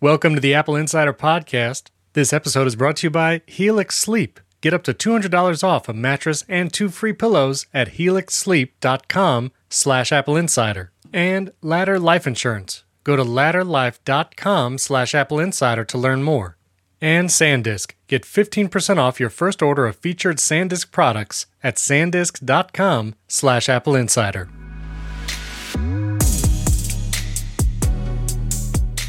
Welcome 0.00 0.36
to 0.36 0.40
the 0.40 0.54
Apple 0.54 0.76
Insider 0.76 1.12
Podcast. 1.12 1.90
This 2.12 2.32
episode 2.32 2.68
is 2.68 2.76
brought 2.76 2.98
to 2.98 3.06
you 3.08 3.10
by 3.10 3.42
Helix 3.48 3.98
Sleep. 3.98 4.38
Get 4.60 4.72
up 4.72 4.84
to 4.84 4.94
$200 4.94 5.64
off 5.64 5.88
a 5.88 5.92
mattress 5.92 6.44
and 6.48 6.72
two 6.72 6.88
free 6.88 7.12
pillows 7.12 7.66
at 7.74 7.94
helixsleep.com 7.94 9.50
slash 9.68 10.12
Apple 10.12 10.36
Insider. 10.36 10.92
And 11.12 11.50
Ladder 11.62 11.98
Life 11.98 12.28
Insurance. 12.28 12.84
Go 13.02 13.16
to 13.16 13.24
ladderlife.com 13.24 14.78
slash 14.78 15.16
Apple 15.16 15.40
Insider 15.40 15.84
to 15.86 15.98
learn 15.98 16.22
more. 16.22 16.56
And 17.00 17.28
SanDisk. 17.28 17.94
Get 18.06 18.22
15% 18.22 18.98
off 18.98 19.18
your 19.18 19.30
first 19.30 19.62
order 19.62 19.86
of 19.88 19.96
featured 19.96 20.36
SanDisk 20.36 20.92
products 20.92 21.46
at 21.60 21.74
sandisk.com 21.74 23.16
slash 23.26 23.68
Apple 23.68 23.96
Insider. 23.96 24.48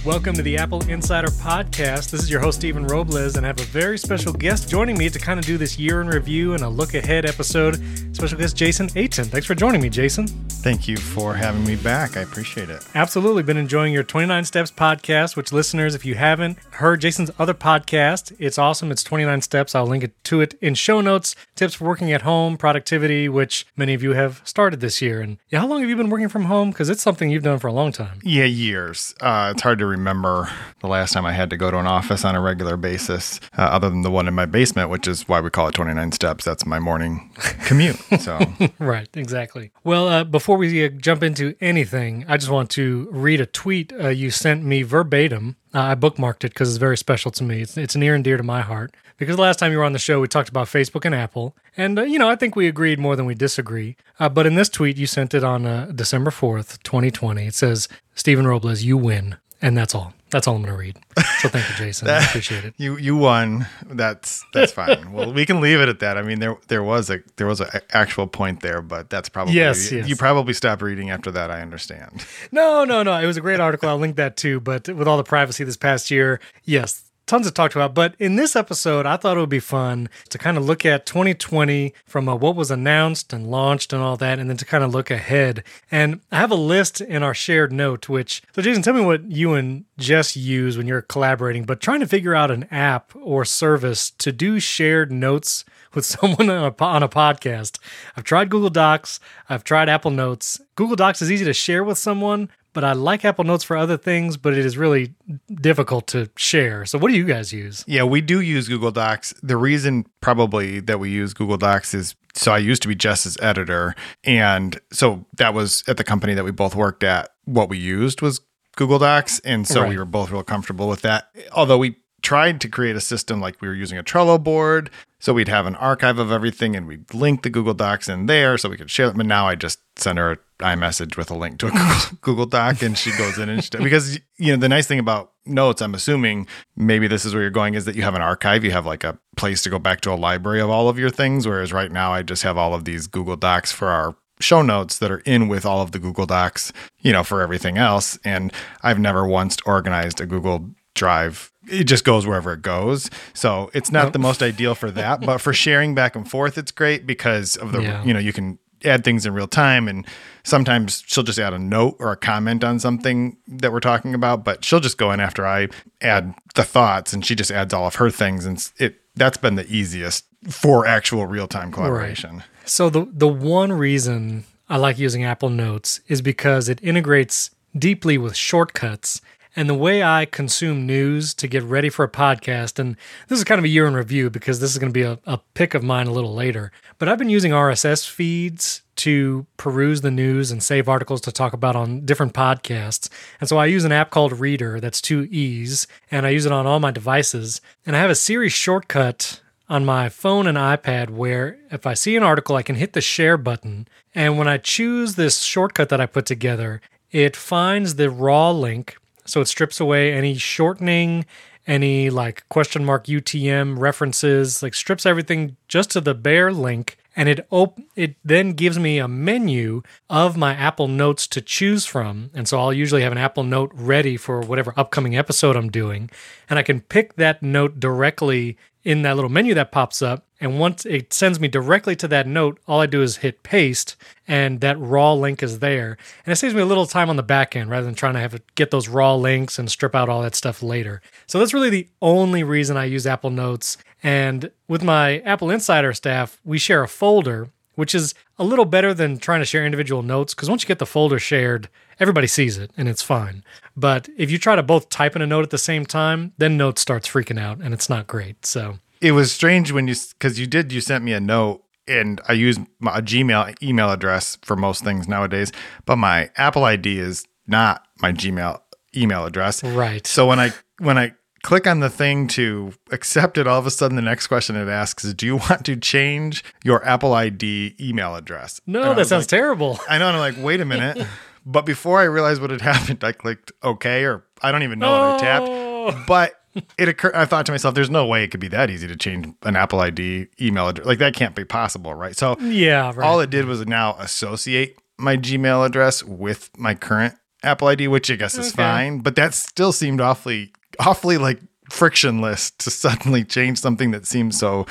Welcome 0.06 0.36
to 0.36 0.42
the 0.42 0.56
Apple 0.56 0.82
Insider 0.90 1.28
Podcast. 1.28 2.10
This 2.12 2.24
is 2.24 2.32
your 2.32 2.40
host, 2.40 2.60
Stephen 2.60 2.88
Robles, 2.88 3.36
and 3.36 3.46
I 3.46 3.50
have 3.50 3.60
a 3.60 3.64
very 3.64 3.98
special 3.98 4.32
guest 4.32 4.70
joining 4.70 4.98
me 4.98 5.10
to 5.10 5.20
kind 5.20 5.38
of 5.38 5.46
do 5.46 5.58
this 5.58 5.78
year 5.78 6.00
in 6.00 6.08
review 6.08 6.54
and 6.54 6.64
a 6.64 6.70
look 6.70 6.94
ahead 6.94 7.26
episode. 7.26 7.76
Special 8.16 8.38
guest, 8.38 8.56
Jason 8.56 8.90
Aten. 8.96 9.26
Thanks 9.26 9.46
for 9.46 9.56
joining 9.56 9.82
me, 9.82 9.90
Jason. 9.90 10.28
Thank 10.28 10.88
you 10.88 10.96
for 10.96 11.34
having 11.34 11.66
me 11.66 11.76
back. 11.76 12.16
I 12.16 12.22
appreciate 12.22 12.70
it. 12.70 12.86
Absolutely. 12.96 13.44
Been 13.44 13.58
enjoying 13.58 13.94
your 13.94 14.04
29 14.04 14.46
Steps 14.46 14.72
podcast, 14.72 15.36
which 15.36 15.52
listeners, 15.52 15.96
if 15.96 16.06
you 16.06 16.16
haven't 16.16 16.60
heard 16.72 17.02
Jason's 17.02 17.32
other 17.38 17.54
podcast, 17.54 18.34
it's 18.40 18.58
awesome. 18.58 18.92
It's 18.92 19.04
29 19.04 19.42
Steps. 19.42 19.76
I'll 19.76 19.86
link 19.86 20.04
it 20.06 20.24
to 20.26 20.40
it 20.40 20.56
in 20.62 20.76
show 20.76 21.02
notes. 21.02 21.36
Tips 21.56 21.74
for 21.74 21.86
working 21.86 22.12
at 22.12 22.22
home, 22.22 22.58
productivity, 22.58 23.28
which 23.30 23.68
many 23.76 23.94
of 23.94 24.02
you 24.02 24.14
have 24.14 24.42
started 24.46 24.80
this 24.80 25.02
year. 25.02 25.22
And 25.22 25.38
yeah, 25.50 25.60
how 25.60 25.68
long 25.68 25.82
have 25.82 25.90
you 25.90 25.96
been 25.98 26.10
working 26.10 26.30
from 26.30 26.46
home? 26.46 26.72
Because 26.72 26.90
it's 26.90 27.04
something 27.04 27.30
you've 27.30 27.44
done 27.44 27.60
for 27.60 27.68
a 27.68 27.74
long 27.74 27.92
time. 27.92 28.20
Yeah, 28.24 28.46
years. 28.46 29.14
Uh, 29.22 29.52
it's 29.54 29.62
hard 29.62 29.80
to 29.80 29.89
remember 29.90 30.50
the 30.80 30.88
last 30.88 31.14
time 31.14 31.26
I 31.26 31.34
had 31.34 31.50
to 31.50 31.58
go 31.58 31.72
to 31.72 31.78
an 31.78 31.88
office 31.88 32.24
on 32.24 32.36
a 32.36 32.42
regular 32.42 32.78
basis, 32.78 33.40
uh, 33.58 33.64
other 33.64 33.90
than 33.90 34.02
the 34.02 34.12
one 34.12 34.28
in 34.28 34.34
my 34.34 34.46
basement, 34.46 34.90
which 34.90 35.08
is 35.08 35.28
why 35.28 35.42
we 35.42 35.50
call 35.50 35.68
it 35.68 35.74
29 35.76 36.12
Steps. 36.12 36.46
That's 36.46 36.66
my 36.66 36.80
morning 36.80 37.32
commute. 37.66 37.98
So, 38.20 38.40
right, 38.80 39.10
exactly. 39.14 39.72
Well, 39.84 40.08
uh, 40.08 40.24
before 40.24 40.58
we 40.58 40.86
uh, 40.86 40.90
jump 40.90 41.24
into 41.24 41.56
anything, 41.60 42.26
I 42.28 42.38
just 42.38 42.52
want 42.52 42.70
to 42.72 43.10
read 43.12 43.42
a 43.42 43.46
tweet 43.46 43.92
uh, 43.94 44.10
you 44.10 44.32
sent 44.32 44.64
me 44.64 44.84
verbatim. 44.84 45.56
Uh, 45.74 45.82
I 45.82 45.96
bookmarked 45.96 46.44
it 46.44 46.54
because 46.54 46.70
it's 46.70 46.78
very 46.78 46.98
special 46.98 47.32
to 47.32 47.44
me. 47.44 47.62
It's, 47.62 47.78
it's 47.78 47.96
near 47.96 48.16
and 48.16 48.24
dear 48.24 48.38
to 48.38 48.44
my 48.44 48.62
heart. 48.62 48.96
Because 49.18 49.36
the 49.36 49.42
last 49.42 49.60
time 49.60 49.74
you 49.74 49.78
were 49.78 49.84
on 49.84 49.92
the 49.92 50.00
show, 50.00 50.22
we 50.22 50.30
talked 50.30 50.48
about 50.48 50.68
Facebook 50.68 51.04
and 51.04 51.14
Apple. 51.14 51.54
And, 51.76 52.00
uh, 52.00 52.04
you 52.04 52.18
know, 52.18 52.30
I 52.30 52.38
think 52.38 52.56
we 52.56 52.68
agreed 52.68 53.00
more 53.00 53.18
than 53.18 53.26
we 53.26 53.36
disagree. 53.36 53.98
Uh, 54.18 54.30
but 54.30 54.46
in 54.46 54.56
this 54.56 54.70
tweet, 54.70 54.98
you 54.98 55.08
sent 55.08 55.34
it 55.34 55.44
on 55.44 55.66
uh, 55.66 55.92
December 55.94 56.32
4th, 56.32 56.82
2020. 56.84 57.46
It 57.46 57.54
says, 57.54 57.90
Stephen 58.16 58.48
Robles, 58.48 58.82
you 58.82 58.98
win. 58.98 59.36
And 59.62 59.78
that's 59.78 59.94
all. 59.94 60.14
That's 60.30 60.48
all 60.48 60.56
I'm 60.56 60.62
going 60.62 60.74
to 60.74 60.80
read. 60.80 60.98
So 61.40 61.50
thank 61.50 61.68
you, 61.70 61.76
Jason. 61.76 62.08
I 62.08 62.24
appreciate 62.24 62.64
it. 62.64 62.76
You 62.78 62.98
you 62.98 63.16
won. 63.18 63.68
That's 63.88 64.46
that's 64.54 64.72
fine. 64.72 65.12
well, 65.14 65.34
we 65.34 65.46
can 65.46 65.60
leave 65.60 65.80
it 65.82 65.90
at 65.90 66.00
that. 66.00 66.18
I 66.18 66.22
mean, 66.22 66.40
there 66.40 66.56
there 66.68 66.84
was 66.84 67.10
a 67.10 67.20
there 67.38 67.48
was 67.48 67.60
an 67.60 67.68
actual 67.92 68.28
point 68.28 68.62
there, 68.62 68.82
but 68.82 69.10
that's 69.10 69.28
probably 69.28 69.56
Yes, 69.56 69.92
you, 69.92 69.98
yes. 70.00 70.08
you 70.08 70.16
probably 70.16 70.54
stopped 70.54 70.82
reading 70.82 71.10
after 71.10 71.32
that. 71.32 71.50
I 71.52 71.62
understand. 71.62 72.26
No, 72.52 72.86
no, 72.86 73.04
no. 73.04 73.18
It 73.18 73.26
was 73.26 73.38
a 73.38 73.42
great 73.42 73.60
article. 73.60 73.90
I'll 73.90 73.98
link 73.98 74.16
that 74.18 74.38
too. 74.38 74.60
But 74.60 74.88
with 74.88 75.08
all 75.08 75.18
the 75.18 75.24
privacy 75.24 75.64
this 75.64 75.78
past 75.78 76.12
year, 76.12 76.40
yes, 76.64 77.09
tons 77.30 77.46
to 77.46 77.54
talk 77.54 77.76
about. 77.76 77.94
But 77.94 78.16
in 78.20 78.36
this 78.36 78.56
episode, 78.56 79.06
I 79.06 79.16
thought 79.16 79.38
it 79.38 79.40
would 79.40 79.50
be 79.50 79.60
fun 79.60 80.10
to 80.30 80.38
kind 80.38 80.58
of 80.58 80.66
look 80.66 80.86
at 80.86 81.06
2020 81.06 81.94
from 82.06 82.28
uh, 82.28 82.36
what 82.36 82.56
was 82.56 82.72
announced 82.72 83.32
and 83.32 83.50
launched 83.50 83.94
and 83.94 84.02
all 84.02 84.18
that, 84.18 84.40
and 84.40 84.50
then 84.50 84.58
to 84.58 84.66
kind 84.66 84.84
of 84.84 84.92
look 84.92 85.12
ahead. 85.12 85.64
And 85.92 86.22
I 86.32 86.38
have 86.38 86.52
a 86.52 86.56
list 86.56 87.00
in 87.02 87.24
our 87.24 87.34
shared 87.34 87.72
note, 87.72 88.10
which, 88.10 88.42
so 88.54 88.62
Jason, 88.62 88.82
tell 88.82 88.94
me 88.94 89.02
what 89.06 89.32
you 89.32 89.54
and 89.54 89.86
Jess 89.98 90.36
use 90.36 90.78
when 90.78 90.88
you're 90.88 91.02
collaborating, 91.02 91.64
but 91.64 91.80
trying 91.80 92.00
to 92.00 92.08
figure 92.08 92.36
out 92.36 92.52
an 92.52 92.66
app 92.72 93.14
or 93.16 93.46
service 93.46 94.10
to 94.12 94.32
do 94.32 94.60
shared 94.60 95.12
notes 95.12 95.64
with 95.94 96.06
someone 96.06 96.50
on 96.50 96.74
a, 96.78 96.84
on 96.84 97.04
a 97.04 97.10
podcast. 97.10 97.80
I've 98.16 98.24
tried 98.24 98.50
Google 98.50 98.70
Docs, 98.70 99.20
I've 99.50 99.64
tried 99.64 99.90
Apple 99.90 100.12
Notes. 100.12 100.60
Google 100.76 100.96
Docs 100.96 101.22
is 101.22 101.32
easy 101.32 101.46
to 101.46 101.54
share 101.54 101.84
with 101.84 101.98
someone, 101.98 102.50
but 102.74 102.84
I 102.84 102.94
like 102.94 103.26
Apple 103.26 103.44
Notes 103.44 103.64
for 103.64 103.76
other 103.78 103.98
things, 103.98 104.38
but 104.38 104.54
it 104.54 104.66
is 104.66 104.78
really 104.78 105.14
difficult 105.62 106.08
to 106.08 106.30
share. 106.36 106.86
So, 106.86 106.98
what 106.98 107.10
do 107.12 107.18
you 107.18 107.26
guys 107.26 107.52
use? 107.54 107.84
Yeah, 107.88 108.04
we 108.04 108.22
do 108.22 108.42
use 108.42 108.68
Google 108.68 108.92
Docs. 108.92 109.34
The 109.44 109.58
reason 109.58 110.06
probably 110.22 110.80
that 110.82 111.00
we 111.00 111.10
use 111.10 111.34
Google 111.34 111.58
Docs 111.58 111.94
is 111.94 112.16
so 112.36 112.52
I 112.54 112.60
used 112.60 112.82
to 112.84 112.88
be 112.88 112.96
Jess's 112.96 113.38
editor. 113.42 113.96
And 114.24 114.80
so 114.94 115.26
that 115.38 115.54
was 115.54 115.84
at 115.88 115.98
the 115.98 116.04
company 116.04 116.34
that 116.36 116.44
we 116.46 116.52
both 116.52 116.76
worked 116.76 117.04
at. 117.04 117.32
What 117.46 117.70
we 117.70 117.78
used 117.78 118.22
was 118.22 118.40
Google 118.76 119.00
Docs. 119.00 119.40
And 119.40 119.68
so 119.68 119.82
Right. 119.82 119.90
we 119.90 119.98
were 119.98 120.06
both 120.06 120.30
real 120.32 120.44
comfortable 120.44 120.88
with 120.88 121.02
that. 121.02 121.30
Although 121.52 121.80
we 121.80 121.96
tried 122.30 122.62
to 122.62 122.70
create 122.70 122.96
a 122.96 123.02
system 123.02 123.42
like 123.42 123.60
we 123.60 123.68
were 123.68 123.74
using 123.74 123.98
a 123.98 124.04
Trello 124.04 124.42
board. 124.42 124.92
So 125.20 125.34
we'd 125.34 125.48
have 125.48 125.66
an 125.66 125.74
archive 125.78 126.20
of 126.20 126.32
everything 126.32 126.76
and 126.76 126.86
we'd 126.86 127.12
link 127.12 127.42
the 127.42 127.50
Google 127.50 127.74
Docs 127.74 128.08
in 128.08 128.28
there 128.28 128.56
so 128.56 128.70
we 128.70 128.78
could 128.78 128.92
share 128.92 129.08
them. 129.08 129.18
But 129.18 129.26
now 129.26 129.48
I 129.48 129.56
just 129.56 129.80
send 129.96 130.20
her 130.20 130.34
an 130.34 130.38
iMessage 130.60 131.18
with 131.18 131.32
a 131.32 131.34
link 131.36 131.58
to 131.58 131.70
a 131.70 131.72
Google, 131.72 132.18
Google 132.22 132.46
Doc 132.46 132.84
and 132.84 132.96
she 132.96 133.18
goes 133.18 133.40
in 133.40 133.50
and 133.50 133.64
she, 133.64 133.72
because, 133.80 134.20
you 134.38 134.52
know, 134.52 134.58
the 134.58 134.70
nice 134.70 134.86
thing 134.86 135.00
about 135.00 135.32
notes, 135.48 135.82
I'm 135.82 135.96
assuming 135.96 136.46
maybe 136.76 137.08
this 137.08 137.26
is 137.26 137.34
where 137.34 137.42
you're 137.42 137.50
going 137.50 137.74
is 137.74 137.86
that 137.86 137.96
you 137.96 138.04
have 138.04 138.14
an 138.14 138.22
archive. 138.22 138.64
You 138.64 138.74
have 138.74 138.86
like 138.86 139.04
a 139.04 139.18
place 139.36 139.64
to 139.64 139.72
go 139.72 139.80
back 139.80 140.02
to 140.02 140.14
a 140.14 140.14
library 140.14 140.62
of 140.62 140.70
all 140.70 140.88
of 140.88 141.00
your 141.00 141.10
things. 141.10 141.48
Whereas 141.48 141.74
right 141.74 141.92
now 141.92 142.14
I 142.14 142.22
just 142.22 142.44
have 142.44 142.58
all 142.58 142.76
of 142.76 142.86
these 142.86 143.08
Google 143.08 143.38
Docs 143.38 143.72
for 143.72 143.88
our 143.88 144.16
show 144.40 144.62
notes 144.62 145.00
that 145.00 145.10
are 145.10 145.24
in 145.26 145.48
with 145.48 145.66
all 145.66 145.82
of 145.82 145.94
the 145.94 146.00
Google 146.00 146.28
Docs, 146.28 146.72
you 147.00 147.12
know, 147.12 147.24
for 147.24 147.42
everything 147.42 147.80
else. 147.80 148.20
And 148.24 148.54
I've 148.84 149.00
never 149.00 149.26
once 149.26 149.58
organized 149.66 150.22
a 150.22 150.28
Google 150.28 150.70
Drive. 150.94 151.52
It 151.72 151.84
just 151.86 152.04
goes 152.04 152.26
wherever 152.28 152.54
it 152.54 152.62
goes. 152.62 153.10
So 153.34 153.70
it's 153.74 153.92
not 153.92 154.14
the 154.14 154.20
most 154.20 154.42
ideal 154.44 154.76
for 154.76 154.92
that, 154.92 155.22
but 155.22 155.40
for 155.40 155.54
sharing 155.66 155.96
back 155.96 156.16
and 156.16 156.30
forth, 156.30 156.58
it's 156.58 156.72
great 156.72 157.06
because 157.06 157.56
of 157.56 157.72
the, 157.72 157.82
Yeah. 157.82 158.04
you 158.04 158.14
know, 158.14 158.20
you 158.20 158.34
can 158.34 158.60
add 158.86 159.04
things 159.04 159.26
in 159.26 159.34
real 159.34 159.48
time 159.48 159.90
and 159.90 160.06
sometimes 160.44 161.04
she'll 161.06 161.24
just 161.24 161.38
add 161.38 161.54
a 161.54 161.60
note 161.60 161.98
or 162.00 162.12
a 162.14 162.16
comment 162.16 162.64
on 162.64 162.80
something 162.80 163.36
that 163.46 163.74
we're 163.74 163.82
talking 163.82 164.14
about 164.14 164.46
but 164.46 164.64
she'll 164.64 164.80
just 164.80 164.98
go 164.98 165.12
in 165.12 165.20
after 165.20 165.46
i 165.46 165.68
add 166.00 166.34
the 166.56 166.64
thoughts 166.64 167.12
and 167.12 167.26
she 167.26 167.36
just 167.36 167.52
adds 167.52 167.74
all 167.74 167.86
of 167.88 167.96
her 167.96 168.10
things 168.10 168.46
and 168.46 168.72
it 168.78 169.02
that's 169.16 169.36
been 169.38 169.56
the 169.56 169.68
easiest 169.68 170.24
for 170.50 170.86
actual 170.88 171.26
real-time 171.26 171.74
collaboration 171.74 172.42
So, 172.64 172.90
the, 172.90 173.06
the 173.12 173.28
one 173.28 173.74
reason 173.74 174.46
I 174.70 174.78
like 174.78 174.98
using 174.98 175.26
Apple 175.26 175.50
Notes 175.50 176.00
is 176.08 176.22
because 176.22 176.70
it 176.70 176.80
integrates 176.82 177.50
deeply 177.78 178.18
with 178.18 178.36
shortcuts. 178.38 179.20
And 179.60 179.70
the 179.70 179.76
way 179.76 180.02
I 180.02 180.24
consume 180.24 180.86
news 180.86 181.34
to 181.34 181.46
get 181.46 181.64
ready 181.64 181.90
for 181.90 182.06
a 182.06 182.10
podcast, 182.10 182.80
and 182.80 182.96
this 183.28 183.40
is 183.40 183.44
kind 183.44 183.60
of 183.60 183.66
a 183.66 183.68
year 183.68 183.88
in 183.88 183.94
review 183.94 184.30
because 184.30 184.62
this 184.62 184.72
is 184.72 184.78
going 184.78 184.94
to 184.94 184.98
be 184.98 185.04
a, 185.04 185.20
a 185.26 185.42
pick 185.54 185.74
of 185.74 185.84
mine 185.84 186.08
a 186.08 186.14
little 186.14 186.34
later, 186.34 186.72
but 186.98 187.10
I've 187.10 187.18
been 187.18 187.30
using 187.30 187.52
RSS 187.52 188.10
feeds 188.10 188.84
to 188.96 189.46
peruse 189.58 190.00
the 190.00 190.12
news 190.12 190.50
and 190.50 190.64
save 190.64 190.88
articles 190.88 191.20
to 191.20 191.34
talk 191.34 191.52
about 191.52 191.76
on 191.76 192.06
different 192.06 192.34
podcasts. 192.34 193.10
And 193.42 193.50
so 193.50 193.58
I 193.58 193.66
use 193.66 193.84
an 193.84 193.92
app 193.92 194.12
called 194.12 194.40
Reeder, 194.40 194.80
that's 194.80 195.02
two 195.02 195.24
E's, 195.30 195.88
and 196.10 196.26
I 196.26 196.30
use 196.30 196.46
it 196.46 196.54
on 196.54 196.66
all 196.66 196.80
my 196.80 196.92
devices. 196.92 197.60
And 197.86 197.98
I 197.98 198.00
have 198.00 198.10
a 198.10 198.16
Siri 198.16 198.48
shortcut 198.48 199.42
on 199.68 199.84
my 199.84 200.08
phone 200.08 200.48
and 200.48 200.58
iPad 200.58 201.10
where 201.10 201.60
if 201.70 201.86
I 201.86 201.96
see 201.96 202.16
an 202.16 202.24
article, 202.24 202.56
I 202.56 202.64
can 202.64 202.78
hit 202.78 202.94
the 202.94 203.02
share 203.02 203.36
button. 203.36 203.90
And 204.16 204.38
when 204.38 204.48
I 204.48 204.56
choose 204.56 205.16
this 205.16 205.42
shortcut 205.42 205.90
that 205.90 206.00
I 206.00 206.06
put 206.06 206.26
together, 206.26 206.80
it 207.12 207.36
finds 207.36 207.96
the 207.96 208.10
raw 208.10 208.52
link. 208.52 208.96
So 209.30 209.42
it 209.42 209.48
strips 209.48 209.80
away 209.80 210.14
any 210.14 210.36
shortening, 210.36 211.26
any 211.68 212.10
like 212.10 212.48
question 212.50 212.84
mark 212.84 213.06
UTM 213.06 213.78
references, 213.78 214.64
like 214.64 214.74
strips 214.74 215.06
everything 215.06 215.56
just 215.68 215.92
to 215.92 216.02
the 216.02 216.16
bare 216.16 216.52
link. 216.52 216.98
And 217.16 217.28
it 217.28 217.46
op- 217.50 217.80
it 217.96 218.16
then 218.24 218.54
gives 218.54 218.80
me 218.80 218.98
a 218.98 219.08
menu 219.08 219.82
of 220.10 220.38
my 220.38 220.54
Apple 220.54 220.88
Notes 220.88 221.28
to 221.28 221.42
choose 221.42 221.86
from. 221.86 222.30
And 222.34 222.48
so 222.48 222.60
I'll 222.60 222.72
usually 222.72 223.02
have 223.02 223.12
an 223.12 223.18
Apple 223.18 223.44
Note 223.44 223.72
ready 223.74 224.16
for 224.16 224.40
whatever 224.42 224.74
upcoming 224.78 225.18
episode 225.18 225.56
I'm 225.56 225.70
doing. 225.70 226.10
And 226.50 226.58
I 226.58 226.64
can 226.64 226.82
pick 226.82 227.16
that 227.16 227.44
note 227.44 227.80
directly 227.80 228.58
in 228.84 229.02
that 229.02 229.16
little 229.16 229.30
menu 229.30 229.54
that 229.54 229.72
pops 229.72 230.02
up. 230.02 230.26
And 230.42 230.58
once 230.58 230.86
it 230.86 231.12
sends 231.12 231.40
me 231.40 231.50
directly 231.50 231.96
to 231.98 232.08
that 232.08 232.26
note, 232.26 232.60
all 232.68 232.80
I 232.80 232.86
do 232.86 233.02
is 233.02 233.18
hit 233.18 233.44
paste 233.44 233.98
and 234.28 234.62
that 234.62 234.80
raw 234.80 235.14
link 235.14 235.44
is 235.44 235.60
there. 235.60 235.98
And 236.26 236.32
it 236.32 236.38
saves 236.38 236.56
me 236.56 236.62
a 236.62 236.66
little 236.66 236.86
time 236.86 237.10
on 237.10 237.18
the 237.18 237.24
back 237.24 237.56
end 237.56 237.70
rather 237.70 237.86
than 237.86 237.96
trying 237.96 238.14
to 238.14 238.22
have 238.22 238.32
to 238.32 238.42
get 238.56 238.72
those 238.72 238.88
raw 238.88 239.16
links 239.16 239.60
and 239.60 239.70
strip 239.70 239.96
out 239.96 240.08
all 240.08 240.22
that 240.22 240.36
stuff 240.36 240.64
later. 240.64 241.02
So 241.28 241.40
that's 241.40 241.54
really 241.54 241.70
the 241.70 241.90
only 242.02 242.44
reason 242.44 242.78
I 242.78 242.86
use 242.86 243.06
Apple 243.06 243.32
Notes. 243.32 243.78
And 244.02 244.50
with 244.70 244.82
my 244.82 245.20
Apple 245.20 245.50
Insider 245.50 245.94
staff, 245.94 246.40
we 246.46 246.58
share 246.58 246.84
a 246.84 246.88
folder, 246.88 247.50
which 247.76 247.94
is 247.94 248.14
a 248.38 248.46
little 248.46 248.66
better 248.66 248.94
than 248.94 249.20
trying 249.20 249.42
to 249.42 249.46
share 249.46 249.66
individual 249.66 250.04
notes 250.04 250.34
because 250.34 250.50
once 250.50 250.64
you 250.64 250.68
get 250.68 250.80
the 250.80 250.86
folder 250.86 251.20
shared, 251.20 251.68
everybody 252.00 252.28
sees 252.28 252.58
it 252.58 252.72
and 252.78 252.88
it's 252.88 253.02
fine. 253.02 253.44
But 253.76 254.10
if 254.18 254.32
you 254.32 254.38
try 254.38 254.56
to 254.56 254.64
both 254.64 254.90
type 254.90 255.16
in 255.16 255.22
a 255.22 255.28
note 255.28 255.44
at 255.44 255.50
the 255.50 255.58
same 255.58 255.86
time, 255.86 256.34
then 256.38 256.58
Notes 256.58 256.82
starts 256.82 257.08
freaking 257.08 257.40
out 257.40 257.60
and 257.60 257.74
it's 257.74 257.90
not 257.90 258.08
great. 258.08 258.46
So 258.46 258.80
it 259.02 259.12
was 259.14 259.32
strange 259.32 259.72
when 259.72 259.88
you 259.88 259.96
because 260.14 260.40
you 260.40 260.48
did 260.48 260.72
you 260.72 260.82
sent 260.82 261.04
me 261.04 261.14
a 261.14 261.20
note 261.20 261.64
and 261.88 262.22
I 262.28 262.34
use 262.34 262.58
my 262.80 262.98
a 262.98 263.02
Gmail 263.02 263.62
email 263.64 263.92
address 263.92 264.38
for 264.44 264.56
most 264.56 264.84
things 264.84 265.08
nowadays, 265.08 265.52
but 265.86 265.96
my 265.98 266.30
Apple 266.36 266.64
ID 266.64 267.00
is 267.00 267.26
not 267.48 267.86
my 268.02 268.12
Gmail 268.12 268.62
email 268.96 269.26
address. 269.26 269.64
Right. 269.64 270.06
So 270.06 270.28
when 270.28 270.40
I 270.40 270.54
when 270.80 270.98
I 270.98 271.14
click 271.42 271.66
on 271.68 271.80
the 271.80 271.90
thing 271.90 272.28
to 272.28 272.74
accept 272.92 273.38
it, 273.38 273.48
all 273.48 273.58
of 273.60 273.66
a 273.66 273.72
sudden 273.72 273.96
the 273.96 274.02
next 274.02 274.28
question 274.28 274.56
it 274.56 274.68
asks 274.68 275.06
is, 275.06 275.14
"Do 275.14 275.26
you 275.26 275.38
want 275.38 275.66
to 275.66 275.76
change 275.78 276.44
your 276.64 276.86
Apple 276.86 277.14
ID 277.14 277.76
email 277.80 278.16
address?" 278.16 278.60
No, 278.68 278.94
that 278.94 279.08
sounds 279.08 279.24
like- 279.24 279.30
terrible. 279.30 279.80
I 279.90 279.98
know, 279.98 280.08
and 280.10 280.18
I'm 280.18 280.36
like, 280.36 280.44
wait 280.44 280.62
a 280.62 280.66
minute. 280.66 281.06
But 281.52 281.66
before 281.66 282.00
I 282.00 282.04
realized 282.04 282.42
what 282.42 282.52
had 282.52 282.62
happened, 282.74 283.04
I 283.04 283.12
clicked 283.12 283.52
OK, 283.64 284.04
or 284.06 284.24
I 284.42 284.52
don't 284.52 284.64
even 284.64 284.78
know 284.80 284.92
what 284.92 285.02
I 285.16 285.18
tapped. 285.18 285.48
Oh. 285.50 286.04
But 286.08 286.34
it 286.78 286.88
occurred. 286.88 287.16
I 287.16 287.26
thought 287.26 287.46
to 287.48 287.52
myself, 287.52 287.74
"There's 287.76 287.90
no 287.90 288.06
way 288.06 288.24
it 288.24 288.30
could 288.30 288.40
be 288.40 288.48
that 288.50 288.70
easy 288.70 288.88
to 288.88 288.96
change 288.96 289.28
an 289.44 289.56
Apple 289.56 289.80
ID 289.80 290.28
email 290.40 290.68
address. 290.68 290.86
Like 290.86 291.00
that 291.00 291.14
can't 291.16 291.36
be 291.36 291.46
possible, 291.46 291.94
right?" 291.94 292.16
So 292.16 292.38
Yeah, 292.40 292.92
right. 292.96 293.06
all 293.06 293.20
it 293.20 293.30
did 293.30 293.46
was 293.46 293.66
now 293.66 293.96
associate 294.00 294.78
my 294.98 295.18
Gmail 295.18 295.66
address 295.66 296.04
with 296.04 296.50
my 296.58 296.76
current 296.76 297.16
Apple 297.44 297.68
ID, 297.70 297.88
which 297.88 298.12
I 298.12 298.16
guess 298.16 298.38
is 298.38 298.48
Okay. 298.50 298.58
fine. 298.58 299.00
But 299.00 299.16
that 299.16 299.34
still 299.34 299.72
seemed 299.72 300.02
awfully, 300.02 300.52
awfully 300.80 301.18
like 301.18 301.40
frictionless 301.72 302.52
to 302.52 302.70
suddenly 302.84 303.24
change 303.24 303.60
something 303.60 303.92
that 303.92 304.06
seems 304.06 304.38
so 304.38 304.66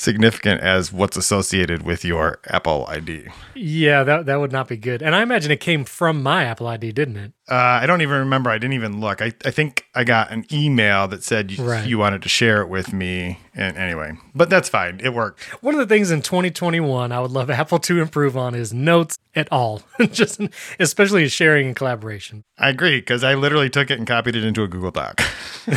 significant 0.00 0.60
as 0.62 0.92
what's 0.92 1.16
associated 1.16 1.82
with 1.82 2.04
your 2.04 2.40
Apple 2.48 2.86
ID. 2.88 3.26
yeah, 3.54 4.02
that 4.02 4.26
that 4.26 4.36
would 4.36 4.50
not 4.52 4.66
be 4.68 4.76
good. 4.76 5.02
And 5.02 5.14
I 5.14 5.22
imagine 5.22 5.50
it 5.50 5.60
came 5.60 5.84
from 5.84 6.22
my 6.22 6.44
Apple 6.44 6.66
ID, 6.66 6.92
didn't 6.92 7.16
it? 7.16 7.32
Uh, 7.50 7.54
I 7.82 7.86
don't 7.86 8.00
even 8.00 8.18
remember. 8.20 8.48
I 8.50 8.58
didn't 8.58 8.74
even 8.74 9.00
look. 9.00 9.20
I, 9.20 9.32
I 9.44 9.50
think 9.50 9.84
I 9.94 10.04
got 10.04 10.30
an 10.30 10.46
email 10.52 11.08
that 11.08 11.22
said 11.24 11.50
you, 11.50 11.64
Right. 11.64 11.86
you 11.86 11.98
wanted 11.98 12.22
to 12.22 12.28
share 12.28 12.62
it 12.62 12.68
with 12.68 12.92
me. 12.92 13.40
And 13.54 13.76
anyway, 13.76 14.12
but 14.34 14.48
that's 14.48 14.68
fine. 14.68 15.00
It 15.02 15.12
worked. 15.12 15.40
One 15.62 15.74
of 15.74 15.80
the 15.80 15.92
things 15.92 16.10
in 16.12 16.22
2021 16.22 17.10
I 17.12 17.20
would 17.20 17.32
love 17.32 17.50
Apple 17.50 17.78
to 17.80 18.00
improve 18.00 18.36
on 18.36 18.54
is 18.54 18.72
notes 18.72 19.18
at 19.34 19.50
all, 19.52 19.82
just 20.10 20.40
especially 20.78 21.28
sharing 21.28 21.68
and 21.68 21.76
collaboration. 21.76 22.44
I 22.58 22.70
agree 22.70 23.00
because 23.00 23.22
I 23.22 23.34
literally 23.34 23.70
took 23.70 23.90
it 23.90 23.98
and 23.98 24.06
copied 24.06 24.36
it 24.36 24.44
into 24.44 24.62
a 24.62 24.68
Google 24.68 24.90
Doc. 24.90 25.20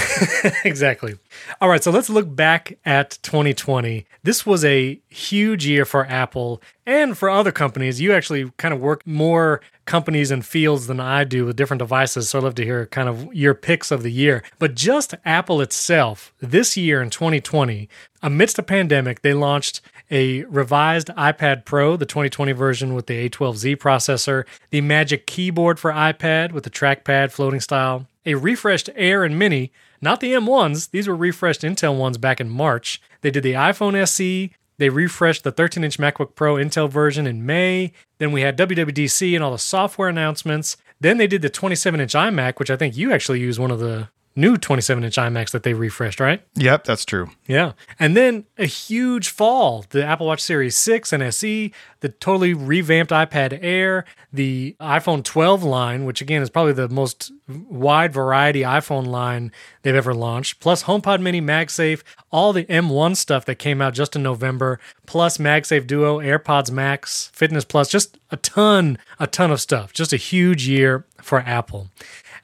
exactly. 0.65 1.15
All 1.61 1.69
right, 1.69 1.83
so 1.83 1.91
let's 1.91 2.09
look 2.09 2.35
back 2.35 2.77
at 2.85 3.19
2020. 3.21 4.05
This 4.23 4.45
was 4.45 4.65
a 4.65 4.99
huge 5.09 5.65
year 5.65 5.85
for 5.85 6.05
Apple 6.07 6.61
and 6.85 7.17
for 7.17 7.29
other 7.29 7.51
companies. 7.51 8.01
You 8.01 8.13
actually 8.13 8.51
kind 8.57 8.73
of 8.73 8.79
work 8.79 9.05
more 9.05 9.61
companies 9.85 10.31
and 10.31 10.45
fields 10.45 10.87
than 10.87 10.99
I 10.99 11.23
do 11.23 11.45
with 11.45 11.55
different 11.55 11.79
devices, 11.79 12.29
so 12.29 12.39
I'd 12.39 12.43
love 12.43 12.55
to 12.55 12.63
hear 12.63 12.85
kind 12.87 13.09
of 13.09 13.33
your 13.33 13.53
picks 13.53 13.91
of 13.91 14.03
the 14.03 14.11
year. 14.11 14.43
But 14.59 14.75
just 14.75 15.15
Apple 15.25 15.61
itself, 15.61 16.33
this 16.39 16.77
year 16.77 17.01
in 17.01 17.09
2020, 17.09 17.89
amidst 18.21 18.59
a 18.59 18.63
pandemic, 18.63 19.21
they 19.21 19.33
launched 19.33 19.81
a 20.09 20.43
revised 20.45 21.07
iPad 21.09 21.65
Pro, 21.65 21.97
the 21.97 22.05
2020 22.05 22.51
version 22.51 22.93
with 22.93 23.07
the 23.07 23.29
A12Z 23.29 23.77
processor, 23.77 24.45
the 24.69 24.81
Magic 24.81 25.25
Keyboard 25.25 25.79
for 25.79 25.91
iPad 25.91 26.51
with 26.51 26.63
the 26.63 26.69
trackpad 26.69 27.31
floating 27.31 27.59
style, 27.59 28.07
a 28.25 28.35
refreshed 28.35 28.89
Air 28.95 29.23
and 29.23 29.37
Mini, 29.37 29.71
not 30.01 30.19
the 30.19 30.33
M1s, 30.33 30.91
these 30.91 31.07
were 31.07 31.15
refreshed 31.15 31.61
Intel 31.61 31.97
ones 31.97 32.17
back 32.17 32.41
in 32.41 32.49
March. 32.49 33.01
They 33.21 33.31
did 33.31 33.43
the 33.43 33.53
iPhone 33.53 33.95
SE, 33.95 34.51
they 34.77 34.89
refreshed 34.89 35.43
the 35.43 35.51
13 35.51 35.83
inch 35.83 35.97
MacBook 35.97 36.35
Pro 36.35 36.55
Intel 36.55 36.89
version 36.89 37.27
in 37.27 37.45
May. 37.45 37.93
Then 38.17 38.31
we 38.31 38.41
had 38.41 38.57
WWDC 38.57 39.35
and 39.35 39.43
all 39.43 39.51
the 39.51 39.57
software 39.57 40.09
announcements. 40.09 40.77
Then 40.99 41.17
they 41.17 41.27
did 41.27 41.41
the 41.41 41.49
27 41.49 41.99
inch 41.99 42.13
iMac, 42.13 42.59
which 42.59 42.71
I 42.71 42.77
think 42.77 42.95
you 42.97 43.11
actually 43.11 43.39
use 43.39 43.59
one 43.59 43.71
of 43.71 43.79
the 43.79 44.09
new 44.35 44.57
27 44.57 45.03
inch 45.03 45.15
iMacs 45.15 45.51
that 45.51 45.63
they 45.63 45.73
refreshed, 45.73 46.19
right? 46.19 46.41
yep, 46.55 46.83
that's 46.83 47.05
true. 47.05 47.29
Yeah. 47.47 47.73
And 47.99 48.15
then 48.17 48.45
a 48.57 48.65
huge 48.65 49.29
fall 49.29 49.85
the 49.89 50.03
Apple 50.05 50.27
Watch 50.27 50.41
Series 50.41 50.75
6 50.75 51.13
and 51.13 51.23
SE, 51.23 51.71
the 51.99 52.09
totally 52.09 52.53
revamped 52.53 53.11
iPad 53.11 53.59
Air, 53.61 54.05
the 54.31 54.75
iPhone 54.79 55.23
12 55.23 55.63
line, 55.63 56.05
which 56.05 56.21
again 56.21 56.41
is 56.41 56.49
probably 56.49 56.73
the 56.73 56.89
most 56.89 57.31
wide 57.47 58.13
variety 58.13 58.61
iPhone 58.61 59.07
line 59.07 59.51
they've 59.81 59.95
ever 59.95 60.13
launched, 60.13 60.59
plus 60.59 60.83
HomePod 60.83 61.21
Mini, 61.21 61.41
MagSafe, 61.41 62.01
all 62.31 62.53
the 62.53 62.65
M1 62.65 63.15
stuff 63.15 63.45
that 63.45 63.55
came 63.55 63.81
out 63.81 63.93
just 63.93 64.15
in 64.15 64.23
November, 64.23 64.79
plus 65.05 65.37
MagSafe 65.37 65.85
Duo, 65.85 66.19
AirPods 66.19 66.71
Max, 66.71 67.29
Fitness 67.33 67.65
Plus, 67.65 67.89
just 67.89 68.17
a 68.31 68.37
ton, 68.37 68.97
a 69.19 69.27
ton 69.27 69.51
of 69.51 69.61
stuff. 69.61 69.93
Just 69.93 70.13
a 70.13 70.17
huge 70.17 70.67
year 70.67 71.05
for 71.21 71.39
Apple. 71.39 71.89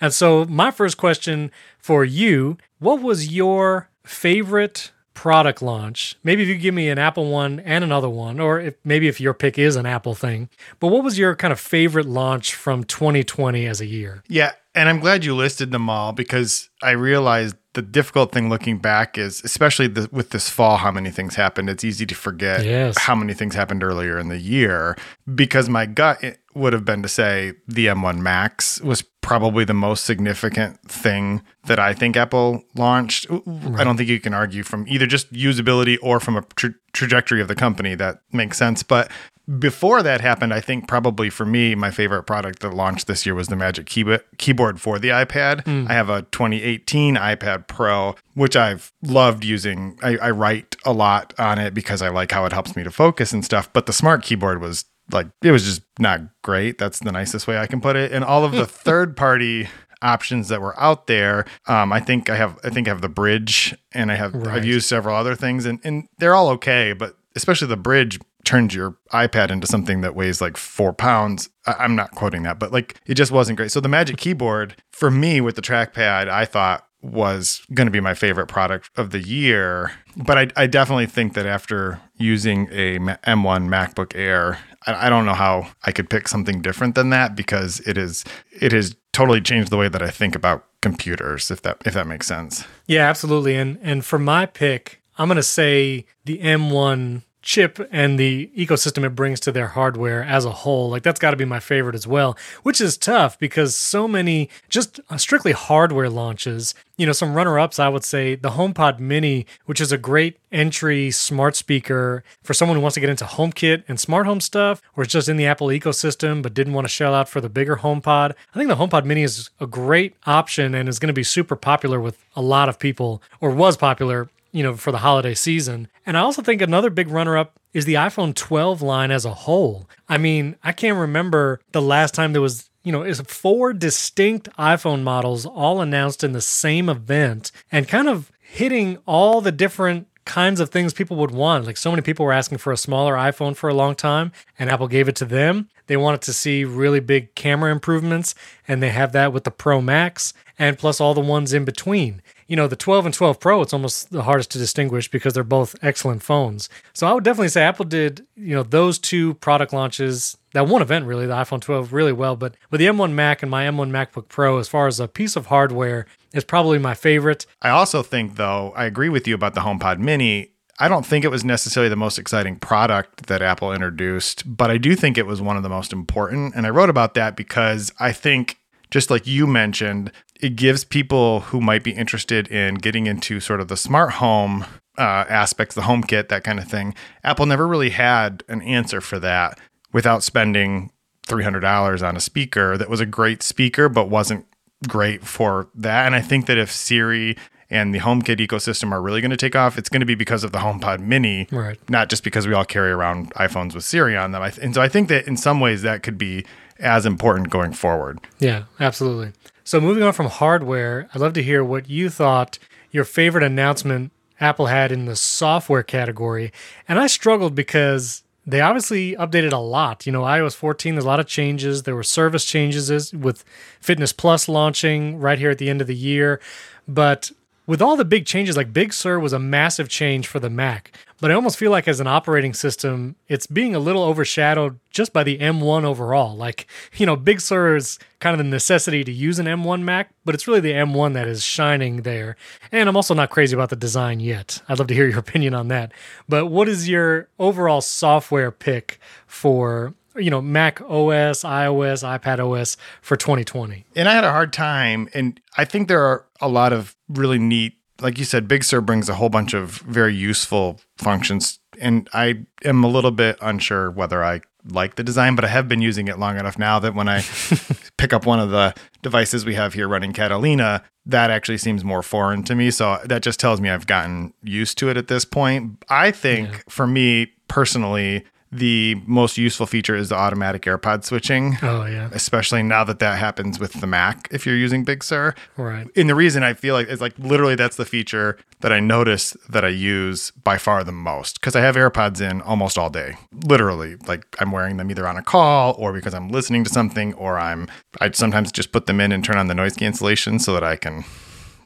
And 0.01 0.13
so, 0.13 0.46
my 0.46 0.72
first 0.72 0.98
question 0.98 1.51
for 1.78 2.06
you 2.06 2.57
what 2.80 3.01
was 3.01 3.34
your 3.34 3.90
favorite 4.06 4.92
product 5.13 5.62
launch? 5.62 6.16
Maybe 6.24 6.44
if 6.44 6.48
you 6.48 6.56
give 6.56 6.74
me 6.74 6.88
an 6.90 6.98
Apple 6.98 7.30
one 7.30 7.60
and 7.62 7.84
another 7.84 8.07
one, 8.10 8.40
or 8.40 8.60
if, 8.62 8.75
maybe 8.86 9.10
if 9.10 9.19
your 9.19 9.34
pick 9.34 9.57
is 9.60 9.75
an 9.75 9.86
Apple 9.86 10.16
thing, 10.16 10.48
but 10.80 10.88
what 10.88 11.04
was 11.04 11.18
your 11.18 11.36
kind 11.36 11.51
of 11.51 11.60
favorite 11.60 12.06
launch 12.06 12.56
from 12.56 12.86
2020 12.86 13.66
as 13.68 13.81
a 13.81 13.86
year? 13.86 14.24
Yeah, 14.30 14.54
and 14.74 14.88
I'm 14.88 15.00
glad 15.01 15.25
you 15.25 15.36
listed 15.36 15.72
them 15.72 15.90
all 15.90 16.13
because 16.13 16.69
I 16.81 16.92
realized 16.92 17.57
the 17.74 17.81
difficult 17.81 18.31
thing 18.31 18.48
looking 18.50 18.78
back 18.78 19.18
is, 19.18 19.42
especially 19.44 19.88
the, 19.88 20.07
with 20.12 20.30
this 20.30 20.50
fall, 20.50 20.78
how 20.78 20.92
many 20.92 21.12
things 21.12 21.36
happened. 21.36 21.69
It's 21.69 21.84
easy 21.84 22.06
to 22.06 22.16
forget 22.16 22.63
Yes. 22.66 22.98
how 22.98 23.13
many 23.16 23.34
things 23.34 23.56
happened 23.56 23.84
earlier 23.84 24.18
in 24.18 24.30
the 24.30 24.40
year 24.40 24.95
because 25.36 25.68
my 25.69 25.86
gut 25.86 26.24
would 26.56 26.72
have 26.74 26.86
been 26.86 27.04
to 27.04 27.10
say 27.10 27.54
the 27.68 27.88
M1 27.88 28.19
Macs 28.19 28.80
was 28.81 29.02
probably 29.30 29.64
the 29.64 29.76
most 29.76 30.06
significant 30.06 30.81
thing 30.90 31.44
that 31.68 31.78
I 31.78 31.94
think 31.94 32.18
Apple 32.18 32.64
launched. 32.74 33.28
I 33.30 33.84
don't 33.84 33.96
think 33.96 34.10
you 34.10 34.20
can 34.20 34.34
argue 34.34 34.64
from 34.64 34.88
either 34.88 35.06
just 35.06 35.31
usability 35.31 36.00
or 36.02 36.20
from 36.20 36.36
a 36.36 36.42
tra- 36.56 36.74
trajectory 36.94 37.40
of 37.40 37.48
the 37.48 37.54
company 37.54 37.94
that 37.94 38.22
makes 38.31 38.58
sense. 38.58 38.81
But 38.81 39.12
before 39.60 40.02
that 40.02 40.22
happened, 40.22 40.52
I 40.52 40.62
think 40.62 40.88
probably 40.88 41.30
for 41.30 41.46
me, 41.46 41.76
my 41.76 41.92
favorite 41.92 42.24
product 42.24 42.62
that 42.62 42.74
launched 42.74 43.06
this 43.06 43.24
year 43.24 43.36
was 43.36 43.50
the 43.50 43.56
Magic 43.56 43.86
Keybo- 43.86 44.24
Keyboard 44.40 44.81
for 44.81 44.98
the 44.98 45.10
iPad. 45.10 45.64
Mm. 45.66 45.88
I 45.88 45.94
have 45.94 46.10
a 46.10 46.24
2018 46.24 47.14
iPad 47.14 47.68
Pro, 47.68 48.16
which 48.34 48.56
I've 48.56 48.92
loved 49.04 49.46
using. 49.46 50.00
I, 50.02 50.18
I 50.18 50.31
write 50.31 50.76
a 50.86 50.92
lot 50.92 51.36
on 51.38 51.60
it 51.60 51.76
because 51.76 52.02
I 52.02 52.10
like 52.10 52.31
how 52.31 52.46
it 52.46 52.52
helps 52.52 52.76
me 52.76 52.84
to 52.84 52.90
focus 52.90 53.31
and 53.31 53.46
stuff. 53.46 53.72
But 53.74 53.86
the 53.86 53.94
Smart 53.94 54.24
Keyboard 54.24 54.60
was 54.60 54.86
like, 55.12 55.28
it 55.44 55.52
was 55.52 55.64
just 55.64 55.82
not 56.00 56.22
great. 56.44 56.78
That's 56.78 57.00
the 57.00 57.12
nicest 57.12 57.48
way 57.48 57.58
I 57.58 57.68
can 57.68 57.82
put 57.82 57.96
it. 57.96 58.12
And 58.12 58.24
all 58.24 58.44
of 58.46 58.52
the 58.52 58.66
third 58.86 59.16
party 59.18 59.68
options 60.02 60.48
that 60.48 60.62
were 60.62 60.80
out 60.80 61.08
there. 61.08 61.46
Um, 61.68 61.92
I 61.92 62.00
think 62.00 62.30
I 62.30 62.36
have 62.36 62.58
I 62.64 62.70
think 62.70 62.88
I 62.88 62.92
have 62.92 63.02
the 63.02 63.10
Brydge 63.10 63.76
and 63.92 64.12
I 64.12 64.16
have 64.16 64.34
Right. 64.34 64.56
I've 64.58 64.66
used 64.66 64.88
several 64.88 65.16
other 65.16 65.36
things 65.36 65.66
and, 65.66 65.80
and 65.84 66.08
they're 66.20 66.36
all 66.36 66.50
okay, 66.52 66.94
but 66.94 67.18
especially 67.36 67.68
the 67.68 67.78
Brydge 67.78 68.22
turns 68.46 68.74
your 68.74 68.96
iPad 69.12 69.52
into 69.52 69.68
something 69.68 70.00
that 70.02 70.16
weighs 70.16 70.40
like 70.40 70.56
four 70.56 70.94
pounds. 70.94 71.50
I, 71.66 71.74
I'm 71.80 71.96
not 71.98 72.12
quoting 72.12 72.44
that, 72.44 72.60
but 72.60 72.72
like 72.72 72.96
it 73.06 73.16
just 73.16 73.32
wasn't 73.32 73.58
great. 73.58 73.72
So 73.72 73.82
the 73.82 73.90
Magic 73.90 74.16
Keyboard 74.18 74.76
for 74.92 75.12
me 75.12 75.42
with 75.42 75.56
the 75.56 75.62
trackpad, 75.62 76.30
I 76.30 76.46
thought 76.46 76.86
was 77.02 77.62
going 77.74 77.88
to 77.88 77.92
be 77.92 78.00
my 78.02 78.14
favorite 78.14 78.48
product 78.48 78.90
of 78.98 79.12
the 79.12 79.20
year. 79.20 79.92
But 80.18 80.38
I, 80.38 80.48
I 80.64 80.68
definitely 80.68 81.06
think 81.06 81.33
that 81.33 81.45
after 81.45 82.02
using 82.18 82.68
a 82.72 83.00
Ma- 83.00 83.16
M1 83.26 83.68
MacBook 83.69 84.16
Air, 84.16 84.60
I, 84.86 85.07
I 85.07 85.09
don't 85.09 85.26
know 85.26 85.33
how 85.33 85.69
I 85.86 85.92
could 85.92 86.09
pick 86.09 86.28
something 86.28 86.62
different 86.62 86.95
than 86.95 87.09
that 87.09 87.36
because 87.36 87.80
it 87.81 87.98
is 87.98 88.24
it 88.52 88.71
has 88.71 88.95
totally 89.14 89.42
changed 89.42 89.69
the 89.69 89.78
way 89.78 89.90
that 89.90 90.02
I 90.02 90.09
think 90.09 90.36
about 90.36 90.66
computers. 90.81 91.52
If 91.52 91.62
that 91.64 91.78
if 91.86 91.94
that 91.94 92.07
makes 92.07 92.28
sense. 92.28 92.66
Yeah, 92.88 93.09
absolutely. 93.09 93.56
And 93.56 93.80
and 93.81 94.06
for 94.06 94.19
my 94.19 94.45
pick, 94.45 95.02
I'm 95.18 95.28
to 95.30 95.44
say 95.44 96.06
the 96.26 96.40
M1 96.40 97.24
chip 97.42 97.80
and 97.92 98.19
the 98.19 98.50
ecosystem 98.56 99.06
it 99.06 99.16
brings 99.16 99.40
to 99.40 99.52
their 99.52 99.69
hardware 99.69 100.24
as 100.24 100.46
a 100.46 100.52
whole. 100.52 100.90
Like 100.90 101.04
that's 101.04 101.19
got 101.19 101.31
to 101.31 101.38
be 101.38 101.46
my 101.46 101.60
favorite 101.60 101.96
as 101.96 102.06
well, 102.06 102.38
which 102.64 102.81
is 102.81 102.98
tough 102.98 103.40
because 103.40 103.76
so 103.76 104.08
many 104.08 104.50
just 104.68 105.00
uh, 105.10 105.18
strictly 105.18 105.54
hardware 105.54 106.10
launches. 106.10 106.74
You 106.98 107.06
know, 107.06 107.14
some 107.14 107.34
runner-ups 107.34 107.80
I 107.80 107.88
would 107.88 108.04
say 108.04 108.36
the 108.36 108.52
HomePod 108.52 109.00
Mini, 109.00 109.46
which 109.66 109.80
is 109.80 109.92
a 109.92 109.98
great 109.98 110.38
entry 110.52 111.12
smart 111.12 111.56
speaker 111.56 112.24
for 112.44 112.54
someone 112.54 112.76
who 112.76 112.81
wants 112.81 112.96
to 112.96 113.00
get 113.00 113.10
into 113.10 113.26
HomeKit 113.26 113.84
and 113.88 114.00
smart 114.00 114.26
home 114.26 114.42
stuff 114.42 114.81
or 114.96 115.04
is 115.04 115.10
just 115.10 115.30
in 115.30 115.38
the 115.38 115.46
Apple 115.46 115.68
ecosystem 115.68 116.42
but 116.42 116.54
didn't 116.54 116.74
want 116.74 116.86
to 116.86 116.90
shell 116.90 117.14
out 117.14 117.30
for 117.30 117.40
the 117.40 117.50
bigger 117.50 117.78
HomePod. 117.78 118.31
I 118.54 118.58
think 118.58 118.68
the 118.68 118.76
HomePod 118.76 119.06
Mini 119.06 119.24
is 119.24 119.50
a 119.60 119.68
great 119.68 120.16
option 120.26 120.76
and 120.76 120.90
is 120.90 121.00
going 121.00 121.08
to 121.08 121.14
be 121.14 121.24
super 121.24 121.56
popular 121.56 122.00
with 122.00 122.18
a 122.36 122.42
lot 122.42 122.68
of 122.68 122.80
people 122.80 123.22
or 123.40 123.52
was 123.52 123.78
popular 123.78 124.30
you 124.52 124.64
know, 124.64 124.76
for 124.76 124.92
the 124.92 125.00
holiday 125.00 125.34
season. 125.34 125.88
And 126.06 126.18
I 126.18 126.22
also 126.22 126.42
think 126.42 126.62
another 126.62 126.90
big 126.90 127.10
runner 127.10 127.38
up 127.38 127.60
is 127.74 127.86
the 127.86 127.96
iPhone 127.96 128.34
12 128.34 128.82
line 128.82 129.12
as 129.12 129.26
a 129.26 129.34
whole. 129.34 129.88
I 130.08 130.18
mean, 130.18 130.56
I 130.64 130.72
can't 130.72 130.98
remember 130.98 131.60
the 131.72 131.82
last 131.82 132.14
time 132.14 132.34
there 132.34 132.42
was, 132.42 132.70
you 132.84 132.92
know, 132.92 133.04
is 133.04 133.22
four 133.22 133.74
distinct 133.74 134.50
iPhone 134.58 135.04
models 135.04 135.46
all 135.46 135.82
announced 135.82 136.24
in 136.24 136.34
the 136.34 136.42
same 136.42 136.90
event 136.90 137.52
and 137.72 137.88
kind 137.88 138.10
of 138.10 138.32
hitting 138.40 138.98
all 139.06 139.42
the 139.42 139.52
different 139.52 140.08
kinds 140.26 140.60
of 140.60 140.70
things 140.70 140.94
people 140.94 141.18
would 141.18 141.32
want. 141.32 141.66
Like 141.66 141.78
so 141.78 141.90
many 141.90 142.04
people 142.04 142.26
were 142.26 142.34
asking 142.34 142.60
for 142.60 142.72
a 142.72 142.78
smaller 142.78 143.16
iPhone 143.16 143.56
for 143.56 143.68
a 143.68 143.74
long 143.74 143.96
time, 143.96 144.32
and 144.60 144.70
Apple 144.70 144.88
gave 144.88 145.08
it 145.08 145.16
to 145.18 145.26
them. 145.26 145.70
They 145.88 145.98
wanted 145.98 146.22
to 146.22 146.34
see 146.34 146.64
really 146.64 147.00
big 147.00 147.34
camera 147.34 147.72
improvements, 147.72 148.36
and 148.68 148.82
they 148.82 148.90
have 148.90 149.12
that 149.14 149.34
with 149.34 149.44
the 149.44 149.52
Pro 149.52 149.82
Max 149.82 150.34
and 150.60 150.78
plus 150.78 151.02
all 151.02 151.16
the 151.16 151.20
ones 151.20 151.52
in 151.52 151.66
between. 151.66 152.22
You 152.50 152.56
know, 152.56 152.68
the 152.68 152.76
12 152.76 153.06
and 153.06 153.14
12 153.14 153.40
Pro, 153.40 153.62
it's 153.62 153.74
almost 153.74 154.10
the 154.10 154.24
hardest 154.24 154.50
to 154.52 154.58
distinguish 154.58 155.08
because 155.08 155.34
they're 155.34 155.44
both 155.44 155.76
excellent 155.84 156.24
phones. 156.24 156.68
So 156.94 157.06
I 157.06 157.14
would 157.14 157.24
definitely 157.24 157.50
say 157.50 157.62
Apple 157.62 157.86
did, 157.86 158.26
you 158.36 158.56
know, 158.56 158.64
those 158.64 158.98
two 158.98 159.36
product 159.36 159.72
launches, 159.72 160.36
that 160.54 160.68
one 160.68 160.82
event 160.82 161.06
really, 161.06 161.28
the 161.28 161.36
iPhone 161.36 161.62
12, 161.62 161.94
really 161.94 162.12
well. 162.12 162.36
But 162.36 162.56
with 162.72 162.80
the 162.80 162.88
M1 162.88 163.12
Mac 163.12 163.44
and 163.44 163.52
my 163.52 163.66
M1 163.66 163.92
MacBook 163.92 164.30
Pro, 164.30 164.58
as 164.58 164.68
far 164.68 164.88
as 164.88 165.00
a 165.00 165.08
piece 165.08 165.36
of 165.36 165.46
hardware, 165.46 166.08
is 166.34 166.44
probably 166.44 166.80
my 166.80 166.96
favorite. 166.96 167.46
I 167.62 167.70
also 167.70 168.02
think, 168.02 168.36
though, 168.36 168.74
I 168.76 168.86
agree 168.86 169.10
with 169.10 169.28
you 169.28 169.36
about 169.36 169.54
the 169.54 169.62
HomePod 169.62 170.00
Mini. 170.00 170.50
I 170.80 170.88
don't 170.88 171.06
think 171.06 171.24
it 171.24 171.30
was 171.30 171.46
necessarily 171.46 171.90
the 171.90 171.96
most 171.96 172.18
exciting 172.18 172.56
product 172.56 173.28
that 173.28 173.44
Apple 173.44 173.72
introduced, 173.72 174.44
but 174.58 174.72
I 174.72 174.80
do 174.80 174.96
think 174.96 175.20
it 175.20 175.28
was 175.28 175.40
one 175.40 175.56
of 175.56 175.62
the 175.62 175.70
most 175.70 175.94
important. 175.94 176.56
And 176.56 176.66
I 176.66 176.72
wrote 176.72 176.90
about 176.90 177.14
that 177.14 177.36
because 177.36 177.94
I 178.00 178.12
think, 178.12 178.58
just 178.92 179.10
like 179.10 179.28
you 179.28 179.46
mentioned, 179.48 180.12
it 180.40 180.56
gives 180.56 180.84
people 180.84 181.42
who 181.42 181.62
might 181.62 181.84
be 181.84 181.92
interested 181.92 182.48
in 182.48 182.76
getting 182.76 183.06
into 183.08 183.40
sort 183.40 183.60
of 183.62 183.68
the 183.68 183.78
smart 183.78 184.14
home 184.14 184.66
uh, 184.98 185.26
aspects, 185.30 185.76
the 185.76 185.81
HomeKit, 185.81 186.30
that 186.30 186.44
kind 186.44 186.60
of 186.60 186.68
thing. 186.68 186.94
Apple 187.24 187.46
never 187.46 187.68
really 187.68 187.92
had 187.92 188.44
an 188.48 188.62
answer 188.62 189.00
for 189.02 189.19
that 189.19 189.60
without 189.94 190.24
spending 190.24 190.92
$300 191.28 192.08
on 192.08 192.18
a 192.18 192.19
speaker 192.19 192.78
that 192.78 192.90
was 192.90 193.00
a 193.00 193.06
great 193.06 193.44
speaker, 193.44 193.88
but 193.90 194.10
wasn't 194.10 194.46
great 194.88 195.24
for 195.26 195.69
that. 195.76 196.06
And 196.06 196.16
I 196.16 196.22
think 196.22 196.48
that 196.48 196.58
if 196.58 196.72
Siri 196.72 197.38
and 197.69 197.94
the 197.94 198.00
HomeKit 198.00 198.38
ecosystem 198.46 198.92
are 198.92 199.02
really 199.02 199.22
going 199.22 199.30
to 199.31 199.38
take 199.38 199.56
off, 199.56 199.78
it's 199.78 199.90
going 199.90 200.00
to 200.00 200.06
be 200.06 200.16
because 200.16 200.44
of 200.44 200.52
the 200.52 200.58
HomePod 200.60 201.00
Mini, 201.00 201.48
Right. 201.52 201.78
not 201.90 202.10
just 202.10 202.24
because 202.24 202.48
we 202.48 202.54
all 202.54 202.66
carry 202.66 202.92
around 202.92 203.31
iPhones 203.36 203.76
with 203.76 203.84
Siri 203.84 204.18
on 204.18 204.31
them. 204.31 204.42
And 204.62 204.74
so 204.74 204.81
I 204.81 204.90
think 204.90 205.08
that 205.10 205.28
in 205.28 205.38
some 205.38 205.60
ways 205.60 205.84
that 205.84 206.02
could 206.02 206.18
be 206.18 206.46
as 206.80 207.06
important 207.06 207.50
going 207.50 207.74
forward. 207.74 208.19
Yeah, 208.40 208.64
absolutely. 208.80 209.33
So 209.64 209.80
moving 209.80 210.04
on 210.04 210.14
from 210.14 210.28
hardware, 210.28 211.09
I'd 211.14 211.21
love 211.21 211.33
to 211.33 211.44
hear 211.44 211.64
what 211.64 211.90
you 211.90 212.09
thought 212.09 212.57
your 212.92 213.04
favorite 213.06 213.44
announcement 213.44 214.12
Apple 214.40 214.68
had 214.68 214.92
in 214.92 215.06
the 215.06 215.16
software 215.16 215.83
category. 215.83 216.52
And 216.88 217.00
I 217.00 217.07
struggled 217.07 217.56
because 217.56 218.24
they 218.45 218.62
obviously 218.62 219.16
updated 219.16 219.52
a 219.52 219.57
lot. 219.57 220.06
You 220.06 220.12
know, 220.12 220.21
iOS 220.21 220.56
14, 220.56 220.95
there's 220.95 221.06
a 221.06 221.07
lot 221.07 221.19
of 221.19 221.28
changes. 221.28 221.83
There 221.83 221.95
were 221.95 222.04
service 222.04 222.45
changes 222.45 223.14
with 223.14 223.44
Fitness 223.80 224.14
Plus 224.14 224.48
launching 224.48 225.19
right 225.19 225.38
here 225.38 225.52
at 225.52 225.57
the 225.57 225.69
end 225.69 225.81
of 225.81 225.88
the 225.88 225.95
year. 225.95 226.40
But 226.88 227.31
with 227.68 227.81
all 227.81 227.95
the 227.95 228.06
big 228.06 228.26
changes, 228.26 228.57
like 228.57 228.74
Big 228.74 228.94
Sur 228.94 229.19
was 229.19 229.33
a 229.33 229.40
massive 229.40 229.90
change 229.90 230.26
for 230.26 230.40
the 230.40 230.50
Mac. 230.50 230.92
But 231.21 231.31
I 231.31 231.33
almost 231.33 231.57
feel 231.57 231.71
like 231.71 231.88
as 231.88 231.99
an 231.99 232.07
operating 232.07 232.54
system, 232.54 233.16
it's 233.28 233.45
being 233.45 233.76
a 233.76 233.80
little 233.80 234.04
overshadowed 234.04 234.80
just 234.90 235.11
by 235.11 235.23
the 235.23 235.38
M1 235.38 235.83
overall. 235.83 236.35
Like, 236.35 236.66
you 236.95 237.06
know, 237.06 237.16
Big 237.16 237.42
Sur 237.42 237.76
is 237.76 237.99
kind 238.19 238.33
of 238.33 238.38
the 238.38 238.49
necessity 238.49 239.04
to 239.04 239.11
use 239.11 239.38
an 239.38 239.45
M1 239.45 239.81
Mac, 239.81 240.14
but 240.23 240.33
it's 240.33 240.47
really 240.47 240.61
the 240.61 240.71
M1 240.71 241.14
that 241.14 241.28
is 241.28 241.44
shining 241.44 242.04
there. 242.04 242.38
And 242.71 242.88
I'm 242.88 242.95
also 242.95 243.14
not 243.14 243.30
crazy 243.30 243.54
about 243.54 243.69
the 243.69 243.76
design 243.76 244.19
yet. 244.19 244.61
I'd 244.69 244.80
love 244.80 244.88
to 244.88 244.94
hear 244.94 245.07
your 245.07 245.19
opinion 245.30 245.54
on 245.54 245.68
that. 245.68 245.92
But 246.28 246.47
what 246.47 246.69
is 246.69 246.88
your 246.88 247.28
overall 247.38 247.81
software 247.81 248.52
pick 248.52 248.99
for, 249.28 249.94
you 250.16 250.30
know, 250.30 250.42
Mac 250.42 250.80
OS, 250.81 251.44
iOS, 251.44 252.19
iPad 252.19 252.40
OS 252.40 252.78
for 253.02 253.18
2020? 253.18 253.85
And 253.95 254.07
I 254.07 254.14
had 254.14 254.23
a 254.23 254.31
hard 254.31 254.54
time. 254.54 255.09
And 255.14 255.40
I 255.57 255.66
think 255.66 255.90
there 255.90 256.04
are 256.04 256.26
a 256.40 256.47
lot 256.47 256.71
of 256.71 256.95
really 257.09 257.40
neat, 257.40 257.73
like 258.02 258.18
you 258.18 258.26
said, 258.26 258.48
Big 258.48 258.64
Sur 258.64 258.82
brings 258.82 259.10
a 259.10 259.16
whole 259.16 259.30
bunch 259.30 259.54
of 259.54 259.72
very 259.82 260.16
useful 260.16 260.80
functions. 260.98 261.60
And 261.82 262.10
I 262.14 262.46
am 262.66 262.84
a 262.84 262.88
little 262.88 263.12
bit 263.12 263.38
unsure 263.42 263.90
whether 263.92 264.24
I 264.24 264.42
like 264.68 264.96
the 264.96 265.04
design, 265.04 265.36
but 265.36 265.46
I 265.46 265.48
have 265.48 265.68
been 265.68 265.82
using 265.82 266.08
it 266.10 266.20
long 266.20 266.38
enough 266.38 266.60
now 266.60 266.80
that 266.80 266.94
when 266.94 267.08
I 267.08 267.22
pick 267.98 268.12
up 268.14 268.26
one 268.26 268.40
of 268.40 268.50
the 268.50 268.74
devices 269.02 269.46
we 269.46 269.56
have 269.56 269.74
here 269.74 269.88
running 269.88 270.12
Catalina, 270.14 270.84
that 271.06 271.32
actually 271.32 271.58
seems 271.58 271.84
more 271.84 272.04
foreign 272.04 272.44
to 272.44 272.56
me. 272.56 272.70
So 272.72 273.00
that 273.06 273.22
just 273.24 273.40
tells 273.40 273.62
me 273.62 273.70
I've 273.70 273.88
gotten 273.88 274.34
used 274.44 274.78
to 274.80 274.90
it 274.90 274.98
at 274.98 275.08
this 275.08 275.24
point. 275.26 275.84
I 275.90 276.12
think 276.12 276.50
Yeah. 276.52 276.58
for 276.68 276.86
me 276.88 277.32
personally, 277.48 278.26
the 278.52 278.96
most 279.06 279.38
useful 279.38 279.66
feature 279.68 279.96
is 279.96 280.10
the 280.10 280.16
automatic 280.16 280.64
AirPod 280.64 281.04
switching 281.04 281.58
Oh, 281.62 281.86
yeah. 281.86 282.10
especially 282.12 282.64
now 282.64 282.84
that 282.84 282.98
that 283.00 283.20
happens 283.20 283.60
with 283.60 283.74
the 283.74 283.86
Mac 283.88 284.28
if 284.32 284.46
you're 284.46 284.56
using 284.58 284.84
Big 284.84 285.04
Sur. 285.04 285.36
Right. 285.56 285.88
And 285.96 286.10
the 286.10 286.16
reason 286.16 286.42
I 286.44 286.54
feel 286.54 286.74
like 286.74 286.88
it's 286.90 287.02
like 287.02 287.14
literally 287.20 287.56
that's 287.56 287.76
the 287.76 287.86
feature 287.86 288.38
that 288.62 288.74
I 288.74 288.80
notice 288.80 289.38
that 289.50 289.64
I 289.64 289.70
use 289.70 290.32
by 290.32 290.58
far 290.58 290.84
the 290.84 290.92
most 290.92 291.40
because 291.40 291.56
I 291.56 291.62
have 291.62 291.76
AirPods 291.76 292.22
in 292.22 292.42
almost 292.42 292.78
all 292.78 292.90
day. 292.90 293.16
Literally, 293.46 293.96
like 294.08 294.26
I'm 294.40 294.52
wearing 294.52 294.78
them 294.78 294.90
either 294.90 295.08
on 295.08 295.16
a 295.16 295.22
call 295.22 295.76
or 295.78 295.94
because 295.94 296.14
I'm 296.14 296.30
listening 296.30 296.64
to 296.64 296.70
something 296.70 297.14
or 297.14 297.38
I'm 297.40 297.68
I 298.02 298.10
sometimes 298.12 298.52
just 298.52 298.72
put 298.72 298.86
them 298.88 299.00
in 299.00 299.12
and 299.12 299.24
turn 299.24 299.38
on 299.38 299.48
the 299.48 299.56
noise 299.56 299.76
cancellation 299.76 300.40
so 300.40 300.54
that 300.54 300.64
I 300.64 300.76
can 300.76 301.04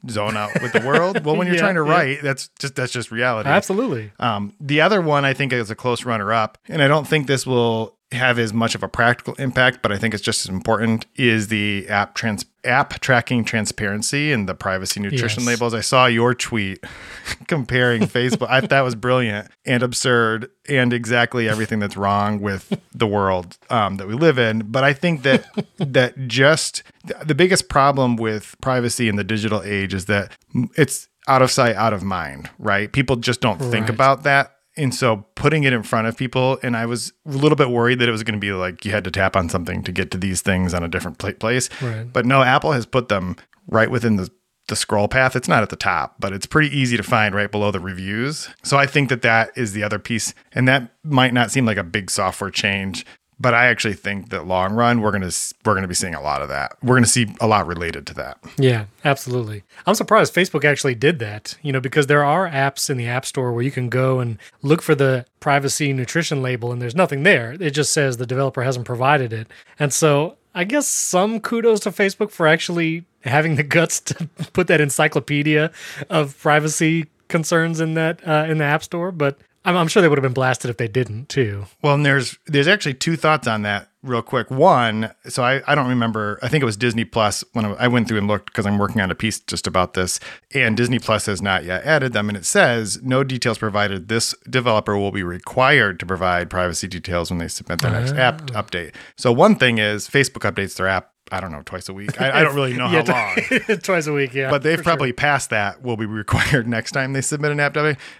zone 0.09 0.35
out 0.37 0.49
with 0.61 0.73
the 0.73 0.81
world. 0.81 1.23
Well, 1.25 1.35
when 1.35 1.47
you're 1.47 1.55
Yeah, 1.57 1.61
trying 1.61 1.75
to 1.75 1.83
yeah. 1.85 1.91
write, 1.91 2.21
that's 2.21 2.49
just 2.59 2.75
that's 2.75 2.91
just 2.91 3.11
reality. 3.11 3.49
Absolutely. 3.49 4.11
Um, 4.19 4.53
the 4.59 4.81
other 4.81 5.01
one 5.01 5.25
I 5.25 5.33
think 5.33 5.53
is 5.53 5.69
a 5.71 5.75
close 5.75 6.05
runner 6.05 6.31
up, 6.33 6.57
and 6.67 6.81
I 6.81 6.87
don't 6.87 7.07
think 7.07 7.27
this 7.27 7.45
will 7.47 7.97
have 8.13 8.39
as 8.39 8.53
much 8.53 8.75
of 8.75 8.83
a 8.83 8.87
practical 8.87 9.33
impact, 9.35 9.81
but 9.81 9.91
I 9.91 9.97
think 9.97 10.13
it's 10.13 10.23
just 10.23 10.45
as 10.45 10.49
important 10.49 11.05
is 11.15 11.47
the 11.49 11.87
app 11.89 12.15
trans 12.15 12.45
app 12.63 12.99
tracking 13.01 13.43
transparency 13.43 14.31
and 14.31 14.47
the 14.47 14.55
privacy 14.55 14.99
nutrition 15.01 15.41
Yes. 15.43 15.47
labels. 15.47 15.73
I 15.73 15.81
saw 15.81 16.05
your 16.05 16.33
tweet 16.33 16.83
comparing 17.47 18.03
Facebook. 18.03 18.47
I 18.49 18.61
thought 18.61 18.69
that 18.69 18.81
was 18.81 18.95
brilliant 18.95 19.49
and 19.65 19.83
absurd 19.83 20.49
and 20.69 20.93
exactly 20.93 21.49
everything 21.49 21.79
that's 21.79 21.97
wrong 21.97 22.39
with 22.39 22.79
the 22.93 23.07
world 23.07 23.57
um, 23.69 23.97
that 23.97 24.07
we 24.07 24.13
live 24.13 24.37
in. 24.39 24.59
But 24.71 24.83
I 24.83 24.93
think 24.93 25.23
that 25.23 25.45
that 25.77 26.27
just 26.27 26.83
the 27.25 27.35
biggest 27.35 27.67
problem 27.69 28.15
with 28.15 28.55
privacy 28.61 29.09
in 29.09 29.15
the 29.17 29.23
digital 29.25 29.61
age 29.63 29.93
is 29.93 30.05
that 30.05 30.31
it's 30.75 31.09
out 31.27 31.41
of 31.41 31.51
sight, 31.51 31.75
out 31.75 31.93
of 31.93 32.03
mind, 32.03 32.49
right? 32.59 32.91
People 32.91 33.15
just 33.17 33.41
don't 33.41 33.59
think 33.59 33.89
about 33.89 34.23
that. 34.23 34.51
And 34.75 34.93
so 34.93 35.25
putting 35.35 35.63
it 35.63 35.73
in 35.73 35.83
front 35.83 36.07
of 36.07 36.17
people, 36.17 36.59
and 36.63 36.75
I 36.75 36.85
was 36.85 37.13
a 37.25 37.31
little 37.31 37.55
bit 37.55 37.69
worried 37.69 37.99
that 37.99 38.09
it 38.09 38.11
was 38.11 38.23
going 38.23 38.39
to 38.39 38.39
be 38.39 38.51
like 38.51 38.85
you 38.85 38.91
had 38.91 39.03
to 39.03 39.11
tap 39.11 39.35
on 39.35 39.49
something 39.49 39.83
to 39.83 39.91
get 39.91 40.09
to 40.11 40.17
these 40.17 40.41
things 40.41 40.73
on 40.73 40.83
a 40.83 40.87
different 40.87 41.19
pla- 41.19 41.33
place. 41.33 41.69
Right. 41.81 42.11
But 42.11 42.25
no, 42.25 42.41
Apple 42.41 42.71
has 42.71 42.85
put 42.85 43.07
them 43.07 43.35
right 43.67 43.91
within 43.91 44.15
the, 44.15 44.29
the 44.67 44.75
scroll 44.75 45.07
path. 45.07 45.35
It's 45.35 45.47
not 45.47 45.61
at 45.61 45.69
the 45.69 45.75
top, 45.75 46.15
but 46.19 46.33
it's 46.33 46.47
pretty 46.47 46.75
easy 46.75 46.97
to 46.97 47.03
find 47.03 47.35
right 47.35 47.51
below 47.51 47.69
the 47.69 47.79
reviews. 47.79 48.49
So 48.63 48.77
I 48.77 48.87
think 48.87 49.09
that 49.09 49.21
that 49.21 49.51
is 49.55 49.73
the 49.73 49.83
other 49.83 49.99
piece. 49.99 50.33
And 50.53 50.67
that 50.67 50.91
might 51.03 51.33
not 51.33 51.51
seem 51.51 51.65
like 51.65 51.77
a 51.77 51.83
big 51.83 52.09
software 52.09 52.49
change, 52.49 53.05
but 53.39 53.53
I 53.53 53.67
actually 53.67 53.93
think 53.93 54.29
that 54.29 54.47
long 54.47 54.73
run 54.73 55.01
we're 55.01 55.11
to 55.11 55.53
we're 55.65 55.73
to 55.81 55.87
be 55.87 55.93
seeing 55.93 56.15
a 56.15 56.21
lot 56.21 56.41
of 56.41 56.49
that. 56.49 56.77
We're 56.81 56.99
to 56.99 57.05
see 57.05 57.33
a 57.41 57.47
lot 57.47 57.67
related 57.67 58.07
to 58.07 58.13
that. 58.15 58.37
Yeah, 58.57 58.85
absolutely. 59.03 59.63
I'm 59.85 59.95
surprised 59.95 60.33
Facebook 60.33 60.63
actually 60.63 60.95
did 60.95 61.19
that, 61.19 61.57
you 61.61 61.71
know, 61.71 61.79
because 61.79 62.07
there 62.07 62.23
are 62.23 62.49
apps 62.49 62.89
in 62.89 62.97
the 62.97 63.07
App 63.07 63.25
Store 63.25 63.51
where 63.51 63.63
you 63.63 63.71
can 63.71 63.89
go 63.89 64.19
and 64.19 64.37
look 64.61 64.81
for 64.81 64.95
the 64.95 65.25
privacy 65.39 65.93
nutrition 65.93 66.41
label 66.41 66.71
and 66.71 66.81
there's 66.81 66.95
nothing 66.95 67.23
there. 67.23 67.55
It 67.59 67.71
just 67.71 67.93
says 67.93 68.17
the 68.17 68.25
developer 68.25 68.63
hasn't 68.63 68.85
provided 68.85 69.33
it. 69.33 69.47
And 69.79 69.91
so 69.91 70.37
I 70.55 70.63
guess 70.63 70.87
some 70.87 71.39
kudos 71.39 71.81
to 71.81 71.91
Facebook 71.91 72.31
for 72.31 72.47
actually 72.47 73.05
having 73.21 73.55
the 73.55 73.63
guts 73.63 73.99
to 74.01 74.27
put 74.53 74.67
that 74.67 74.81
encyclopedia 74.81 75.71
of 76.09 76.37
privacy 76.39 77.07
concerns 77.27 77.79
in 77.79 77.95
that 77.95 78.25
uh, 78.27 78.45
in 78.47 78.59
the 78.59 78.63
App 78.63 78.83
Store, 78.83 79.11
but 79.11 79.39
I'm, 79.65 79.77
I'm 79.77 79.87
sure 79.87 80.01
they 80.01 80.09
would 80.09 80.17
have 80.17 80.23
been 80.23 80.33
blasted 80.33 80.69
if 80.69 80.77
they 80.77 80.87
didn't 80.87 81.29
too. 81.29 81.65
Well, 81.81 81.95
and 81.95 82.05
there's 82.05 82.37
there's 82.47 82.67
actually 82.67 82.95
two 82.95 83.15
thoughts 83.15 83.47
on 83.47 83.61
that 83.63 83.89
real 84.03 84.21
quick. 84.21 84.51
One, 84.51 85.11
so 85.27 85.43
I, 85.43 85.61
I 85.65 85.75
don't 85.75 85.87
remember. 85.87 86.37
I 86.41 86.49
think 86.49 86.61
it 86.61 86.65
was 86.65 86.77
Disney 86.77 87.05
Plus 87.05 87.43
when 87.53 87.65
I 87.65 87.87
went 87.87 88.07
through 88.07 88.17
and 88.17 88.27
looked 88.27 88.47
because 88.47 88.65
I'm 88.65 88.77
working 88.77 89.01
on 89.01 89.09
a 89.09 89.15
piece 89.15 89.39
just 89.39 89.65
about 89.65 89.93
this, 89.93 90.19
and 90.53 90.75
Disney 90.75 90.99
Plus 90.99 91.25
has 91.25 91.41
not 91.41 91.63
yet 91.63 91.83
added 91.85 92.13
them, 92.13 92.29
and 92.29 92.37
it 92.37 92.45
says 92.45 93.01
no 93.01 93.23
details 93.23 93.57
provided. 93.57 94.09
This 94.09 94.35
developer 94.49 94.97
will 94.97 95.11
be 95.11 95.23
required 95.23 95.99
to 96.01 96.05
provide 96.05 96.49
privacy 96.49 96.87
details 96.87 97.31
when 97.31 97.39
they 97.39 97.47
submit 97.47 97.81
their 97.81 97.91
next 97.91 98.13
app 98.13 98.41
oh. 98.51 98.61
update. 98.61 98.93
So 99.15 99.31
one 99.31 99.55
thing 99.55 99.77
is 99.77 100.07
Facebook 100.07 100.49
updates 100.49 100.75
their 100.75 100.87
app. 100.87 101.12
I 101.31 101.39
don't 101.39 101.51
know 101.51 101.61
twice 101.63 101.89
a 101.89 101.93
week. 101.93 102.19
I, 102.21 102.39
I 102.39 102.43
don't 102.43 102.55
really 102.55 102.73
know 102.73 102.87
how 102.87 103.03
long. 103.03 103.35
long. 103.67 103.77
Twice 103.81 104.07
a 104.07 104.13
week, 104.13 104.33
yeah. 104.33 104.49
But 104.49 104.61
they've 104.63 104.81
probably 104.81 105.13
passed 105.13 105.49
that. 105.51 105.81
Will 105.81 105.97
be 105.97 106.05
required 106.05 106.67
next 106.77 106.91
time 106.91 107.13
they 107.13 107.21
submit 107.21 107.51
an 107.51 107.59
app. 107.59 107.73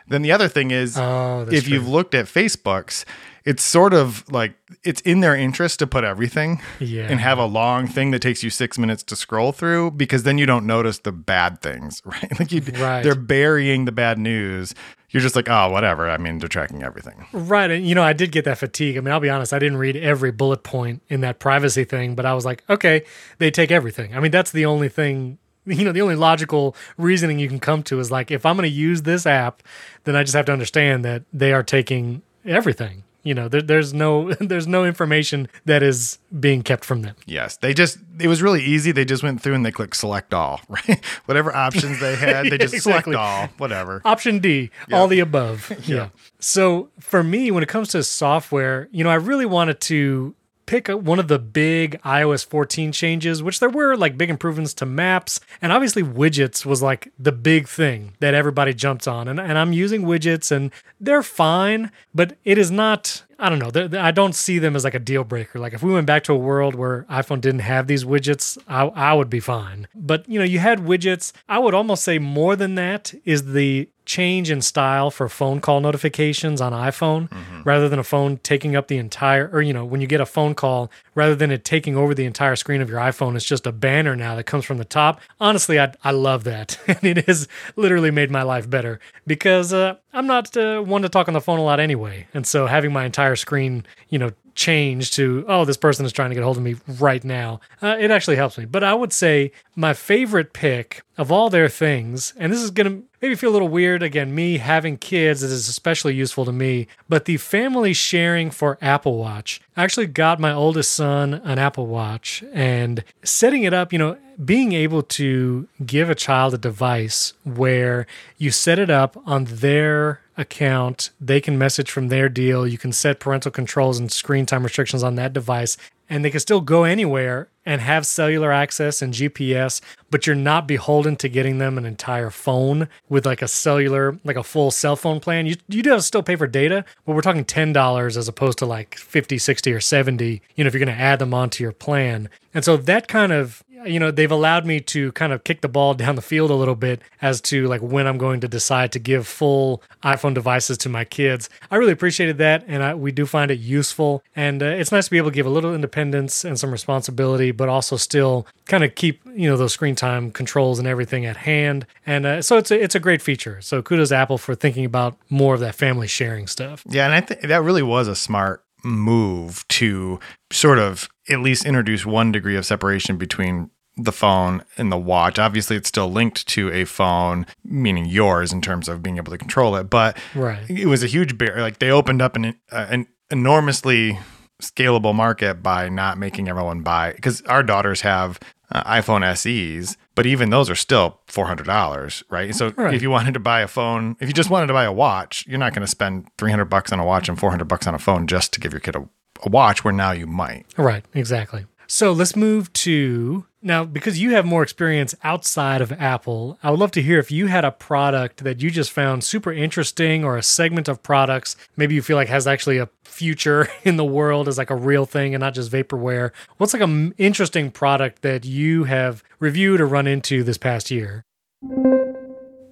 Then 0.07 0.21
the 0.21 0.31
other 0.31 0.47
thing 0.47 0.71
is, 0.71 0.97
Oh, 0.97 1.47
if 1.51 1.67
you've 1.67 1.87
looked 1.87 2.15
at 2.15 2.25
Facebook's, 2.25 3.05
it's 3.45 3.61
sort 3.63 3.93
of 3.93 4.23
like 4.31 4.53
it's 4.83 5.01
in 5.01 5.19
their 5.19 5.35
interest 5.35 5.79
to 5.79 5.87
put 5.87 6.03
everything 6.03 6.61
Yeah. 6.79 7.07
and 7.09 7.19
have 7.19 7.37
a 7.37 7.45
long 7.45 7.87
thing 7.87 8.11
that 8.11 8.21
takes 8.21 8.41
you 8.43 8.49
six 8.49 8.77
minutes 8.77 9.03
to 9.03 9.15
scroll 9.15 9.51
through 9.51 9.91
because 9.91 10.23
then 10.23 10.37
you 10.37 10.45
don't 10.45 10.65
notice 10.65 10.99
the 10.99 11.11
bad 11.11 11.61
things, 11.61 12.01
right? 12.05 12.39
Like 12.39 12.51
you, 12.51 12.61
Right. 12.79 13.03
they're 13.03 13.15
burying 13.15 13.85
the 13.85 13.91
bad 13.91 14.17
news. 14.17 14.73
You're 15.09 15.21
just 15.21 15.35
like, 15.35 15.47
oh, 15.49 15.69
whatever. 15.69 16.09
I 16.09 16.17
mean, 16.17 16.39
they're 16.39 16.47
tracking 16.49 16.81
everything. 16.83 17.25
Right. 17.33 17.69
And, 17.69 17.85
you 17.85 17.93
know, 17.93 18.01
I 18.01 18.13
did 18.13 18.31
get 18.31 18.45
that 18.45 18.57
fatigue. 18.57 18.97
I 18.97 19.01
mean, 19.01 19.11
I'll 19.13 19.19
be 19.19 19.29
honest, 19.29 19.53
I 19.53 19.59
didn't 19.59 19.77
read 19.77 19.95
every 19.95 20.31
bullet 20.31 20.63
point 20.63 21.03
in 21.09 21.21
that 21.21 21.37
privacy 21.37 21.83
thing, 21.83 22.15
but 22.15 22.25
I 22.25 22.33
was 22.33 22.45
like, 22.45 22.63
okay, 22.69 23.03
they 23.37 23.51
take 23.51 23.69
everything. 23.71 24.15
I 24.15 24.19
mean, 24.21 24.31
that's 24.31 24.51
the 24.51 24.65
only 24.65 24.89
thing, 24.89 25.37
you 25.65 25.83
know, 25.85 25.91
the 25.91 26.01
only 26.01 26.15
logical 26.15 26.75
reasoning 26.97 27.37
you 27.39 27.47
can 27.47 27.59
come 27.59 27.83
to 27.83 27.99
is 27.99 28.09
like, 28.09 28.31
if 28.31 28.43
I'm 28.45 28.55
going 28.55 28.67
to 28.67 28.73
use 28.75 29.03
this 29.03 29.27
app, 29.27 29.61
then 30.05 30.15
I 30.15 30.23
just 30.23 30.33
have 30.33 30.45
to 30.45 30.51
understand 30.53 31.05
that 31.05 31.23
they 31.31 31.53
are 31.53 31.61
taking 31.63 32.23
everything. 32.45 33.03
You 33.23 33.33
know, 33.33 33.47
there, 33.47 33.61
there's 33.61 33.93
no 33.93 34.33
there's 34.39 34.67
no 34.67 34.83
information 34.85 35.47
that 35.65 35.81
is 35.81 36.19
being 36.39 36.61
kept 36.61 36.83
from 36.83 37.03
them. 37.03 37.15
Yes, 37.25 37.57
they 37.57 37.73
just 37.73 37.97
it 38.19 38.27
was 38.27 38.41
really 38.41 38.61
easy. 38.61 38.91
They 38.91 39.05
just 39.05 39.23
went 39.23 39.41
through 39.41 39.53
and 39.55 39.65
they 39.65 39.71
clicked 39.71 39.95
select 39.95 40.33
all, 40.33 40.59
right? 40.69 41.03
Whatever 41.25 41.55
options 41.55 41.99
they 41.99 42.15
had, 42.15 42.47
they 42.47 42.57
just 42.57 42.73
Exactly. 42.73 43.13
select 43.13 43.15
all, 43.15 43.47
whatever. 43.57 44.01
Option 44.03 44.39
D, 44.39 44.71
all 44.91 45.07
the 45.07 45.19
above. 45.21 45.71
yeah. 45.87 46.09
So 46.39 46.89
for 46.99 47.23
me, 47.23 47.49
when 47.51 47.63
it 47.63 47.69
comes 47.69 47.89
to 47.89 48.03
software, 48.03 48.89
you 48.91 49.03
know, 49.03 49.09
I 49.09 49.15
really 49.15 49.45
wanted 49.45 49.79
to 49.81 50.35
pick 50.65 50.87
one 50.87 51.19
of 51.19 51.27
the 51.27 51.39
big 51.39 52.01
iOS 52.03 52.45
14 52.45 52.91
changes, 52.91 53.43
which 53.43 53.59
there 53.59 53.69
were 53.69 53.95
like 53.95 54.17
big 54.17 54.29
improvements 54.29 54.73
to 54.75 54.85
maps. 54.85 55.39
And 55.61 55.71
obviously, 55.71 56.03
widgets 56.03 56.65
was 56.65 56.81
like 56.81 57.11
the 57.17 57.31
big 57.31 57.67
thing 57.67 58.13
that 58.19 58.33
everybody 58.33 58.73
jumped 58.73 59.07
on. 59.07 59.27
And, 59.27 59.39
and 59.39 59.57
I'm 59.57 59.73
using 59.73 60.03
widgets 60.03 60.51
and 60.51 60.71
they're 60.99 61.23
fine, 61.23 61.91
but 62.13 62.37
it 62.43 62.57
is 62.57 62.71
not. 62.71 63.23
I 63.39 63.49
don't 63.49 63.59
know. 63.59 63.99
I 63.99 64.11
don't 64.11 64.35
see 64.35 64.57
them 64.57 64.75
as 64.75 64.85
like 64.85 64.93
a 64.93 64.99
deal 64.99 65.25
breaker. 65.25 65.59
Like 65.59 65.73
if 65.73 65.83
we 65.83 65.91
went 65.91 66.07
back 66.07 66.23
to 66.25 66.33
a 66.33 66.37
world 66.37 66.75
where 66.75 67.03
iPhone 67.09 67.41
didn't 67.41 67.61
have 67.61 67.87
these 67.87 68.05
widgets, 68.05 68.57
I, 68.69 68.85
I 68.85 69.13
would 69.13 69.29
be 69.29 69.41
fine. 69.41 69.87
But 69.93 70.27
you 70.29 70.39
know, 70.39 70.45
you 70.45 70.59
had 70.59 70.79
widgets. 70.79 71.33
I 71.49 71.59
would 71.59 71.73
almost 71.73 72.03
say 72.03 72.19
more 72.19 72.55
than 72.55 72.75
that 72.75 73.13
is 73.25 73.51
the 73.53 73.89
change 74.05 74.51
in 74.51 74.61
style 74.61 75.09
for 75.09 75.29
phone 75.29 75.61
call 75.61 75.79
notifications 75.79 76.59
on 76.59 76.73
iPhone 76.73 77.29
rather 77.65 77.87
than 77.87 77.99
a 77.99 78.03
phone 78.03 78.37
taking 78.37 78.75
up 78.75 78.87
the 78.87 78.97
entire 78.97 79.49
or 79.53 79.61
you 79.61 79.73
know 79.73 79.85
when 79.85 80.01
you 80.01 80.07
get 80.07 80.19
a 80.19 80.25
phone 80.25 80.53
call 80.53 80.91
rather 81.15 81.35
than 81.35 81.51
it 81.51 81.63
taking 81.63 81.95
over 81.95 82.13
the 82.13 82.25
entire 82.25 82.55
screen 82.55 82.81
of 82.81 82.89
your 82.89 82.99
iPhone 82.99 83.35
it's 83.35 83.45
just 83.45 83.65
a 83.65 83.71
banner 83.71 84.15
now 84.15 84.35
that 84.35 84.43
comes 84.45 84.65
from 84.65 84.77
the 84.77 84.85
top. 84.85 85.21
Honestly 85.39 85.79
I, 85.79 85.93
I 86.03 86.11
love 86.11 86.43
that. 86.43 86.77
And 86.93 87.17
it 87.17 87.25
has 87.25 87.47
literally 87.75 88.11
made 88.11 88.29
my 88.29 88.43
life 88.43 88.69
better 88.69 88.99
because 89.25 89.73
uh, 89.73 89.95
I'm 90.13 90.27
not 90.27 90.55
uh, 90.55 90.81
one 90.81 91.01
to 91.01 91.09
talk 91.09 91.27
on 91.27 91.33
the 91.33 91.41
phone 91.41 91.59
a 91.59 91.63
lot 91.63 91.79
anyway. 91.79 92.27
And 92.33 92.45
so 92.45 92.67
having 92.67 92.93
my 92.93 93.05
entire 93.05 93.35
screen 93.35 93.85
you 94.09 94.19
know 94.19 94.31
change 94.55 95.11
to 95.11 95.43
oh 95.47 95.65
this 95.65 95.77
person 95.77 96.05
is 96.05 96.13
trying 96.13 96.29
to 96.29 96.35
get 96.35 96.43
hold 96.43 96.57
of 96.57 96.63
me 96.63 96.75
right 96.99 97.23
now 97.23 97.59
uh, 97.81 97.97
it 97.99 98.11
actually 98.11 98.35
helps 98.35 98.57
me. 98.57 98.65
But 98.65 98.83
i 98.83 98.93
would 98.93 99.13
say 99.13 99.51
my 99.75 99.93
favorite 99.93 100.53
pick 100.53 101.01
of 101.17 101.31
all 101.31 101.49
their 101.49 101.69
things 101.69 102.33
and 102.37 102.51
this 102.51 102.61
is 102.61 102.69
going 102.71 102.89
to 102.89 103.03
maybe 103.23 103.35
feel 103.35 103.51
a 103.51 103.53
little 103.53 103.69
weird 103.69 104.03
again 104.03 104.35
me 104.35 104.57
having 104.57 104.97
kids 104.97 105.41
is 105.41 105.69
especially 105.69 106.13
useful 106.13 106.43
to 106.43 106.51
me 106.51 106.85
but 107.07 107.23
the 107.23 107.37
family 107.37 107.93
sharing 107.93 108.51
for 108.51 108.77
apple 108.81 109.17
watch 109.17 109.61
i 109.77 109.83
actually 109.83 110.05
got 110.05 110.41
my 110.41 110.51
oldest 110.51 110.91
son 110.91 111.35
an 111.35 111.57
apple 111.57 111.87
watch 111.87 112.43
and 112.51 113.01
setting 113.23 113.63
it 113.63 113.73
up 113.73 113.93
you 113.93 113.97
know 113.97 114.17
being 114.43 114.73
able 114.73 115.01
to 115.01 115.67
give 115.85 116.09
a 116.09 116.15
child 116.15 116.53
a 116.53 116.57
device 116.57 117.33
where 117.45 118.05
you 118.37 118.51
set 118.51 118.77
it 118.77 118.89
up 118.89 119.15
on 119.25 119.45
their 119.45 120.19
account. 120.37 121.11
They 121.21 121.39
can 121.39 121.57
message 121.57 121.91
from 121.91 122.07
their 122.07 122.29
deal. 122.29 122.67
You 122.67 122.77
can 122.77 122.91
set 122.91 123.19
parental 123.19 123.51
controls 123.51 123.99
and 123.99 124.11
screen 124.11 124.45
time 124.45 124.63
restrictions 124.63 125.03
on 125.03 125.15
that 125.15 125.33
device, 125.33 125.77
and 126.09 126.23
they 126.23 126.29
can 126.29 126.39
still 126.39 126.61
go 126.61 126.83
anywhere 126.83 127.49
and 127.65 127.81
have 127.81 128.05
cellular 128.05 128.51
access 128.51 129.01
and 129.01 129.13
GPS, 129.13 129.79
but 130.09 130.27
you're 130.27 130.35
not 130.35 130.67
beholden 130.67 131.15
to 131.15 131.29
getting 131.29 131.57
them 131.57 131.77
an 131.77 131.85
entire 131.85 132.29
phone 132.29 132.89
with 133.09 133.25
like 133.25 133.41
a 133.41 133.47
cellular, 133.47 134.19
like 134.23 134.35
a 134.35 134.43
full 134.43 134.69
cell 134.69 134.95
phone 134.95 135.19
plan. 135.19 135.45
You 135.45 135.55
you 135.67 135.81
do 135.81 135.91
have 135.91 135.99
to 135.99 136.03
still 136.03 136.23
pay 136.23 136.35
for 136.35 136.47
data, 136.47 136.83
but 137.05 137.15
we're 137.15 137.21
talking 137.21 137.45
$10 137.45 138.17
as 138.17 138.27
opposed 138.27 138.57
to 138.59 138.65
like 138.65 138.95
50, 138.95 139.37
60 139.37 139.71
or 139.71 139.79
70, 139.79 140.41
you 140.55 140.63
know, 140.63 140.67
if 140.67 140.73
you're 140.73 140.83
going 140.83 140.95
to 140.95 141.01
add 141.01 141.19
them 141.19 141.33
onto 141.33 141.63
your 141.63 141.71
plan. 141.71 142.29
And 142.53 142.65
so 142.65 142.77
that 142.77 143.07
kind 143.07 143.31
of 143.31 143.63
you 143.85 143.99
know 143.99 144.11
they've 144.11 144.31
allowed 144.31 144.65
me 144.65 144.79
to 144.79 145.11
kind 145.13 145.33
of 145.33 145.43
kick 145.43 145.61
the 145.61 145.69
ball 145.69 145.93
down 145.93 146.15
the 146.15 146.21
field 146.21 146.51
a 146.51 146.55
little 146.55 146.75
bit 146.75 147.01
as 147.21 147.41
to 147.41 147.67
like 147.67 147.81
when 147.81 148.07
i'm 148.07 148.17
going 148.17 148.39
to 148.39 148.47
decide 148.47 148.91
to 148.91 148.99
give 148.99 149.27
full 149.27 149.81
iphone 150.03 150.33
devices 150.33 150.77
to 150.77 150.89
my 150.89 151.03
kids. 151.03 151.49
I 151.71 151.77
really 151.77 151.91
appreciated 151.91 152.37
that 152.37 152.63
and 152.67 152.83
I, 152.83 152.95
we 152.95 153.11
do 153.11 153.25
find 153.25 153.51
it 153.51 153.59
useful. 153.59 154.23
And 154.35 154.61
uh, 154.61 154.67
it's 154.67 154.91
nice 154.91 155.05
to 155.05 155.11
be 155.11 155.17
able 155.17 155.31
to 155.31 155.35
give 155.35 155.45
a 155.45 155.49
little 155.49 155.73
independence 155.73 156.43
and 156.43 156.59
some 156.59 156.71
responsibility 156.71 157.51
but 157.51 157.69
also 157.69 157.97
still 157.97 158.47
kind 158.65 158.83
of 158.83 158.95
keep 158.95 159.21
you 159.25 159.49
know 159.49 159.57
those 159.57 159.73
screen 159.73 159.95
time 159.95 160.31
controls 160.31 160.79
and 160.79 160.87
everything 160.87 161.25
at 161.25 161.37
hand. 161.37 161.85
And 162.05 162.25
uh, 162.25 162.41
so 162.41 162.57
it's 162.57 162.71
a, 162.71 162.81
it's 162.81 162.95
a 162.95 162.99
great 162.99 163.21
feature. 163.21 163.61
So 163.61 163.81
kudos 163.81 164.11
apple 164.11 164.37
for 164.37 164.55
thinking 164.55 164.85
about 164.85 165.17
more 165.29 165.53
of 165.53 165.59
that 165.61 165.75
family 165.75 166.07
sharing 166.07 166.47
stuff. 166.47 166.83
Yeah, 166.89 167.05
and 167.05 167.13
I 167.13 167.21
think 167.21 167.41
that 167.41 167.61
really 167.61 167.83
was 167.83 168.07
a 168.07 168.15
smart 168.15 168.63
move 168.83 169.65
to 169.69 170.19
sort 170.51 170.77
of 170.79 171.09
at 171.29 171.39
least 171.39 171.65
introduce 171.65 172.05
one 172.05 172.31
degree 172.31 172.55
of 172.55 172.65
separation 172.65 173.17
between 173.17 173.69
the 173.95 174.11
phone 174.11 174.63
and 174.77 174.91
the 174.91 174.97
watch. 174.97 175.37
Obviously, 175.37 175.75
it's 175.75 175.87
still 175.89 176.11
linked 176.11 176.47
to 176.47 176.71
a 176.71 176.83
phone, 176.83 177.45
meaning 177.63 178.05
yours 178.05 178.51
in 178.51 178.59
terms 178.61 178.89
of 178.89 179.03
being 179.03 179.17
able 179.17 179.31
to 179.31 179.37
control 179.37 179.75
it, 179.75 179.89
but 179.89 180.17
right 180.33 180.67
it 180.69 180.87
was 180.87 181.03
a 181.03 181.07
huge 181.07 181.37
barrier. 181.37 181.61
Like 181.61 181.79
they 181.79 181.91
opened 181.91 182.21
up 182.21 182.35
an, 182.35 182.55
uh, 182.71 182.87
an 182.89 183.07
enormously 183.29 184.17
scalable 184.61 185.13
market 185.13 185.61
by 185.61 185.89
not 185.89 186.17
making 186.17 186.47
everyone 186.47 186.81
buy 186.81 187.11
because 187.13 187.41
our 187.43 187.61
daughters 187.63 188.01
have 188.01 188.39
uh, 188.71 188.83
iPhone 188.85 189.21
SEs, 189.37 189.97
but 190.15 190.25
even 190.25 190.49
those 190.49 190.69
are 190.69 190.75
still 190.75 191.19
four 191.27 191.45
hundred 191.45 191.65
dollars, 191.67 192.23
right? 192.29 192.55
So 192.55 192.71
Right. 192.75 192.93
if 192.95 193.01
you 193.03 193.11
wanted 193.11 193.33
to 193.35 193.39
buy 193.39 193.61
a 193.61 193.67
phone, 193.67 194.15
if 194.19 194.27
you 194.27 194.33
just 194.33 194.49
wanted 194.49 194.67
to 194.67 194.73
buy 194.73 194.85
a 194.85 194.91
watch, 194.93 195.45
you're 195.47 195.59
not 195.59 195.73
going 195.73 195.81
to 195.85 195.87
spend 195.87 196.27
three 196.37 196.49
hundred 196.49 196.65
bucks 196.65 196.91
on 196.91 196.99
a 196.99 197.05
watch 197.05 197.29
and 197.29 197.37
four 197.39 197.51
hundred 197.51 197.67
bucks 197.67 197.85
on 197.85 197.93
a 197.93 197.99
phone 197.99 198.25
just 198.25 198.53
to 198.53 198.59
give 198.59 198.71
your 198.73 198.79
kid 198.79 198.95
a, 198.95 198.99
a 198.99 199.07
watch. 199.49 199.83
Where 199.83 199.93
now 199.93 200.11
you 200.11 200.27
might. 200.27 200.65
Right, 200.77 201.05
exactly. 201.13 201.65
So 201.87 202.11
let's 202.11 202.35
move 202.35 202.71
to 202.73 203.45
now 203.61 203.85
because 203.85 204.19
you 204.19 204.31
have 204.31 204.45
more 204.45 204.63
experience 204.63 205.13
outside 205.23 205.81
of 205.81 205.91
Apple. 205.91 206.57
I 206.63 206.71
would 206.71 206.79
love 206.79 206.91
to 206.91 207.01
hear 207.01 207.19
if 207.19 207.31
you 207.31 207.47
had 207.47 207.65
a 207.65 207.71
product 207.71 208.43
that 208.43 208.61
you 208.61 208.71
just 208.71 208.91
found 208.91 209.23
super 209.23 209.51
interesting 209.51 210.23
or 210.23 210.37
a 210.37 210.43
segment 210.43 210.87
of 210.87 211.03
products 211.03 211.55
maybe 211.77 211.93
you 211.95 212.01
feel 212.01 212.17
like 212.17 212.29
has 212.29 212.47
actually 212.47 212.77
a 212.77 212.89
future 213.03 213.67
in 213.83 213.97
the 213.97 214.05
world 214.05 214.47
as 214.47 214.57
like 214.57 214.69
a 214.69 214.75
real 214.75 215.05
thing 215.05 215.35
and 215.35 215.41
not 215.41 215.53
just 215.53 215.71
vaporware. 215.71 216.31
What's 216.57 216.73
like 216.73 216.81
an 216.81 217.13
interesting 217.17 217.69
product 217.69 218.21
that 218.21 218.45
you 218.45 218.85
have 218.85 219.23
reviewed 219.39 219.79
or 219.79 219.85
run 219.85 220.07
into 220.07 220.43
this 220.43 220.57
past 220.57 220.89
year? 220.89 221.25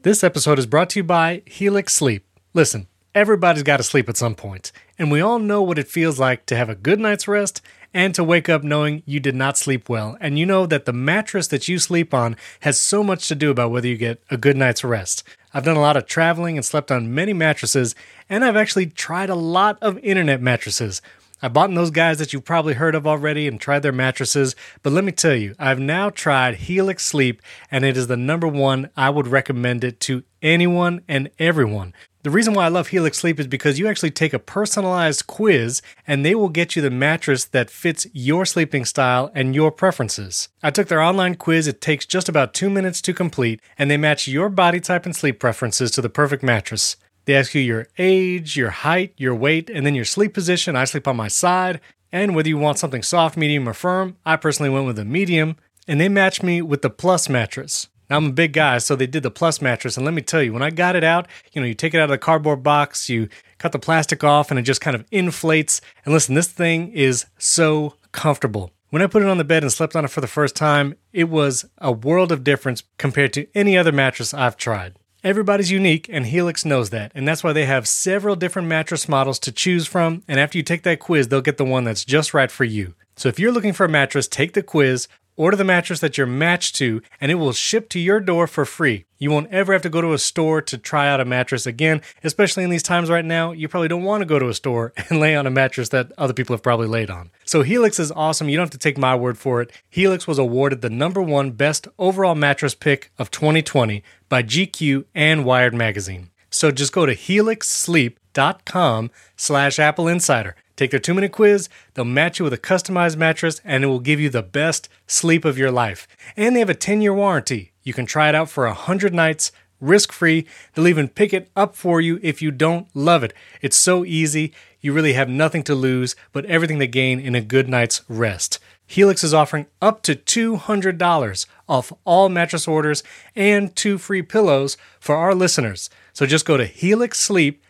This 0.03 0.23
episode 0.23 0.57
is 0.57 0.65
brought 0.65 0.89
to 0.91 0.99
you 0.99 1.03
by 1.03 1.43
Helix 1.45 1.93
Sleep. 1.93 2.25
Listen, 2.53 2.87
everybody's 3.15 3.63
got 3.63 3.77
to 3.77 3.83
sleep 3.83 4.09
at 4.09 4.17
some 4.17 4.35
point, 4.35 4.71
and 4.97 5.11
we 5.11 5.21
all 5.21 5.39
know 5.39 5.61
what 5.61 5.79
it 5.79 5.87
feels 5.87 6.19
like 6.19 6.45
to 6.47 6.55
have 6.55 6.69
a 6.69 6.75
good 6.75 6.99
night's 6.99 7.27
rest 7.27 7.61
and 7.93 8.15
to 8.15 8.23
wake 8.23 8.47
up 8.47 8.63
knowing 8.63 9.03
you 9.05 9.19
did 9.19 9.35
not 9.35 9.57
sleep 9.57 9.89
well. 9.89 10.17
And 10.21 10.39
you 10.39 10.45
know 10.45 10.65
that 10.65 10.85
the 10.85 10.93
mattress 10.93 11.47
that 11.47 11.67
you 11.67 11.77
sleep 11.77 12.13
on 12.13 12.37
has 12.61 12.79
so 12.79 13.03
much 13.03 13.27
to 13.27 13.35
do 13.35 13.51
about 13.51 13.71
whether 13.71 13.87
you 13.87 13.97
get 13.97 14.23
a 14.29 14.37
good 14.37 14.55
night's 14.55 14.83
rest. 14.83 15.23
I've 15.53 15.65
done 15.65 15.75
a 15.75 15.81
lot 15.81 15.97
of 15.97 16.05
traveling 16.05 16.57
and 16.57 16.65
slept 16.65 16.91
on 16.91 17.13
many 17.13 17.33
mattresses, 17.33 17.93
and 18.29 18.45
I've 18.45 18.55
actually 18.55 18.85
tried 18.85 19.29
a 19.29 19.35
lot 19.35 19.77
of 19.81 19.97
internet 19.99 20.41
mattresses. 20.41 21.01
I've 21.43 21.53
bought 21.53 21.73
those 21.73 21.89
guys 21.89 22.19
that 22.19 22.33
you've 22.33 22.45
probably 22.45 22.75
heard 22.75 22.93
of 22.93 23.07
already 23.07 23.47
and 23.47 23.59
tried 23.59 23.79
their 23.79 23.91
mattresses, 23.91 24.55
but 24.83 24.93
let 24.93 25.03
me 25.03 25.11
tell 25.11 25.33
you, 25.33 25.55
I've 25.57 25.79
now 25.79 26.11
tried 26.11 26.55
Helix 26.55 27.03
Sleep 27.03 27.41
and 27.71 27.83
it 27.83 27.97
is 27.97 28.05
the 28.05 28.15
number 28.15 28.47
one. 28.47 28.91
I 28.95 29.09
would 29.09 29.27
recommend 29.27 29.83
it 29.83 29.99
to 30.01 30.23
anyone 30.43 31.01
and 31.07 31.31
everyone. 31.39 31.95
The 32.23 32.29
reason 32.29 32.53
why 32.53 32.65
I 32.65 32.69
love 32.69 32.89
Helix 32.89 33.17
Sleep 33.17 33.39
is 33.39 33.47
because 33.47 33.79
you 33.79 33.87
actually 33.87 34.11
take 34.11 34.31
a 34.31 34.37
personalized 34.37 35.25
quiz 35.25 35.81
and 36.05 36.23
they 36.23 36.35
will 36.35 36.49
get 36.49 36.75
you 36.75 36.81
the 36.83 36.91
mattress 36.91 37.45
that 37.45 37.71
fits 37.71 38.05
your 38.13 38.45
sleeping 38.45 38.85
style 38.85 39.31
and 39.33 39.55
your 39.55 39.71
preferences. 39.71 40.47
I 40.61 40.69
took 40.69 40.87
their 40.87 41.01
online 41.01 41.33
quiz, 41.33 41.67
it 41.67 41.81
takes 41.81 42.05
just 42.05 42.29
about 42.29 42.53
two 42.53 42.69
minutes 42.69 43.01
to 43.01 43.13
complete, 43.15 43.59
and 43.75 43.89
they 43.89 43.97
match 43.97 44.27
your 44.27 44.49
body 44.49 44.79
type 44.79 45.07
and 45.07 45.15
sleep 45.15 45.39
preferences 45.39 45.89
to 45.91 46.01
the 46.01 46.09
perfect 46.09 46.43
mattress. 46.43 46.95
They 47.25 47.35
ask 47.35 47.55
you 47.55 47.61
your 47.61 47.87
age, 47.97 48.55
your 48.55 48.69
height, 48.69 49.15
your 49.17 49.33
weight, 49.33 49.71
and 49.71 49.83
then 49.83 49.95
your 49.95 50.05
sleep 50.05 50.35
position. 50.35 50.75
I 50.75 50.83
sleep 50.83 51.07
on 51.07 51.17
my 51.17 51.27
side. 51.27 51.81
And 52.11 52.35
whether 52.35 52.49
you 52.49 52.57
want 52.57 52.77
something 52.77 53.01
soft, 53.01 53.35
medium, 53.35 53.67
or 53.67 53.73
firm, 53.73 54.17
I 54.25 54.35
personally 54.35 54.69
went 54.69 54.85
with 54.85 54.99
a 54.99 55.05
medium. 55.05 55.55
And 55.87 55.99
they 55.99 56.09
matched 56.09 56.43
me 56.43 56.61
with 56.61 56.83
the 56.83 56.89
Plus 56.91 57.29
mattress. 57.29 57.87
Now, 58.11 58.17
I'm 58.17 58.25
a 58.25 58.33
big 58.33 58.51
guy, 58.51 58.79
so 58.79 58.97
they 58.97 59.07
did 59.07 59.23
the 59.23 59.31
Plus 59.31 59.61
mattress. 59.61 59.95
And 59.95 60.05
let 60.05 60.13
me 60.13 60.21
tell 60.21 60.43
you, 60.43 60.51
when 60.51 60.61
I 60.61 60.69
got 60.69 60.97
it 60.97 61.03
out, 61.05 61.29
you 61.53 61.61
know, 61.61 61.67
you 61.67 61.73
take 61.73 61.93
it 61.93 61.97
out 61.97 62.03
of 62.03 62.09
the 62.09 62.17
cardboard 62.17 62.61
box, 62.61 63.07
you 63.07 63.29
cut 63.57 63.71
the 63.71 63.79
plastic 63.79 64.21
off, 64.21 64.51
and 64.51 64.59
it 64.59 64.63
just 64.63 64.81
kind 64.81 64.95
of 64.95 65.05
inflates. 65.11 65.79
And 66.03 66.13
listen, 66.13 66.35
this 66.35 66.49
thing 66.49 66.91
is 66.91 67.27
so 67.37 67.95
comfortable. 68.11 68.71
When 68.89 69.01
I 69.01 69.07
put 69.07 69.23
it 69.23 69.29
on 69.29 69.37
the 69.37 69.45
bed 69.45 69.63
and 69.63 69.71
slept 69.71 69.95
on 69.95 70.03
it 70.03 70.09
for 70.09 70.19
the 70.19 70.27
first 70.27 70.57
time, 70.57 70.95
it 71.13 71.29
was 71.29 71.63
a 71.77 71.93
world 71.93 72.33
of 72.33 72.43
difference 72.43 72.83
compared 72.97 73.31
to 73.31 73.47
any 73.55 73.77
other 73.77 73.93
mattress 73.93 74.33
I've 74.33 74.57
tried. 74.57 74.97
Everybody's 75.23 75.71
unique, 75.71 76.09
and 76.11 76.25
Helix 76.25 76.65
knows 76.65 76.89
that, 76.89 77.13
and 77.15 77.25
that's 77.25 77.45
why 77.45 77.53
they 77.53 77.65
have 77.65 77.87
several 77.87 78.35
different 78.35 78.67
mattress 78.67 79.07
models 79.07 79.39
to 79.39 79.53
choose 79.53 79.87
from. 79.87 80.23
And 80.27 80.37
after 80.37 80.57
you 80.57 80.63
take 80.65 80.83
that 80.83 80.99
quiz, 80.99 81.29
they'll 81.29 81.39
get 81.39 81.55
the 81.55 81.63
one 81.63 81.85
that's 81.85 82.03
just 82.03 82.33
right 82.33 82.51
for 82.51 82.65
you. 82.65 82.93
So 83.15 83.29
if 83.29 83.39
you're 83.39 83.53
looking 83.53 83.71
for 83.71 83.85
a 83.85 83.89
mattress, 83.89 84.27
take 84.27 84.51
the 84.51 84.63
quiz, 84.63 85.07
order 85.41 85.57
the 85.57 85.63
mattress 85.63 85.99
that 86.01 86.19
you're 86.19 86.27
matched 86.27 86.75
to, 86.75 87.01
and 87.19 87.31
it 87.31 87.35
will 87.35 87.51
ship 87.51 87.89
to 87.89 87.99
your 87.99 88.19
door 88.19 88.45
for 88.45 88.63
free. 88.63 89.05
You 89.17 89.31
won't 89.31 89.49
ever 89.51 89.73
have 89.73 89.81
to 89.81 89.89
go 89.89 89.99
to 89.99 90.13
a 90.13 90.19
store 90.19 90.61
to 90.61 90.77
try 90.77 91.07
out 91.07 91.19
a 91.19 91.25
mattress 91.25 91.65
again, 91.65 92.03
especially 92.23 92.63
in 92.63 92.69
these 92.69 92.83
times 92.83 93.09
right 93.09 93.25
now. 93.25 93.51
You 93.51 93.67
probably 93.67 93.87
don't 93.87 94.03
want 94.03 94.21
to 94.21 94.27
go 94.27 94.37
to 94.37 94.49
a 94.49 94.53
store 94.53 94.93
and 95.09 95.19
lay 95.19 95.35
on 95.35 95.47
a 95.47 95.49
mattress 95.51 95.89
that 95.89 96.11
other 96.15 96.33
people 96.33 96.53
have 96.53 96.61
probably 96.61 96.87
laid 96.87 97.09
on. 97.09 97.31
So 97.43 97.63
Helix 97.63 97.99
is 97.99 98.11
awesome. 98.11 98.49
You 98.49 98.57
don't 98.57 98.65
have 98.65 98.71
to 98.71 98.77
take 98.77 98.99
my 98.99 99.15
word 99.15 99.39
for 99.39 99.63
it. 99.63 99.71
Helix 99.89 100.27
was 100.27 100.37
awarded 100.37 100.81
the 100.81 100.91
number 100.91 101.23
one 101.23 101.49
best 101.51 101.87
overall 101.97 102.35
mattress 102.35 102.75
pick 102.75 103.11
of 103.17 103.31
2020 103.31 104.03
by 104.29 104.43
GQ 104.43 105.05
and 105.15 105.43
Wired 105.43 105.73
Magazine. 105.73 106.29
So 106.51 106.69
just 106.69 106.93
go 106.93 107.07
to 107.07 107.15
helixsleep.com 107.15 109.09
slash 109.37 109.79
Apple 109.79 110.07
Insider. 110.07 110.55
Take 110.81 110.89
their 110.89 110.99
two 110.99 111.13
minute 111.13 111.31
quiz, 111.31 111.69
they'll 111.93 112.05
match 112.05 112.39
you 112.39 112.43
with 112.43 112.53
a 112.53 112.57
customized 112.57 113.15
mattress, 113.15 113.61
and 113.63 113.83
it 113.83 113.87
will 113.87 113.99
give 113.99 114.19
you 114.19 114.31
the 114.31 114.41
best 114.41 114.89
sleep 115.05 115.45
of 115.45 115.55
your 115.55 115.69
life. 115.69 116.07
And 116.35 116.55
they 116.55 116.59
have 116.59 116.71
a 116.71 116.73
10 116.73 117.03
year 117.03 117.13
warranty. 117.13 117.71
You 117.83 117.93
can 117.93 118.07
try 118.07 118.29
it 118.29 118.33
out 118.33 118.49
for 118.49 118.65
100 118.65 119.13
nights 119.13 119.51
risk 119.79 120.11
free. 120.11 120.47
They'll 120.73 120.87
even 120.87 121.07
pick 121.07 121.33
it 121.33 121.51
up 121.55 121.75
for 121.75 122.01
you 122.01 122.19
if 122.23 122.41
you 122.41 122.49
don't 122.49 122.87
love 122.95 123.23
it. 123.23 123.31
It's 123.61 123.77
so 123.77 124.03
easy. 124.03 124.53
You 124.79 124.91
really 124.91 125.13
have 125.13 125.29
nothing 125.29 125.61
to 125.65 125.75
lose, 125.75 126.15
but 126.31 126.45
everything 126.45 126.79
to 126.79 126.87
gain 126.87 127.19
in 127.19 127.35
a 127.35 127.41
good 127.41 127.69
night's 127.69 128.01
rest. 128.09 128.57
Helix 128.87 129.23
is 129.23 129.35
offering 129.35 129.67
up 129.83 130.01
to 130.01 130.15
$200 130.15 131.45
off 131.69 131.93
all 132.05 132.27
mattress 132.27 132.67
orders 132.67 133.03
and 133.35 133.75
two 133.75 133.99
free 133.99 134.23
pillows 134.23 134.77
for 134.99 135.15
our 135.15 135.35
listeners. 135.35 135.91
So 136.11 136.25
just 136.25 136.47
go 136.47 136.57
to 136.57 136.67
helixsleep.com 136.67 137.67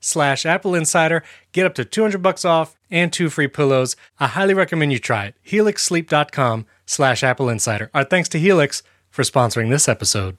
slash 0.00 0.46
Apple 0.46 0.74
Insider, 0.74 1.22
get 1.52 1.66
up 1.66 1.74
to 1.74 1.84
200 1.84 2.22
bucks 2.22 2.44
off 2.44 2.76
and 2.90 3.12
two 3.12 3.30
free 3.30 3.48
pillows. 3.48 3.96
I 4.18 4.26
highly 4.26 4.54
recommend 4.54 4.92
you 4.92 4.98
try 4.98 5.26
it. 5.26 5.34
helixsleep.com 5.46 6.66
slash 6.86 7.22
Apple 7.22 7.48
Insider. 7.48 7.90
Our 7.94 8.04
thanks 8.04 8.28
to 8.30 8.38
Helix 8.38 8.82
for 9.10 9.22
sponsoring 9.22 9.70
this 9.70 9.88
episode. 9.88 10.38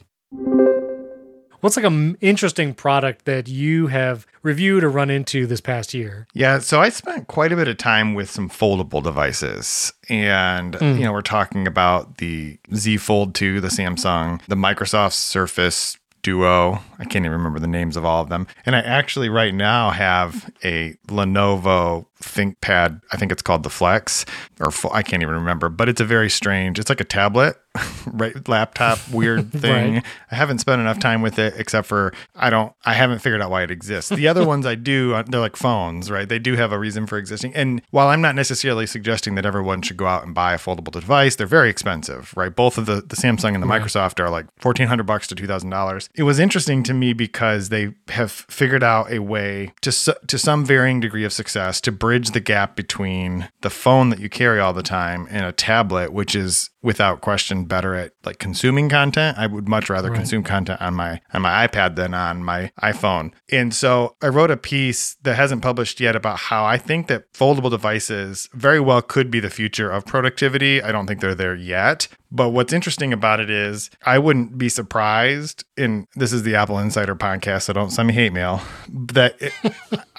What's 1.61 1.75
like 1.77 1.85
an 1.85 2.17
interesting 2.21 2.73
product 2.73 3.25
that 3.25 3.47
you 3.47 3.85
have 3.87 4.25
reviewed 4.41 4.83
or 4.83 4.89
run 4.89 5.11
into 5.11 5.45
this 5.45 5.61
past 5.61 5.93
year? 5.93 6.25
Yeah, 6.33 6.57
so 6.57 6.81
I 6.81 6.89
spent 6.89 7.27
quite 7.27 7.51
a 7.51 7.55
bit 7.55 7.67
of 7.67 7.77
time 7.77 8.15
with 8.15 8.31
some 8.31 8.49
foldable 8.49 9.03
devices. 9.03 9.93
And, 10.09 10.73
Mm. 10.73 10.95
you 10.97 11.03
know, 11.03 11.11
we're 11.13 11.21
talking 11.21 11.67
about 11.67 12.17
the 12.17 12.57
Z 12.73 12.97
Fold 12.97 13.35
2, 13.35 13.61
the 13.61 13.67
Samsung, 13.67 14.41
the 14.47 14.55
Microsoft 14.55 15.13
Surface 15.13 15.97
Duo. 16.21 16.79
I 16.99 17.05
can't 17.05 17.25
even 17.25 17.31
remember 17.31 17.59
the 17.59 17.67
names 17.67 17.97
of 17.97 18.05
all 18.05 18.21
of 18.21 18.29
them. 18.29 18.47
And 18.65 18.75
I 18.75 18.79
actually 18.79 19.29
right 19.29 19.53
now 19.53 19.89
have 19.89 20.51
a 20.63 20.95
Lenovo 21.07 22.05
ThinkPad. 22.21 23.01
I 23.11 23.17
think 23.17 23.31
it's 23.31 23.41
called 23.41 23.63
the 23.63 23.69
Flex, 23.69 24.25
or 24.59 24.71
I 24.91 25.03
can't 25.03 25.21
even 25.21 25.35
remember, 25.35 25.69
but 25.69 25.89
it's 25.89 26.01
a 26.01 26.05
very 26.05 26.29
strange, 26.29 26.79
it's 26.79 26.89
like 26.89 27.01
a 27.01 27.05
tablet, 27.05 27.57
right? 28.05 28.47
Laptop, 28.47 28.99
weird 29.11 29.51
thing. 29.51 29.95
Right. 29.95 30.05
I 30.29 30.35
haven't 30.35 30.59
spent 30.59 30.81
enough 30.81 30.99
time 30.99 31.21
with 31.21 31.39
it 31.39 31.53
except 31.57 31.87
for 31.87 32.13
I 32.35 32.49
don't 32.49 32.73
I 32.85 32.93
haven't 32.93 33.19
figured 33.19 33.41
out 33.41 33.49
why 33.49 33.63
it 33.63 33.71
exists. 33.71 34.09
The 34.11 34.27
other 34.27 34.45
ones 34.45 34.65
I 34.65 34.75
do 34.75 35.13
uh, 35.13 35.23
they're 35.25 35.39
like 35.39 35.55
phones, 35.55 36.11
right? 36.11 36.27
They 36.27 36.39
do 36.39 36.55
have 36.55 36.71
a 36.71 36.79
reason 36.79 37.07
for 37.07 37.17
existing. 37.17 37.53
And 37.55 37.81
while 37.91 38.09
I'm 38.09 38.21
not 38.21 38.35
necessarily 38.35 38.87
suggesting 38.87 39.35
that 39.35 39.45
everyone 39.45 39.81
should 39.81 39.97
go 39.97 40.05
out 40.05 40.25
and 40.25 40.35
buy 40.35 40.53
a 40.53 40.57
foldable 40.57 40.91
device, 40.91 41.35
they're 41.35 41.47
very 41.47 41.69
expensive, 41.69 42.33
right? 42.35 42.53
Both 42.53 42.77
of 42.77 42.85
the 42.85 42.95
the 42.95 43.15
Samsung 43.15 43.53
and 43.53 43.63
the 43.63 43.67
Microsoft 43.67 44.19
are 44.19 44.29
like 44.29 44.47
1400 44.61 45.03
bucks 45.03 45.27
to 45.27 45.35
$2000. 45.35 46.09
It 46.15 46.23
was 46.23 46.39
interesting 46.39 46.83
to 46.83 46.93
me 46.93 47.13
because 47.13 47.69
they 47.69 47.93
have 48.09 48.31
figured 48.31 48.83
out 48.83 49.11
a 49.11 49.19
way 49.19 49.73
to 49.81 49.91
to 50.27 50.37
some 50.37 50.65
varying 50.65 50.99
degree 50.99 51.23
of 51.23 51.31
success 51.31 51.79
to 51.81 51.91
bridge 52.11 52.31
the 52.31 52.41
gap 52.41 52.75
between 52.75 53.47
the 53.61 53.69
phone 53.69 54.09
that 54.09 54.19
you 54.19 54.27
carry 54.27 54.59
all 54.59 54.73
the 54.73 54.83
time 54.83 55.25
and 55.31 55.45
a 55.45 55.51
tablet 55.53 56.11
which 56.11 56.35
is 56.35 56.69
without 56.81 57.21
question 57.21 57.63
better 57.63 57.95
at 57.95 58.11
like 58.25 58.37
consuming 58.37 58.89
content. 58.89 59.37
I 59.37 59.47
would 59.47 59.69
much 59.69 59.89
rather 59.89 60.09
Right. 60.09 60.17
consume 60.17 60.43
content 60.43 60.81
on 60.81 60.93
my 60.93 61.21
on 61.33 61.41
my 61.41 61.65
iPad 61.65 61.95
than 61.95 62.13
on 62.13 62.43
my 62.43 62.69
iPhone. 62.83 63.31
And 63.49 63.73
so 63.73 64.17
I 64.21 64.27
wrote 64.27 64.51
a 64.51 64.57
piece 64.57 65.15
that 65.23 65.35
hasn't 65.35 65.61
published 65.61 66.01
yet 66.01 66.17
about 66.17 66.37
how 66.49 66.65
I 66.65 66.77
think 66.77 67.07
that 67.07 67.31
foldable 67.31 67.69
devices 67.69 68.49
very 68.53 68.81
well 68.81 69.01
could 69.01 69.31
be 69.31 69.39
the 69.39 69.49
future 69.49 69.89
of 69.89 70.05
productivity. 70.05 70.83
I 70.83 70.91
don't 70.91 71.07
think 71.07 71.21
they're 71.21 71.33
there 71.33 71.55
yet. 71.55 72.09
But 72.31 72.49
what's 72.49 72.73
interesting 72.73 73.11
about 73.13 73.39
it 73.39 73.49
is 73.49 73.89
I 74.05 74.19
wouldn't 74.19 74.57
be 74.57 74.69
surprised 74.69 75.65
and 75.77 76.07
this 76.15 76.31
is 76.31 76.43
the 76.43 76.55
Apple 76.55 76.79
Insider 76.79 77.15
podcast, 77.15 77.63
so 77.63 77.73
don't 77.73 77.89
send 77.89 78.07
me 78.07 78.13
hate 78.13 78.33
mail. 78.33 78.61
That 79.13 79.35
it, 79.41 79.53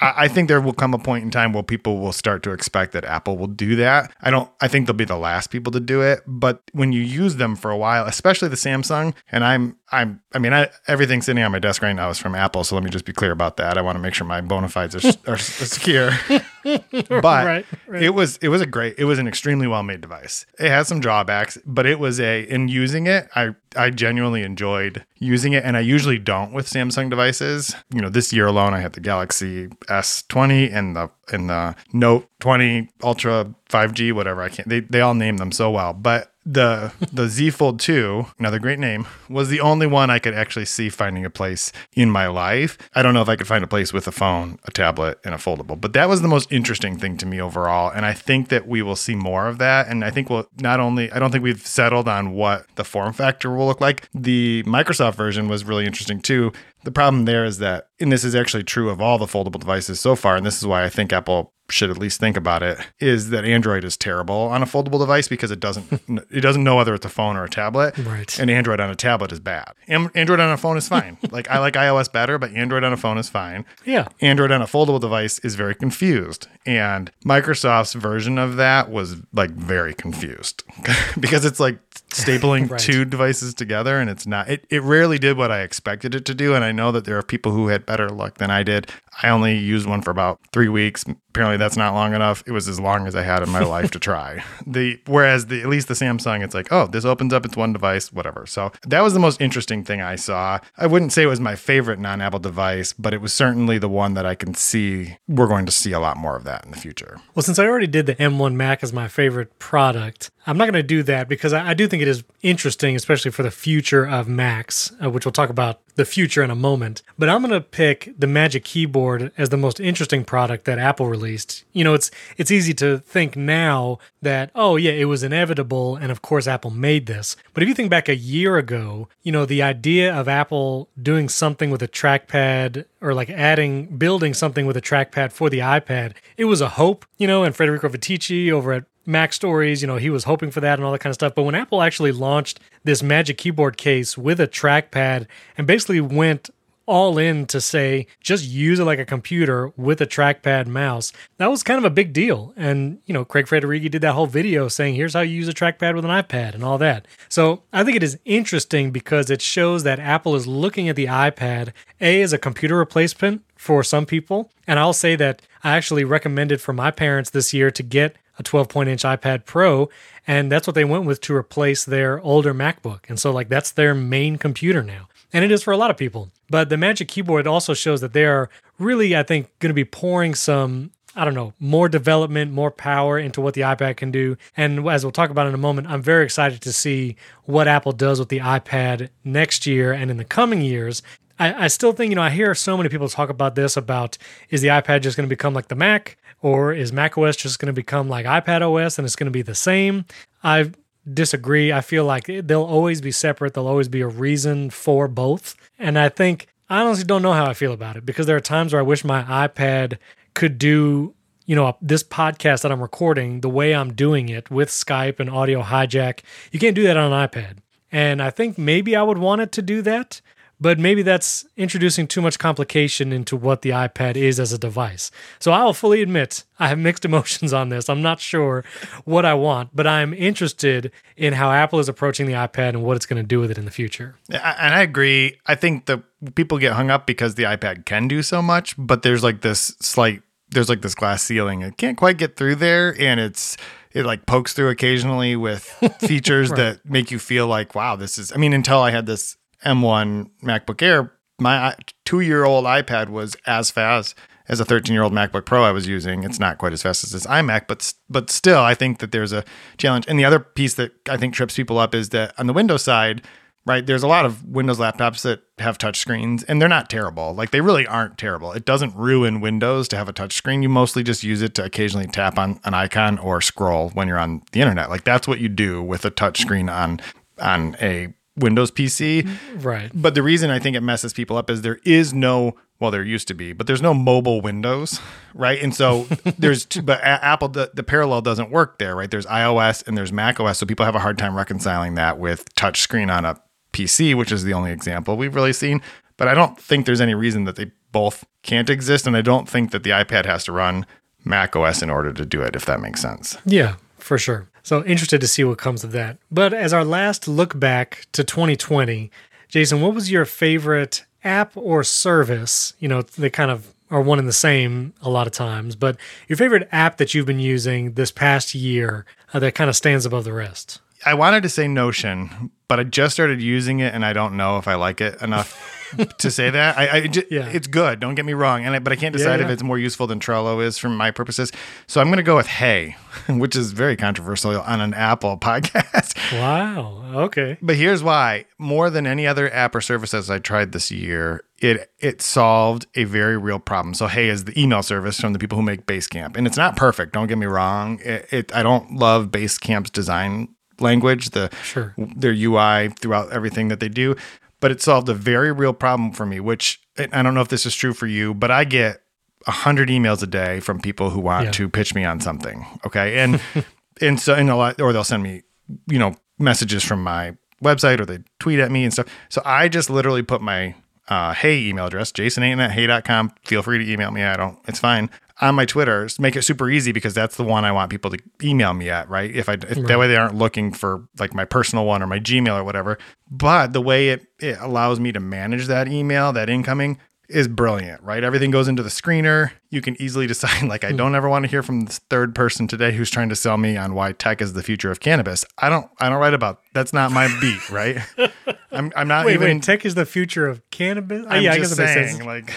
I, 0.00 0.14
I 0.16 0.28
think 0.28 0.48
there 0.48 0.60
will 0.60 0.72
come 0.72 0.92
a 0.92 0.98
point 0.98 1.24
in 1.24 1.30
time 1.30 1.52
where 1.52 1.62
people 1.62 1.98
will 1.98 2.12
start 2.12 2.42
to 2.42 2.52
expect 2.52 2.92
that 2.92 3.04
Apple 3.04 3.38
will 3.38 3.46
do 3.46 3.76
that. 3.76 4.12
I 4.20 4.30
don't 4.30 4.50
I 4.60 4.68
think 4.68 4.86
they'll 4.86 4.94
be 4.94 5.04
the 5.04 5.16
last 5.16 5.50
people 5.50 5.72
to 5.72 5.80
do 5.80 6.02
it, 6.02 6.20
but 6.26 6.62
when 6.72 6.92
you 6.92 7.00
use 7.00 7.36
them 7.36 7.54
for 7.54 7.70
a 7.70 7.76
while, 7.76 8.06
especially 8.06 8.48
the 8.48 8.56
Samsung, 8.56 9.14
and 9.30 9.44
I'm 9.44 9.76
I'm 9.92 10.20
I 10.32 10.38
mean 10.38 10.52
I 10.52 10.70
everything 10.88 11.20
sitting 11.22 11.42
on 11.42 11.52
my 11.52 11.58
desk 11.58 11.82
right 11.82 11.92
now 11.92 12.08
is 12.10 12.18
from 12.18 12.34
Apple, 12.34 12.64
so 12.64 12.74
let 12.74 12.82
me 12.82 12.90
just 12.90 13.04
be 13.04 13.12
clear 13.12 13.30
about 13.30 13.58
that. 13.58 13.76
I 13.76 13.82
want 13.82 13.96
to 13.96 14.00
make 14.00 14.14
sure 14.14 14.26
my 14.26 14.40
bona 14.40 14.68
fides 14.68 14.94
are, 14.96 15.08
are, 15.26 15.34
are 15.34 15.38
secure. 15.38 16.10
but 16.64 17.22
Right, 17.22 17.66
right. 17.86 18.02
it 18.02 18.10
was 18.10 18.38
it 18.38 18.48
was 18.48 18.60
a 18.60 18.66
great 18.66 18.94
it 18.98 19.04
was 19.04 19.18
an 19.18 19.28
extremely 19.28 19.66
well 19.66 19.82
made 19.82 20.00
device. 20.00 20.46
It 20.58 20.68
had 20.70 20.86
some 20.86 21.00
drawbacks, 21.00 21.58
but 21.66 21.86
it 21.86 21.98
was 21.98 22.18
a 22.20 22.42
in 22.42 22.68
using 22.68 23.06
it, 23.06 23.28
I 23.34 23.54
I 23.76 23.90
genuinely 23.90 24.42
enjoyed 24.42 25.04
using 25.18 25.52
it 25.52 25.64
and 25.64 25.76
I 25.76 25.80
usually 25.80 26.18
don't 26.18 26.52
with 26.52 26.66
Samsung 26.66 27.10
devices. 27.10 27.74
You 27.92 28.00
know, 28.00 28.08
this 28.08 28.32
year 28.32 28.46
alone 28.46 28.74
I 28.74 28.80
had 28.80 28.92
the 28.92 29.00
Galaxy 29.00 29.68
S20 29.88 30.74
and 30.74 30.96
the 30.96 31.10
and 31.32 31.48
the 31.48 31.76
Note 31.92 32.28
20 32.40 32.88
Ultra 33.02 33.54
5G 33.68 34.12
whatever. 34.12 34.42
I 34.42 34.48
can't 34.48 34.68
they 34.68 34.80
they 34.80 35.00
all 35.00 35.14
name 35.14 35.38
them 35.38 35.52
so 35.52 35.70
well. 35.70 35.92
But 35.92 36.32
the 36.44 36.92
the 37.12 37.28
Z 37.28 37.50
Fold 37.50 37.80
2, 37.80 38.26
another 38.38 38.58
great 38.58 38.78
name, 38.78 39.06
was 39.28 39.48
the 39.48 39.60
only 39.60 39.86
one 39.86 40.10
I 40.10 40.18
could 40.18 40.34
actually 40.34 40.64
see 40.64 40.88
finding 40.88 41.24
a 41.24 41.30
place 41.30 41.72
in 41.94 42.10
my 42.10 42.26
life. 42.26 42.78
I 42.94 43.02
don't 43.02 43.14
know 43.14 43.22
if 43.22 43.28
I 43.28 43.36
could 43.36 43.46
find 43.46 43.64
a 43.64 43.68
place 43.68 43.92
with 43.92 44.06
a 44.06 44.12
phone, 44.12 44.58
a 44.64 44.70
tablet, 44.70 45.18
and 45.24 45.34
a 45.34 45.38
foldable, 45.38 45.80
but 45.80 45.92
that 45.92 46.08
was 46.08 46.22
the 46.22 46.28
most 46.28 46.50
interesting 46.52 46.98
thing 46.98 47.16
to 47.18 47.26
me 47.26 47.40
overall. 47.40 47.90
And 47.90 48.04
I 48.04 48.12
think 48.12 48.48
that 48.48 48.66
we 48.66 48.82
will 48.82 48.96
see 48.96 49.14
more 49.14 49.46
of 49.46 49.58
that. 49.58 49.88
And 49.88 50.04
I 50.04 50.10
think 50.10 50.30
we'll 50.30 50.48
not 50.60 50.80
only, 50.80 51.10
I 51.12 51.18
don't 51.18 51.30
think 51.30 51.44
we've 51.44 51.66
settled 51.66 52.08
on 52.08 52.32
what 52.32 52.66
the 52.74 52.84
form 52.84 53.12
factor 53.12 53.50
will 53.62 53.68
look 53.68 53.80
like. 53.80 54.08
The 54.14 54.62
Microsoft 54.64 55.14
version 55.14 55.48
was 55.48 55.64
really 55.64 55.86
interesting 55.86 56.20
too. 56.20 56.52
The 56.84 56.92
problem 56.92 57.24
there 57.24 57.44
is 57.44 57.58
that, 57.58 57.88
and 58.00 58.10
this 58.10 58.24
is 58.24 58.34
actually 58.34 58.64
true 58.64 58.90
of 58.90 59.00
all 59.00 59.18
the 59.18 59.26
foldable 59.26 59.60
devices 59.60 60.00
so 60.00 60.16
far, 60.16 60.36
and 60.36 60.44
this 60.44 60.58
is 60.58 60.66
why 60.66 60.84
I 60.84 60.88
think 60.88 61.12
Apple 61.12 61.52
should 61.72 61.90
at 61.90 61.98
least 61.98 62.20
think 62.20 62.36
about 62.36 62.62
it 62.62 62.78
is 63.00 63.30
that 63.30 63.44
Android 63.44 63.84
is 63.84 63.96
terrible 63.96 64.34
on 64.34 64.62
a 64.62 64.66
foldable 64.66 64.98
device 64.98 65.26
because 65.26 65.50
it 65.50 65.58
doesn't 65.58 65.90
it 66.30 66.40
doesn't 66.40 66.62
know 66.62 66.76
whether 66.76 66.94
it's 66.94 67.06
a 67.06 67.08
phone 67.08 67.36
or 67.36 67.44
a 67.44 67.48
tablet. 67.48 67.96
Right. 67.98 68.38
And 68.38 68.50
Android 68.50 68.80
on 68.80 68.90
a 68.90 68.94
tablet 68.94 69.32
is 69.32 69.40
bad. 69.40 69.72
Am- 69.88 70.10
Android 70.14 70.40
on 70.40 70.50
a 70.50 70.56
phone 70.56 70.76
is 70.76 70.88
fine. 70.88 71.16
like 71.30 71.48
I 71.50 71.58
like 71.58 71.74
iOS 71.74 72.12
better, 72.12 72.38
but 72.38 72.52
Android 72.52 72.84
on 72.84 72.92
a 72.92 72.96
phone 72.96 73.18
is 73.18 73.28
fine. 73.28 73.64
Yeah. 73.84 74.08
Android 74.20 74.50
on 74.50 74.60
a 74.60 74.66
foldable 74.66 75.00
device 75.00 75.38
is 75.40 75.54
very 75.54 75.74
confused. 75.74 76.46
And 76.66 77.10
Microsoft's 77.24 77.94
version 77.94 78.38
of 78.38 78.56
that 78.56 78.90
was 78.90 79.16
like 79.32 79.50
very 79.50 79.94
confused 79.94 80.62
because 81.20 81.44
it's 81.44 81.60
like 81.60 81.78
stapling 82.24 82.70
Right. 82.70 82.80
two 82.80 83.04
devices 83.04 83.54
together 83.54 83.98
and 84.00 84.08
it's 84.08 84.26
not, 84.26 84.48
it, 84.48 84.66
it 84.70 84.82
rarely 84.82 85.18
did 85.18 85.36
what 85.36 85.50
I 85.50 85.60
expected 85.62 86.14
it 86.14 86.24
to 86.26 86.34
do. 86.34 86.54
And 86.54 86.64
I 86.64 86.72
know 86.72 86.92
that 86.92 87.04
there 87.04 87.18
are 87.18 87.22
people 87.22 87.52
who 87.52 87.68
had 87.68 87.84
better 87.86 88.08
luck 88.08 88.38
than 88.38 88.50
I 88.50 88.62
did. 88.62 88.90
I 89.22 89.28
only 89.28 89.56
used 89.58 89.86
one 89.86 90.02
for 90.02 90.10
about 90.10 90.40
three 90.52 90.68
weeks. 90.68 91.04
Apparently 91.32 91.56
that's 91.56 91.78
not 91.78 91.94
long 91.94 92.12
enough. 92.12 92.42
It 92.46 92.52
was 92.52 92.68
as 92.68 92.78
long 92.78 93.06
as 93.06 93.16
I 93.16 93.22
had 93.22 93.42
in 93.42 93.48
my 93.48 93.64
life 93.64 93.90
to 93.92 93.98
try. 93.98 94.44
The 94.66 95.00
whereas 95.06 95.46
the 95.46 95.60
at 95.60 95.68
least 95.68 95.88
the 95.88 95.94
Samsung, 95.94 96.44
it's 96.44 96.54
like, 96.54 96.70
oh, 96.70 96.86
this 96.86 97.04
opens 97.04 97.32
up 97.32 97.44
its 97.44 97.56
one 97.56 97.72
device, 97.72 98.12
whatever. 98.12 98.46
So 98.46 98.70
that 98.86 99.02
was 99.02 99.12
the 99.12 99.18
most 99.18 99.40
interesting 99.40 99.82
thing 99.82 100.00
I 100.00 100.16
saw. 100.16 100.60
I 100.76 100.86
wouldn't 100.86 101.12
say 101.12 101.22
it 101.22 101.26
was 101.26 101.40
my 101.40 101.56
favorite 101.56 101.98
non-Apple 101.98 102.38
device, 102.38 102.92
but 102.92 103.12
it 103.12 103.20
was 103.20 103.32
certainly 103.32 103.78
the 103.78 103.88
one 103.88 104.14
that 104.14 104.24
I 104.24 104.34
can 104.34 104.54
see 104.54 105.16
we're 105.26 105.48
going 105.48 105.66
to 105.66 105.72
see 105.72 105.92
a 105.92 106.00
lot 106.00 106.16
more 106.16 106.36
of 106.36 106.44
that 106.44 106.64
in 106.64 106.70
the 106.70 106.76
future. 106.76 107.20
Well, 107.34 107.42
since 107.42 107.58
I 107.58 107.66
already 107.66 107.86
did 107.86 108.06
the 108.06 108.14
M1 108.14 108.54
Mac 108.54 108.82
as 108.82 108.92
my 108.92 109.08
favorite 109.08 109.58
product, 109.58 110.30
I'm 110.46 110.58
not 110.58 110.64
going 110.64 110.74
to 110.74 110.82
do 110.82 111.02
that 111.04 111.28
because 111.28 111.52
I, 111.52 111.70
I 111.70 111.74
do 111.74 111.86
think 111.88 112.02
it 112.02 112.08
is 112.08 112.24
interesting, 112.42 112.96
especially 112.96 113.30
for 113.30 113.42
the 113.42 113.50
future 113.50 114.06
of 114.06 114.28
Macs, 114.28 114.92
uh, 115.02 115.10
which 115.10 115.24
we'll 115.24 115.32
talk 115.32 115.50
about 115.50 115.80
the 115.94 116.04
future 116.04 116.42
in 116.42 116.50
a 116.50 116.54
moment. 116.54 117.02
But 117.18 117.28
I'm 117.28 117.42
going 117.42 117.52
to 117.52 117.60
pick 117.60 118.12
the 118.18 118.26
Magic 118.26 118.64
Keyboard 118.64 119.32
as 119.36 119.50
the 119.50 119.56
most 119.56 119.80
interesting 119.80 120.24
product 120.24 120.64
that 120.64 120.78
Apple 120.78 121.06
released. 121.06 121.64
You 121.72 121.84
know, 121.84 121.94
it's 121.94 122.10
it's 122.36 122.50
easy 122.50 122.74
to 122.74 122.98
think 122.98 123.36
now 123.36 123.98
that 124.20 124.50
oh 124.54 124.76
yeah, 124.76 124.92
it 124.92 125.06
was 125.06 125.22
inevitable, 125.22 125.96
and 125.96 126.10
of 126.10 126.22
course 126.22 126.46
Apple 126.46 126.70
made 126.70 127.06
this. 127.06 127.36
But 127.54 127.62
if 127.62 127.68
you 127.68 127.74
think 127.74 127.90
back 127.90 128.08
a 128.08 128.16
year 128.16 128.56
ago, 128.56 129.08
you 129.22 129.32
know, 129.32 129.44
the 129.44 129.62
idea 129.62 130.14
of 130.14 130.28
Apple 130.28 130.88
doing 131.00 131.28
something 131.28 131.70
with 131.70 131.82
a 131.82 131.88
trackpad 131.88 132.84
or 133.00 133.14
like 133.14 133.30
adding 133.30 133.96
building 133.98 134.34
something 134.34 134.66
with 134.66 134.76
a 134.76 134.82
trackpad 134.82 135.32
for 135.32 135.50
the 135.50 135.58
iPad, 135.58 136.14
it 136.36 136.46
was 136.46 136.60
a 136.60 136.70
hope. 136.70 137.04
You 137.18 137.26
know, 137.26 137.44
and 137.44 137.54
Federico 137.54 137.88
Viticci 137.88 138.50
over 138.50 138.72
at 138.72 138.84
Mac 139.04 139.32
Stories, 139.32 139.82
you 139.82 139.88
know, 139.88 139.96
he 139.96 140.10
was 140.10 140.24
hoping 140.24 140.50
for 140.50 140.60
that 140.60 140.78
and 140.78 140.84
all 140.84 140.92
that 140.92 141.00
kind 141.00 141.10
of 141.10 141.14
stuff. 141.14 141.34
But 141.34 141.42
when 141.42 141.54
Apple 141.54 141.82
actually 141.82 142.12
launched 142.12 142.60
this 142.84 143.02
Magic 143.02 143.38
Keyboard 143.38 143.76
case 143.76 144.16
with 144.16 144.40
a 144.40 144.48
trackpad 144.48 145.26
and 145.56 145.66
basically 145.66 146.00
went 146.00 146.50
all 146.84 147.16
in 147.16 147.46
to 147.46 147.60
say 147.60 148.06
just 148.20 148.44
use 148.44 148.80
it 148.80 148.84
like 148.84 148.98
a 148.98 149.04
computer 149.04 149.72
with 149.76 150.00
a 150.00 150.06
trackpad 150.06 150.66
mouse, 150.66 151.12
that 151.36 151.50
was 151.50 151.62
kind 151.62 151.78
of 151.78 151.84
a 151.84 151.90
big 151.90 152.12
deal. 152.12 152.52
And, 152.56 152.98
you 153.06 153.14
know, 153.14 153.24
Craig 153.24 153.46
Federighi 153.46 153.90
did 153.90 154.02
that 154.02 154.14
whole 154.14 154.26
video 154.26 154.68
saying, 154.68 154.94
here's 154.94 155.14
how 155.14 155.20
you 155.20 155.36
use 155.36 155.48
a 155.48 155.52
trackpad 155.52 155.94
with 155.94 156.04
an 156.04 156.10
iPad 156.10 156.54
and 156.54 156.64
all 156.64 156.78
that. 156.78 157.06
So 157.28 157.62
I 157.72 157.84
think 157.84 157.96
it 157.96 158.02
is 158.02 158.18
interesting 158.24 158.90
because 158.90 159.30
it 159.30 159.40
shows 159.40 159.84
that 159.84 160.00
Apple 160.00 160.34
is 160.34 160.46
looking 160.46 160.88
at 160.88 160.96
the 160.96 161.06
iPad, 161.06 161.72
A, 162.00 162.20
as 162.20 162.32
a 162.32 162.38
computer 162.38 162.76
replacement 162.76 163.42
for 163.54 163.84
some 163.84 164.06
people. 164.06 164.50
And 164.66 164.78
I'll 164.78 164.92
say 164.92 165.14
that 165.16 165.42
I 165.62 165.76
actually 165.76 166.04
recommended 166.04 166.60
for 166.60 166.72
my 166.72 166.90
parents 166.90 167.30
this 167.30 167.54
year 167.54 167.70
to 167.70 167.82
get 167.82 168.16
a 168.38 168.42
12 168.42 168.68
point 168.68 168.88
inch 168.88 169.02
iPad 169.02 169.44
Pro, 169.44 169.88
and 170.26 170.50
that's 170.50 170.66
what 170.66 170.74
they 170.74 170.84
went 170.84 171.04
with 171.04 171.20
to 171.22 171.34
replace 171.34 171.84
their 171.84 172.20
older 172.20 172.54
MacBook. 172.54 173.00
And 173.08 173.18
so, 173.18 173.30
like, 173.30 173.48
that's 173.48 173.70
their 173.72 173.94
main 173.94 174.36
computer 174.36 174.82
now. 174.82 175.08
And 175.32 175.44
it 175.44 175.50
is 175.50 175.62
for 175.62 175.72
a 175.72 175.76
lot 175.76 175.90
of 175.90 175.96
people. 175.96 176.30
But 176.50 176.68
the 176.68 176.76
Magic 176.76 177.08
Keyboard 177.08 177.46
also 177.46 177.74
shows 177.74 178.00
that 178.02 178.12
they 178.12 178.26
are 178.26 178.50
really, 178.78 179.16
I 179.16 179.22
think, 179.22 179.48
going 179.58 179.70
to 179.70 179.74
be 179.74 179.84
pouring 179.84 180.34
some 180.34 180.90
I 181.14 181.26
don't 181.26 181.34
know, 181.34 181.52
more 181.60 181.88
development, 181.88 182.52
more 182.52 182.70
power 182.70 183.18
into 183.18 183.42
what 183.42 183.54
the 183.54 183.60
iPad 183.60 183.98
can 183.98 184.10
do. 184.10 184.36
And 184.56 184.88
as 184.88 185.04
we'll 185.04 185.12
talk 185.12 185.28
about 185.28 185.46
in 185.46 185.52
a 185.52 185.58
moment, 185.58 185.90
I'm 185.90 186.02
very 186.02 186.24
excited 186.24 186.62
to 186.62 186.72
see 186.72 187.16
what 187.44 187.68
Apple 187.68 187.92
does 187.92 188.18
with 188.18 188.30
the 188.30 188.38
iPad 188.38 189.10
next 189.22 189.66
year 189.66 189.92
and 189.92 190.10
in 190.10 190.16
the 190.16 190.24
coming 190.24 190.62
years. 190.62 191.02
I, 191.38 191.64
I 191.64 191.68
still 191.68 191.92
think, 191.92 192.10
you 192.10 192.16
know, 192.16 192.22
I 192.22 192.30
hear 192.30 192.54
so 192.54 192.76
many 192.76 192.88
people 192.88 193.08
talk 193.08 193.28
about 193.28 193.56
this 193.56 193.76
about 193.76 194.16
is 194.48 194.62
the 194.62 194.68
iPad 194.68 195.02
just 195.02 195.16
going 195.16 195.28
to 195.28 195.32
become 195.32 195.52
like 195.52 195.68
the 195.68 195.74
Mac 195.74 196.16
or 196.42 196.72
is 196.72 196.92
Mac 196.92 197.16
OS 197.16 197.36
just 197.36 197.58
going 197.58 197.68
to 197.68 197.72
become 197.72 198.08
like 198.08 198.26
iPad 198.26 198.60
OS 198.60 198.98
and 198.98 199.06
it's 199.06 199.16
going 199.16 199.26
to 199.26 199.30
be 199.30 199.42
the 199.42 199.54
same? 199.54 200.04
I 200.44 200.72
disagree. 201.12 201.72
I 201.72 201.80
feel 201.80 202.04
like 202.04 202.26
they'll 202.26 202.62
always 202.62 203.00
be 203.00 203.12
separate, 203.12 203.54
there'll 203.54 203.68
always 203.68 203.88
be 203.88 204.02
a 204.02 204.08
reason 204.08 204.70
for 204.70 205.08
both. 205.08 205.56
And 205.78 205.98
I 205.98 206.08
think 206.08 206.48
I 206.68 206.80
honestly 206.82 207.04
don't 207.04 207.22
know 207.22 207.32
how 207.32 207.46
I 207.46 207.54
feel 207.54 207.72
about 207.72 207.96
it 207.96 208.04
because 208.04 208.26
there 208.26 208.36
are 208.36 208.40
times 208.40 208.72
where 208.72 208.80
I 208.80 208.84
wish 208.84 209.04
my 209.04 209.22
iPad 209.22 209.98
could 210.34 210.58
do 210.58 211.14
you 211.46 211.56
know 211.56 211.76
this 211.82 212.04
podcast 212.04 212.62
that 212.62 212.72
I'm 212.72 212.80
recording 212.80 213.40
the 213.40 213.48
way 213.48 213.74
I'm 213.74 213.92
doing 213.92 214.28
it 214.28 214.50
with 214.50 214.68
Skype 214.68 215.20
and 215.20 215.28
audio 215.28 215.62
hijack. 215.62 216.20
You 216.50 216.58
can't 216.58 216.74
do 216.74 216.84
that 216.84 216.96
on 216.96 217.12
an 217.12 217.28
iPad. 217.28 217.58
And 217.90 218.22
I 218.22 218.30
think 218.30 218.56
maybe 218.56 218.96
I 218.96 219.02
would 219.02 219.18
want 219.18 219.42
it 219.42 219.52
to 219.52 219.62
do 219.62 219.82
that, 219.82 220.22
but 220.62 220.78
maybe 220.78 221.02
that's 221.02 221.44
introducing 221.56 222.06
too 222.06 222.22
much 222.22 222.38
complication 222.38 223.12
into 223.12 223.36
what 223.36 223.62
the 223.62 223.70
iPad 223.70 224.16
is 224.16 224.38
as 224.38 224.52
a 224.52 224.58
device. 224.58 225.10
So 225.40 225.50
I'll 225.50 225.74
fully 225.74 226.02
admit 226.02 226.44
I 226.60 226.68
have 226.68 226.78
mixed 226.78 227.04
emotions 227.12 227.52
on 227.52 227.68
this. 227.68 227.88
I'm 227.88 228.00
not 228.00 228.20
sure 228.20 228.64
what 229.04 229.26
I 229.26 229.34
want, 229.34 229.70
but 229.74 229.88
I'm 229.88 230.14
interested 230.14 230.92
in 231.16 231.32
how 231.32 231.50
Apple 231.50 231.80
is 231.80 231.88
approaching 231.88 232.26
the 232.26 232.34
iPad 232.34 232.70
and 232.70 232.84
what 232.84 232.96
it's 232.96 233.06
going 233.06 233.20
to 233.20 233.26
do 233.26 233.40
with 233.40 233.50
it 233.50 233.58
in 233.58 233.64
the 233.64 233.72
future. 233.72 234.14
And 234.30 234.40
I 234.40 234.82
agree. 234.82 235.38
I 235.46 235.56
think 235.56 235.86
the 235.86 236.00
people 236.36 236.58
get 236.58 236.74
hung 236.74 236.90
up 236.90 237.08
because 237.08 237.34
the 237.34 237.42
iPad 237.42 237.84
can 237.84 238.06
do 238.06 238.22
so 238.22 238.40
much, 238.40 238.76
but 238.78 239.02
there's 239.02 239.24
like 239.24 239.40
this 239.40 239.74
slight 239.80 240.22
there's 240.50 240.68
like 240.68 240.82
this 240.82 240.94
glass 240.94 241.22
ceiling. 241.22 241.62
It 241.62 241.76
can't 241.78 241.96
quite 241.96 242.18
get 242.18 242.36
through 242.36 242.56
there 242.56 242.94
and 243.00 243.18
it's 243.18 243.56
it 243.92 244.04
like 244.04 244.26
pokes 244.26 244.52
through 244.52 244.68
occasionally 244.68 245.34
with 245.34 245.64
features 245.98 246.50
right. 246.50 246.56
that 246.56 246.88
make 246.88 247.10
you 247.10 247.18
feel 247.18 247.46
like 247.46 247.74
wow, 247.74 247.96
this 247.96 248.18
is 248.18 248.32
I 248.32 248.36
mean 248.36 248.52
until 248.52 248.80
I 248.80 248.90
had 248.90 249.06
this 249.06 249.36
M1 249.64 250.30
MacBook 250.42 250.82
Air, 250.82 251.12
my 251.38 251.74
2-year-old 252.06 252.64
iPad 252.64 253.08
was 253.08 253.36
as 253.46 253.70
fast 253.70 254.14
as 254.48 254.60
a 254.60 254.64
13-year-old 254.64 255.12
MacBook 255.12 255.44
Pro 255.44 255.62
I 255.62 255.72
was 255.72 255.86
using. 255.86 256.24
It's 256.24 256.38
not 256.38 256.58
quite 256.58 256.72
as 256.72 256.82
fast 256.82 257.04
as 257.04 257.10
this 257.10 257.26
iMac, 257.26 257.66
but 257.68 257.92
but 258.08 258.30
still 258.30 258.60
I 258.60 258.74
think 258.74 258.98
that 258.98 259.12
there's 259.12 259.32
a 259.32 259.44
challenge. 259.78 260.04
And 260.08 260.18
the 260.18 260.24
other 260.24 260.40
piece 260.40 260.74
that 260.74 260.92
I 261.08 261.16
think 261.16 261.34
trips 261.34 261.56
people 261.56 261.78
up 261.78 261.94
is 261.94 262.10
that 262.10 262.34
on 262.38 262.46
the 262.46 262.52
Windows 262.52 262.82
side, 262.82 263.22
right? 263.64 263.86
There's 263.86 264.02
a 264.02 264.08
lot 264.08 264.24
of 264.24 264.44
Windows 264.44 264.78
laptops 264.78 265.22
that 265.22 265.42
have 265.58 265.78
touch 265.78 265.98
screens 265.98 266.42
and 266.44 266.60
they're 266.60 266.68
not 266.68 266.90
terrible. 266.90 267.32
Like 267.34 267.50
they 267.50 267.60
really 267.60 267.86
aren't 267.86 268.18
terrible. 268.18 268.52
It 268.52 268.64
doesn't 268.64 268.94
ruin 268.96 269.40
Windows 269.40 269.88
to 269.88 269.96
have 269.96 270.08
a 270.08 270.12
touch 270.12 270.34
screen. 270.34 270.62
You 270.62 270.68
mostly 270.68 271.02
just 271.02 271.22
use 271.22 271.42
it 271.42 271.54
to 271.54 271.64
occasionally 271.64 272.06
tap 272.06 272.38
on 272.38 272.60
an 272.64 272.74
icon 272.74 273.18
or 273.18 273.40
scroll 273.40 273.90
when 273.90 274.08
you're 274.08 274.18
on 274.18 274.42
the 274.52 274.60
internet. 274.60 274.90
Like 274.90 275.04
that's 275.04 275.28
what 275.28 275.40
you 275.40 275.48
do 275.48 275.82
with 275.82 276.04
a 276.04 276.10
touch 276.10 276.40
screen 276.40 276.68
on 276.68 277.00
on 277.38 277.76
a 277.80 278.12
Windows 278.36 278.70
PC. 278.70 279.28
Right. 279.62 279.90
But 279.94 280.14
the 280.14 280.22
reason 280.22 280.50
I 280.50 280.58
think 280.58 280.76
it 280.76 280.80
messes 280.80 281.12
people 281.12 281.36
up 281.36 281.50
is 281.50 281.62
there 281.62 281.78
is 281.84 282.14
no 282.14 282.56
well 282.80 282.90
there 282.90 283.04
used 283.04 283.28
to 283.28 283.34
be, 283.34 283.52
but 283.52 283.66
there's 283.66 283.82
no 283.82 283.94
mobile 283.94 284.40
Windows, 284.40 285.00
right? 285.34 285.62
And 285.62 285.74
so 285.74 286.02
there's 286.38 286.64
two, 286.64 286.82
but 286.82 287.00
Apple 287.02 287.48
the, 287.48 287.70
the 287.74 287.82
parallel 287.82 288.22
doesn't 288.22 288.50
work 288.50 288.78
there, 288.78 288.96
right? 288.96 289.10
There's 289.10 289.26
iOS 289.26 289.86
and 289.86 289.96
there's 289.96 290.12
Mac 290.12 290.40
OS, 290.40 290.58
so 290.58 290.66
people 290.66 290.84
have 290.84 290.96
a 290.96 291.00
hard 291.00 291.18
time 291.18 291.36
reconciling 291.36 291.94
that 291.94 292.18
with 292.18 292.52
touch 292.54 292.80
screen 292.80 293.10
on 293.10 293.24
a 293.24 293.40
PC, 293.72 294.14
which 294.14 294.32
is 294.32 294.44
the 294.44 294.52
only 294.52 294.72
example 294.72 295.16
we've 295.16 295.34
really 295.34 295.52
seen. 295.52 295.80
But 296.16 296.28
I 296.28 296.34
don't 296.34 296.58
think 296.58 296.86
there's 296.86 297.00
any 297.00 297.14
reason 297.14 297.44
that 297.44 297.56
they 297.56 297.72
both 297.90 298.24
can't 298.42 298.70
exist. 298.70 299.06
And 299.06 299.16
I 299.16 299.22
don't 299.22 299.48
think 299.48 299.70
that 299.70 299.82
the 299.82 299.90
iPad 299.90 300.26
has 300.26 300.44
to 300.44 300.52
run 300.52 300.86
Mac 301.24 301.54
OS 301.56 301.82
in 301.82 301.90
order 301.90 302.12
to 302.12 302.24
do 302.24 302.42
it, 302.42 302.56
if 302.56 302.66
that 302.66 302.80
makes 302.80 303.00
sense. 303.00 303.36
Yeah, 303.44 303.76
for 303.98 304.18
sure. 304.18 304.48
So 304.62 304.84
interested 304.84 305.20
to 305.20 305.26
see 305.26 305.44
what 305.44 305.58
comes 305.58 305.84
of 305.84 305.92
that. 305.92 306.18
But 306.30 306.54
as 306.54 306.72
our 306.72 306.84
last 306.84 307.26
look 307.26 307.58
back 307.58 308.06
to 308.12 308.22
2020, 308.22 309.10
Jason, 309.48 309.80
what 309.80 309.94
was 309.94 310.10
your 310.10 310.24
favorite 310.24 311.04
app 311.24 311.52
or 311.56 311.84
service? 311.84 312.74
You 312.78 312.88
know, 312.88 313.02
they 313.02 313.30
kind 313.30 313.50
of 313.50 313.74
are 313.90 314.00
one 314.00 314.18
and 314.18 314.26
the 314.26 314.32
same 314.32 314.94
a 315.02 315.10
lot 315.10 315.26
of 315.26 315.32
times, 315.32 315.76
but 315.76 315.96
your 316.26 316.36
favorite 316.36 316.68
app 316.72 316.96
that 316.96 317.12
you've 317.12 317.26
been 317.26 317.38
using 317.38 317.92
this 317.92 318.10
past 318.10 318.54
year 318.54 319.04
uh, 319.34 319.38
that 319.38 319.54
kind 319.54 319.68
of 319.68 319.76
stands 319.76 320.06
above 320.06 320.24
the 320.24 320.32
rest? 320.32 320.80
I 321.04 321.14
wanted 321.14 321.42
to 321.42 321.48
say 321.48 321.68
Notion, 321.68 322.50
but 322.68 322.78
I 322.80 322.84
just 322.84 323.14
started 323.14 323.42
using 323.42 323.80
it 323.80 323.94
and 323.94 324.04
I 324.04 324.12
don't 324.12 324.36
know 324.36 324.58
if 324.58 324.68
I 324.68 324.74
like 324.74 325.00
it 325.00 325.20
enough 325.20 325.82
to 326.18 326.30
say 326.30 326.50
that. 326.50 326.78
I, 326.78 326.96
I 326.96 327.06
just, 327.06 327.30
yeah. 327.30 327.48
it's 327.48 327.66
good. 327.66 328.00
Don't 328.00 328.14
get 328.14 328.24
me 328.24 328.32
wrong, 328.32 328.64
and 328.64 328.74
I, 328.74 328.78
but 328.78 328.92
I 328.92 328.96
can't 328.96 329.12
decide 329.12 329.34
yeah, 329.34 329.38
yeah. 329.38 329.44
if 329.46 329.50
it's 329.50 329.62
more 329.62 329.78
useful 329.78 330.06
than 330.06 330.20
Trello 330.20 330.64
is 330.64 330.78
for 330.78 330.88
my 330.88 331.10
purposes. 331.10 331.52
So 331.86 332.00
I'm 332.00 332.08
going 332.08 332.18
to 332.18 332.22
go 332.22 332.36
with 332.36 332.46
Hey, 332.46 332.96
which 333.28 333.56
is 333.56 333.72
very 333.72 333.96
controversial 333.96 334.60
on 334.60 334.80
an 334.80 334.94
Apple 334.94 335.36
podcast. 335.40 336.16
Wow. 336.32 337.02
Okay. 337.24 337.58
But 337.60 337.76
here's 337.76 338.02
why: 338.02 338.46
more 338.58 338.90
than 338.90 339.06
any 339.06 339.26
other 339.26 339.52
app 339.52 339.74
or 339.74 339.80
services 339.80 340.30
I 340.30 340.38
tried 340.38 340.72
this 340.72 340.90
year, 340.90 341.44
it 341.58 341.90
it 341.98 342.22
solved 342.22 342.86
a 342.94 343.04
very 343.04 343.36
real 343.36 343.58
problem. 343.58 343.94
So 343.94 344.06
Hey 344.06 344.28
is 344.28 344.44
the 344.44 344.58
email 344.60 344.82
service 344.82 345.20
from 345.20 345.32
the 345.32 345.38
people 345.38 345.56
who 345.56 345.62
make 345.62 345.86
Basecamp, 345.86 346.36
and 346.36 346.46
it's 346.46 346.56
not 346.56 346.76
perfect. 346.76 347.12
Don't 347.12 347.26
get 347.26 347.38
me 347.38 347.46
wrong. 347.46 348.00
It, 348.04 348.32
it 348.32 348.54
I 348.54 348.62
don't 348.62 348.94
love 348.96 349.30
Basecamp's 349.30 349.90
design 349.90 350.48
language, 350.80 351.30
the 351.30 351.50
sure. 351.62 351.94
their 351.96 352.32
UI 352.32 352.88
throughout 352.88 353.32
everything 353.32 353.68
that 353.68 353.80
they 353.80 353.88
do. 353.88 354.16
But 354.60 354.70
it 354.70 354.80
solved 354.80 355.08
a 355.08 355.14
very 355.14 355.50
real 355.50 355.72
problem 355.72 356.12
for 356.12 356.24
me, 356.24 356.38
which 356.38 356.80
I 356.98 357.22
don't 357.22 357.34
know 357.34 357.40
if 357.40 357.48
this 357.48 357.66
is 357.66 357.74
true 357.74 357.92
for 357.92 358.06
you, 358.06 358.32
but 358.32 358.50
I 358.50 358.64
get 358.64 359.02
a 359.46 359.50
hundred 359.50 359.88
emails 359.88 360.22
a 360.22 360.26
day 360.26 360.60
from 360.60 360.80
people 360.80 361.10
who 361.10 361.20
want 361.20 361.46
yeah. 361.46 361.50
to 361.52 361.68
pitch 361.68 361.94
me 361.94 362.04
on 362.04 362.20
something. 362.20 362.64
Okay. 362.86 363.18
And 363.18 363.40
and 364.00 364.20
so 364.20 364.34
and 364.34 364.48
a 364.50 364.56
lot 364.56 364.80
or 364.80 364.92
they'll 364.92 365.04
send 365.04 365.22
me, 365.22 365.42
you 365.88 365.98
know, 365.98 366.14
messages 366.38 366.84
from 366.84 367.02
my 367.02 367.36
website 367.62 368.00
or 368.00 368.06
they 368.06 368.20
tweet 368.38 368.60
at 368.60 368.70
me 368.70 368.84
and 368.84 368.92
stuff. 368.92 369.08
So 369.28 369.42
I 369.44 369.68
just 369.68 369.90
literally 369.90 370.22
put 370.22 370.40
my 370.40 370.76
uh, 371.08 371.34
hey 371.34 371.58
email 371.66 371.86
address, 371.86 372.12
jason 372.12 372.44
at 372.44 372.70
hey.com. 372.70 373.32
Feel 373.44 373.62
free 373.62 373.84
to 373.84 373.92
email 373.92 374.12
me. 374.12 374.22
I 374.22 374.36
don't, 374.36 374.58
it's 374.68 374.78
fine 374.78 375.10
on 375.42 375.56
my 375.56 375.66
Twitter. 375.66 376.08
Make 376.18 376.36
it 376.36 376.42
super 376.42 376.70
easy 376.70 376.92
because 376.92 377.12
that's 377.12 377.36
the 377.36 377.44
one 377.44 377.64
I 377.64 377.72
want 377.72 377.90
people 377.90 378.10
to 378.12 378.18
email 378.42 378.72
me 378.72 378.88
at, 378.88 379.08
right? 379.10 379.34
If 379.34 379.48
I 379.48 379.54
if 379.54 379.76
right. 379.76 379.86
that 379.86 379.98
way 379.98 380.08
they 380.08 380.16
aren't 380.16 380.36
looking 380.36 380.72
for 380.72 381.06
like 381.18 381.34
my 381.34 381.44
personal 381.44 381.84
one 381.84 382.02
or 382.02 382.06
my 382.06 382.20
Gmail 382.20 382.58
or 382.58 382.64
whatever. 382.64 382.96
But 383.30 383.72
the 383.72 383.82
way 383.82 384.10
it, 384.10 384.26
it 384.38 384.56
allows 384.60 385.00
me 385.00 385.12
to 385.12 385.20
manage 385.20 385.66
that 385.66 385.88
email, 385.88 386.32
that 386.32 386.48
incoming, 386.48 386.98
is 387.32 387.48
brilliant, 387.48 388.02
right? 388.02 388.22
Everything 388.22 388.50
goes 388.50 388.68
into 388.68 388.82
the 388.82 388.88
screener. 388.88 389.52
You 389.70 389.80
can 389.80 390.00
easily 390.00 390.26
decide, 390.32 390.62
like, 390.62 390.84
I 390.84 390.90
hmm. 390.90 390.96
don't 390.96 391.14
ever 391.14 391.28
want 391.28 391.44
to 391.44 391.50
hear 391.50 391.62
from 391.62 391.82
this 391.82 391.98
third 391.98 392.34
person 392.34 392.68
today 392.68 392.92
who's 392.92 393.10
trying 393.10 393.28
to 393.30 393.36
sell 393.36 393.56
me 393.56 393.76
on 393.76 393.94
why 393.94 394.12
tech 394.12 394.40
is 394.40 394.52
the 394.52 394.62
future 394.62 394.90
of 394.90 395.00
cannabis. 395.00 395.44
I 395.58 395.68
don't, 395.68 395.88
I 396.00 396.08
don't 396.08 396.18
write 396.18 396.34
about 396.34 396.60
that's 396.72 396.92
not 396.92 397.12
my 397.12 397.28
beat, 397.40 397.70
right? 397.70 397.98
I'm, 398.72 398.92
I'm 398.96 399.08
not 399.08 399.26
wait, 399.26 399.34
even. 399.34 399.56
Wait, 399.56 399.62
tech 399.62 399.84
is 399.84 399.94
the 399.94 400.06
future 400.06 400.46
of 400.46 400.68
cannabis. 400.70 401.26
I'm 401.28 401.42
yeah, 401.42 401.56
just 401.56 401.72
I 401.78 401.84
guess 401.84 401.94
saying, 401.94 402.24
like, 402.24 402.52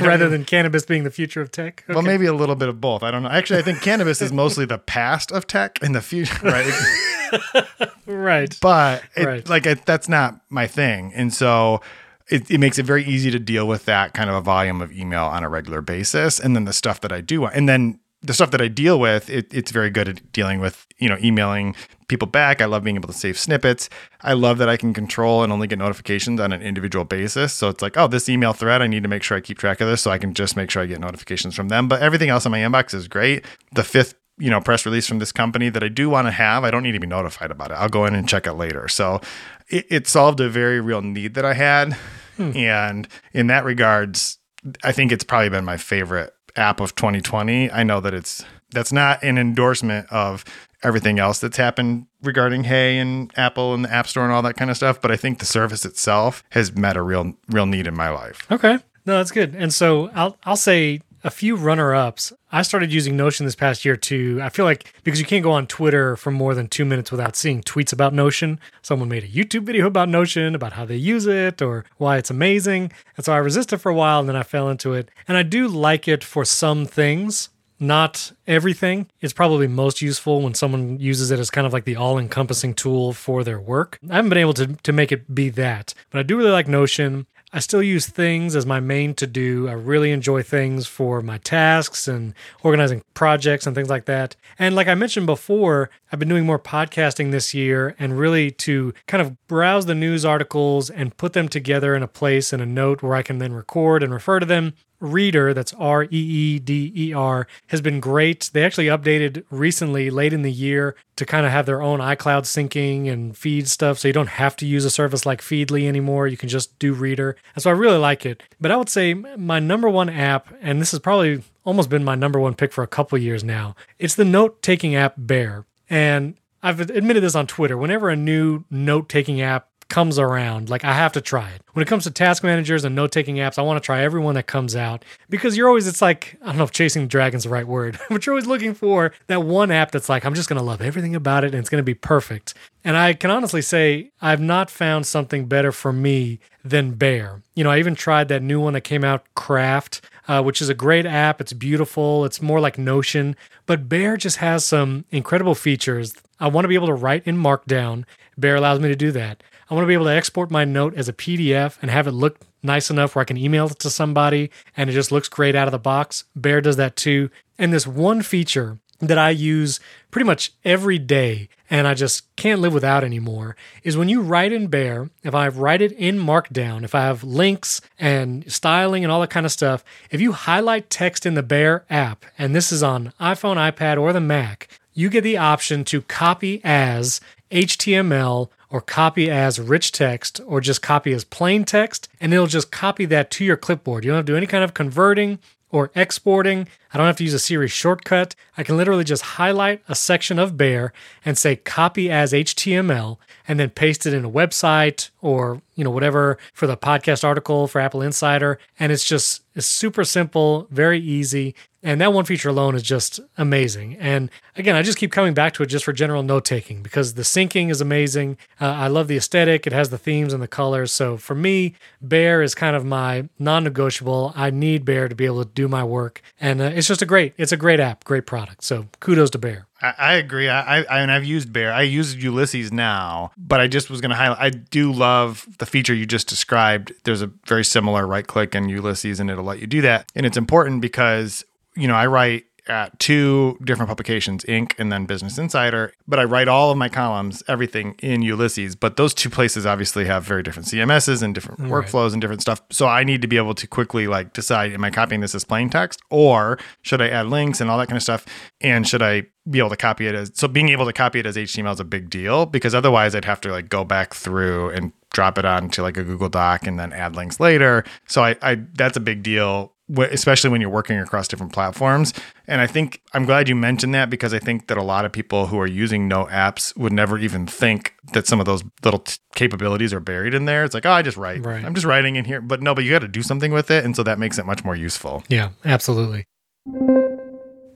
rather 0.00 0.28
than 0.28 0.44
cannabis 0.44 0.84
being 0.84 1.04
the 1.04 1.10
future 1.10 1.40
of 1.40 1.50
tech. 1.50 1.84
Okay. 1.84 1.94
Well, 1.94 2.02
maybe 2.02 2.26
a 2.26 2.34
little 2.34 2.54
bit 2.54 2.68
of 2.68 2.80
both. 2.80 3.02
I 3.02 3.10
don't 3.10 3.22
know. 3.22 3.28
Actually, 3.28 3.60
I 3.60 3.62
think 3.62 3.82
cannabis 3.82 4.22
is 4.22 4.32
mostly 4.32 4.64
the 4.64 4.78
past 4.78 5.32
of 5.32 5.46
tech 5.46 5.78
and 5.82 5.94
the 5.94 6.00
future, 6.00 6.38
right? 6.42 7.64
right. 8.06 8.58
But 8.60 9.02
it, 9.16 9.26
right. 9.26 9.48
like, 9.48 9.66
it, 9.66 9.84
that's 9.84 10.08
not 10.08 10.40
my 10.48 10.66
thing, 10.66 11.12
and 11.14 11.32
so 11.32 11.80
it, 12.28 12.50
it 12.50 12.58
makes 12.58 12.78
it 12.78 12.86
very 12.86 13.04
easy 13.04 13.30
to 13.30 13.38
deal 13.38 13.66
with 13.66 13.84
that 13.86 14.14
kind 14.14 14.30
of 14.30 14.36
a 14.36 14.40
volume 14.40 14.80
of 14.80 14.92
email 14.92 15.24
on 15.24 15.42
a 15.42 15.48
regular 15.48 15.80
basis. 15.80 16.38
And 16.38 16.54
then 16.54 16.64
the 16.64 16.72
stuff 16.72 17.00
that 17.00 17.12
I 17.12 17.20
do, 17.20 17.46
and 17.46 17.68
then 17.68 18.00
the 18.22 18.34
stuff 18.34 18.50
that 18.52 18.60
I 18.60 18.68
deal 18.68 19.00
with, 19.00 19.28
it, 19.28 19.52
it's 19.52 19.72
very 19.72 19.90
good 19.90 20.08
at 20.08 20.32
dealing 20.32 20.60
with, 20.60 20.86
you 20.98 21.08
know, 21.08 21.18
emailing 21.22 21.74
people 22.06 22.28
back. 22.28 22.60
I 22.60 22.66
love 22.66 22.84
being 22.84 22.96
able 22.96 23.08
to 23.08 23.14
save 23.14 23.38
snippets. 23.38 23.88
I 24.20 24.34
love 24.34 24.58
that 24.58 24.68
I 24.68 24.76
can 24.76 24.94
control 24.94 25.42
and 25.42 25.52
only 25.52 25.66
get 25.66 25.78
notifications 25.78 26.40
on 26.40 26.52
an 26.52 26.62
individual 26.62 27.04
basis. 27.04 27.52
So 27.52 27.68
it's 27.68 27.82
like, 27.82 27.96
oh, 27.96 28.06
this 28.06 28.28
email 28.28 28.52
thread, 28.52 28.80
I 28.80 28.86
need 28.86 29.02
to 29.02 29.08
make 29.08 29.22
sure 29.22 29.36
I 29.36 29.40
keep 29.40 29.58
track 29.58 29.80
of 29.80 29.88
this 29.88 30.02
so 30.02 30.10
I 30.10 30.18
can 30.18 30.34
just 30.34 30.56
make 30.56 30.70
sure 30.70 30.82
I 30.82 30.86
get 30.86 31.00
notifications 31.00 31.56
from 31.56 31.68
them. 31.68 31.88
But 31.88 32.00
everything 32.00 32.28
else 32.28 32.46
in 32.46 32.52
my 32.52 32.60
inbox 32.60 32.94
is 32.94 33.08
great. 33.08 33.44
The 33.72 33.82
fifth 33.82 34.14
you 34.42 34.50
know 34.50 34.60
press 34.60 34.84
release 34.84 35.06
from 35.06 35.20
this 35.20 35.30
company 35.30 35.68
that 35.68 35.84
I 35.84 35.88
do 35.88 36.10
want 36.10 36.26
to 36.26 36.32
have, 36.32 36.64
I 36.64 36.72
don't 36.72 36.82
need 36.82 36.92
to 36.92 37.00
be 37.00 37.06
notified 37.06 37.52
about 37.52 37.70
it. 37.70 37.74
I'll 37.74 37.88
go 37.88 38.04
in 38.06 38.14
and 38.14 38.28
check 38.28 38.46
it 38.46 38.54
later. 38.54 38.88
So 38.88 39.20
it, 39.68 39.86
it 39.88 40.08
solved 40.08 40.40
a 40.40 40.48
very 40.48 40.80
real 40.80 41.00
need 41.00 41.34
that 41.34 41.44
I 41.44 41.54
had. 41.54 41.92
Hmm. 42.36 42.56
And 42.56 43.08
in 43.32 43.46
that 43.46 43.64
regards, 43.64 44.38
I 44.82 44.90
think 44.90 45.12
it's 45.12 45.22
probably 45.22 45.50
been 45.50 45.64
my 45.64 45.76
favorite 45.76 46.34
app 46.56 46.80
of 46.80 46.96
2020. 46.96 47.70
I 47.70 47.84
know 47.84 48.00
that 48.00 48.14
it's 48.14 48.44
that's 48.72 48.92
not 48.92 49.22
an 49.22 49.38
endorsement 49.38 50.10
of 50.10 50.44
everything 50.82 51.20
else 51.20 51.38
that's 51.38 51.56
happened 51.56 52.06
regarding 52.22 52.64
Hey 52.64 52.98
and 52.98 53.30
Apple 53.36 53.74
and 53.74 53.84
the 53.84 53.92
App 53.92 54.08
Store 54.08 54.24
and 54.24 54.32
all 54.32 54.42
that 54.42 54.56
kind 54.56 54.70
of 54.72 54.76
stuff, 54.76 55.00
but 55.00 55.12
I 55.12 55.16
think 55.16 55.38
the 55.38 55.46
service 55.46 55.84
itself 55.84 56.42
has 56.50 56.74
met 56.74 56.96
a 56.96 57.02
real 57.02 57.34
real 57.48 57.66
need 57.66 57.86
in 57.86 57.94
my 57.94 58.08
life. 58.08 58.44
Okay. 58.50 58.78
No, 59.06 59.18
that's 59.18 59.30
good. 59.30 59.54
And 59.54 59.72
so 59.72 60.10
I'll 60.14 60.36
I'll 60.44 60.56
say 60.56 61.00
a 61.24 61.30
few 61.30 61.56
runner 61.56 61.94
ups. 61.94 62.32
I 62.50 62.62
started 62.62 62.92
using 62.92 63.16
Notion 63.16 63.46
this 63.46 63.54
past 63.54 63.84
year 63.84 63.96
too. 63.96 64.40
I 64.42 64.48
feel 64.48 64.64
like 64.64 64.92
because 65.04 65.20
you 65.20 65.26
can't 65.26 65.42
go 65.42 65.52
on 65.52 65.66
Twitter 65.66 66.16
for 66.16 66.30
more 66.30 66.54
than 66.54 66.68
two 66.68 66.84
minutes 66.84 67.10
without 67.10 67.36
seeing 67.36 67.62
tweets 67.62 67.92
about 67.92 68.14
Notion. 68.14 68.60
Someone 68.82 69.08
made 69.08 69.24
a 69.24 69.28
YouTube 69.28 69.64
video 69.64 69.86
about 69.86 70.08
Notion, 70.08 70.54
about 70.54 70.74
how 70.74 70.84
they 70.84 70.96
use 70.96 71.26
it 71.26 71.62
or 71.62 71.84
why 71.98 72.18
it's 72.18 72.30
amazing. 72.30 72.92
And 73.16 73.24
so 73.24 73.32
I 73.32 73.38
resisted 73.38 73.80
for 73.80 73.90
a 73.90 73.94
while 73.94 74.20
and 74.20 74.28
then 74.28 74.36
I 74.36 74.42
fell 74.42 74.68
into 74.68 74.92
it. 74.92 75.10
And 75.28 75.36
I 75.36 75.42
do 75.42 75.68
like 75.68 76.08
it 76.08 76.24
for 76.24 76.44
some 76.44 76.86
things 76.86 77.48
not 77.82 78.32
everything. 78.46 79.08
It's 79.20 79.32
probably 79.32 79.66
most 79.66 80.00
useful 80.00 80.40
when 80.40 80.54
someone 80.54 81.00
uses 81.00 81.32
it 81.32 81.40
as 81.40 81.50
kind 81.50 81.66
of 81.66 81.72
like 81.72 81.84
the 81.84 81.96
all 81.96 82.16
encompassing 82.16 82.74
tool 82.74 83.12
for 83.12 83.42
their 83.42 83.60
work. 83.60 83.98
I 84.08 84.14
haven't 84.16 84.28
been 84.28 84.38
able 84.38 84.54
to, 84.54 84.68
to 84.68 84.92
make 84.92 85.10
it 85.10 85.34
be 85.34 85.50
that, 85.50 85.92
but 86.10 86.20
I 86.20 86.22
do 86.22 86.36
really 86.38 86.52
like 86.52 86.68
Notion. 86.68 87.26
I 87.54 87.60
still 87.60 87.82
use 87.82 88.06
things 88.06 88.56
as 88.56 88.64
my 88.64 88.80
main 88.80 89.12
to 89.14 89.26
do. 89.26 89.68
I 89.68 89.72
really 89.72 90.10
enjoy 90.10 90.42
things 90.42 90.86
for 90.86 91.20
my 91.20 91.36
tasks 91.38 92.08
and 92.08 92.32
organizing 92.62 93.02
projects 93.12 93.66
and 93.66 93.76
things 93.76 93.90
like 93.90 94.06
that. 94.06 94.36
And 94.58 94.74
like 94.74 94.88
I 94.88 94.94
mentioned 94.94 95.26
before, 95.26 95.90
I've 96.10 96.18
been 96.18 96.30
doing 96.30 96.46
more 96.46 96.58
podcasting 96.58 97.30
this 97.30 97.52
year 97.52 97.94
and 97.98 98.18
really 98.18 98.50
to 98.52 98.94
kind 99.06 99.20
of 99.20 99.46
browse 99.48 99.84
the 99.84 99.94
news 99.94 100.24
articles 100.24 100.88
and 100.88 101.16
put 101.16 101.34
them 101.34 101.48
together 101.48 101.94
in 101.94 102.02
a 102.02 102.08
place 102.08 102.54
in 102.54 102.60
a 102.62 102.66
note 102.66 103.02
where 103.02 103.14
I 103.14 103.22
can 103.22 103.36
then 103.36 103.52
record 103.52 104.02
and 104.02 104.14
refer 104.14 104.40
to 104.40 104.46
them 104.46 104.72
Reeder, 105.02 105.52
that's 105.52 105.72
R 105.74 106.04
E 106.04 106.08
E 106.10 106.58
D 106.58 106.92
E 106.94 107.12
R, 107.12 107.46
has 107.66 107.80
been 107.80 108.00
great. 108.00 108.50
They 108.52 108.64
actually 108.64 108.86
updated 108.86 109.44
recently, 109.50 110.08
late 110.10 110.32
in 110.32 110.42
the 110.42 110.52
year, 110.52 110.96
to 111.16 111.26
kind 111.26 111.44
of 111.44 111.52
have 111.52 111.66
their 111.66 111.82
own 111.82 111.98
iCloud 111.98 112.42
syncing 112.44 113.10
and 113.10 113.36
feed 113.36 113.68
stuff. 113.68 113.98
So 113.98 114.08
you 114.08 114.14
don't 114.14 114.28
have 114.28 114.56
to 114.56 114.66
use 114.66 114.84
a 114.84 114.90
service 114.90 115.26
like 115.26 115.40
Feedly 115.40 115.86
anymore. 115.86 116.28
You 116.28 116.36
can 116.36 116.48
just 116.48 116.78
do 116.78 116.94
Reeder. 116.94 117.36
And 117.54 117.62
so 117.62 117.70
I 117.70 117.74
really 117.74 117.98
like 117.98 118.24
it. 118.24 118.42
But 118.60 118.70
I 118.70 118.76
would 118.76 118.88
say 118.88 119.12
my 119.14 119.58
number 119.58 119.88
one 119.88 120.08
app, 120.08 120.54
and 120.62 120.80
this 120.80 120.92
has 120.92 121.00
probably 121.00 121.42
almost 121.64 121.90
been 121.90 122.04
my 122.04 122.14
number 122.14 122.40
one 122.40 122.54
pick 122.54 122.72
for 122.72 122.84
a 122.84 122.88
couple 122.88 123.18
years 123.18 123.44
now, 123.44 123.74
it's 123.98 124.14
the 124.14 124.24
note 124.24 124.62
taking 124.62 124.94
app 124.94 125.14
Bear. 125.16 125.66
And 125.90 126.36
I've 126.62 126.80
admitted 126.80 127.22
this 127.22 127.34
on 127.34 127.48
Twitter. 127.48 127.76
Whenever 127.76 128.08
a 128.08 128.16
new 128.16 128.64
note 128.70 129.08
taking 129.08 129.40
app 129.40 129.68
comes 129.92 130.18
around, 130.18 130.70
like 130.70 130.86
I 130.86 130.94
have 130.94 131.12
to 131.12 131.20
try 131.20 131.50
it. 131.50 131.60
When 131.74 131.82
it 131.82 131.86
comes 131.86 132.04
to 132.04 132.10
task 132.10 132.42
managers 132.42 132.82
and 132.82 132.94
note 132.94 133.12
taking 133.12 133.36
apps, 133.36 133.58
I 133.58 133.62
want 133.62 133.76
to 133.76 133.84
try 133.84 134.02
every 134.02 134.22
one 134.22 134.34
that 134.36 134.46
comes 134.46 134.74
out 134.74 135.04
because 135.28 135.54
you're 135.54 135.68
always, 135.68 135.86
it's 135.86 136.00
like, 136.00 136.38
I 136.40 136.46
don't 136.46 136.56
know 136.56 136.64
if 136.64 136.70
chasing 136.70 137.06
dragon's 137.08 137.44
the 137.44 137.50
right 137.50 137.66
word, 137.66 138.00
but 138.08 138.24
you're 138.24 138.32
always 138.32 138.46
looking 138.46 138.72
for 138.72 139.12
that 139.26 139.42
one 139.42 139.70
app 139.70 139.90
that's 139.90 140.08
like, 140.08 140.24
I'm 140.24 140.32
just 140.32 140.48
going 140.48 140.56
to 140.56 140.64
love 140.64 140.80
everything 140.80 141.14
about 141.14 141.44
it 141.44 141.48
and 141.48 141.56
it's 141.56 141.68
going 141.68 141.78
to 141.78 141.84
be 141.84 141.92
perfect. 141.92 142.54
And 142.82 142.96
I 142.96 143.12
can 143.12 143.30
honestly 143.30 143.60
say, 143.60 144.12
I've 144.22 144.40
not 144.40 144.70
found 144.70 145.06
something 145.06 145.44
better 145.44 145.72
for 145.72 145.92
me 145.92 146.40
than 146.64 146.92
Bear. 146.92 147.42
You 147.54 147.62
know, 147.62 147.70
I 147.70 147.78
even 147.78 147.94
tried 147.94 148.28
that 148.28 148.42
new 148.42 148.60
one 148.60 148.72
that 148.72 148.80
came 148.80 149.04
out, 149.04 149.26
Craft, 149.34 150.00
uh, 150.26 150.42
which 150.42 150.62
is 150.62 150.70
a 150.70 150.74
great 150.74 151.04
app. 151.04 151.38
It's 151.38 151.52
beautiful. 151.52 152.24
It's 152.24 152.40
more 152.40 152.60
like 152.60 152.78
Notion, 152.78 153.36
but 153.66 153.90
Bear 153.90 154.16
just 154.16 154.38
has 154.38 154.64
some 154.64 155.04
incredible 155.10 155.54
features. 155.54 156.14
I 156.40 156.48
want 156.48 156.64
to 156.64 156.68
be 156.68 156.76
able 156.76 156.86
to 156.86 156.94
write 156.94 157.26
in 157.26 157.36
Markdown. 157.36 158.04
Bear 158.38 158.56
allows 158.56 158.80
me 158.80 158.88
to 158.88 158.96
do 158.96 159.12
that. 159.12 159.42
I 159.72 159.74
want 159.74 159.84
to 159.84 159.88
be 159.88 159.94
able 159.94 160.04
to 160.04 160.12
export 160.12 160.50
my 160.50 160.66
note 160.66 160.92
as 160.96 161.08
a 161.08 161.14
PDF 161.14 161.78
and 161.80 161.90
have 161.90 162.06
it 162.06 162.12
look 162.12 162.36
nice 162.62 162.90
enough 162.90 163.16
where 163.16 163.22
I 163.22 163.24
can 163.24 163.38
email 163.38 163.68
it 163.68 163.78
to 163.78 163.88
somebody 163.88 164.50
and 164.76 164.90
it 164.90 164.92
just 164.92 165.10
looks 165.10 165.30
great 165.30 165.54
out 165.54 165.66
of 165.66 165.72
the 165.72 165.78
box. 165.78 166.24
Bear 166.36 166.60
does 166.60 166.76
that 166.76 166.94
too. 166.94 167.30
And 167.56 167.72
this 167.72 167.86
one 167.86 168.20
feature 168.20 168.80
that 169.00 169.16
I 169.16 169.30
use 169.30 169.80
pretty 170.10 170.26
much 170.26 170.52
every 170.62 170.98
day 170.98 171.48
and 171.70 171.88
I 171.88 171.94
just 171.94 172.36
can't 172.36 172.60
live 172.60 172.74
without 172.74 173.02
anymore 173.02 173.56
is 173.82 173.96
when 173.96 174.10
you 174.10 174.20
write 174.20 174.52
in 174.52 174.66
Bear, 174.66 175.08
if 175.24 175.34
I 175.34 175.48
write 175.48 175.80
it 175.80 175.92
in 175.92 176.18
Markdown, 176.18 176.84
if 176.84 176.94
I 176.94 177.04
have 177.04 177.24
links 177.24 177.80
and 177.98 178.52
styling 178.52 179.04
and 179.04 179.10
all 179.10 179.22
that 179.22 179.30
kind 179.30 179.46
of 179.46 179.52
stuff, 179.52 179.82
if 180.10 180.20
you 180.20 180.32
highlight 180.32 180.90
text 180.90 181.24
in 181.24 181.32
the 181.32 181.42
Bear 181.42 181.86
app, 181.88 182.26
and 182.36 182.54
this 182.54 182.72
is 182.72 182.82
on 182.82 183.14
iPhone, 183.18 183.56
iPad, 183.56 183.98
or 183.98 184.12
the 184.12 184.20
Mac, 184.20 184.68
you 184.92 185.08
get 185.08 185.22
the 185.22 185.38
option 185.38 185.82
to 185.84 186.02
copy 186.02 186.60
as 186.62 187.22
HTML 187.50 188.50
or 188.72 188.80
copy 188.80 189.30
as 189.30 189.60
rich 189.60 189.92
text 189.92 190.40
or 190.46 190.60
just 190.60 190.80
copy 190.80 191.12
as 191.12 191.24
plain 191.24 191.62
text, 191.62 192.08
and 192.20 192.32
it'll 192.32 192.46
just 192.46 192.72
copy 192.72 193.04
that 193.04 193.30
to 193.30 193.44
your 193.44 193.56
clipboard. 193.56 194.02
You 194.02 194.10
don't 194.10 194.16
have 194.16 194.26
to 194.26 194.32
do 194.32 194.36
any 194.36 194.46
kind 194.46 194.64
of 194.64 194.72
converting 194.72 195.38
or 195.68 195.90
exporting. 195.94 196.66
I 196.92 196.98
don't 196.98 197.06
have 197.06 197.16
to 197.16 197.24
use 197.24 197.34
a 197.34 197.38
Siri 197.38 197.68
shortcut. 197.68 198.34
I 198.56 198.62
can 198.62 198.78
literally 198.78 199.04
just 199.04 199.22
highlight 199.22 199.82
a 199.88 199.94
section 199.94 200.38
of 200.38 200.56
Bear 200.56 200.92
and 201.24 201.36
say 201.36 201.56
copy 201.56 202.10
as 202.10 202.32
HTML 202.32 203.18
and 203.46 203.60
then 203.60 203.70
paste 203.70 204.06
it 204.06 204.14
in 204.14 204.24
a 204.24 204.30
website 204.30 205.10
or, 205.20 205.60
you 205.74 205.84
know, 205.84 205.90
whatever 205.90 206.38
for 206.54 206.66
the 206.66 206.76
podcast 206.76 207.24
article 207.24 207.68
for 207.68 207.80
Apple 207.80 208.00
Insider. 208.00 208.58
And 208.78 208.90
it's 208.90 209.04
just 209.04 209.42
it's 209.54 209.66
super 209.66 210.04
simple, 210.04 210.66
very 210.70 211.00
easy. 211.00 211.54
And 211.82 212.00
that 212.00 212.12
one 212.12 212.24
feature 212.24 212.48
alone 212.48 212.74
is 212.74 212.82
just 212.82 213.18
amazing. 213.36 213.96
And 213.96 214.30
again, 214.56 214.76
I 214.76 214.82
just 214.82 214.98
keep 214.98 215.10
coming 215.10 215.34
back 215.34 215.52
to 215.54 215.62
it 215.62 215.66
just 215.66 215.84
for 215.84 215.92
general 215.92 216.22
note 216.22 216.44
taking 216.44 216.82
because 216.82 217.14
the 217.14 217.22
syncing 217.22 217.70
is 217.70 217.80
amazing. 217.80 218.38
Uh, 218.60 218.66
I 218.66 218.86
love 218.86 219.08
the 219.08 219.16
aesthetic, 219.16 219.66
it 219.66 219.72
has 219.72 219.90
the 219.90 219.98
themes 219.98 220.32
and 220.32 220.42
the 220.42 220.48
colors. 220.48 220.92
So 220.92 221.16
for 221.16 221.34
me, 221.34 221.74
Bear 222.00 222.42
is 222.42 222.54
kind 222.54 222.76
of 222.76 222.84
my 222.84 223.28
non 223.38 223.64
negotiable. 223.64 224.32
I 224.36 224.50
need 224.50 224.84
Bear 224.84 225.08
to 225.08 225.14
be 225.14 225.26
able 225.26 225.44
to 225.44 225.50
do 225.50 225.66
my 225.66 225.82
work. 225.82 226.22
And 226.40 226.60
uh, 226.60 226.64
it's 226.64 226.86
just 226.86 227.02
a 227.02 227.06
great, 227.06 227.34
it's 227.36 227.52
a 227.52 227.56
great 227.56 227.80
app, 227.80 228.04
great 228.04 228.26
product. 228.26 228.62
So 228.64 228.86
kudos 229.00 229.30
to 229.30 229.38
Bear. 229.38 229.66
I, 229.82 230.14
agree. 230.14 230.48
I, 230.48 230.82
I 230.82 231.00
and 231.00 231.10
I've 231.10 231.24
used 231.24 231.52
Bear. 231.52 231.72
I 231.72 231.82
use 231.82 232.14
Ulysses 232.14 232.70
now, 232.70 233.32
but 233.36 233.60
I 233.60 233.66
just 233.66 233.90
was 233.90 234.00
going 234.00 234.10
to 234.10 234.16
highlight. 234.16 234.38
I 234.38 234.50
do 234.50 234.92
love 234.92 235.46
the 235.58 235.66
feature 235.66 235.92
you 235.92 236.06
just 236.06 236.28
described. 236.28 236.92
There's 237.02 237.20
a 237.20 237.26
very 237.46 237.64
similar 237.64 238.06
right 238.06 238.24
click 238.24 238.54
in 238.54 238.68
Ulysses, 238.68 239.18
and 239.18 239.28
it'll 239.28 239.44
let 239.44 239.58
you 239.58 239.66
do 239.66 239.80
that. 239.80 240.08
And 240.14 240.24
it's 240.24 240.36
important 240.36 240.82
because 240.82 241.44
you 241.76 241.88
know 241.88 241.94
I 241.94 242.06
write 242.06 242.44
at 242.68 242.96
two 243.00 243.58
different 243.64 243.88
publications, 243.88 244.44
Inc. 244.44 244.72
and 244.78 244.92
then 244.92 245.04
Business 245.04 245.36
Insider. 245.36 245.92
But 246.06 246.20
I 246.20 246.24
write 246.24 246.46
all 246.46 246.70
of 246.70 246.78
my 246.78 246.88
columns, 246.88 247.42
everything 247.48 247.96
in 247.98 248.22
Ulysses. 248.22 248.76
But 248.76 248.96
those 248.96 249.12
two 249.12 249.28
places 249.28 249.66
obviously 249.66 250.04
have 250.04 250.24
very 250.24 250.42
different 250.42 250.68
CMSs 250.68 251.22
and 251.22 251.34
different 251.34 251.60
right. 251.60 251.70
workflows 251.70 252.12
and 252.12 252.20
different 252.20 252.40
stuff. 252.40 252.62
So 252.70 252.86
I 252.86 253.02
need 253.02 253.20
to 253.22 253.28
be 253.28 253.36
able 253.36 253.54
to 253.54 253.66
quickly 253.66 254.06
like 254.06 254.32
decide, 254.32 254.72
am 254.72 254.84
I 254.84 254.90
copying 254.90 255.20
this 255.20 255.34
as 255.34 255.44
plain 255.44 255.70
text 255.70 256.00
or 256.10 256.58
should 256.82 257.02
I 257.02 257.08
add 257.08 257.26
links 257.26 257.60
and 257.60 257.68
all 257.68 257.78
that 257.78 257.88
kind 257.88 257.96
of 257.96 258.02
stuff? 258.02 258.26
And 258.60 258.86
should 258.86 259.02
I 259.02 259.26
be 259.50 259.58
able 259.58 259.70
to 259.70 259.76
copy 259.76 260.06
it 260.06 260.14
as 260.14 260.30
so 260.34 260.46
being 260.46 260.68
able 260.68 260.86
to 260.86 260.92
copy 260.92 261.18
it 261.18 261.26
as 261.26 261.36
HTML 261.36 261.72
is 261.72 261.80
a 261.80 261.84
big 261.84 262.08
deal 262.08 262.46
because 262.46 262.76
otherwise 262.76 263.12
I'd 263.16 263.24
have 263.24 263.40
to 263.40 263.50
like 263.50 263.68
go 263.68 263.82
back 263.82 264.14
through 264.14 264.70
and 264.70 264.92
drop 265.12 265.36
it 265.36 265.44
onto 265.44 265.82
like 265.82 265.96
a 265.96 266.04
Google 266.04 266.28
Doc 266.28 266.64
and 266.64 266.78
then 266.78 266.92
add 266.92 267.16
links 267.16 267.40
later. 267.40 267.84
So 268.06 268.22
I, 268.22 268.36
I 268.40 268.62
that's 268.74 268.96
a 268.96 269.00
big 269.00 269.24
deal 269.24 269.71
especially 269.98 270.50
when 270.50 270.60
you're 270.60 270.70
working 270.70 270.98
across 270.98 271.28
different 271.28 271.52
platforms. 271.52 272.12
And 272.46 272.60
I 272.60 272.66
think 272.66 273.00
I'm 273.12 273.24
glad 273.24 273.48
you 273.48 273.54
mentioned 273.54 273.94
that 273.94 274.10
because 274.10 274.34
I 274.34 274.38
think 274.38 274.68
that 274.68 274.76
a 274.78 274.82
lot 274.82 275.04
of 275.04 275.12
people 275.12 275.46
who 275.46 275.58
are 275.58 275.66
using 275.66 276.08
no 276.08 276.26
apps 276.26 276.76
would 276.76 276.92
never 276.92 277.18
even 277.18 277.46
think 277.46 277.94
that 278.12 278.26
some 278.26 278.40
of 278.40 278.46
those 278.46 278.64
little 278.84 279.00
t- 279.00 279.18
capabilities 279.34 279.92
are 279.92 280.00
buried 280.00 280.34
in 280.34 280.44
there. 280.44 280.64
It's 280.64 280.74
like, 280.74 280.86
oh, 280.86 280.90
I 280.90 281.02
just 281.02 281.16
write. 281.16 281.44
Right. 281.44 281.64
I'm 281.64 281.74
just 281.74 281.86
writing 281.86 282.16
in 282.16 282.24
here. 282.24 282.40
But 282.40 282.62
no, 282.62 282.74
but 282.74 282.84
you 282.84 282.90
got 282.90 283.00
to 283.00 283.08
do 283.08 283.22
something 283.22 283.52
with 283.52 283.70
it. 283.70 283.84
And 283.84 283.94
so 283.94 284.02
that 284.02 284.18
makes 284.18 284.38
it 284.38 284.46
much 284.46 284.64
more 284.64 284.76
useful. 284.76 285.22
Yeah, 285.28 285.50
absolutely. 285.64 286.26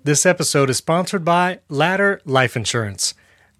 This 0.04 0.24
episode 0.24 0.70
is 0.70 0.76
sponsored 0.76 1.24
by 1.24 1.60
Ladder 1.68 2.20
Life 2.24 2.56
Insurance. 2.56 3.14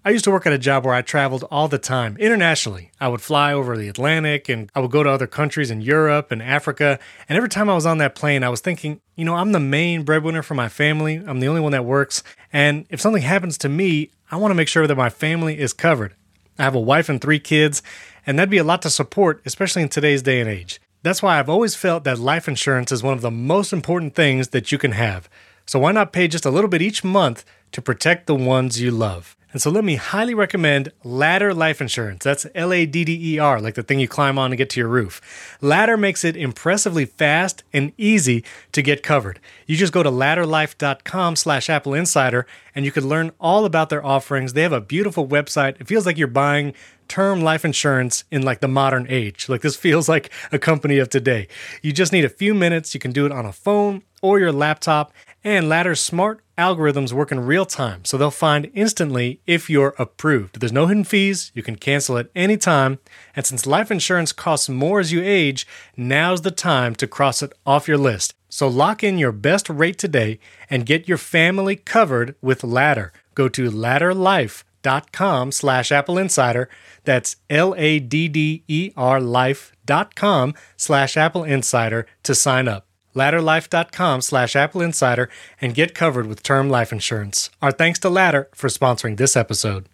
I 0.07 0.11
used 0.11 0.23
to 0.23 0.31
work 0.31 0.45
at 0.45 0.53
a 0.53 0.57
job 0.57 0.85
where 0.85 0.93
I 0.93 1.01
traveled 1.01 1.43
all 1.51 1.67
the 1.67 1.77
time, 1.77 2.15
internationally. 2.17 2.91
I 2.97 3.09
would 3.09 3.19
fly 3.19 3.51
over 3.51 3.75
the 3.75 3.89
Atlantic 3.89 4.47
and 4.47 4.71
I 4.73 4.79
would 4.79 4.89
go 4.89 5.03
to 5.03 5.09
other 5.09 5.27
countries 5.27 5.69
in 5.69 5.81
Europe 5.81 6.31
and 6.31 6.41
Africa. 6.41 6.97
And 7.27 7.35
every 7.35 7.49
time 7.49 7.69
I 7.69 7.75
was 7.75 7.85
on 7.85 7.97
that 7.97 8.15
plane, 8.15 8.41
I 8.41 8.47
was 8.47 8.61
thinking, 8.61 9.01
you 9.17 9.25
know, 9.25 9.35
I'm 9.35 9.51
the 9.51 9.59
main 9.59 10.03
breadwinner 10.03 10.43
for 10.43 10.53
my 10.55 10.69
family. 10.69 11.15
I'm 11.15 11.41
the 11.41 11.49
only 11.49 11.59
one 11.59 11.73
that 11.73 11.83
works. 11.83 12.23
And 12.53 12.85
if 12.89 13.01
something 13.01 13.21
happens 13.21 13.57
to 13.57 13.67
me, 13.67 14.11
I 14.31 14.37
want 14.37 14.51
to 14.51 14.55
make 14.55 14.69
sure 14.69 14.87
that 14.87 14.95
my 14.95 15.09
family 15.09 15.59
is 15.59 15.73
covered. 15.73 16.15
I 16.57 16.63
have 16.63 16.75
a 16.75 16.79
wife 16.79 17.09
and 17.09 17.19
three 17.19 17.41
kids, 17.41 17.83
and 18.25 18.39
that'd 18.39 18.49
be 18.49 18.59
a 18.59 18.63
lot 18.63 18.83
to 18.83 18.89
support, 18.89 19.41
especially 19.45 19.81
in 19.81 19.89
today's 19.89 20.21
day 20.21 20.39
and 20.39 20.49
age. 20.49 20.79
That's 21.03 21.21
why 21.21 21.37
I've 21.37 21.49
always 21.49 21.75
felt 21.75 22.05
that 22.05 22.17
life 22.17 22.47
insurance 22.47 22.93
is 22.93 23.03
one 23.03 23.15
of 23.15 23.21
the 23.21 23.29
most 23.29 23.73
important 23.73 24.15
things 24.15 24.47
that 24.49 24.71
you 24.71 24.77
can 24.77 24.93
have. 24.93 25.27
So 25.65 25.79
why 25.79 25.91
not 25.91 26.13
pay 26.13 26.29
just 26.29 26.45
a 26.45 26.49
little 26.49 26.69
bit 26.69 26.81
each 26.81 27.03
month 27.03 27.43
to 27.73 27.81
protect 27.81 28.27
the 28.27 28.35
ones 28.35 28.79
you 28.79 28.89
love? 28.89 29.33
And 29.57 29.61
so 29.63 29.71
let 29.71 29.83
me 29.83 29.95
highly 29.95 30.35
recommend 30.35 30.91
Ladder 31.03 31.51
Life 31.51 31.81
Insurance. 31.81 32.23
That's 32.23 32.45
L 32.53 32.71
A 32.71 32.85
D 32.85 33.03
D 33.03 33.33
E 33.33 33.39
R, 33.39 33.59
like 33.59 33.73
the 33.73 33.81
thing 33.81 33.99
you 33.99 34.07
climb 34.07 34.37
on 34.37 34.51
to 34.51 34.55
get 34.55 34.69
to 34.69 34.79
your 34.79 34.87
roof. 34.87 35.57
Ladder 35.61 35.97
makes 35.97 36.23
it 36.23 36.37
impressively 36.37 37.05
fast 37.05 37.63
and 37.73 37.91
easy 37.97 38.43
to 38.73 38.83
get 38.83 39.01
covered. 39.01 39.39
You 39.65 39.75
just 39.75 39.93
go 39.93 40.03
to 40.03 40.11
ladderlife.com 40.11 41.37
slash 41.37 41.71
Apple 41.71 41.95
Insider 41.95 42.45
and 42.75 42.85
you 42.85 42.91
can 42.91 43.09
learn 43.09 43.31
all 43.39 43.65
about 43.65 43.89
their 43.89 44.05
offerings. 44.05 44.53
They 44.53 44.61
have 44.61 44.73
a 44.73 44.79
beautiful 44.79 45.27
website. 45.27 45.81
It 45.81 45.87
feels 45.87 46.05
like 46.05 46.19
you're 46.19 46.27
buying 46.27 46.75
term 47.07 47.41
life 47.41 47.65
insurance 47.65 48.25
in 48.29 48.43
like 48.43 48.59
the 48.59 48.67
modern 48.67 49.07
age. 49.09 49.49
Like 49.49 49.61
this 49.61 49.75
feels 49.87 50.07
like 50.07 50.31
a 50.51 50.59
company 50.59 50.99
of 50.99 51.09
today. 51.09 51.47
You 51.81 51.93
just 51.93 52.13
need 52.13 52.25
a 52.25 52.29
few 52.29 52.53
minutes. 52.53 52.93
You 52.93 52.99
can 52.99 53.11
do 53.11 53.25
it 53.25 53.31
on 53.31 53.47
a 53.47 53.53
phone 53.53 54.03
or 54.21 54.37
your 54.37 54.51
laptop 54.51 55.13
and 55.43 55.67
Ladder's 55.67 55.99
smart 55.99 56.41
algorithms 56.57 57.13
work 57.13 57.31
in 57.31 57.39
real 57.39 57.65
time, 57.65 58.03
so 58.05 58.17
they'll 58.17 58.31
find 58.31 58.71
instantly 58.73 59.39
if 59.45 59.69
you're 59.69 59.95
approved. 59.97 60.59
There's 60.59 60.71
no 60.71 60.87
hidden 60.87 61.03
fees, 61.03 61.51
you 61.53 61.63
can 61.63 61.75
cancel 61.75 62.17
at 62.17 62.29
any 62.35 62.57
time, 62.57 62.99
and 63.35 63.45
since 63.45 63.65
life 63.65 63.91
insurance 63.91 64.31
costs 64.31 64.69
more 64.69 64.99
as 64.99 65.11
you 65.11 65.21
age, 65.23 65.67
now's 65.95 66.41
the 66.41 66.51
time 66.51 66.95
to 66.95 67.07
cross 67.07 67.41
it 67.41 67.53
off 67.65 67.87
your 67.87 67.97
list. 67.97 68.33
So 68.49 68.67
lock 68.67 69.03
in 69.03 69.17
your 69.17 69.31
best 69.31 69.69
rate 69.69 69.97
today 69.97 70.39
and 70.69 70.85
get 70.85 71.07
your 71.07 71.17
family 71.17 71.75
covered 71.75 72.35
with 72.41 72.63
Ladder. 72.63 73.11
Go 73.35 73.49
to 73.49 73.69
ladderlife.com 73.69 75.51
slash 75.51 75.91
Apple 75.91 76.17
Insider. 76.17 76.69
That's 77.03 77.35
L-A-D-D-E-R 77.49 79.21
life.com 79.21 80.53
slash 80.77 81.17
Apple 81.17 81.43
Insider 81.43 82.07
to 82.23 82.33
sign 82.33 82.67
up. 82.67 82.86
Ladderlife.com 83.17 84.21
slash 84.21 84.55
Apple 84.55 84.81
Insider 84.81 85.29
and 85.59 85.73
get 85.73 85.95
covered 85.95 86.27
with 86.27 86.43
term 86.43 86.69
life 86.69 86.93
insurance. 86.93 87.49
Our 87.61 87.71
thanks 87.71 87.99
to 87.99 88.09
Ladder 88.09 88.47
for 88.53 88.67
sponsoring 88.67 89.17
this 89.17 89.35
episode. 89.35 89.87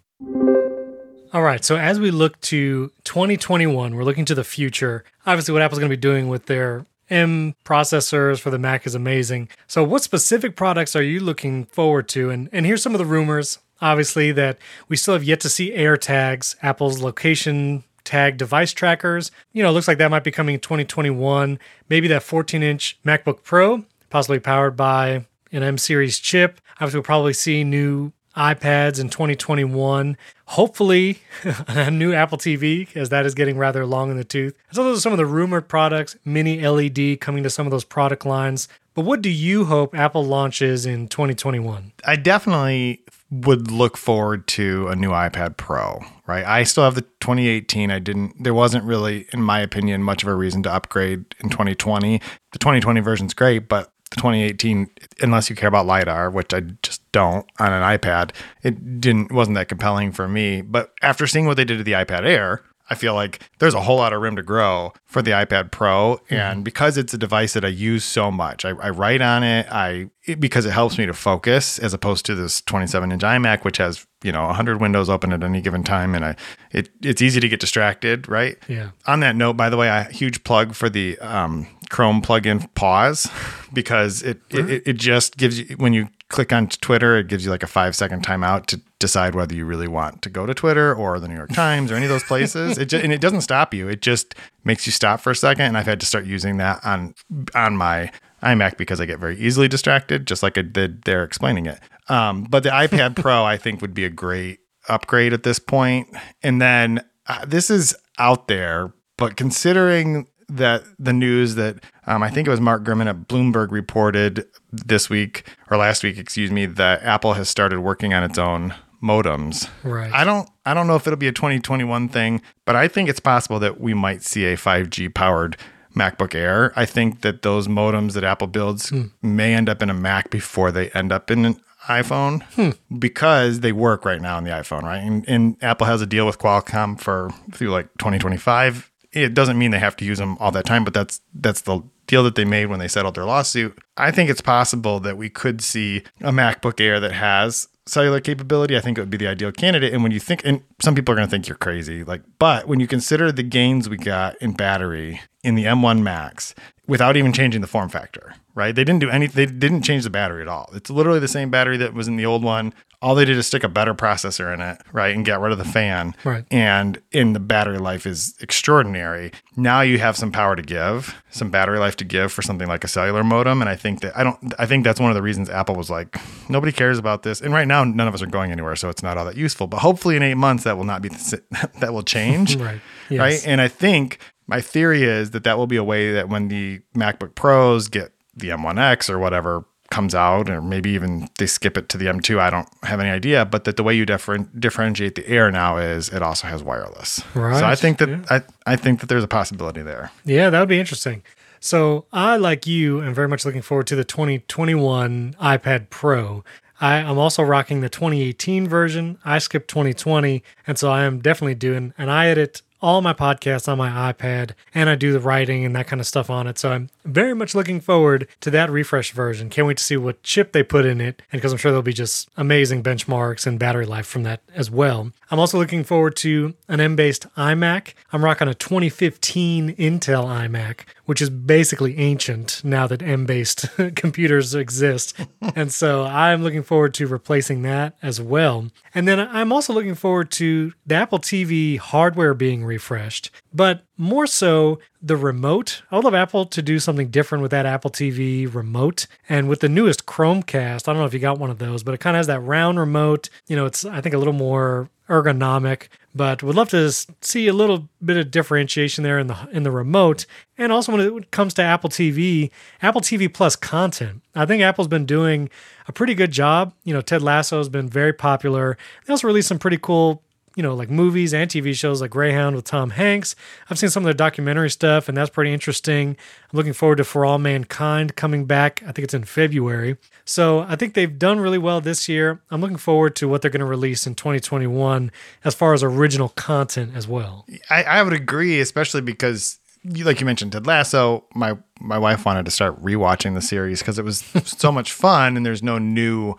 All 1.32 1.42
right, 1.42 1.64
so 1.64 1.76
as 1.76 1.98
we 1.98 2.12
look 2.12 2.40
to 2.42 2.92
2021, 3.02 3.96
we're 3.96 4.04
looking 4.04 4.24
to 4.26 4.36
the 4.36 4.44
future. 4.44 5.04
Obviously, 5.26 5.52
what 5.52 5.62
Apple's 5.62 5.80
going 5.80 5.90
to 5.90 5.96
be 5.96 6.00
doing 6.00 6.28
with 6.28 6.46
their 6.46 6.86
M 7.10 7.54
processors 7.64 8.38
for 8.38 8.50
the 8.50 8.58
Mac 8.58 8.86
is 8.86 8.94
amazing. 8.94 9.48
So, 9.66 9.82
what 9.82 10.02
specific 10.02 10.54
products 10.54 10.94
are 10.94 11.02
you 11.02 11.18
looking 11.18 11.64
forward 11.64 12.08
to? 12.10 12.30
And 12.30 12.48
and 12.52 12.64
here's 12.64 12.82
some 12.82 12.94
of 12.94 12.98
the 12.98 13.04
rumors. 13.04 13.58
Obviously, 13.80 14.30
that 14.32 14.58
we 14.88 14.96
still 14.96 15.14
have 15.14 15.24
yet 15.24 15.40
to 15.40 15.48
see 15.48 15.72
AirTags, 15.72 16.54
Apple's 16.62 17.02
location 17.02 17.82
tag 18.04 18.36
device 18.36 18.72
trackers. 18.72 19.30
You 19.52 19.62
know, 19.62 19.72
looks 19.72 19.88
like 19.88 19.98
that 19.98 20.10
might 20.10 20.24
be 20.24 20.30
coming 20.30 20.54
in 20.54 20.60
2021. 20.60 21.58
Maybe 21.88 22.08
that 22.08 22.22
14 22.22 22.62
inch 22.62 22.98
MacBook 23.04 23.42
Pro, 23.42 23.84
possibly 24.10 24.38
powered 24.38 24.76
by 24.76 25.26
an 25.52 25.62
M 25.62 25.78
series 25.78 26.18
chip. 26.18 26.60
Obviously, 26.76 26.98
we'll 26.98 27.04
probably 27.04 27.32
see 27.32 27.64
new 27.64 28.12
iPads 28.36 29.00
in 29.00 29.08
2021. 29.08 30.16
Hopefully, 30.46 31.20
a 31.68 31.90
new 31.90 32.12
Apple 32.12 32.38
TV, 32.38 32.94
as 32.96 33.08
that 33.08 33.24
is 33.26 33.34
getting 33.34 33.56
rather 33.56 33.86
long 33.86 34.10
in 34.10 34.16
the 34.16 34.24
tooth. 34.24 34.56
So, 34.72 34.84
those 34.84 34.98
are 34.98 35.00
some 35.00 35.12
of 35.12 35.18
the 35.18 35.26
rumored 35.26 35.68
products, 35.68 36.16
mini 36.24 36.66
LED 36.66 37.20
coming 37.20 37.42
to 37.44 37.50
some 37.50 37.66
of 37.66 37.70
those 37.70 37.84
product 37.84 38.26
lines. 38.26 38.68
But 38.94 39.04
what 39.04 39.22
do 39.22 39.30
you 39.30 39.64
hope 39.64 39.96
Apple 39.96 40.24
launches 40.24 40.86
in 40.86 41.08
2021? 41.08 41.92
I 42.04 42.14
definitely 42.14 43.00
would 43.34 43.70
look 43.70 43.96
forward 43.96 44.46
to 44.46 44.86
a 44.88 44.96
new 44.96 45.10
iPad 45.10 45.56
Pro, 45.56 46.00
right? 46.26 46.44
I 46.44 46.62
still 46.62 46.84
have 46.84 46.94
the 46.94 47.02
2018. 47.02 47.90
I 47.90 47.98
didn't, 47.98 48.42
there 48.42 48.54
wasn't 48.54 48.84
really, 48.84 49.26
in 49.32 49.42
my 49.42 49.60
opinion, 49.60 50.02
much 50.02 50.22
of 50.22 50.28
a 50.28 50.34
reason 50.34 50.62
to 50.64 50.72
upgrade 50.72 51.24
in 51.40 51.48
2020. 51.48 52.20
The 52.52 52.58
2020 52.58 53.00
version's 53.00 53.34
great, 53.34 53.68
but 53.68 53.92
the 54.10 54.16
2018, 54.16 54.88
unless 55.20 55.50
you 55.50 55.56
care 55.56 55.68
about 55.68 55.86
LiDAR, 55.86 56.30
which 56.30 56.54
I 56.54 56.60
just 56.82 57.10
don't 57.12 57.46
on 57.58 57.72
an 57.72 57.82
iPad, 57.82 58.30
it 58.62 59.00
didn't, 59.00 59.32
wasn't 59.32 59.56
that 59.56 59.68
compelling 59.68 60.12
for 60.12 60.28
me. 60.28 60.60
But 60.60 60.92
after 61.02 61.26
seeing 61.26 61.46
what 61.46 61.56
they 61.56 61.64
did 61.64 61.78
to 61.78 61.84
the 61.84 61.92
iPad 61.92 62.24
Air, 62.24 62.62
I 62.94 62.96
feel 62.96 63.14
like 63.14 63.40
there's 63.58 63.74
a 63.74 63.80
whole 63.80 63.96
lot 63.96 64.12
of 64.12 64.22
room 64.22 64.36
to 64.36 64.42
grow 64.42 64.92
for 65.04 65.20
the 65.20 65.32
iPad 65.32 65.72
Pro, 65.72 66.20
mm-hmm. 66.26 66.34
and 66.34 66.64
because 66.64 66.96
it's 66.96 67.12
a 67.12 67.18
device 67.18 67.52
that 67.54 67.64
I 67.64 67.68
use 67.68 68.04
so 68.04 68.30
much, 68.30 68.64
I, 68.64 68.68
I 68.70 68.90
write 68.90 69.20
on 69.20 69.42
it. 69.42 69.66
I 69.68 70.10
it, 70.22 70.38
because 70.38 70.64
it 70.64 70.70
helps 70.70 70.96
me 70.96 71.04
to 71.06 71.12
focus 71.12 71.80
as 71.80 71.92
opposed 71.92 72.24
to 72.26 72.36
this 72.36 72.60
27 72.62 73.10
inch 73.10 73.22
iMac, 73.22 73.64
which 73.64 73.78
has 73.78 74.06
you 74.22 74.30
know 74.30 74.46
100 74.46 74.80
windows 74.80 75.10
open 75.10 75.32
at 75.32 75.42
any 75.42 75.60
given 75.60 75.82
time, 75.82 76.14
and 76.14 76.24
I 76.24 76.36
it 76.70 76.88
it's 77.02 77.20
easy 77.20 77.40
to 77.40 77.48
get 77.48 77.58
distracted, 77.58 78.28
right? 78.28 78.56
Yeah. 78.68 78.90
On 79.08 79.18
that 79.20 79.34
note, 79.34 79.56
by 79.56 79.70
the 79.70 79.76
way, 79.76 79.88
a 79.88 80.04
huge 80.04 80.44
plug 80.44 80.76
for 80.76 80.88
the 80.88 81.18
um, 81.18 81.66
Chrome 81.90 82.22
plugin 82.22 82.72
Pause 82.76 83.28
because 83.72 84.22
it, 84.22 84.40
it 84.50 84.86
it 84.86 84.96
just 84.98 85.36
gives 85.36 85.58
you 85.58 85.76
when 85.78 85.92
you 85.92 86.08
click 86.28 86.52
on 86.52 86.68
Twitter, 86.68 87.16
it 87.16 87.26
gives 87.26 87.44
you 87.44 87.50
like 87.50 87.64
a 87.64 87.68
five 87.68 87.96
second 87.96 88.24
timeout 88.24 88.66
to 88.66 88.80
decide 89.04 89.34
whether 89.34 89.54
you 89.54 89.66
really 89.66 89.86
want 89.86 90.22
to 90.22 90.30
go 90.30 90.46
to 90.46 90.54
Twitter 90.54 90.94
or 90.94 91.20
the 91.20 91.28
New 91.28 91.34
York 91.36 91.52
Times 91.52 91.92
or 91.92 91.96
any 91.96 92.06
of 92.06 92.10
those 92.10 92.24
places. 92.24 92.78
it 92.78 92.86
just, 92.86 93.04
and 93.04 93.12
it 93.12 93.20
doesn't 93.20 93.42
stop 93.42 93.74
you. 93.74 93.86
It 93.86 94.00
just 94.00 94.34
makes 94.64 94.86
you 94.86 94.92
stop 94.92 95.20
for 95.20 95.30
a 95.30 95.36
second. 95.36 95.66
And 95.66 95.76
I've 95.76 95.84
had 95.84 96.00
to 96.00 96.06
start 96.06 96.24
using 96.24 96.56
that 96.56 96.80
on 96.84 97.14
on 97.54 97.76
my 97.76 98.10
iMac 98.42 98.78
because 98.78 99.00
I 99.00 99.06
get 99.06 99.18
very 99.18 99.38
easily 99.38 99.68
distracted, 99.68 100.26
just 100.26 100.42
like 100.42 100.56
I 100.56 100.62
did 100.62 101.02
there 101.02 101.22
explaining 101.22 101.66
it. 101.66 101.80
Um, 102.08 102.44
but 102.44 102.62
the 102.62 102.70
iPad 102.70 103.16
Pro, 103.16 103.44
I 103.44 103.58
think, 103.58 103.82
would 103.82 103.94
be 103.94 104.06
a 104.06 104.10
great 104.10 104.60
upgrade 104.88 105.34
at 105.34 105.42
this 105.42 105.58
point. 105.58 106.08
And 106.42 106.62
then 106.62 107.04
uh, 107.26 107.44
this 107.44 107.68
is 107.68 107.94
out 108.18 108.48
there, 108.48 108.94
but 109.18 109.36
considering 109.36 110.28
that 110.48 110.84
the 110.98 111.12
news 111.12 111.54
that 111.54 111.82
um, 112.06 112.22
I 112.22 112.30
think 112.30 112.46
it 112.46 112.50
was 112.50 112.60
Mark 112.60 112.84
Gurman 112.84 113.06
at 113.06 113.28
Bloomberg 113.28 113.70
reported 113.70 114.46
this 114.72 115.08
week 115.08 115.48
or 115.70 115.76
last 115.76 116.02
week, 116.02 116.18
excuse 116.18 116.50
me, 116.50 116.66
that 116.66 117.02
Apple 117.02 117.34
has 117.34 117.48
started 117.48 117.80
working 117.80 118.12
on 118.12 118.22
its 118.22 118.38
own 118.38 118.74
modems. 119.04 119.68
Right. 119.82 120.12
I 120.12 120.24
don't 120.24 120.48
I 120.64 120.74
don't 120.74 120.86
know 120.86 120.96
if 120.96 121.06
it'll 121.06 121.18
be 121.18 121.28
a 121.28 121.32
2021 121.32 122.08
thing, 122.08 122.40
but 122.64 122.74
I 122.74 122.88
think 122.88 123.08
it's 123.08 123.20
possible 123.20 123.58
that 123.60 123.80
we 123.80 123.94
might 123.94 124.22
see 124.22 124.46
a 124.46 124.56
5G 124.56 125.12
powered 125.14 125.56
MacBook 125.94 126.34
Air. 126.34 126.72
I 126.74 126.86
think 126.86 127.20
that 127.20 127.42
those 127.42 127.68
modems 127.68 128.14
that 128.14 128.24
Apple 128.24 128.48
builds 128.48 128.88
hmm. 128.88 129.06
may 129.22 129.54
end 129.54 129.68
up 129.68 129.82
in 129.82 129.90
a 129.90 129.94
Mac 129.94 130.30
before 130.30 130.72
they 130.72 130.90
end 130.90 131.12
up 131.12 131.30
in 131.30 131.44
an 131.44 131.60
iPhone 131.86 132.42
hmm. 132.54 132.98
because 132.98 133.60
they 133.60 133.72
work 133.72 134.06
right 134.06 134.20
now 134.20 134.38
on 134.38 134.44
the 134.44 134.50
iPhone, 134.50 134.82
right? 134.82 135.02
And, 135.02 135.28
and 135.28 135.56
Apple 135.62 135.86
has 135.86 136.00
a 136.00 136.06
deal 136.06 136.26
with 136.26 136.38
Qualcomm 136.38 136.98
for 136.98 137.30
through 137.52 137.70
like 137.70 137.92
2025 137.98 138.90
it 139.14 139.32
doesn't 139.32 139.56
mean 139.56 139.70
they 139.70 139.78
have 139.78 139.96
to 139.96 140.04
use 140.04 140.18
them 140.18 140.36
all 140.40 140.50
that 140.50 140.66
time, 140.66 140.84
but 140.84 140.92
that's 140.92 141.20
that's 141.32 141.62
the 141.62 141.80
deal 142.06 142.24
that 142.24 142.34
they 142.34 142.44
made 142.44 142.66
when 142.66 142.80
they 142.80 142.88
settled 142.88 143.14
their 143.14 143.24
lawsuit. 143.24 143.78
I 143.96 144.10
think 144.10 144.28
it's 144.28 144.40
possible 144.40 145.00
that 145.00 145.16
we 145.16 145.30
could 145.30 145.62
see 145.62 146.02
a 146.20 146.32
MacBook 146.32 146.80
Air 146.80 147.00
that 147.00 147.12
has 147.12 147.68
cellular 147.86 148.20
capability. 148.20 148.76
I 148.76 148.80
think 148.80 148.98
it 148.98 149.00
would 149.00 149.10
be 149.10 149.16
the 149.16 149.28
ideal 149.28 149.52
candidate. 149.52 149.92
And 149.92 150.02
when 150.02 150.12
you 150.12 150.20
think, 150.20 150.42
and 150.44 150.62
some 150.80 150.94
people 150.94 151.12
are 151.12 151.16
going 151.16 151.26
to 151.26 151.30
think 151.30 151.48
you're 151.48 151.56
crazy, 151.56 152.04
like, 152.04 152.22
but 152.38 152.66
when 152.66 152.80
you 152.80 152.86
consider 152.86 153.30
the 153.30 153.42
gains 153.42 153.88
we 153.88 153.96
got 153.96 154.36
in 154.40 154.52
battery 154.52 155.20
in 155.44 155.54
the 155.54 155.64
M1 155.64 156.02
Macs 156.02 156.54
without 156.86 157.16
even 157.16 157.32
changing 157.32 157.60
the 157.60 157.66
form 157.66 157.88
factor, 157.88 158.34
right? 158.54 158.74
They 158.74 158.84
didn't 158.84 159.00
do 159.00 159.10
any, 159.10 159.26
they 159.26 159.46
didn't 159.46 159.82
change 159.82 160.04
the 160.04 160.10
battery 160.10 160.42
at 160.42 160.48
all. 160.48 160.68
It's 160.74 160.90
literally 160.90 161.18
the 161.18 161.28
same 161.28 161.50
battery 161.50 161.76
that 161.78 161.94
was 161.94 162.08
in 162.08 162.16
the 162.16 162.26
old 162.26 162.42
one. 162.42 162.74
All 163.00 163.14
they 163.14 163.26
did 163.26 163.36
is 163.36 163.46
stick 163.46 163.64
a 163.64 163.68
better 163.68 163.94
processor 163.94 164.52
in 164.52 164.62
it, 164.62 164.80
right? 164.92 165.14
And 165.14 165.26
get 165.26 165.38
rid 165.38 165.52
of 165.52 165.58
the 165.58 165.64
fan. 165.64 166.14
Right. 166.24 166.44
And 166.50 167.02
in 167.12 167.34
the 167.34 167.40
battery 167.40 167.78
life 167.78 168.06
is 168.06 168.34
extraordinary. 168.40 169.30
Now 169.56 169.82
you 169.82 169.98
have 169.98 170.16
some 170.16 170.32
power 170.32 170.56
to 170.56 170.62
give, 170.62 171.14
some 171.30 171.50
battery 171.50 171.78
life 171.78 171.96
to 171.96 172.04
give 172.04 172.32
for 172.32 172.40
something 172.40 172.66
like 172.66 172.82
a 172.82 172.88
cellular 172.88 173.22
modem. 173.22 173.60
And 173.60 173.68
I 173.68 173.76
think 173.76 174.00
that 174.00 174.16
I 174.16 174.24
don't, 174.24 174.54
I 174.58 174.64
think 174.64 174.84
that's 174.84 175.00
one 175.00 175.10
of 175.10 175.14
the 175.14 175.22
reasons 175.22 175.50
Apple 175.50 175.74
was 175.74 175.90
like, 175.90 176.16
nobody 176.48 176.72
cares 176.72 176.98
about 176.98 177.24
this. 177.24 177.42
And 177.42 177.52
right 177.52 177.68
now, 177.68 177.84
none 177.84 178.08
of 178.08 178.14
us 178.14 178.22
are 178.22 178.26
going 178.26 178.52
anywhere. 178.52 178.76
So 178.76 178.88
it's 178.88 179.02
not 179.02 179.18
all 179.18 179.26
that 179.26 179.36
useful. 179.36 179.66
But 179.66 179.80
hopefully 179.80 180.16
in 180.16 180.22
eight 180.22 180.34
months, 180.34 180.64
that 180.64 180.78
will 180.78 180.84
not 180.84 181.02
be, 181.02 181.10
the, 181.10 181.42
that 181.80 181.92
will 181.92 182.04
change. 182.04 182.56
right. 182.58 182.80
Yes. 183.10 183.20
Right. 183.20 183.46
And 183.46 183.60
I 183.60 183.68
think 183.68 184.18
my 184.46 184.60
theory 184.60 185.02
is 185.02 185.30
that 185.30 185.44
that 185.44 185.58
will 185.58 185.66
be 185.66 185.76
a 185.76 185.84
way 185.84 186.12
that 186.12 186.28
when 186.28 186.48
the 186.48 186.80
MacBook 186.94 187.34
Pros 187.34 187.88
get 187.88 188.12
the 188.36 188.48
M1X 188.48 189.08
or 189.08 189.18
whatever 189.18 189.64
comes 189.90 190.14
out, 190.14 190.50
or 190.50 190.60
maybe 190.60 190.90
even 190.90 191.28
they 191.38 191.46
skip 191.46 191.76
it 191.76 191.88
to 191.88 191.98
the 191.98 192.06
M2. 192.06 192.38
I 192.38 192.50
don't 192.50 192.68
have 192.82 193.00
any 193.00 193.10
idea, 193.10 193.44
but 193.44 193.64
that 193.64 193.76
the 193.76 193.82
way 193.82 193.94
you 193.94 194.04
differ- 194.04 194.38
differentiate 194.58 195.14
the 195.14 195.26
Air 195.28 195.50
now 195.50 195.76
is 195.76 196.08
it 196.08 196.22
also 196.22 196.48
has 196.48 196.62
wireless. 196.62 197.22
Right. 197.34 197.58
So 197.58 197.66
I 197.66 197.74
think 197.74 197.98
that 197.98 198.08
yeah. 198.08 198.24
I, 198.28 198.42
I 198.72 198.76
think 198.76 199.00
that 199.00 199.08
there's 199.08 199.22
a 199.22 199.28
possibility 199.28 199.82
there. 199.82 200.10
Yeah, 200.24 200.50
that 200.50 200.58
would 200.58 200.68
be 200.68 200.80
interesting. 200.80 201.22
So 201.60 202.06
I, 202.12 202.36
like 202.36 202.66
you, 202.66 203.02
am 203.02 203.14
very 203.14 203.28
much 203.28 203.44
looking 203.44 203.62
forward 203.62 203.86
to 203.86 203.96
the 203.96 204.04
2021 204.04 205.36
iPad 205.40 205.90
Pro. 205.90 206.44
I, 206.80 206.96
am 206.96 207.16
also 207.16 207.42
rocking 207.42 207.80
the 207.80 207.88
2018 207.88 208.68
version. 208.68 209.18
I 209.24 209.38
skipped 209.38 209.68
2020, 209.68 210.42
and 210.66 210.76
so 210.76 210.90
I 210.90 211.04
am 211.04 211.20
definitely 211.20 211.54
doing 211.54 211.94
an 211.96 212.08
iEdit 212.08 212.62
all 212.84 213.00
my 213.00 213.14
podcasts 213.14 213.66
on 213.66 213.78
my 213.78 214.12
iPad 214.12 214.50
and 214.74 214.90
I 214.90 214.94
do 214.94 215.10
the 215.10 215.18
writing 215.18 215.64
and 215.64 215.74
that 215.74 215.86
kind 215.86 216.00
of 216.00 216.06
stuff 216.06 216.28
on 216.28 216.46
it. 216.46 216.58
So 216.58 216.70
I'm 216.70 216.90
very 217.06 217.34
much 217.34 217.54
looking 217.54 217.80
forward 217.80 218.28
to 218.42 218.50
that 218.50 218.70
refresh 218.70 219.12
version. 219.12 219.48
Can't 219.48 219.66
wait 219.66 219.78
to 219.78 219.82
see 219.82 219.96
what 219.96 220.22
chip 220.22 220.52
they 220.52 220.62
put 220.62 220.84
in 220.84 221.00
it. 221.00 221.22
And 221.32 221.40
because 221.40 221.50
I'm 221.50 221.56
sure 221.56 221.70
there'll 221.70 221.82
be 221.82 221.94
just 221.94 222.28
amazing 222.36 222.82
benchmarks 222.82 223.46
and 223.46 223.58
battery 223.58 223.86
life 223.86 224.06
from 224.06 224.24
that 224.24 224.42
as 224.54 224.70
well. 224.70 225.12
I'm 225.34 225.40
also 225.40 225.58
looking 225.58 225.82
forward 225.82 226.14
to 226.18 226.54
an 226.68 226.78
M 226.78 226.94
based 226.94 227.26
iMac. 227.34 227.94
I'm 228.12 228.24
rocking 228.24 228.46
a 228.46 228.54
2015 228.54 229.74
Intel 229.74 230.26
iMac, 230.26 230.82
which 231.06 231.20
is 231.20 231.28
basically 231.28 231.98
ancient 231.98 232.62
now 232.62 232.86
that 232.86 233.02
M 233.02 233.26
based 233.26 233.66
computers 233.96 234.54
exist. 234.54 235.16
and 235.56 235.72
so 235.72 236.04
I'm 236.04 236.44
looking 236.44 236.62
forward 236.62 236.94
to 236.94 237.08
replacing 237.08 237.62
that 237.62 237.96
as 238.00 238.20
well. 238.20 238.68
And 238.94 239.08
then 239.08 239.18
I'm 239.18 239.50
also 239.50 239.72
looking 239.72 239.96
forward 239.96 240.30
to 240.32 240.72
the 240.86 240.94
Apple 240.94 241.18
TV 241.18 241.78
hardware 241.78 242.34
being 242.34 242.64
refreshed, 242.64 243.32
but 243.52 243.82
more 243.96 244.28
so 244.28 244.78
the 245.02 245.16
remote. 245.16 245.82
I 245.90 245.96
would 245.96 246.04
love 246.04 246.14
Apple 246.14 246.46
to 246.46 246.62
do 246.62 246.78
something 246.78 247.08
different 247.08 247.42
with 247.42 247.50
that 247.50 247.66
Apple 247.66 247.90
TV 247.90 248.52
remote. 248.52 249.06
And 249.28 249.48
with 249.48 249.60
the 249.60 249.68
newest 249.68 250.06
Chromecast, 250.06 250.88
I 250.88 250.92
don't 250.92 251.00
know 251.00 251.06
if 251.06 251.14
you 251.14 251.20
got 251.20 251.38
one 251.38 251.50
of 251.50 251.58
those, 251.58 251.82
but 251.82 251.92
it 251.92 251.98
kind 251.98 252.16
of 252.16 252.20
has 252.20 252.26
that 252.28 252.40
round 252.40 252.78
remote. 252.78 253.28
You 253.48 253.56
know, 253.56 253.66
it's, 253.66 253.84
I 253.84 254.00
think, 254.00 254.14
a 254.14 254.18
little 254.18 254.32
more 254.32 254.88
ergonomic, 255.08 255.88
but 256.14 256.42
would 256.42 256.56
love 256.56 256.70
to 256.70 256.90
see 257.20 257.46
a 257.46 257.52
little 257.52 257.88
bit 258.04 258.16
of 258.16 258.30
differentiation 258.30 259.04
there 259.04 259.18
in 259.18 259.26
the 259.26 259.36
in 259.52 259.62
the 259.62 259.70
remote. 259.70 260.26
And 260.56 260.72
also 260.72 260.92
when 260.92 261.00
it 261.00 261.30
comes 261.30 261.54
to 261.54 261.62
Apple 261.62 261.90
TV, 261.90 262.50
Apple 262.80 263.00
TV 263.00 263.32
Plus 263.32 263.56
content. 263.56 264.22
I 264.34 264.46
think 264.46 264.62
Apple's 264.62 264.88
been 264.88 265.06
doing 265.06 265.50
a 265.86 265.92
pretty 265.92 266.14
good 266.14 266.30
job. 266.30 266.74
You 266.84 266.94
know, 266.94 267.00
Ted 267.00 267.22
Lasso 267.22 267.58
has 267.58 267.68
been 267.68 267.88
very 267.88 268.12
popular. 268.12 268.78
They 269.06 269.12
also 269.12 269.26
released 269.26 269.48
some 269.48 269.58
pretty 269.58 269.78
cool 269.78 270.22
you 270.56 270.62
know, 270.62 270.74
like 270.74 270.90
movies 270.90 271.34
and 271.34 271.50
TV 271.50 271.74
shows 271.74 272.00
like 272.00 272.10
Greyhound 272.10 272.54
with 272.54 272.64
Tom 272.64 272.90
Hanks. 272.90 273.34
I've 273.68 273.78
seen 273.78 273.90
some 273.90 274.02
of 274.02 274.04
their 274.04 274.14
documentary 274.14 274.70
stuff, 274.70 275.08
and 275.08 275.16
that's 275.16 275.30
pretty 275.30 275.52
interesting. 275.52 276.10
I'm 276.52 276.56
looking 276.56 276.72
forward 276.72 276.96
to 276.96 277.04
For 277.04 277.24
All 277.24 277.38
Mankind 277.38 278.14
coming 278.16 278.44
back. 278.44 278.82
I 278.82 278.92
think 278.92 279.04
it's 279.04 279.14
in 279.14 279.24
February. 279.24 279.96
So 280.24 280.60
I 280.60 280.76
think 280.76 280.94
they've 280.94 281.18
done 281.18 281.40
really 281.40 281.58
well 281.58 281.80
this 281.80 282.08
year. 282.08 282.40
I'm 282.50 282.60
looking 282.60 282.76
forward 282.76 283.16
to 283.16 283.28
what 283.28 283.42
they're 283.42 283.50
going 283.50 283.60
to 283.60 283.66
release 283.66 284.06
in 284.06 284.14
2021 284.14 285.10
as 285.44 285.54
far 285.54 285.74
as 285.74 285.82
original 285.82 286.28
content 286.30 286.92
as 286.94 287.08
well. 287.08 287.46
I, 287.68 287.82
I 287.82 288.02
would 288.02 288.12
agree, 288.12 288.60
especially 288.60 289.00
because 289.00 289.58
you, 289.82 290.04
like 290.04 290.20
you 290.20 290.26
mentioned 290.26 290.52
Ted 290.52 290.66
Lasso, 290.66 291.24
my 291.34 291.58
my 291.80 291.98
wife 291.98 292.24
wanted 292.24 292.44
to 292.44 292.50
start 292.50 292.80
rewatching 292.82 293.34
the 293.34 293.42
series 293.42 293.80
because 293.80 293.98
it 293.98 294.04
was 294.04 294.24
so 294.44 294.72
much 294.72 294.92
fun 294.92 295.36
and 295.36 295.44
there's 295.44 295.62
no 295.62 295.78
new 295.78 296.36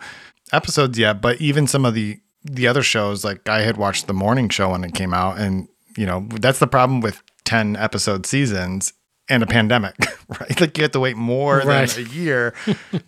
episodes 0.52 0.98
yet. 0.98 1.20
But 1.20 1.40
even 1.40 1.66
some 1.66 1.84
of 1.84 1.94
the 1.94 2.18
the 2.50 2.66
other 2.68 2.82
shows, 2.82 3.24
like 3.24 3.48
I 3.48 3.62
had 3.62 3.76
watched 3.76 4.06
the 4.06 4.14
morning 4.14 4.48
show 4.48 4.70
when 4.70 4.84
it 4.84 4.94
came 4.94 5.12
out, 5.12 5.38
and 5.38 5.68
you 5.96 6.06
know 6.06 6.26
that's 6.40 6.58
the 6.58 6.66
problem 6.66 7.00
with 7.00 7.22
ten 7.44 7.76
episode 7.76 8.26
seasons 8.26 8.92
and 9.28 9.42
a 9.42 9.46
pandemic, 9.46 9.96
right? 10.28 10.60
Like 10.60 10.76
you 10.78 10.82
have 10.84 10.92
to 10.92 11.00
wait 11.00 11.16
more 11.16 11.58
right. 11.58 11.88
than 11.88 12.06
a 12.06 12.08
year 12.08 12.54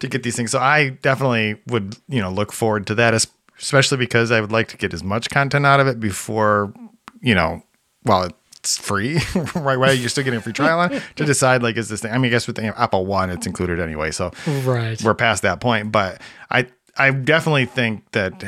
to 0.01 0.09
get 0.09 0.23
these 0.23 0.37
things. 0.37 0.51
So 0.51 0.59
I 0.59 0.91
definitely 0.91 1.61
would 1.69 1.97
you 2.09 2.21
know 2.21 2.31
look 2.31 2.53
forward 2.53 2.87
to 2.89 2.95
that, 2.97 3.15
especially 3.59 3.99
because 3.99 4.31
I 4.31 4.41
would 4.41 4.53
like 4.53 4.69
to 4.69 4.77
get 4.77 4.93
as 4.93 5.03
much 5.03 5.31
content 5.31 5.67
out 5.67 5.81
of 5.81 5.87
it 5.87 6.01
before 6.01 6.73
you 7.21 7.35
know, 7.35 7.63
well, 8.05 8.31
it's 8.59 8.79
free, 8.79 9.19
right? 9.55 9.77
Why 9.77 9.93
you're 9.93 10.09
still 10.09 10.25
getting 10.25 10.39
a 10.39 10.43
free 10.43 10.53
trial 10.53 10.81
on 10.81 11.01
to 11.17 11.25
decide 11.25 11.63
like 11.63 11.77
is 11.77 11.89
this 11.89 12.01
thing? 12.01 12.13
I 12.13 12.19
mean, 12.19 12.27
I 12.27 12.31
guess 12.31 12.47
with 12.47 12.57
the 12.57 12.79
Apple 12.79 13.07
One, 13.07 13.31
it's 13.31 13.47
included 13.47 13.81
anyway, 13.81 14.11
so 14.11 14.33
right, 14.65 15.01
we're 15.03 15.15
past 15.15 15.43
that 15.43 15.61
point. 15.61 15.93
But 15.93 16.21
I 16.51 16.67
I 16.97 17.11
definitely 17.11 17.67
think 17.67 18.11
that 18.13 18.43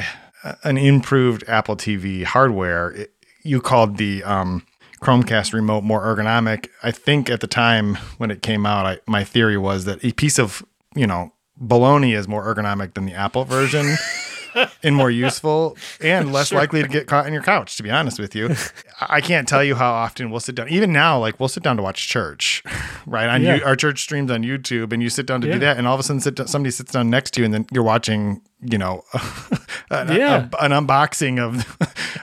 an 0.63 0.79
improved 0.79 1.45
Apple 1.47 1.77
TV 1.77 2.25
hardware, 2.25 2.91
it, 2.91 3.13
you 3.43 3.61
called 3.61 3.97
the 3.97 4.23
um, 4.25 4.65
Chromecast 5.01 5.53
remote 5.53 5.83
more 5.83 6.03
ergonomic. 6.03 6.69
I 6.83 6.91
think 6.91 7.31
at 7.31 7.41
the 7.41 7.47
time 7.47 7.97
when 8.19 8.31
it 8.31 8.43
came 8.43 8.67
out, 8.67 8.87
I, 8.87 8.99
my 9.07 9.25
theory 9.25 9.57
was 9.57 9.85
that 9.87 10.05
a 10.05 10.13
piece 10.13 10.39
of 10.39 10.65
you 10.95 11.07
know 11.07 11.33
baloney 11.61 12.17
is 12.17 12.29
more 12.29 12.45
ergonomic 12.45 12.95
than 12.95 13.07
the 13.07 13.15
Apple 13.15 13.45
version. 13.45 13.97
and 14.83 14.95
more 14.97 15.11
useful 15.11 15.77
and 16.01 16.33
less 16.33 16.49
sure. 16.49 16.59
likely 16.59 16.83
to 16.83 16.89
get 16.89 17.07
caught 17.07 17.27
in 17.27 17.33
your 17.33 17.43
couch, 17.43 17.77
to 17.77 17.83
be 17.83 17.91
honest 17.91 18.19
with 18.19 18.35
you. 18.35 18.55
I 19.01 19.21
can't 19.21 19.49
tell 19.49 19.65
you 19.65 19.75
how 19.75 19.93
often 19.93 20.31
we'll 20.31 20.41
sit 20.41 20.55
down. 20.55 20.69
Even 20.69 20.93
now, 20.93 21.19
like 21.19 21.41
we'll 21.41 21.49
sit 21.49 21.63
down 21.63 21.77
to 21.77 21.83
watch 21.83 22.09
church, 22.09 22.63
right? 23.07 23.29
On 23.29 23.43
yeah. 23.43 23.57
you, 23.57 23.65
our 23.65 23.77
church 23.77 24.03
streams 24.03 24.31
on 24.31 24.43
YouTube, 24.43 24.93
and 24.93 25.03
you 25.03 25.11
sit 25.11 25.27
down 25.27 25.41
to 25.41 25.47
yeah. 25.47 25.55
do 25.55 25.59
that, 25.61 25.79
and 25.79 25.87
all 25.87 25.95
of 25.95 26.01
a 26.01 26.03
sudden, 26.03 26.21
sit 26.21 26.37
down, 26.37 26.47
somebody 26.47 26.71
sits 26.71 26.93
down 26.93 27.11
next 27.11 27.33
to 27.33 27.41
you, 27.41 27.45
and 27.45 27.55
then 27.55 27.67
you're 27.73 27.83
watching, 27.83 28.43
you 28.61 28.79
know, 28.79 29.05
an, 29.91 30.13
yeah. 30.13 30.49
a, 30.53 30.65
an 30.65 30.73
unboxing 30.73 31.39
of 31.39 31.67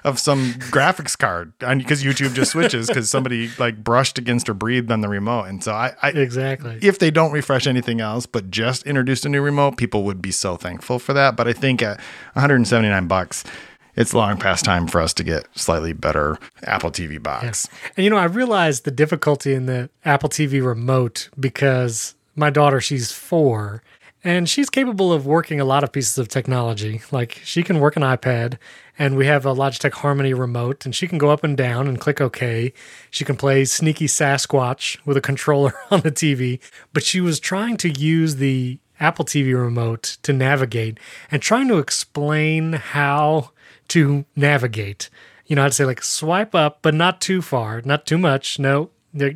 of 0.08 0.20
some 0.20 0.54
graphics 0.54 1.18
card, 1.18 1.54
because 1.60 2.04
YouTube 2.04 2.34
just 2.34 2.52
switches 2.52 2.88
because 2.88 3.10
somebody 3.10 3.50
like 3.60 3.84
brushed 3.84 4.18
against 4.18 4.50
or 4.50 4.54
breathed 4.54 4.92
on 4.92 5.02
the 5.02 5.10
remote, 5.10 5.44
and 5.44 5.64
so 5.64 5.74
I, 5.74 5.96
I 6.02 6.10
exactly 6.10 6.80
if 6.82 7.00
they 7.00 7.12
don't 7.12 7.32
refresh 7.32 7.68
anything 7.68 8.02
else, 8.02 8.26
but 8.26 8.50
just 8.50 8.84
introduced 8.88 9.26
a 9.26 9.30
new 9.30 9.42
remote, 9.42 9.78
people 9.78 10.04
would 10.04 10.22
be 10.22 10.32
so 10.32 10.58
thankful 10.58 11.00
for 11.00 11.14
that. 11.14 11.36
But 11.36 11.48
I 11.48 11.54
think 11.54 11.82
at 11.82 11.98
179 12.34 13.08
bucks 13.08 13.44
it's 13.98 14.14
long 14.14 14.38
past 14.38 14.64
time 14.64 14.88
for 14.88 15.02
us 15.02 15.14
to 15.16 15.24
get 15.24 15.48
slightly 15.56 15.92
better 15.92 16.38
Apple 16.64 16.92
TV 16.92 17.22
box. 17.22 17.68
Yeah. 17.70 17.90
And 17.98 18.04
you 18.04 18.10
know, 18.12 18.18
I 18.18 18.26
realized 18.26 18.86
the 18.86 18.92
difficulty 18.92 19.54
in 19.54 19.66
the 19.66 19.90
Apple 20.06 20.30
TV 20.30 20.64
remote 20.64 21.30
because 21.38 22.14
my 22.36 22.52
daughter, 22.52 22.80
she's 22.80 23.12
four, 23.12 23.82
and 24.24 24.48
she's 24.48 24.70
capable 24.70 25.12
of 25.12 25.26
working 25.26 25.60
a 25.60 25.66
lot 25.66 25.84
of 25.84 25.92
pieces 25.92 26.20
of 26.20 26.28
technology. 26.28 27.02
Like 27.12 27.42
she 27.44 27.64
can 27.64 27.80
work 27.80 27.96
an 27.96 28.04
iPad, 28.04 28.60
and 29.00 29.16
we 29.16 29.28
have 29.28 29.46
a 29.46 29.54
Logitech 29.54 29.94
Harmony 29.94 30.34
remote, 30.34 30.86
and 30.86 30.96
she 30.96 31.08
can 31.08 31.18
go 31.18 31.30
up 31.30 31.44
and 31.44 31.56
down 31.56 31.88
and 31.88 32.00
click 32.00 32.20
OK. 32.20 32.74
She 33.12 33.26
can 33.26 33.36
play 33.36 33.66
Sneaky 33.66 34.08
Sasquatch 34.08 34.98
with 35.06 35.18
a 35.18 35.22
controller 35.22 35.74
on 35.92 36.02
the 36.02 36.12
TV, 36.12 36.60
but 36.94 37.04
she 37.04 37.22
was 37.22 37.40
trying 37.40 37.78
to 37.78 37.90
use 37.90 38.38
the 38.38 38.80
Apple 39.00 39.26
TV 39.26 39.54
remote 39.54 40.18
to 40.24 40.34
navigate 40.34 41.00
and 41.30 41.42
trying 41.42 41.68
to 41.68 41.78
explain 41.78 42.74
how 42.74 43.52
to 43.90 44.26
navigate. 44.36 45.10
You 45.46 45.56
know, 45.56 45.64
I'd 45.66 45.74
say 45.74 45.86
like 45.86 46.04
swipe 46.04 46.56
up, 46.56 46.80
but 46.82 46.94
not 46.94 47.22
too 47.22 47.42
far, 47.42 47.82
not 47.86 48.06
too 48.06 48.18
much. 48.18 48.60
No, 48.60 48.90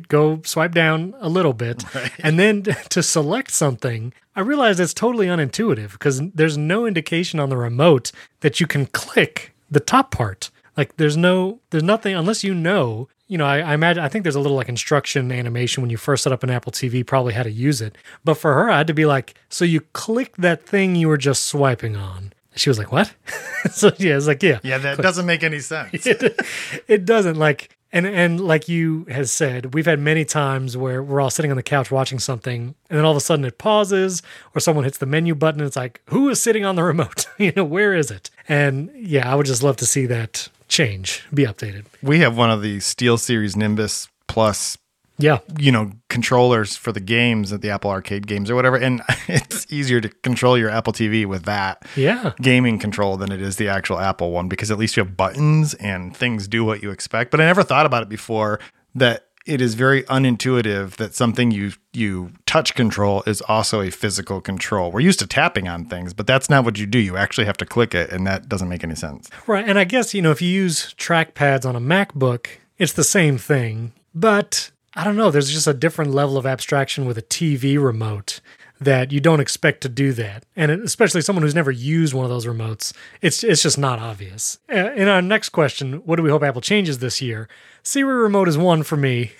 go 0.08 0.40
swipe 0.44 0.72
down 0.72 1.14
a 1.20 1.28
little 1.28 1.52
bit. 1.52 1.84
Right. 1.94 2.10
And 2.20 2.38
then 2.38 2.62
to 2.90 3.02
select 3.02 3.50
something, 3.50 4.12
I 4.34 4.40
realize 4.40 4.80
it's 4.80 4.94
totally 4.94 5.26
unintuitive 5.26 5.92
because 5.92 6.22
there's 6.30 6.56
no 6.56 6.86
indication 6.86 7.38
on 7.38 7.50
the 7.50 7.56
remote 7.56 8.12
that 8.40 8.60
you 8.60 8.66
can 8.66 8.86
click 8.86 9.51
the 9.72 9.80
top 9.80 10.10
part. 10.10 10.50
Like 10.76 10.96
there's 10.96 11.16
no, 11.16 11.60
there's 11.70 11.82
nothing 11.82 12.14
unless 12.14 12.44
you 12.44 12.54
know. 12.54 13.08
You 13.26 13.38
know, 13.38 13.46
I, 13.46 13.60
I 13.60 13.74
imagine 13.74 14.02
I 14.02 14.08
think 14.08 14.24
there's 14.24 14.34
a 14.34 14.40
little 14.40 14.56
like 14.56 14.68
instruction 14.68 15.32
animation 15.32 15.82
when 15.82 15.90
you 15.90 15.96
first 15.96 16.22
set 16.22 16.32
up 16.32 16.42
an 16.42 16.50
Apple 16.50 16.72
TV, 16.72 17.06
probably 17.06 17.32
how 17.32 17.42
to 17.42 17.50
use 17.50 17.80
it. 17.80 17.96
But 18.24 18.34
for 18.34 18.52
her, 18.54 18.70
I 18.70 18.78
had 18.78 18.86
to 18.88 18.94
be 18.94 19.06
like, 19.06 19.34
so 19.48 19.64
you 19.64 19.80
click 19.92 20.36
that 20.36 20.66
thing 20.66 20.94
you 20.96 21.08
were 21.08 21.16
just 21.16 21.46
swiping 21.46 21.96
on 21.96 22.32
she 22.54 22.70
was 22.70 22.78
like, 22.78 22.92
"What?" 22.92 23.14
so 23.70 23.92
yeah, 23.98 24.16
it's 24.16 24.26
like, 24.26 24.42
"Yeah, 24.42 24.60
yeah, 24.62 24.78
that 24.78 24.98
doesn't 24.98 25.26
make 25.26 25.42
any 25.42 25.60
sense." 25.60 26.06
it, 26.06 26.40
it 26.88 27.04
doesn't 27.04 27.36
like, 27.36 27.76
and 27.92 28.06
and 28.06 28.40
like 28.40 28.68
you 28.68 29.06
has 29.08 29.32
said, 29.32 29.74
we've 29.74 29.86
had 29.86 29.98
many 29.98 30.24
times 30.24 30.76
where 30.76 31.02
we're 31.02 31.20
all 31.20 31.30
sitting 31.30 31.50
on 31.50 31.56
the 31.56 31.62
couch 31.62 31.90
watching 31.90 32.18
something, 32.18 32.74
and 32.90 32.98
then 32.98 33.04
all 33.04 33.12
of 33.12 33.16
a 33.16 33.20
sudden 33.20 33.44
it 33.44 33.58
pauses, 33.58 34.22
or 34.54 34.60
someone 34.60 34.84
hits 34.84 34.98
the 34.98 35.06
menu 35.06 35.34
button, 35.34 35.60
and 35.60 35.66
it's 35.66 35.76
like, 35.76 36.02
"Who 36.06 36.28
is 36.28 36.42
sitting 36.42 36.64
on 36.64 36.76
the 36.76 36.82
remote? 36.82 37.26
you 37.38 37.52
know, 37.56 37.64
where 37.64 37.94
is 37.94 38.10
it?" 38.10 38.30
And 38.48 38.90
yeah, 38.94 39.30
I 39.30 39.34
would 39.34 39.46
just 39.46 39.62
love 39.62 39.76
to 39.78 39.86
see 39.86 40.06
that 40.06 40.48
change, 40.68 41.24
be 41.32 41.44
updated. 41.44 41.84
We 42.02 42.20
have 42.20 42.36
one 42.36 42.50
of 42.50 42.62
the 42.62 42.78
SteelSeries 42.78 43.56
Nimbus 43.56 44.08
Plus 44.26 44.78
yeah. 45.18 45.38
you 45.58 45.70
know 45.72 45.92
controllers 46.08 46.76
for 46.76 46.92
the 46.92 47.00
games 47.00 47.52
at 47.52 47.60
the 47.60 47.70
apple 47.70 47.90
arcade 47.90 48.26
games 48.26 48.50
or 48.50 48.54
whatever 48.54 48.76
and 48.76 49.02
it's 49.28 49.70
easier 49.72 50.00
to 50.00 50.08
control 50.08 50.58
your 50.58 50.70
apple 50.70 50.92
tv 50.92 51.26
with 51.26 51.44
that 51.44 51.86
yeah. 51.96 52.32
gaming 52.40 52.78
control 52.78 53.16
than 53.16 53.30
it 53.30 53.40
is 53.40 53.56
the 53.56 53.68
actual 53.68 53.98
apple 53.98 54.30
one 54.30 54.48
because 54.48 54.70
at 54.70 54.78
least 54.78 54.96
you 54.96 55.02
have 55.04 55.16
buttons 55.16 55.74
and 55.74 56.16
things 56.16 56.48
do 56.48 56.64
what 56.64 56.82
you 56.82 56.90
expect. 56.90 57.30
But 57.30 57.40
i 57.40 57.44
never 57.44 57.62
thought 57.62 57.86
about 57.86 58.02
it 58.02 58.08
before 58.08 58.60
that 58.94 59.28
it 59.46 59.60
is 59.60 59.74
very 59.74 60.02
unintuitive 60.04 60.96
that 60.96 61.14
something 61.14 61.50
you 61.50 61.72
you 61.92 62.30
touch 62.46 62.74
control 62.74 63.22
is 63.26 63.40
also 63.42 63.80
a 63.80 63.90
physical 63.90 64.40
control. 64.40 64.92
We're 64.92 65.00
used 65.00 65.18
to 65.20 65.26
tapping 65.26 65.68
on 65.68 65.84
things, 65.86 66.14
but 66.14 66.26
that's 66.26 66.48
not 66.48 66.64
what 66.64 66.78
you 66.78 66.86
do. 66.86 66.98
You 66.98 67.16
actually 67.16 67.46
have 67.46 67.56
to 67.58 67.66
click 67.66 67.94
it, 67.94 68.10
and 68.10 68.26
that 68.26 68.48
doesn't 68.48 68.68
make 68.68 68.84
any 68.84 68.94
sense. 68.94 69.30
Right. 69.46 69.66
And 69.66 69.78
I 69.78 69.84
guess, 69.84 70.14
you 70.14 70.22
know, 70.22 70.30
if 70.30 70.40
you 70.40 70.48
use 70.48 70.94
trackpads 70.94 71.66
on 71.66 71.76
a 71.76 71.80
MacBook, 71.80 72.46
it's 72.78 72.92
the 72.92 73.04
same 73.04 73.38
thing. 73.38 73.92
But 74.14 74.70
I 74.94 75.04
don't 75.04 75.16
know, 75.16 75.30
there's 75.30 75.50
just 75.50 75.66
a 75.66 75.74
different 75.74 76.12
level 76.12 76.36
of 76.36 76.46
abstraction 76.46 77.06
with 77.06 77.18
a 77.18 77.22
TV 77.22 77.82
remote 77.82 78.40
that 78.80 79.12
you 79.12 79.20
don't 79.20 79.40
expect 79.40 79.80
to 79.82 79.88
do 79.88 80.12
that. 80.12 80.44
And 80.56 80.70
especially 80.70 81.20
someone 81.20 81.42
who's 81.42 81.54
never 81.54 81.70
used 81.70 82.14
one 82.14 82.24
of 82.24 82.30
those 82.30 82.46
remotes, 82.46 82.92
it's 83.20 83.42
it's 83.44 83.62
just 83.62 83.78
not 83.78 83.98
obvious. 83.98 84.58
In 84.68 85.08
our 85.08 85.22
next 85.22 85.50
question, 85.50 85.94
what 86.04 86.16
do 86.16 86.22
we 86.22 86.30
hope 86.30 86.42
Apple 86.42 86.60
changes 86.60 86.98
this 86.98 87.22
year? 87.22 87.48
Siri 87.84 88.14
remote 88.14 88.46
is 88.46 88.56
one 88.56 88.84
for 88.84 88.96
me. 88.96 89.32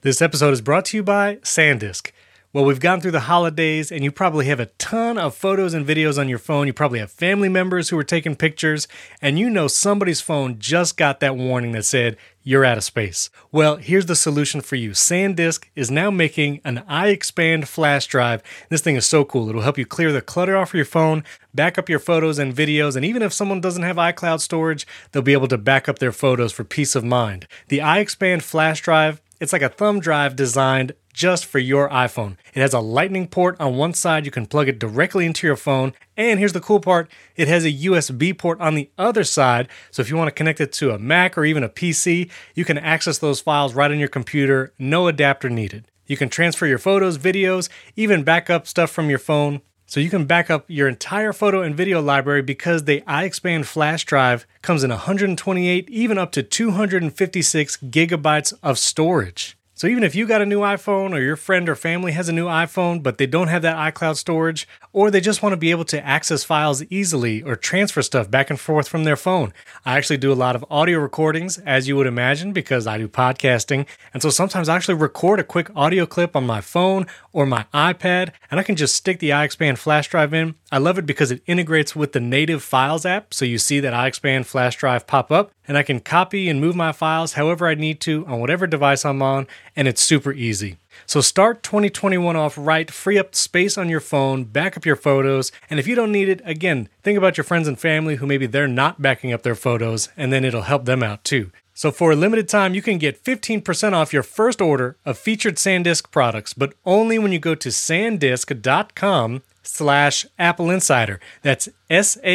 This 0.00 0.22
episode 0.22 0.54
is 0.54 0.62
brought 0.62 0.86
to 0.86 0.96
you 0.96 1.02
by 1.02 1.36
SanDisk. 1.36 2.10
Well, 2.54 2.64
we've 2.64 2.78
gone 2.78 3.00
through 3.00 3.10
the 3.10 3.18
holidays, 3.18 3.90
and 3.90 4.04
you 4.04 4.12
probably 4.12 4.46
have 4.46 4.60
a 4.60 4.66
ton 4.78 5.18
of 5.18 5.34
photos 5.34 5.74
and 5.74 5.84
videos 5.84 6.20
on 6.20 6.28
your 6.28 6.38
phone. 6.38 6.68
You 6.68 6.72
probably 6.72 7.00
have 7.00 7.10
family 7.10 7.48
members 7.48 7.88
who 7.88 7.98
are 7.98 8.04
taking 8.04 8.36
pictures, 8.36 8.86
and 9.20 9.40
you 9.40 9.50
know 9.50 9.66
somebody's 9.66 10.20
phone 10.20 10.60
just 10.60 10.96
got 10.96 11.18
that 11.18 11.36
warning 11.36 11.72
that 11.72 11.84
said, 11.84 12.16
You're 12.44 12.64
out 12.64 12.78
of 12.78 12.84
space. 12.84 13.28
Well, 13.50 13.78
here's 13.78 14.06
the 14.06 14.14
solution 14.14 14.60
for 14.60 14.76
you 14.76 14.92
SanDisk 14.92 15.64
is 15.74 15.90
now 15.90 16.12
making 16.12 16.60
an 16.64 16.84
iXpand 16.88 17.66
flash 17.66 18.06
drive. 18.06 18.40
This 18.68 18.82
thing 18.82 18.94
is 18.94 19.04
so 19.04 19.24
cool. 19.24 19.48
It'll 19.48 19.62
help 19.62 19.76
you 19.76 19.84
clear 19.84 20.12
the 20.12 20.22
clutter 20.22 20.56
off 20.56 20.74
your 20.74 20.84
phone, 20.84 21.24
back 21.52 21.76
up 21.76 21.88
your 21.88 21.98
photos 21.98 22.38
and 22.38 22.54
videos, 22.54 22.94
and 22.94 23.04
even 23.04 23.22
if 23.22 23.32
someone 23.32 23.60
doesn't 23.60 23.82
have 23.82 23.96
iCloud 23.96 24.38
storage, 24.38 24.86
they'll 25.10 25.22
be 25.22 25.32
able 25.32 25.48
to 25.48 25.58
back 25.58 25.88
up 25.88 25.98
their 25.98 26.12
photos 26.12 26.52
for 26.52 26.62
peace 26.62 26.94
of 26.94 27.02
mind. 27.02 27.48
The 27.66 27.78
iXpand 27.78 28.42
flash 28.42 28.80
drive 28.80 29.20
it's 29.44 29.52
like 29.52 29.62
a 29.62 29.68
thumb 29.68 30.00
drive 30.00 30.34
designed 30.34 30.92
just 31.12 31.46
for 31.46 31.58
your 31.60 31.88
iPhone. 31.90 32.36
It 32.54 32.60
has 32.60 32.72
a 32.72 32.80
lightning 32.80 33.28
port 33.28 33.60
on 33.60 33.76
one 33.76 33.94
side, 33.94 34.24
you 34.24 34.32
can 34.32 34.46
plug 34.46 34.68
it 34.68 34.80
directly 34.80 35.26
into 35.26 35.46
your 35.46 35.54
phone. 35.54 35.92
And 36.16 36.40
here's 36.40 36.54
the 36.54 36.60
cool 36.60 36.80
part 36.80 37.08
it 37.36 37.46
has 37.46 37.64
a 37.64 37.72
USB 37.72 38.36
port 38.36 38.60
on 38.60 38.74
the 38.74 38.90
other 38.98 39.22
side. 39.22 39.68
So 39.90 40.00
if 40.00 40.10
you 40.10 40.16
want 40.16 40.28
to 40.28 40.34
connect 40.34 40.60
it 40.60 40.72
to 40.72 40.90
a 40.90 40.98
Mac 40.98 41.38
or 41.38 41.44
even 41.44 41.62
a 41.62 41.68
PC, 41.68 42.30
you 42.54 42.64
can 42.64 42.78
access 42.78 43.18
those 43.18 43.40
files 43.40 43.74
right 43.74 43.90
on 43.90 43.98
your 43.98 44.08
computer, 44.08 44.72
no 44.78 45.06
adapter 45.06 45.48
needed. 45.48 45.86
You 46.06 46.16
can 46.16 46.28
transfer 46.28 46.66
your 46.66 46.78
photos, 46.78 47.16
videos, 47.18 47.68
even 47.96 48.24
back 48.24 48.50
up 48.50 48.66
stuff 48.66 48.90
from 48.90 49.08
your 49.08 49.18
phone. 49.18 49.60
So 49.94 50.00
you 50.00 50.10
can 50.10 50.24
back 50.24 50.50
up 50.50 50.64
your 50.66 50.88
entire 50.88 51.32
photo 51.32 51.62
and 51.62 51.76
video 51.76 52.02
library 52.02 52.42
because 52.42 52.82
the 52.82 53.02
iXpand 53.02 53.66
flash 53.66 54.04
drive 54.04 54.44
comes 54.60 54.82
in 54.82 54.90
128, 54.90 55.88
even 55.88 56.18
up 56.18 56.32
to 56.32 56.42
256 56.42 57.76
gigabytes 57.76 58.52
of 58.60 58.76
storage. 58.76 59.56
So 59.84 59.88
even 59.88 60.02
if 60.02 60.14
you 60.14 60.26
got 60.26 60.40
a 60.40 60.46
new 60.46 60.60
iPhone 60.60 61.12
or 61.12 61.20
your 61.20 61.36
friend 61.36 61.68
or 61.68 61.74
family 61.74 62.12
has 62.12 62.30
a 62.30 62.32
new 62.32 62.46
iPhone, 62.46 63.02
but 63.02 63.18
they 63.18 63.26
don't 63.26 63.48
have 63.48 63.60
that 63.60 63.76
iCloud 63.76 64.16
storage, 64.16 64.66
or 64.94 65.10
they 65.10 65.20
just 65.20 65.42
want 65.42 65.52
to 65.52 65.58
be 65.58 65.70
able 65.70 65.84
to 65.84 66.02
access 66.02 66.42
files 66.42 66.82
easily 66.84 67.42
or 67.42 67.54
transfer 67.54 68.00
stuff 68.00 68.30
back 68.30 68.48
and 68.48 68.58
forth 68.58 68.88
from 68.88 69.04
their 69.04 69.14
phone. 69.14 69.52
I 69.84 69.98
actually 69.98 70.16
do 70.16 70.32
a 70.32 70.42
lot 70.42 70.56
of 70.56 70.64
audio 70.70 71.00
recordings, 71.00 71.58
as 71.58 71.86
you 71.86 71.96
would 71.96 72.06
imagine, 72.06 72.54
because 72.54 72.86
I 72.86 72.96
do 72.96 73.08
podcasting. 73.08 73.84
And 74.14 74.22
so 74.22 74.30
sometimes 74.30 74.70
I 74.70 74.76
actually 74.76 74.94
record 74.94 75.38
a 75.38 75.44
quick 75.44 75.68
audio 75.76 76.06
clip 76.06 76.34
on 76.34 76.46
my 76.46 76.62
phone 76.62 77.06
or 77.34 77.44
my 77.44 77.66
iPad, 77.74 78.30
and 78.50 78.58
I 78.58 78.62
can 78.62 78.76
just 78.76 78.96
stick 78.96 79.18
the 79.18 79.30
iXpand 79.30 79.76
flash 79.76 80.08
drive 80.08 80.32
in. 80.32 80.54
I 80.72 80.78
love 80.78 80.98
it 80.98 81.04
because 81.04 81.30
it 81.30 81.42
integrates 81.46 81.94
with 81.94 82.12
the 82.12 82.20
native 82.20 82.62
Files 82.62 83.04
app, 83.04 83.34
so 83.34 83.44
you 83.44 83.58
see 83.58 83.80
that 83.80 83.92
iXpand 83.92 84.46
flash 84.46 84.76
drive 84.76 85.06
pop 85.06 85.30
up, 85.30 85.52
and 85.68 85.76
I 85.76 85.82
can 85.82 86.00
copy 86.00 86.48
and 86.48 86.60
move 86.60 86.76
my 86.76 86.92
files 86.92 87.34
however 87.34 87.66
I 87.66 87.74
need 87.74 88.00
to 88.02 88.26
on 88.26 88.40
whatever 88.40 88.66
device 88.66 89.04
I'm 89.04 89.22
on, 89.22 89.46
and 89.76 89.88
it's 89.88 90.02
super 90.02 90.32
easy. 90.32 90.76
So 91.06 91.20
start 91.20 91.62
2021 91.62 92.36
off 92.36 92.54
right, 92.56 92.90
free 92.90 93.18
up 93.18 93.34
space 93.34 93.76
on 93.76 93.88
your 93.88 94.00
phone, 94.00 94.44
back 94.44 94.76
up 94.76 94.86
your 94.86 94.96
photos, 94.96 95.52
and 95.68 95.78
if 95.80 95.86
you 95.86 95.94
don't 95.94 96.12
need 96.12 96.28
it, 96.28 96.40
again, 96.44 96.88
think 97.02 97.18
about 97.18 97.36
your 97.36 97.44
friends 97.44 97.68
and 97.68 97.78
family 97.78 98.16
who 98.16 98.26
maybe 98.26 98.46
they're 98.46 98.68
not 98.68 99.02
backing 99.02 99.32
up 99.32 99.42
their 99.42 99.54
photos, 99.54 100.08
and 100.16 100.32
then 100.32 100.44
it'll 100.44 100.62
help 100.62 100.84
them 100.84 101.02
out 101.02 101.24
too. 101.24 101.50
So 101.74 101.90
for 101.90 102.12
a 102.12 102.16
limited 102.16 102.48
time, 102.48 102.72
you 102.74 102.82
can 102.82 102.98
get 102.98 103.22
15% 103.22 103.92
off 103.92 104.12
your 104.12 104.22
first 104.22 104.60
order 104.60 104.96
of 105.04 105.18
featured 105.18 105.56
SanDisk 105.56 106.12
products, 106.12 106.52
but 106.52 106.72
only 106.86 107.18
when 107.18 107.32
you 107.32 107.40
go 107.40 107.56
to 107.56 107.68
sandisk.com 107.68 109.42
slash 109.64 110.24
Apple 110.38 110.70
Insider. 110.70 111.18
That's 111.42 111.68
S-A-N-D-I-S-K 111.90 112.28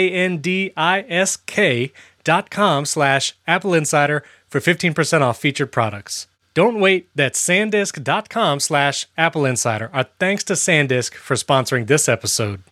dot 2.26 2.50
com 2.50 2.86
slash 2.86 3.36
Apple 3.48 3.74
Insider 3.74 4.24
for 4.50 4.60
15% 4.60 5.22
off 5.22 5.40
featured 5.40 5.72
products. 5.72 6.28
Don't 6.60 6.82
wait. 6.82 7.08
That's 7.16 7.42
sandisk.com 7.42 8.60
slash 8.60 9.08
Apple 9.18 9.46
Insider. 9.46 9.90
Our 9.94 10.04
thanks 10.20 10.44
to 10.44 10.56
SanDisk 10.56 11.14
for 11.14 11.36
sponsoring 11.36 11.88
this 11.88 12.10
episode. 12.10 12.64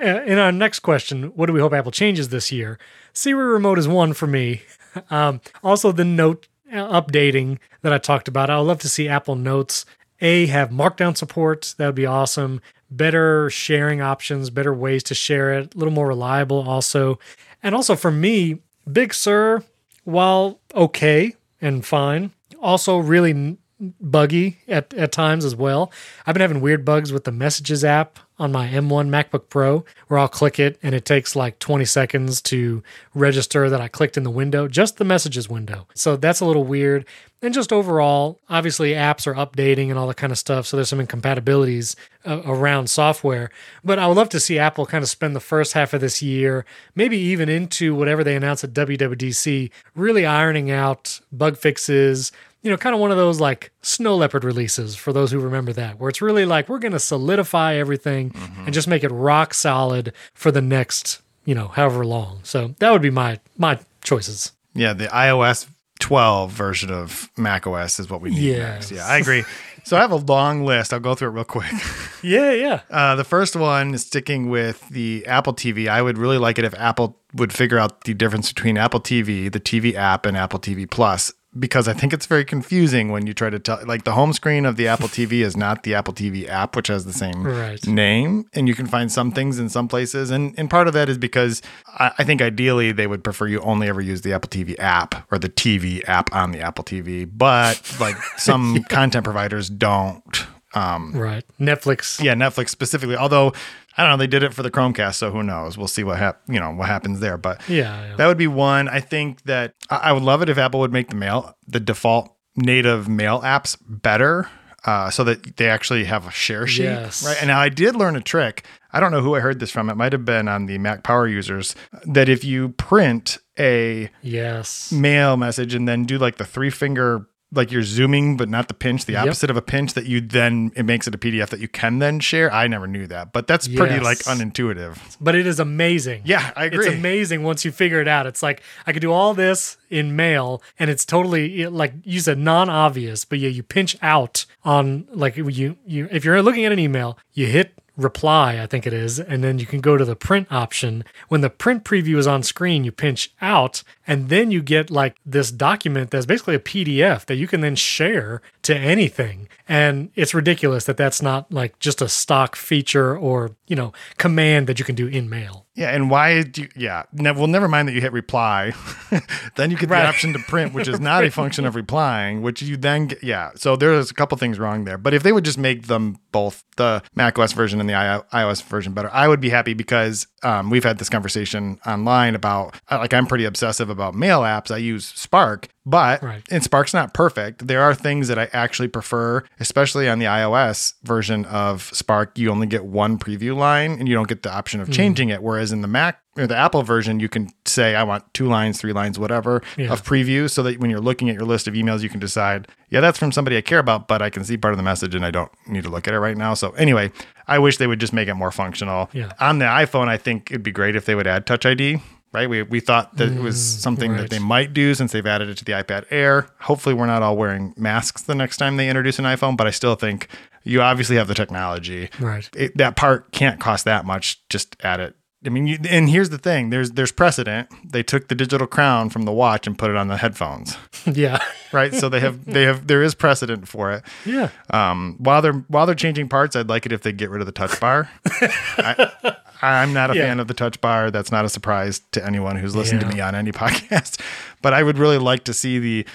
Uh, 0.00 0.22
In 0.24 0.38
our 0.38 0.52
next 0.52 0.78
question, 0.78 1.24
what 1.36 1.48
do 1.48 1.52
we 1.52 1.60
hope 1.60 1.74
Apple 1.74 1.92
changes 1.92 2.30
this 2.30 2.50
year? 2.50 2.78
Siri 3.12 3.44
Remote 3.44 3.78
is 3.78 3.86
one 3.86 4.14
for 4.14 4.26
me. 4.26 4.62
Um, 5.10 5.42
also, 5.62 5.92
the 5.92 6.06
note 6.06 6.48
uh, 6.72 7.02
updating 7.02 7.58
that 7.82 7.92
I 7.92 7.98
talked 7.98 8.28
about. 8.28 8.48
I 8.48 8.56
would 8.56 8.64
love 8.64 8.78
to 8.78 8.88
see 8.88 9.06
Apple 9.08 9.34
Notes 9.36 9.84
A 10.22 10.46
have 10.46 10.70
markdown 10.70 11.14
support. 11.14 11.74
That 11.76 11.84
would 11.84 11.94
be 11.94 12.06
awesome. 12.06 12.62
Better 12.90 13.50
sharing 13.50 14.00
options, 14.00 14.48
better 14.48 14.72
ways 14.72 15.02
to 15.02 15.14
share 15.14 15.52
it, 15.52 15.74
a 15.74 15.76
little 15.76 15.92
more 15.92 16.06
reliable 16.06 16.66
also. 16.66 17.18
And 17.62 17.74
also 17.74 17.94
for 17.94 18.10
me, 18.10 18.60
Big 18.90 19.12
Sur, 19.12 19.62
while 20.04 20.60
okay 20.74 21.34
and 21.60 21.84
fine, 21.84 22.32
also 22.60 22.98
really 22.98 23.58
buggy 23.80 24.58
at, 24.68 24.92
at 24.94 25.12
times 25.12 25.44
as 25.44 25.54
well. 25.54 25.92
I've 26.26 26.34
been 26.34 26.40
having 26.40 26.60
weird 26.60 26.84
bugs 26.84 27.12
with 27.12 27.24
the 27.24 27.32
Messages 27.32 27.84
app 27.84 28.18
on 28.38 28.52
my 28.52 28.68
M1 28.68 29.08
MacBook 29.08 29.48
Pro 29.48 29.84
where 30.08 30.18
I'll 30.18 30.28
click 30.28 30.58
it 30.58 30.78
and 30.82 30.94
it 30.94 31.04
takes 31.04 31.34
like 31.34 31.58
20 31.58 31.84
seconds 31.84 32.40
to 32.42 32.82
register 33.14 33.70
that 33.70 33.80
I 33.80 33.88
clicked 33.88 34.16
in 34.16 34.22
the 34.24 34.30
window, 34.30 34.68
just 34.68 34.96
the 34.96 35.04
Messages 35.04 35.48
window. 35.48 35.86
So 35.94 36.16
that's 36.16 36.40
a 36.40 36.46
little 36.46 36.64
weird. 36.64 37.06
And 37.42 37.52
just 37.52 37.72
overall, 37.72 38.40
obviously 38.48 38.92
apps 38.92 39.26
are 39.26 39.34
updating 39.34 39.90
and 39.90 39.98
all 39.98 40.06
that 40.08 40.16
kind 40.16 40.32
of 40.32 40.38
stuff. 40.38 40.66
So 40.66 40.76
there's 40.76 40.88
some 40.88 41.00
incompatibilities 41.00 41.94
uh, 42.24 42.42
around 42.46 42.88
software. 42.88 43.50
But 43.84 43.98
I 43.98 44.06
would 44.06 44.16
love 44.16 44.30
to 44.30 44.40
see 44.40 44.58
Apple 44.58 44.86
kind 44.86 45.02
of 45.02 45.10
spend 45.10 45.36
the 45.36 45.40
first 45.40 45.74
half 45.74 45.92
of 45.92 46.00
this 46.00 46.22
year, 46.22 46.64
maybe 46.94 47.18
even 47.18 47.48
into 47.50 47.94
whatever 47.94 48.24
they 48.24 48.36
announce 48.36 48.64
at 48.64 48.72
WWDC, 48.72 49.70
really 49.94 50.24
ironing 50.24 50.70
out 50.70 51.20
bug 51.30 51.58
fixes, 51.58 52.32
you 52.66 52.72
know, 52.72 52.76
kind 52.76 52.94
of 52.96 53.00
one 53.00 53.12
of 53.12 53.16
those 53.16 53.38
like 53.38 53.70
Snow 53.82 54.16
Leopard 54.16 54.42
releases 54.42 54.96
for 54.96 55.12
those 55.12 55.30
who 55.30 55.38
remember 55.38 55.72
that, 55.74 56.00
where 56.00 56.08
it's 56.10 56.20
really 56.20 56.44
like 56.44 56.68
we're 56.68 56.80
going 56.80 56.90
to 56.92 56.98
solidify 56.98 57.74
everything 57.76 58.34
and 58.64 58.74
just 58.74 58.88
make 58.88 59.04
it 59.04 59.10
rock 59.10 59.54
solid 59.54 60.12
for 60.34 60.50
the 60.50 60.60
next, 60.60 61.22
you 61.44 61.54
know, 61.54 61.68
however 61.68 62.04
long. 62.04 62.40
So 62.42 62.74
that 62.80 62.90
would 62.90 63.02
be 63.02 63.10
my 63.10 63.38
my 63.56 63.78
choices. 64.02 64.50
Yeah, 64.74 64.94
the 64.94 65.06
iOS 65.06 65.68
12 66.00 66.50
version 66.50 66.90
of 66.90 67.30
Mac 67.36 67.66
OS 67.68 68.00
is 68.00 68.10
what 68.10 68.20
we 68.20 68.30
need 68.30 68.40
Yes. 68.42 68.90
next. 68.90 68.92
Yeah, 68.92 69.06
I 69.06 69.18
agree. 69.18 69.44
so 69.84 69.96
I 69.96 70.00
have 70.00 70.10
a 70.10 70.16
long 70.16 70.64
list. 70.64 70.92
I'll 70.92 70.98
go 71.00 71.14
through 71.14 71.28
it 71.28 71.32
real 71.32 71.44
quick. 71.44 71.72
Yeah, 72.22 72.52
yeah. 72.54 72.80
Uh, 72.90 73.14
the 73.14 73.22
first 73.22 73.54
one 73.54 73.94
is 73.94 74.04
sticking 74.04 74.50
with 74.50 74.88
the 74.88 75.24
Apple 75.28 75.54
TV. 75.54 75.86
I 75.86 76.02
would 76.02 76.18
really 76.18 76.38
like 76.38 76.58
it 76.58 76.64
if 76.64 76.74
Apple 76.74 77.20
would 77.34 77.52
figure 77.52 77.78
out 77.78 78.02
the 78.02 78.14
difference 78.14 78.52
between 78.52 78.76
Apple 78.76 78.98
TV, 79.00 79.52
the 79.52 79.60
TV 79.60 79.94
app, 79.94 80.26
and 80.26 80.36
Apple 80.36 80.58
TV 80.58 80.90
Plus. 80.90 81.32
Because 81.58 81.88
I 81.88 81.92
think 81.94 82.12
it's 82.12 82.26
very 82.26 82.44
confusing 82.44 83.10
when 83.10 83.26
you 83.26 83.32
try 83.34 83.50
to 83.50 83.58
tell, 83.58 83.80
like 83.86 84.04
the 84.04 84.12
home 84.12 84.32
screen 84.32 84.66
of 84.66 84.76
the 84.76 84.88
Apple 84.88 85.08
TV 85.08 85.40
is 85.42 85.56
not 85.56 85.82
the 85.84 85.94
Apple 85.94 86.12
TV 86.14 86.48
app, 86.48 86.76
which 86.76 86.88
has 86.88 87.04
the 87.04 87.12
same 87.12 87.46
Right. 87.46 87.84
name, 87.86 88.44
and 88.52 88.68
you 88.68 88.74
can 88.74 88.86
find 88.86 89.10
some 89.10 89.32
things 89.32 89.58
in 89.58 89.68
some 89.68 89.88
places, 89.88 90.30
and 90.30 90.54
and 90.58 90.68
part 90.68 90.86
of 90.88 90.94
that 90.94 91.08
is 91.08 91.18
because 91.18 91.62
I, 91.86 92.12
I 92.18 92.24
think 92.24 92.42
ideally 92.42 92.92
they 92.92 93.06
would 93.06 93.22
prefer 93.24 93.46
you 93.46 93.60
only 93.60 93.88
ever 93.88 94.00
use 94.00 94.22
the 94.22 94.32
Apple 94.32 94.48
TV 94.50 94.78
app 94.78 95.26
or 95.32 95.38
the 95.38 95.48
TV 95.48 96.06
app 96.08 96.34
on 96.34 96.52
the 96.52 96.60
Apple 96.60 96.84
TV, 96.84 97.28
but 97.32 97.80
like 98.00 98.16
some 98.36 98.82
content 98.84 99.24
providers 99.24 99.68
don't. 99.68 100.46
Um, 100.74 101.12
Right. 101.14 101.44
Netflix. 101.60 102.22
yeah, 102.22 102.34
Netflix 102.34 102.70
specifically. 102.70 103.16
Although 103.16 103.52
I 103.96 104.02
don't 104.02 104.10
know, 104.10 104.16
they 104.18 104.26
did 104.26 104.42
it 104.42 104.52
for 104.52 104.62
the 104.62 104.70
Chromecast, 104.70 105.14
so 105.14 105.30
who 105.30 105.42
knows? 105.42 105.78
We'll 105.78 105.88
see 105.88 106.04
what 106.04 106.18
hap- 106.18 106.42
you 106.48 106.60
know 106.60 106.70
what 106.72 106.88
happens 106.88 107.20
there. 107.20 107.38
But 107.38 107.60
Yeah. 107.68 108.08
yeah. 108.10 108.16
that 108.16 108.26
would 108.26 108.36
be 108.38 108.46
one. 108.48 108.88
I 108.88 109.00
think 109.00 109.42
that 109.44 109.72
I 109.90 109.96
I 109.96 110.12
would 110.12 110.22
love 110.22 110.42
it 110.42 110.48
if 110.48 110.58
Apple 110.58 110.80
would 110.80 110.92
make 110.92 111.08
the 111.08 111.16
mail 111.16 111.56
the 111.66 111.80
default 111.80 112.30
native 112.56 113.08
mail 113.08 113.40
apps 113.42 113.76
better. 113.88 114.48
Uh, 114.84 115.10
so 115.10 115.24
that 115.24 115.56
they 115.56 115.68
actually 115.68 116.04
have 116.04 116.28
a 116.28 116.30
share 116.30 116.64
sheet, 116.64 116.84
Yes. 116.84 117.26
right? 117.26 117.36
And 117.40 117.48
now 117.48 117.58
I 117.58 117.68
did 117.68 117.96
learn 117.96 118.14
a 118.14 118.20
trick. 118.20 118.64
I 118.92 119.00
don't 119.00 119.10
know 119.10 119.20
who 119.20 119.34
I 119.34 119.40
heard 119.40 119.58
this 119.58 119.72
from. 119.72 119.90
It 119.90 119.96
might 119.96 120.12
have 120.12 120.24
been 120.24 120.46
on 120.46 120.66
the 120.66 120.78
Mac 120.78 121.02
Power 121.02 121.26
users. 121.26 121.74
That 122.04 122.28
if 122.28 122.44
you 122.44 122.68
print 122.68 123.38
a 123.58 124.10
yes. 124.22 124.92
mail 124.92 125.36
message 125.36 125.74
and 125.74 125.88
then 125.88 126.04
do 126.04 126.18
like 126.18 126.36
the 126.36 126.44
three 126.44 126.70
finger 126.70 127.26
like 127.52 127.70
you're 127.70 127.82
zooming 127.82 128.36
but 128.36 128.48
not 128.48 128.66
the 128.68 128.74
pinch 128.74 129.04
the 129.04 129.12
Yep. 129.12 129.22
opposite 129.26 129.50
of 129.50 129.56
a 129.56 129.62
pinch 129.62 129.94
that 129.94 130.06
you 130.06 130.20
then 130.20 130.72
it 130.74 130.82
makes 130.84 131.06
it 131.06 131.14
a 131.14 131.18
pdf 131.18 131.48
that 131.50 131.60
you 131.60 131.68
can 131.68 132.00
then 132.00 132.18
share 132.18 132.52
i 132.52 132.66
never 132.66 132.88
knew 132.88 133.06
that 133.06 133.32
but 133.32 133.46
that's 133.46 133.68
pretty 133.68 133.94
Yes. 133.94 134.02
like 134.02 134.18
unintuitive 134.18 134.98
But 135.20 135.36
it 135.36 135.46
is 135.46 135.60
amazing. 135.60 136.22
yeah 136.24 136.50
i 136.56 136.64
agree 136.64 136.86
It's 136.86 136.96
amazing 136.96 137.44
once 137.44 137.64
you 137.64 137.70
figure 137.70 138.00
it 138.00 138.08
out. 138.08 138.26
It's 138.26 138.42
like 138.42 138.62
I 138.86 138.92
could 138.92 139.00
do 139.00 139.12
all 139.12 139.32
this 139.32 139.76
in 139.90 140.16
mail, 140.16 140.60
and 140.78 140.90
it's 140.90 141.04
totally 141.04 141.66
like 141.66 141.92
you 142.04 142.18
said, 142.20 142.38
non-obvious. 142.38 143.24
But 143.24 143.38
yeah, 143.38 143.48
you 143.48 143.62
pinch 143.62 143.96
out 144.02 144.44
on 144.64 145.06
like 145.12 145.36
you 145.36 145.76
you 145.86 146.08
if 146.10 146.24
you're 146.24 146.42
looking 146.42 146.64
at 146.64 146.72
an 146.72 146.78
email, 146.80 147.16
you 147.32 147.46
hit 147.46 147.72
reply, 147.96 148.60
I 148.60 148.66
think 148.66 148.86
it 148.86 148.92
is, 148.92 149.18
and 149.18 149.42
then 149.42 149.58
you 149.58 149.64
can 149.66 149.80
go 149.80 149.96
to 149.96 150.04
the 150.04 150.16
print 150.16 150.48
option. 150.50 151.02
When 151.28 151.40
the 151.40 151.48
print 151.50 151.82
preview 151.84 152.16
is 152.18 152.26
on 152.26 152.42
screen, 152.42 152.84
you 152.84 152.92
pinch 152.92 153.32
out, 153.40 153.82
and 154.06 154.28
then 154.28 154.50
you 154.50 154.62
get 154.62 154.90
like 154.90 155.16
this 155.26 155.50
document 155.50 156.10
that's 156.10 156.26
basically 156.26 156.54
a 156.54 156.60
PDF 156.60 157.26
that 157.26 157.36
you 157.36 157.46
can 157.46 157.60
then 157.60 157.76
share 157.76 158.40
to 158.62 158.76
anything. 158.76 159.48
And 159.68 160.10
it's 160.14 160.32
ridiculous 160.34 160.84
that 160.84 160.96
that's 160.96 161.20
not 161.20 161.50
like 161.52 161.78
just 161.80 162.00
a 162.00 162.08
stock 162.08 162.54
feature 162.56 163.16
or 163.16 163.56
you 163.66 163.74
know 163.76 163.92
command 164.16 164.66
that 164.68 164.78
you 164.78 164.84
can 164.84 164.94
do 164.94 165.08
in 165.08 165.28
mail. 165.28 165.66
yeah 165.74 165.90
and 165.90 166.08
why 166.08 166.42
do 166.42 166.62
you 166.62 166.68
yeah 166.76 167.02
ne- 167.12 167.32
well 167.32 167.48
never 167.48 167.66
mind 167.68 167.88
that 167.88 167.92
you 167.92 168.00
hit 168.00 168.12
reply 168.12 168.72
then 169.56 169.70
you 169.70 169.76
get 169.76 169.90
Right. 169.90 170.02
the 170.02 170.08
option 170.08 170.32
to 170.34 170.38
print 170.40 170.72
which 170.72 170.86
is 170.88 171.00
not 171.10 171.24
a 171.24 171.30
function 171.30 171.64
of 171.66 171.74
replying 171.74 172.42
which 172.42 172.62
you 172.62 172.76
then 172.76 173.08
get 173.08 173.22
yeah 173.24 173.50
so 173.56 173.74
there's 173.76 174.08
a 174.10 174.14
couple 174.14 174.38
things 174.38 174.58
wrong 174.60 174.84
there 174.84 174.96
but 174.98 175.12
if 175.14 175.22
they 175.24 175.32
would 175.32 175.44
just 175.44 175.58
make 175.58 175.88
them 175.88 176.16
both 176.32 176.62
the 176.76 177.02
mac 177.16 177.38
os 177.40 177.52
version 177.52 177.80
and 177.80 177.88
the 177.88 177.94
I- 177.94 178.22
ios 178.32 178.62
version 178.62 178.92
better 178.92 179.10
i 179.12 179.26
would 179.26 179.40
be 179.40 179.50
happy 179.50 179.74
because 179.74 180.26
um, 180.44 180.70
we've 180.70 180.84
had 180.84 180.98
this 180.98 181.08
conversation 181.08 181.80
online 181.86 182.34
about 182.36 182.76
uh, 182.90 182.98
like 182.98 183.12
i'm 183.12 183.26
pretty 183.26 183.44
obsessive 183.44 183.90
about 183.90 183.95
mail 184.14 184.42
apps 184.42 184.70
i 184.70 184.76
use 184.76 185.06
spark 185.06 185.68
but 185.86 186.20
Right. 186.20 186.42
and 186.50 186.64
Spark's 186.64 186.92
not 186.92 187.14
perfect. 187.14 187.68
There 187.68 187.80
are 187.80 187.94
things 187.94 188.26
that 188.26 188.38
I 188.40 188.48
actually 188.52 188.88
prefer, 188.88 189.44
especially 189.60 190.08
on 190.08 190.18
the 190.18 190.24
iOS 190.24 190.94
version 191.04 191.44
of 191.44 191.84
Spark. 191.94 192.36
You 192.36 192.50
only 192.50 192.66
get 192.66 192.84
one 192.84 193.18
preview 193.20 193.56
line 193.56 193.92
and 193.92 194.08
you 194.08 194.14
don't 194.14 194.26
get 194.26 194.42
the 194.42 194.52
option 194.52 194.80
of 194.80 194.88
mm. 194.88 194.92
changing 194.92 195.28
it. 195.28 195.44
Whereas 195.44 195.70
in 195.70 195.82
the 195.82 195.88
Mac 195.88 196.20
or 196.36 196.48
the 196.48 196.56
Apple 196.56 196.82
version, 196.82 197.20
you 197.20 197.28
can 197.28 197.50
say, 197.66 197.94
I 197.94 198.02
want 198.02 198.24
two 198.34 198.48
lines, 198.48 198.80
three 198.80 198.92
lines, 198.92 199.16
whatever 199.16 199.62
Yeah. 199.76 199.92
of 199.92 200.02
preview 200.02 200.50
so 200.50 200.64
that 200.64 200.80
when 200.80 200.90
you're 200.90 201.00
looking 201.00 201.30
at 201.30 201.36
your 201.36 201.46
list 201.46 201.68
of 201.68 201.74
emails, 201.74 202.02
you 202.02 202.08
can 202.08 202.18
decide, 202.18 202.66
yeah, 202.90 203.00
that's 203.00 203.16
from 203.16 203.30
somebody 203.30 203.56
I 203.56 203.60
care 203.60 203.78
about, 203.78 204.08
but 204.08 204.20
I 204.20 204.28
can 204.28 204.42
see 204.42 204.56
part 204.56 204.74
of 204.74 204.78
the 204.78 204.82
message 204.82 205.14
and 205.14 205.24
I 205.24 205.30
don't 205.30 205.52
need 205.68 205.84
to 205.84 205.88
look 205.88 206.08
at 206.08 206.14
it 206.14 206.18
right 206.18 206.36
now. 206.36 206.54
So 206.54 206.72
anyway, 206.72 207.12
I 207.46 207.60
wish 207.60 207.76
they 207.76 207.86
would 207.86 208.00
just 208.00 208.12
make 208.12 208.26
it 208.26 208.34
more 208.34 208.50
functional. 208.50 209.08
Yeah. 209.12 209.30
On 209.38 209.60
the 209.60 209.66
iPhone, 209.66 210.08
I 210.08 210.16
think 210.16 210.50
it'd 210.50 210.64
be 210.64 210.72
great 210.72 210.96
if 210.96 211.04
they 211.04 211.14
would 211.14 211.28
add 211.28 211.46
Touch 211.46 211.64
ID. 211.64 212.00
Right, 212.36 212.50
we, 212.50 212.60
we 212.64 212.80
thought 212.80 213.16
that 213.16 213.32
it 213.32 213.40
was 213.40 213.56
mm, 213.56 213.80
something 213.80 214.12
right. 214.12 214.20
that 214.20 214.28
they 214.30 214.38
might 214.38 214.74
do 214.74 214.92
since 214.92 215.12
they've 215.12 215.26
added 215.26 215.48
it 215.48 215.56
to 215.56 215.64
the 215.64 215.72
iPad 215.72 216.04
Air. 216.10 216.50
Hopefully, 216.60 216.94
we're 216.94 217.06
not 217.06 217.22
all 217.22 217.34
wearing 217.34 217.72
masks 217.78 218.20
the 218.20 218.34
next 218.34 218.58
time 218.58 218.76
they 218.76 218.90
introduce 218.90 219.18
an 219.18 219.24
iPhone, 219.24 219.56
but 219.56 219.66
I 219.66 219.70
still 219.70 219.94
think 219.94 220.28
you 220.62 220.82
obviously 220.82 221.16
have 221.16 221.28
the 221.28 221.34
technology. 221.34 222.10
Right. 222.20 222.46
It, 222.54 222.76
that 222.76 222.94
part 222.94 223.32
can't 223.32 223.58
cost 223.58 223.86
that 223.86 224.04
much. 224.04 224.46
Just 224.50 224.76
add 224.84 225.00
it 225.00 225.16
I 225.46 225.50
mean, 225.50 225.66
you, 225.66 225.78
and 225.88 226.08
here's 226.10 226.30
the 226.30 226.38
thing: 226.38 226.70
there's 226.70 226.92
there's 226.92 227.12
precedent. 227.12 227.68
They 227.84 228.02
took 228.02 228.28
the 228.28 228.34
digital 228.34 228.66
crown 228.66 229.08
from 229.10 229.22
the 229.22 229.32
watch 229.32 229.66
and 229.66 229.78
put 229.78 229.90
it 229.90 229.96
on 229.96 230.08
the 230.08 230.16
headphones, 230.16 230.76
yeah. 231.06 231.38
right? 231.72 231.94
so 231.94 232.08
they 232.08 232.20
have 232.20 232.44
they 232.44 232.62
have 232.64 232.86
there 232.86 233.02
is 233.02 233.14
precedent 233.14 233.68
for 233.68 233.92
it. 233.92 234.02
Yeah. 234.24 234.50
Um, 234.70 235.16
while 235.18 235.40
they're 235.42 235.64
while 235.68 235.86
they're 235.86 235.94
changing 235.94 236.28
parts, 236.28 236.56
I'd 236.56 236.68
like 236.68 236.86
it 236.86 236.92
if 236.92 237.02
they 237.02 237.12
get 237.12 237.30
rid 237.30 237.40
of 237.40 237.46
the 237.46 237.52
touch 237.52 237.78
bar. 237.80 238.10
I, 238.78 239.36
I'm 239.62 239.92
not 239.92 240.10
a 240.10 240.14
Yeah. 240.16 240.22
fan 240.26 240.40
of 240.40 240.48
the 240.48 240.54
touch 240.54 240.80
bar. 240.80 241.10
That's 241.10 241.30
not 241.32 241.44
a 241.44 241.48
surprise 241.48 242.00
to 242.12 242.24
anyone 242.24 242.56
who's 242.56 242.76
listened 242.76 243.02
Yeah. 243.02 243.08
to 243.10 243.14
me 243.14 243.20
on 243.20 243.34
any 243.34 243.52
podcast. 243.52 244.20
But 244.62 244.74
I 244.74 244.82
would 244.82 244.98
really 244.98 245.18
like 245.18 245.44
to 245.44 245.54
see 245.54 245.78
the 245.78 246.06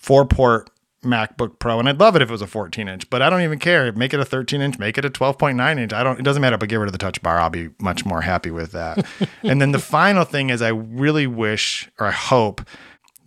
four 0.00 0.24
port 0.26 0.68
MacBook 1.02 1.58
Pro, 1.58 1.78
and 1.78 1.88
I'd 1.88 1.98
love 1.98 2.14
it 2.16 2.22
if 2.22 2.28
it 2.28 2.32
was 2.32 2.42
a 2.42 2.46
14 2.46 2.86
inch. 2.88 3.08
But 3.08 3.22
I 3.22 3.30
don't 3.30 3.42
even 3.42 3.58
care. 3.58 3.90
Make 3.92 4.12
it 4.12 4.20
a 4.20 4.24
13 4.24 4.60
inch. 4.60 4.78
Make 4.78 4.98
it 4.98 5.04
a 5.04 5.10
12.9 5.10 5.78
inch. 5.78 5.92
I 5.92 6.02
don't. 6.02 6.18
It 6.18 6.22
doesn't 6.22 6.42
matter. 6.42 6.58
But 6.58 6.68
get 6.68 6.76
rid 6.76 6.86
of 6.86 6.92
the 6.92 6.98
touch 6.98 7.22
bar. 7.22 7.38
I'll 7.38 7.50
be 7.50 7.70
much 7.78 8.04
more 8.04 8.20
happy 8.20 8.50
with 8.50 8.72
that. 8.72 9.06
and 9.42 9.60
then 9.60 9.72
the 9.72 9.78
final 9.78 10.24
thing 10.24 10.50
is, 10.50 10.60
I 10.60 10.68
really 10.68 11.26
wish 11.26 11.90
or 11.98 12.06
I 12.08 12.12
hope 12.12 12.62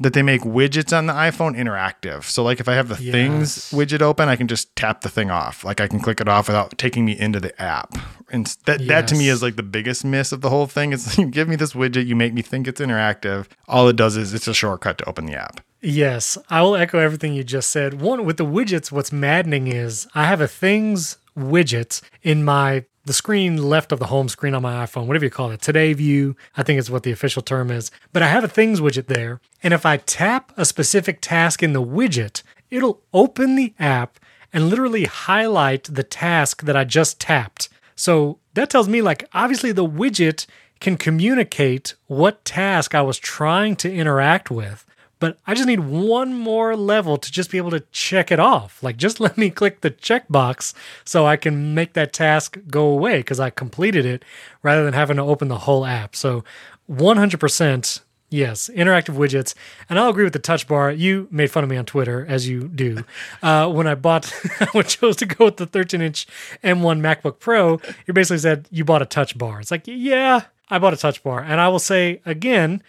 that 0.03 0.13
they 0.13 0.21
make 0.21 0.41
widgets 0.41 0.95
on 0.95 1.07
the 1.07 1.13
iPhone 1.13 1.57
interactive. 1.57 2.23
So 2.23 2.43
like 2.43 2.59
if 2.59 2.67
I 2.67 2.73
have 2.73 2.89
the 2.89 2.95
things 2.95 3.71
widget 3.71 4.01
open, 4.01 4.29
I 4.29 4.35
can 4.35 4.47
just 4.47 4.75
tap 4.75 5.01
the 5.01 5.09
thing 5.09 5.31
off. 5.31 5.63
Like 5.63 5.81
I 5.81 5.87
can 5.87 5.99
click 5.99 6.21
it 6.21 6.27
off 6.27 6.47
without 6.47 6.77
taking 6.77 7.05
me 7.05 7.17
into 7.17 7.39
the 7.39 7.59
app. 7.61 7.97
And 8.29 8.47
that 8.65 8.87
that 8.87 9.07
to 9.09 9.15
me 9.15 9.29
is 9.29 9.41
like 9.41 9.55
the 9.55 9.63
biggest 9.63 10.03
miss 10.03 10.31
of 10.31 10.41
the 10.41 10.49
whole 10.49 10.67
thing. 10.67 10.93
Is 10.93 11.17
you 11.17 11.27
give 11.27 11.47
me 11.47 11.55
this 11.55 11.73
widget, 11.73 12.05
you 12.05 12.15
make 12.15 12.33
me 12.33 12.41
think 12.41 12.67
it's 12.67 12.81
interactive. 12.81 13.47
All 13.67 13.87
it 13.87 13.95
does 13.95 14.17
is 14.17 14.33
it's 14.33 14.47
a 14.47 14.53
shortcut 14.53 14.97
to 14.99 15.09
open 15.09 15.25
the 15.25 15.35
app. 15.35 15.61
Yes, 15.81 16.37
I 16.49 16.61
will 16.61 16.77
echo 16.77 16.99
everything 16.99 17.33
you 17.33 17.43
just 17.43 17.69
said. 17.69 17.99
One 17.99 18.23
with 18.23 18.37
the 18.37 18.45
widgets, 18.45 18.91
what's 18.91 19.11
maddening 19.11 19.67
is 19.67 20.07
I 20.15 20.25
have 20.25 20.39
a 20.39 20.47
things 20.47 21.17
widget 21.37 22.01
in 22.21 22.45
my 22.45 22.85
the 23.05 23.13
screen 23.13 23.57
left 23.57 23.91
of 23.91 23.99
the 23.99 24.07
home 24.07 24.29
screen 24.29 24.55
on 24.55 24.61
my 24.61 24.85
iPhone, 24.85 25.07
whatever 25.07 25.25
you 25.25 25.31
call 25.31 25.51
it, 25.51 25.61
today 25.61 25.93
view, 25.93 26.35
I 26.55 26.63
think 26.63 26.79
is 26.79 26.89
what 26.89 27.03
the 27.03 27.11
official 27.11 27.41
term 27.41 27.69
is. 27.69 27.91
But 28.13 28.23
I 28.23 28.27
have 28.27 28.43
a 28.43 28.47
things 28.47 28.79
widget 28.79 29.07
there, 29.07 29.41
and 29.61 29.73
if 29.73 29.85
I 29.85 29.97
tap 29.97 30.51
a 30.55 30.65
specific 30.65 31.19
task 31.21 31.61
in 31.61 31.73
the 31.73 31.83
widget, 31.83 32.43
it'll 32.71 33.01
open 33.13 33.55
the 33.55 33.73
app 33.77 34.19
and 34.53 34.69
literally 34.69 35.05
highlight 35.05 35.83
the 35.85 36.03
task 36.03 36.63
that 36.63 36.77
I 36.77 36.83
just 36.83 37.19
tapped. 37.19 37.69
So 37.95 38.39
that 38.53 38.69
tells 38.69 38.87
me 38.87 39.01
like 39.01 39.27
obviously 39.33 39.71
the 39.71 39.87
widget 39.87 40.45
can 40.79 40.97
communicate 40.97 41.95
what 42.07 42.45
task 42.45 42.93
I 42.93 43.01
was 43.01 43.17
trying 43.17 43.75
to 43.77 43.93
interact 43.93 44.51
with 44.51 44.85
but 45.23 45.37
I 45.47 45.53
just 45.53 45.69
need 45.69 45.79
one 45.79 46.33
more 46.33 46.75
level 46.75 47.15
to 47.15 47.31
just 47.31 47.49
be 47.49 47.57
able 47.57 47.71
to 47.71 47.79
check 47.93 48.29
it 48.29 48.41
off. 48.41 48.83
Like, 48.83 48.97
just 48.97 49.19
let 49.21 49.37
me 49.37 49.49
click 49.49 49.79
the 49.79 49.89
checkbox 49.89 50.73
so 51.05 51.25
I 51.25 51.37
can 51.37 51.73
make 51.73 51.93
that 51.93 52.11
task 52.11 52.57
go 52.67 52.87
away 52.87 53.19
because 53.19 53.39
I 53.39 53.49
completed 53.49 54.05
it 54.05 54.25
rather 54.63 54.83
than 54.83 54.93
having 54.93 55.15
to 55.15 55.23
open 55.23 55.47
the 55.47 55.59
whole 55.59 55.85
app. 55.85 56.13
So, 56.13 56.43
100%. 56.91 58.01
Yes, 58.31 58.69
interactive 58.75 59.15
widgets. 59.15 59.55
And 59.89 59.97
I'll 59.97 60.09
agree 60.09 60.25
with 60.25 60.33
the 60.33 60.39
touch 60.39 60.67
bar. 60.67 60.91
You 60.91 61.29
made 61.31 61.49
fun 61.49 61.63
of 61.63 61.69
me 61.69 61.77
on 61.77 61.85
Twitter, 61.85 62.25
as 62.27 62.49
you 62.49 62.67
do. 62.67 63.05
Uh, 63.41 63.69
when 63.69 63.87
I 63.87 63.95
bought, 63.95 64.25
when 64.73 64.83
I 64.83 64.87
chose 64.87 65.15
to 65.17 65.25
go 65.25 65.45
with 65.45 65.55
the 65.55 65.65
13 65.65 66.01
inch 66.01 66.27
M1 66.65 66.99
MacBook 66.99 67.39
Pro, 67.39 67.79
you 68.05 68.13
basically 68.13 68.39
said 68.39 68.67
you 68.71 68.83
bought 68.83 69.01
a 69.01 69.05
touch 69.05 69.37
bar. 69.37 69.61
It's 69.61 69.71
like, 69.71 69.83
yeah, 69.85 70.41
I 70.69 70.79
bought 70.79 70.93
a 70.93 70.97
touch 70.97 71.23
bar. 71.23 71.39
And 71.39 71.61
I 71.61 71.69
will 71.69 71.79
say 71.79 72.21
again, 72.25 72.83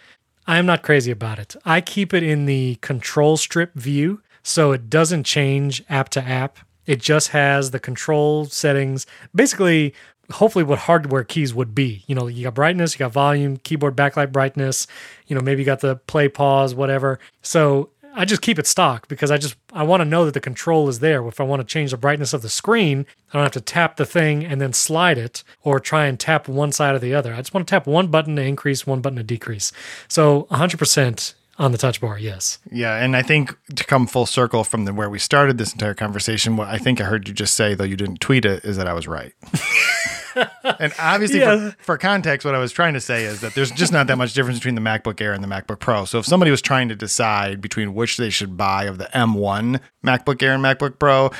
I 0.47 0.57
am 0.57 0.65
not 0.65 0.83
crazy 0.83 1.11
about 1.11 1.39
it. 1.39 1.55
I 1.65 1.81
keep 1.81 2.13
it 2.13 2.23
in 2.23 2.45
the 2.45 2.75
control 2.81 3.35
strip 3.37 3.73
view 3.73 4.21
so 4.43 4.71
it 4.71 4.89
doesn't 4.89 5.23
change 5.23 5.83
app 5.89 6.09
to 6.09 6.21
app. 6.23 6.59
It 6.85 7.01
just 7.01 7.29
has 7.29 7.71
the 7.71 7.79
control 7.79 8.45
settings, 8.45 9.07
basically, 9.33 9.95
hopefully, 10.31 10.63
what 10.63 10.79
hardware 10.79 11.23
keys 11.23 11.51
would 11.51 11.73
be. 11.73 12.03
You 12.05 12.13
know, 12.13 12.27
you 12.27 12.43
got 12.43 12.53
brightness, 12.53 12.93
you 12.93 12.99
got 12.99 13.11
volume, 13.11 13.57
keyboard 13.57 13.95
backlight 13.95 14.31
brightness, 14.31 14.85
you 15.25 15.35
know, 15.35 15.41
maybe 15.41 15.61
you 15.61 15.65
got 15.65 15.79
the 15.79 15.95
play, 15.95 16.29
pause, 16.29 16.75
whatever. 16.75 17.19
So 17.41 17.89
I 18.17 18.23
just 18.25 18.41
keep 18.41 18.57
it 18.57 18.65
stock 18.65 19.07
because 19.07 19.29
I 19.29 19.37
just 19.37 19.57
I 19.73 19.83
want 19.83 20.01
to 20.01 20.05
know 20.05 20.25
that 20.25 20.33
the 20.33 20.39
control 20.39 20.87
is 20.87 20.99
there. 20.99 21.27
If 21.27 21.39
I 21.41 21.43
want 21.43 21.59
to 21.59 21.65
change 21.65 21.91
the 21.91 21.97
brightness 21.97 22.33
of 22.33 22.41
the 22.41 22.49
screen, 22.49 23.05
I 23.31 23.33
don't 23.33 23.43
have 23.43 23.51
to 23.51 23.61
tap 23.61 23.97
the 23.97 24.05
thing 24.05 24.45
and 24.45 24.61
then 24.61 24.71
slide 24.73 25.17
it 25.17 25.43
or 25.63 25.79
try 25.79 26.05
and 26.05 26.19
tap 26.19 26.47
one 26.47 26.71
side 26.71 26.95
or 26.95 26.99
the 26.99 27.13
other. 27.13 27.33
I 27.33 27.37
just 27.37 27.53
want 27.53 27.67
to 27.67 27.71
tap 27.71 27.87
one 27.87 28.07
button 28.07 28.37
to 28.37 28.41
increase, 28.41 28.87
one 28.87 29.01
button 29.01 29.17
to 29.17 29.23
decrease. 29.23 29.73
So 30.07 30.47
100% 30.49 31.33
on 31.57 31.71
the 31.71 31.77
touch 31.77 32.01
bar, 32.01 32.19
yes. 32.19 32.59
Yeah, 32.71 32.95
and 32.97 33.15
I 33.15 33.21
think 33.21 33.55
to 33.75 33.83
come 33.85 34.07
full 34.07 34.25
circle 34.25 34.63
from 34.63 34.85
the 34.85 34.93
where 34.93 35.09
we 35.09 35.19
started 35.19 35.57
this 35.57 35.71
entire 35.73 35.93
conversation, 35.93 36.57
what 36.57 36.67
I 36.67 36.77
think 36.77 36.99
I 36.99 37.05
heard 37.05 37.27
you 37.27 37.33
just 37.33 37.53
say, 37.55 37.73
though 37.75 37.83
you 37.85 37.95
didn't 37.95 38.19
tweet 38.21 38.43
it, 38.45 38.63
is 38.65 38.75
that 38.77 38.87
I 38.87 38.93
was 38.93 39.07
right. 39.07 39.33
and 40.79 40.93
obviously, 40.99 41.39
Yeah. 41.39 41.71
for, 41.71 41.83
for 41.83 41.97
context, 41.97 42.43
what 42.45 42.55
I 42.55 42.59
was 42.59 42.71
trying 42.73 42.93
to 42.93 42.99
say 43.01 43.23
is 43.23 43.39
that 43.41 43.53
there's 43.55 43.71
just 43.71 43.93
not 43.93 44.07
that 44.07 44.17
much 44.17 44.33
difference 44.33 44.59
between 44.59 44.75
the 44.75 44.81
MacBook 44.81 45.21
Air 45.21 45.31
and 45.33 45.41
the 45.43 45.47
MacBook 45.47 45.79
Pro. 45.79 46.03
So 46.05 46.19
if 46.19 46.25
somebody 46.25 46.51
was 46.51 46.61
trying 46.61 46.89
to 46.89 46.95
decide 46.95 47.61
between 47.61 47.93
which 47.93 48.17
they 48.17 48.29
should 48.29 48.57
buy 48.57 48.83
of 48.83 48.97
the 48.97 49.05
M1 49.15 49.79
MacBook 50.05 50.43
Air 50.43 50.53
and 50.55 50.63
MacBook 50.63 50.99
Pro, 50.99 51.31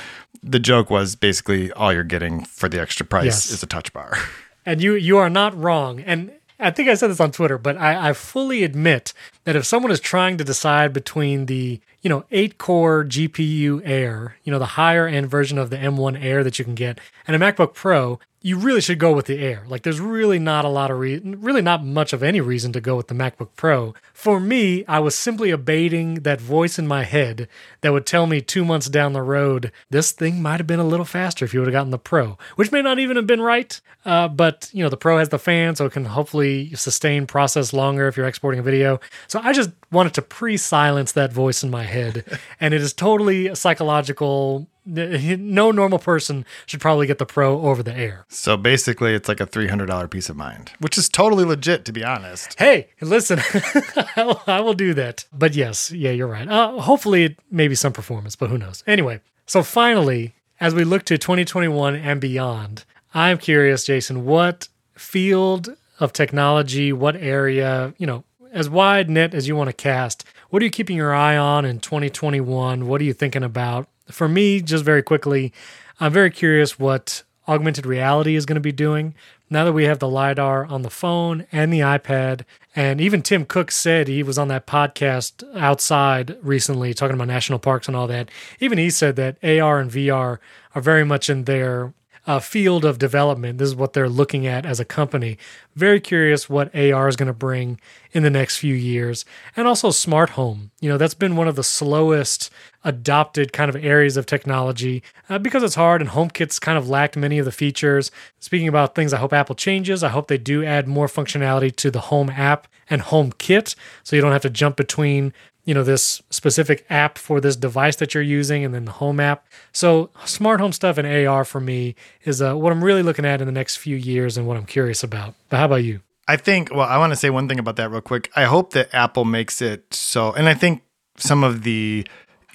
the 0.41 0.59
joke 0.59 0.89
was 0.89 1.15
basically 1.15 1.71
all 1.73 1.91
you're 1.91 2.03
getting 2.03 2.45
for 2.45 2.69
the 2.69 2.79
extra 2.79 3.05
price 3.05 3.25
Yes. 3.25 3.49
is 3.51 3.63
a 3.63 3.67
touch 3.67 3.91
bar. 3.91 4.17
And 4.65 4.81
you 4.81 4.93
you 4.95 5.17
are 5.17 5.29
not 5.29 5.55
wrong. 5.59 5.99
And 5.99 6.31
I 6.59 6.71
think 6.71 6.87
I 6.87 6.93
said 6.93 7.09
this 7.09 7.19
on 7.19 7.31
Twitter, 7.31 7.57
but 7.57 7.77
I, 7.77 8.09
I 8.09 8.13
fully 8.13 8.63
admit 8.63 9.13
that 9.43 9.55
if 9.55 9.65
someone 9.65 9.91
is 9.91 9.99
trying 9.99 10.37
to 10.37 10.43
decide 10.43 10.93
between 10.93 11.47
the 11.47 11.81
you 12.01 12.09
know 12.09 12.25
eight 12.31 12.57
core 12.57 13.03
GPU 13.03 13.81
Air, 13.83 14.37
you 14.43 14.51
know 14.51 14.59
the 14.59 14.65
higher 14.65 15.07
end 15.07 15.29
version 15.29 15.57
of 15.57 15.69
the 15.69 15.77
M1 15.77 16.23
Air 16.23 16.43
that 16.43 16.57
you 16.57 16.65
can 16.65 16.75
get, 16.75 16.99
and 17.27 17.35
a 17.35 17.39
MacBook 17.39 17.73
Pro, 17.73 18.19
you 18.45 18.59
really 18.59 18.79
should 18.79 18.99
go 18.99 19.11
with 19.11 19.25
the 19.25 19.39
Air. 19.39 19.63
Like 19.67 19.81
there's 19.81 19.99
really 19.99 20.37
not 20.37 20.65
a 20.65 20.69
lot 20.69 20.91
of 20.91 20.99
reason, 20.99 21.41
really 21.41 21.63
not 21.63 21.83
much 21.83 22.13
of 22.13 22.21
any 22.21 22.39
reason 22.39 22.71
to 22.73 22.79
go 22.79 22.95
with 22.95 23.07
the 23.07 23.15
MacBook 23.15 23.49
Pro. 23.55 23.95
For 24.13 24.39
me, 24.39 24.85
I 24.85 24.99
was 24.99 25.15
simply 25.15 25.49
abating 25.49 26.15
that 26.21 26.39
voice 26.39 26.77
in 26.77 26.85
my 26.85 27.05
head 27.05 27.47
that 27.81 27.91
would 27.91 28.05
tell 28.05 28.27
me 28.27 28.41
two 28.41 28.63
months 28.63 28.87
down 28.87 29.13
the 29.13 29.23
road, 29.23 29.71
this 29.89 30.11
thing 30.11 30.43
might 30.43 30.59
have 30.59 30.67
been 30.67 30.79
a 30.79 30.85
little 30.85 31.07
faster 31.07 31.43
if 31.43 31.55
you 31.55 31.59
would 31.59 31.65
have 31.65 31.73
gotten 31.73 31.89
the 31.89 31.97
Pro, 31.97 32.37
which 32.55 32.71
may 32.71 32.83
not 32.83 32.99
even 32.99 33.15
have 33.15 33.25
been 33.25 33.41
right. 33.41 33.81
Uh, 34.05 34.27
but 34.27 34.69
you 34.71 34.83
know, 34.83 34.89
the 34.89 34.95
Pro 34.95 35.17
has 35.17 35.29
the 35.29 35.39
fan, 35.39 35.75
so 35.75 35.87
it 35.87 35.93
can 35.93 36.05
hopefully 36.05 36.71
sustain 36.75 37.25
process 37.25 37.73
longer 37.73 38.07
if 38.07 38.15
you're 38.15 38.27
exporting 38.27 38.59
a 38.59 38.63
video. 38.63 38.99
So 39.25 39.39
I 39.43 39.53
just 39.53 39.71
wanted 39.91 40.13
to 40.13 40.21
pre-silence 40.21 41.13
that 41.13 41.33
voice 41.33 41.63
in 41.63 41.71
my 41.71 41.83
head, 41.83 42.23
and 42.59 42.75
it 42.75 42.81
is 42.81 42.93
totally 42.93 43.55
psychological. 43.55 44.67
No 45.55 45.71
normal 45.71 45.99
person 45.99 46.45
should 46.65 46.79
probably 46.81 47.07
get 47.07 47.17
the 47.17 47.25
Pro 47.25 47.61
over 47.61 47.81
the 47.81 47.93
Air. 47.95 48.25
So 48.29 48.55
basically, 48.57 49.13
it's 49.15 49.27
like 49.27 49.39
a 49.39 49.47
$300 49.47 50.09
peace 50.09 50.29
of 50.29 50.35
mind, 50.35 50.71
which 50.79 50.97
is 50.97 51.09
totally 51.09 51.43
legit, 51.45 51.85
to 51.85 51.91
be 51.91 52.03
honest. 52.03 52.55
Hey, 52.59 52.89
listen, 53.01 53.39
I 54.15 54.23
will- 54.23 54.41
I 54.47 54.59
will 54.61 54.73
do 54.75 54.93
that. 54.93 55.25
But 55.33 55.55
yes, 55.55 55.91
yeah, 55.91 56.11
you're 56.11 56.27
right. 56.27 56.47
Uh, 56.47 56.79
hopefully, 56.81 57.23
it 57.25 57.39
maybe 57.49 57.75
some 57.75 57.93
performance, 57.93 58.35
but 58.35 58.49
who 58.49 58.57
knows? 58.57 58.83
Anyway, 58.85 59.21
so 59.47 59.63
finally, 59.63 60.33
as 60.59 60.73
we 60.75 60.83
look 60.83 61.03
to 61.05 61.17
2021 61.17 61.95
and 61.95 62.21
beyond, 62.21 62.85
I'm 63.13 63.37
curious, 63.37 63.85
Jason, 63.85 64.25
what 64.25 64.67
field 64.95 65.75
of 65.99 66.13
technology, 66.13 66.91
what 66.93 67.15
area, 67.15 67.93
you 67.97 68.05
know, 68.07 68.23
as 68.51 68.69
wide 68.69 69.09
net 69.09 69.33
as 69.33 69.47
you 69.47 69.55
want 69.55 69.69
to 69.69 69.73
cast, 69.73 70.23
what 70.49 70.61
are 70.61 70.65
you 70.65 70.71
keeping 70.71 70.95
your 70.97 71.13
eye 71.13 71.35
on 71.37 71.65
in 71.65 71.79
2021? 71.79 72.87
What 72.87 73.01
are 73.01 73.03
you 73.03 73.13
thinking 73.13 73.43
about? 73.43 73.87
For 74.09 74.27
me, 74.27 74.61
just 74.61 74.83
very 74.83 75.03
quickly, 75.03 75.53
I'm 75.99 76.11
very 76.11 76.31
curious 76.31 76.79
what 76.79 77.23
augmented 77.47 77.85
reality 77.85 78.35
is 78.35 78.45
going 78.45 78.55
to 78.55 78.61
be 78.61 78.71
doing 78.71 79.13
now 79.49 79.63
that 79.63 79.73
we 79.73 79.83
have 79.85 79.99
the 79.99 80.09
lidar 80.09 80.65
on 80.65 80.81
the 80.81 80.89
phone 80.89 81.45
and 81.51 81.71
the 81.71 81.79
iPad. 81.79 82.41
And 82.75 82.99
even 82.99 83.21
Tim 83.21 83.45
Cook 83.45 83.71
said 83.71 84.07
he 84.07 84.23
was 84.23 84.37
on 84.37 84.47
that 84.47 84.65
podcast 84.65 85.43
outside 85.55 86.35
recently 86.41 86.93
talking 86.93 87.15
about 87.15 87.27
national 87.27 87.59
parks 87.59 87.87
and 87.87 87.95
all 87.95 88.07
that. 88.07 88.29
Even 88.59 88.77
he 88.77 88.89
said 88.89 89.15
that 89.17 89.37
AR 89.43 89.79
and 89.79 89.91
VR 89.91 90.39
are 90.73 90.81
very 90.81 91.05
much 91.05 91.29
in 91.29 91.43
their 91.43 91.93
uh, 92.27 92.39
field 92.39 92.85
of 92.85 92.97
development. 92.97 93.57
This 93.57 93.67
is 93.67 93.75
what 93.75 93.93
they're 93.93 94.09
looking 94.09 94.47
at 94.47 94.65
as 94.65 94.79
a 94.79 94.85
company. 94.85 95.37
Very 95.75 95.99
curious 95.99 96.49
what 96.49 96.75
AR 96.75 97.07
is 97.07 97.15
going 97.15 97.27
to 97.27 97.33
bring 97.33 97.79
in 98.11 98.23
the 98.23 98.29
next 98.29 98.57
few 98.57 98.73
years. 98.73 99.25
And 99.55 99.67
also 99.67 99.91
smart 99.91 100.31
home. 100.31 100.71
You 100.79 100.89
know, 100.89 100.97
that's 100.97 101.13
been 101.13 101.35
one 101.35 101.47
of 101.47 101.55
the 101.55 101.63
slowest 101.63 102.49
adopted 102.83 103.51
kind 103.51 103.69
of 103.69 103.83
areas 103.83 104.17
of 104.17 104.25
technology 104.25 105.03
uh, 105.29 105.39
because 105.39 105.63
it's 105.63 105.75
hard 105.75 106.01
and 106.01 106.11
HomeKit's 106.11 106.59
kind 106.59 106.77
of 106.77 106.89
lacked 106.89 107.17
many 107.17 107.39
of 107.39 107.45
the 107.45 107.51
features. 107.51 108.11
Speaking 108.39 108.67
about 108.67 108.95
things 108.95 109.13
I 109.13 109.17
hope 109.17 109.33
Apple 109.33 109.55
changes, 109.55 110.03
I 110.03 110.09
hope 110.09 110.27
they 110.27 110.37
do 110.37 110.63
add 110.63 110.87
more 110.87 111.07
functionality 111.07 111.75
to 111.77 111.91
the 111.91 112.01
Home 112.01 112.29
app 112.29 112.67
and 112.89 113.01
HomeKit 113.01 113.75
so 114.03 114.15
you 114.15 114.21
don't 114.21 114.31
have 114.31 114.43
to 114.43 114.49
jump 114.49 114.77
between 114.77 115.33
you 115.65 115.73
know 115.73 115.83
this 115.83 116.21
specific 116.29 116.85
app 116.89 117.17
for 117.17 117.41
this 117.41 117.55
device 117.55 117.97
that 117.97 118.13
you're 118.13 118.23
using 118.23 118.63
and 118.63 118.73
then 118.73 118.85
the 118.85 118.91
home 118.93 119.19
app 119.19 119.47
so 119.71 120.09
smart 120.25 120.59
home 120.59 120.71
stuff 120.71 120.97
and 120.97 121.07
ar 121.27 121.43
for 121.43 121.59
me 121.59 121.95
is 122.23 122.41
uh, 122.41 122.55
what 122.55 122.71
i'm 122.71 122.83
really 122.83 123.03
looking 123.03 123.25
at 123.25 123.41
in 123.41 123.47
the 123.47 123.51
next 123.51 123.77
few 123.77 123.95
years 123.95 124.37
and 124.37 124.47
what 124.47 124.55
i'm 124.55 124.65
curious 124.65 125.03
about 125.03 125.35
but 125.49 125.57
how 125.57 125.65
about 125.65 125.83
you 125.83 126.01
I 126.27 126.37
think, 126.37 126.71
well, 126.71 126.87
I 126.87 126.97
want 126.97 127.11
to 127.11 127.15
say 127.15 127.29
one 127.29 127.47
thing 127.47 127.59
about 127.59 127.75
that 127.75 127.91
real 127.91 128.01
quick. 128.01 128.31
I 128.35 128.45
hope 128.45 128.73
that 128.73 128.93
Apple 128.93 129.25
makes 129.25 129.61
it 129.61 129.93
so, 129.93 130.33
and 130.33 130.49
I 130.49 130.55
think 130.55 130.81
some 131.17 131.43
of 131.43 131.63
the 131.63 132.05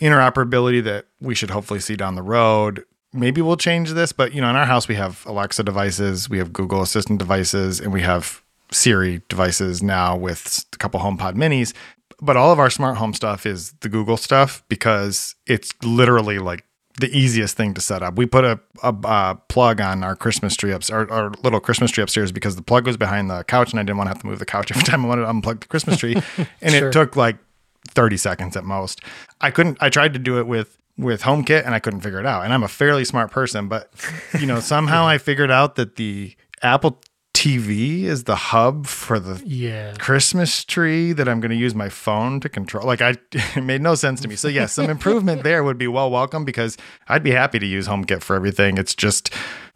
interoperability 0.01 0.83
that 0.85 1.07
we 1.21 1.35
should 1.35 1.51
hopefully 1.51 1.81
see 1.81 1.95
down 1.95 2.15
the 2.15 2.23
road, 2.23 2.85
maybe 3.13 3.41
we'll 3.41 3.57
change 3.57 3.91
this. 3.93 4.13
But, 4.13 4.35
you 4.35 4.41
know, 4.41 4.51
in 4.51 4.57
our 4.57 4.67
house, 4.67 4.89
we 4.89 4.97
have 4.97 5.25
Alexa 5.27 5.63
devices, 5.63 6.29
we 6.29 6.39
have 6.39 6.53
Google 6.53 6.83
Assistant 6.83 7.19
devices, 7.19 7.81
and 7.81 7.93
we 7.93 8.01
have 8.03 8.43
Siri 8.73 9.23
devices 9.29 9.83
now 9.83 10.17
with 10.17 10.65
a 10.73 10.77
couple 10.77 11.01
HomePod 11.01 11.35
minis. 11.35 11.73
But 12.21 12.37
all 12.37 12.53
of 12.53 12.59
our 12.59 12.71
smart 12.71 12.99
home 12.99 13.14
stuff 13.14 13.47
is 13.47 13.73
the 13.81 13.89
Google 13.89 14.16
stuff 14.16 14.62
because 14.68 15.35
it's 15.47 15.73
literally 15.83 16.39
like 16.39 16.64
the 16.99 17.09
easiest 17.16 17.57
thing 17.57 17.73
to 17.75 17.81
set 17.81 18.03
up. 18.03 18.16
We 18.16 18.27
put 18.27 18.45
a, 18.45 18.61
a, 18.83 18.95
a 19.05 19.39
plug 19.49 19.81
on 19.81 20.05
our 20.05 20.14
Christmas 20.14 20.55
tree 20.55 20.73
upstairs, 20.73 21.09
our, 21.11 21.25
our, 21.25 21.31
little 21.43 21.61
Christmas 21.61 21.91
tree 21.91 22.03
upstairs, 22.03 22.31
because 22.31 22.57
the 22.57 22.62
plug 22.62 22.87
was 22.87 22.97
behind 22.99 23.31
the 23.31 23.43
couch, 23.45 23.71
and 23.73 23.81
I 23.81 23.85
didn't 23.85 23.97
want 23.97 24.09
to 24.09 24.11
have 24.11 24.21
to 24.21 24.27
move 24.27 24.39
the 24.39 24.45
couch 24.47 24.71
every 24.75 24.83
time 24.83 25.05
I 25.05 25.09
wanted 25.09 25.23
to 25.23 25.29
unplug 25.29 25.61
the 25.61 25.66
Christmas 25.68 25.97
tree, 25.99 26.14
and 26.61 26.75
Sure. 26.75 26.89
it 26.89 26.93
took 26.93 27.16
like 27.16 27.39
thirty 27.89 28.16
seconds 28.18 28.57
at 28.57 28.64
most. 28.64 29.01
I 29.41 29.51
couldn't. 29.51 29.79
I 29.81 29.89
tried 29.89 30.12
to 30.12 30.18
do 30.18 30.39
it 30.39 30.47
with 30.47 30.77
with 30.99 31.23
HomeKit, 31.23 31.64
and 31.64 31.75
I 31.75 31.79
couldn't 31.79 32.01
figure 32.03 32.21
it 32.21 32.27
out. 32.27 32.45
And 32.45 32.53
I'm 32.53 32.62
a 32.62 32.68
fairly 32.68 33.07
smart 33.07 33.31
person, 33.31 33.68
but 33.68 33.91
you 34.39 34.47
know, 34.47 34.61
somehow 34.61 35.07
I 35.07 35.16
figured 35.16 35.51
out 35.51 35.77
that 35.77 35.97
the 35.97 36.37
Apple 36.62 37.01
TV 37.41 38.03
is 38.03 38.24
the 38.24 38.36
hub 38.36 38.86
for 38.86 39.18
the 39.18 39.43
Yeah. 39.47 39.95
Christmas 39.99 40.62
tree 40.62 41.14
that 41.14 41.26
I'm 41.26 41.41
going 41.41 41.51
to 41.51 41.57
use 41.57 41.74
my 41.74 41.88
phone 41.88 42.38
to 42.41 42.51
control. 42.51 42.86
Like 42.86 43.01
I, 43.01 43.16
it 43.32 43.64
made 43.64 43.80
no 43.80 43.95
sense 43.95 44.20
to 44.20 44.28
me. 44.28 44.36
So 44.36 44.47
yes, 44.47 44.74
some 44.74 44.91
improvement 44.97 45.43
there 45.43 45.64
would 45.64 45.78
be 45.78 45.86
well 45.88 46.11
welcome 46.11 46.45
because 46.45 46.76
I'd 47.09 47.22
be 47.22 47.30
happy 47.30 47.59
to 47.59 47.64
use 47.66 47.88
HomeKit 47.88 48.20
for 48.22 48.36
everything. 48.36 48.76
It's 48.76 48.95
just, 48.95 49.32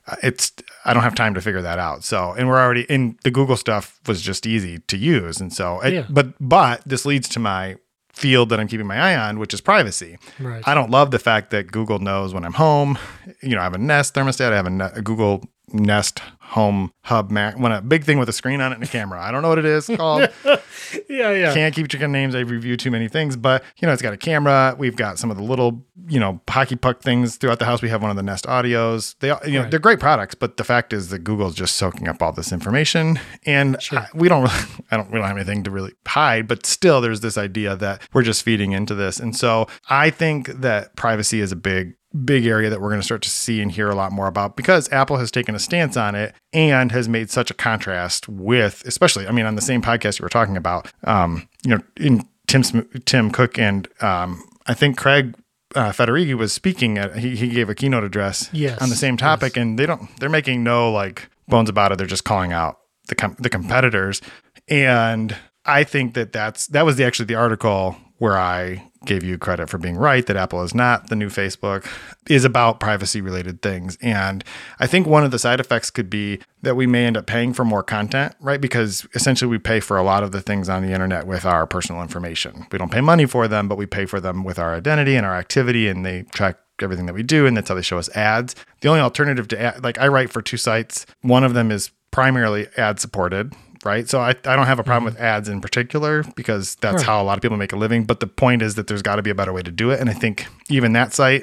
uh, 0.07 0.17
it's 0.23 0.53
I 0.85 0.93
don't 0.93 1.05
have 1.05 1.15
time 1.15 1.33
to 1.33 1.41
figure 1.41 1.63
that 1.63 1.79
out. 1.79 2.05
So 2.05 2.35
and 2.37 2.49
we're 2.49 2.61
already 2.61 2.83
in 2.83 3.17
the 3.25 3.31
Google 3.31 3.57
stuff 3.57 3.99
was 4.07 4.21
just 4.21 4.47
easy 4.47 4.81
to 4.81 4.99
use, 4.99 5.41
and 5.41 5.51
so 5.51 5.81
it- 5.81 5.95
Yeah. 5.95 6.07
but 6.11 6.35
but 6.39 6.83
this 6.85 7.07
leads 7.07 7.31
to 7.31 7.41
my 7.41 7.77
field 8.13 8.51
that 8.51 8.61
I'm 8.61 8.69
keeping 8.69 8.87
my 8.87 8.99
eye 8.99 9.17
on, 9.17 9.39
which 9.39 9.55
is 9.55 9.63
privacy. 9.63 10.19
Right. 10.39 10.63
I 10.69 10.75
don't 10.75 10.91
love 10.91 11.11
the 11.13 11.19
fact 11.19 11.51
that 11.53 11.73
Google 11.73 11.99
knows 11.99 12.35
when 12.35 12.45
I'm 12.45 12.53
home. 12.53 12.99
You 13.43 13.55
know, 13.55 13.61
I 13.61 13.65
have 13.65 13.75
a 13.75 13.79
Nest 13.79 14.15
thermostat. 14.15 14.53
I 14.53 14.57
have 14.57 14.67
a, 14.67 14.93
a 14.99 15.03
Google 15.03 15.43
Nest 15.73 16.21
Home 16.55 16.93
Hub 17.03 17.31
Max. 17.31 17.59
When 17.59 17.73
a 17.73 17.83
big 17.83 18.05
thing 18.05 18.19
with 18.19 18.29
a 18.29 18.33
screen 18.33 18.61
on 18.61 18.73
it 18.73 18.77
and 18.77 18.85
a 18.85 18.87
camera. 18.87 19.21
I 19.21 19.31
don't 19.31 19.43
know 19.43 19.49
what 19.49 19.59
it 19.59 19.65
is 19.65 19.87
called. 19.87 20.29
Yeah, 21.09 21.33
yeah. 21.33 21.55
Can't 21.55 21.75
keep 21.75 21.89
chicken 21.89 22.13
names. 22.13 22.35
I 22.35 22.41
review 22.41 22.77
too 22.77 22.91
many 22.91 23.09
things, 23.09 23.37
but 23.37 23.65
you 23.79 23.87
know, 23.87 23.93
it's 23.93 24.03
got 24.03 24.13
a 24.13 24.17
camera. 24.17 24.75
We've 24.79 24.95
got 24.97 25.19
some 25.19 25.31
of 25.31 25.37
the 25.37 25.43
little, 25.43 25.85
you 26.09 26.21
know, 26.21 26.41
hockey 26.49 26.77
puck 26.77 27.01
things 27.01 27.37
throughout 27.37 27.59
the 27.59 27.65
house. 27.65 27.83
We 27.83 27.89
have 27.89 28.01
one 28.03 28.11
of 28.11 28.17
the 28.17 28.23
Nest 28.23 28.45
Audios. 28.45 29.17
They, 29.21 29.29
you 29.47 29.53
know, 29.55 29.61
Right. 29.63 29.71
they're 29.71 29.81
great 29.81 29.99
products, 30.01 30.35
but 30.35 30.57
the 30.57 30.65
fact 30.65 30.93
is 30.93 31.09
that 31.11 31.21
Google's 31.21 31.55
just 31.55 31.77
soaking 31.77 32.07
up 32.09 32.23
all 32.23 32.33
this 32.33 32.53
information, 32.53 33.19
and 33.47 33.77
I- 33.93 34.07
we 34.15 34.29
don't, 34.29 34.43
really, 34.43 34.55
I 34.91 34.97
don't, 34.97 35.11
we 35.11 35.19
don't 35.19 35.27
have 35.29 35.37
anything 35.37 35.65
to 35.65 35.71
really 35.71 35.93
hide. 36.07 36.47
But 36.47 36.65
still, 36.67 37.01
there's 37.01 37.21
this 37.21 37.37
idea 37.39 37.75
that 37.77 38.03
we're 38.13 38.23
just 38.23 38.43
feeding 38.43 38.73
into 38.73 38.95
this, 38.95 39.19
and 39.19 39.35
so 39.37 39.67
I 39.89 40.11
think 40.11 40.49
that 40.61 40.95
privacy 40.97 41.41
is 41.41 41.51
a 41.51 41.57
big 41.57 41.95
big 42.25 42.47
area 42.47 42.71
that 42.71 42.81
we're 42.81 42.91
going 42.91 43.01
to 43.01 43.05
start 43.05 43.23
to 43.23 43.31
see 43.31 43.61
and 43.61 43.73
hear 43.73 43.91
a 43.91 43.95
lot 43.95 44.13
more 44.13 44.27
about 44.27 44.57
because 44.57 44.91
Apple 44.93 45.17
has 45.17 45.31
taken 45.31 45.55
a 45.55 45.59
stance 45.59 45.97
on 45.97 46.15
it 46.15 46.35
and 46.53 46.93
has 46.93 47.09
made 47.09 47.31
such 47.31 47.51
a 47.51 47.55
contrast 47.55 48.29
with, 48.29 48.83
especially, 48.87 49.27
I 49.27 49.33
mean, 49.33 49.47
on 49.47 49.57
the 49.57 49.63
same 49.63 49.83
podcast 49.83 50.19
you 50.19 50.23
were 50.23 50.29
talking 50.29 50.57
about, 50.57 50.91
um, 51.05 51.49
you 51.65 51.75
know, 51.75 51.83
in 51.97 52.29
Tim 52.47 52.63
Tim 53.05 53.31
Cook 53.31 53.59
and 53.59 53.89
um, 54.01 54.43
I 54.67 54.75
think 54.75 54.97
Craig 54.97 55.35
uh, 55.75 55.91
Federighi 55.91 56.35
was 56.35 56.53
speaking 56.53 56.99
at 56.99 57.17
he, 57.19 57.35
he 57.37 57.49
gave 57.49 57.69
a 57.69 57.75
keynote 57.75 58.05
address 58.05 58.49
Yes, 58.53 58.81
on 58.81 58.91
the 58.91 58.97
same 58.97 59.17
topic, 59.17 59.57
and 59.57 59.79
they 59.79 59.87
don't 59.87 60.09
they're 60.21 60.29
making 60.29 60.63
no 60.63 60.93
like 60.93 61.29
bones 61.49 61.69
about 61.69 61.93
it. 61.93 61.99
They're 61.99 62.07
just 62.07 62.25
calling 62.25 62.53
out 62.53 62.79
the 63.09 63.15
com- 63.15 63.37
the 63.39 63.49
competitors, 63.51 64.21
and 64.69 65.35
I 65.65 65.85
think 65.85 66.15
that 66.15 66.33
that's 66.33 66.69
that 66.69 66.85
was 66.85 66.97
the 66.97 67.05
actually 67.05 67.27
the 67.27 67.35
article 67.35 67.97
where 68.19 68.39
I 68.39 68.91
gave 69.05 69.23
you 69.23 69.37
credit 69.37 69.69
for 69.69 69.79
being 69.79 69.97
right 69.97 70.25
that 70.27 70.37
Apple 70.37 70.63
is 70.63 70.75
not 70.75 71.09
the 71.09 71.17
new 71.17 71.29
Facebook 71.29 71.87
is 72.29 72.45
about 72.45 72.81
privacy 72.81 73.21
related 73.21 73.61
things. 73.61 73.99
And 74.01 74.43
I 74.79 74.87
think 74.87 75.07
one 75.07 75.25
of 75.25 75.31
the 75.31 75.39
side 75.39 75.61
effects 75.61 75.91
could 75.91 76.09
be 76.09 76.41
that 76.63 76.77
we 76.77 76.87
may 76.87 77.05
end 77.05 77.17
up 77.17 77.27
paying 77.27 77.53
for 77.53 77.65
more 77.65 77.83
content 77.83 78.35
right? 78.41 78.61
Because 78.61 79.07
essentially 79.15 79.51
we 79.51 79.59
pay 79.59 79.81
for 79.81 79.97
a 79.97 80.03
lot 80.03 80.23
of 80.23 80.33
the 80.33 80.41
things 80.41 80.69
on 80.69 80.83
the 80.83 80.93
internet 80.93 81.27
with 81.27 81.45
our 81.45 81.67
personal 81.67 82.03
information. 82.03 82.67
We 82.73 82.79
don't 82.79 82.93
pay 82.93 83.01
money 83.01 83.27
for 83.27 83.49
them 83.49 83.69
but 83.69 83.79
we 83.79 83.87
pay 83.87 84.07
for 84.07 84.21
them 84.21 84.45
with 84.45 84.59
our 84.59 84.75
identity 84.75 85.17
and 85.17 85.27
our 85.27 85.35
activity 85.35 85.89
and 85.89 86.05
they 86.05 86.23
track 86.33 86.59
everything 86.81 87.07
that 87.07 87.15
we 87.15 87.23
do 87.23 87.47
and 87.47 87.57
that's 87.57 87.69
how 87.69 87.75
they 87.75 87.83
show 87.83 87.99
us 87.99 88.09
ads. 88.17 88.55
The 88.81 88.89
only 88.89 89.01
alternative 89.01 89.49
to 89.49 89.61
ad, 89.61 89.85
like 89.85 89.99
I 89.99 90.09
write 90.09 90.31
for 90.31 90.41
two 90.41 90.57
sites. 90.57 91.07
One 91.23 91.45
of 91.45 91.55
them 91.55 91.71
is 91.71 91.91
primarily 92.11 92.69
ad 92.77 93.01
supported 93.01 93.53
right? 93.85 94.09
So 94.09 94.21
I, 94.21 94.31
I 94.31 94.57
don't 94.57 94.67
have 94.67 94.79
a 94.79 94.85
problem 94.85 95.13
mm-hmm. 95.13 95.21
with 95.21 95.25
ads 95.25 95.49
in 95.49 95.61
particular 95.61 96.25
because 96.37 96.75
that's 96.77 96.97
Right. 96.97 97.07
how 97.07 97.23
a 97.23 97.25
lot 97.25 97.39
of 97.39 97.43
people 97.43 97.57
make 97.57 97.73
a 97.73 97.77
living. 97.77 98.05
But 98.05 98.21
the 98.21 98.27
point 98.27 98.63
is 98.63 98.75
that 98.77 98.87
there's 98.87 99.03
got 99.03 99.17
to 99.17 99.23
be 99.23 99.31
a 99.31 99.35
better 99.35 99.53
way 99.53 99.63
to 99.63 99.71
do 99.71 99.91
it. 99.91 100.01
And 100.01 100.09
I 100.09 100.13
think 100.13 100.47
even 100.69 100.93
that 100.93 101.13
site 101.13 101.43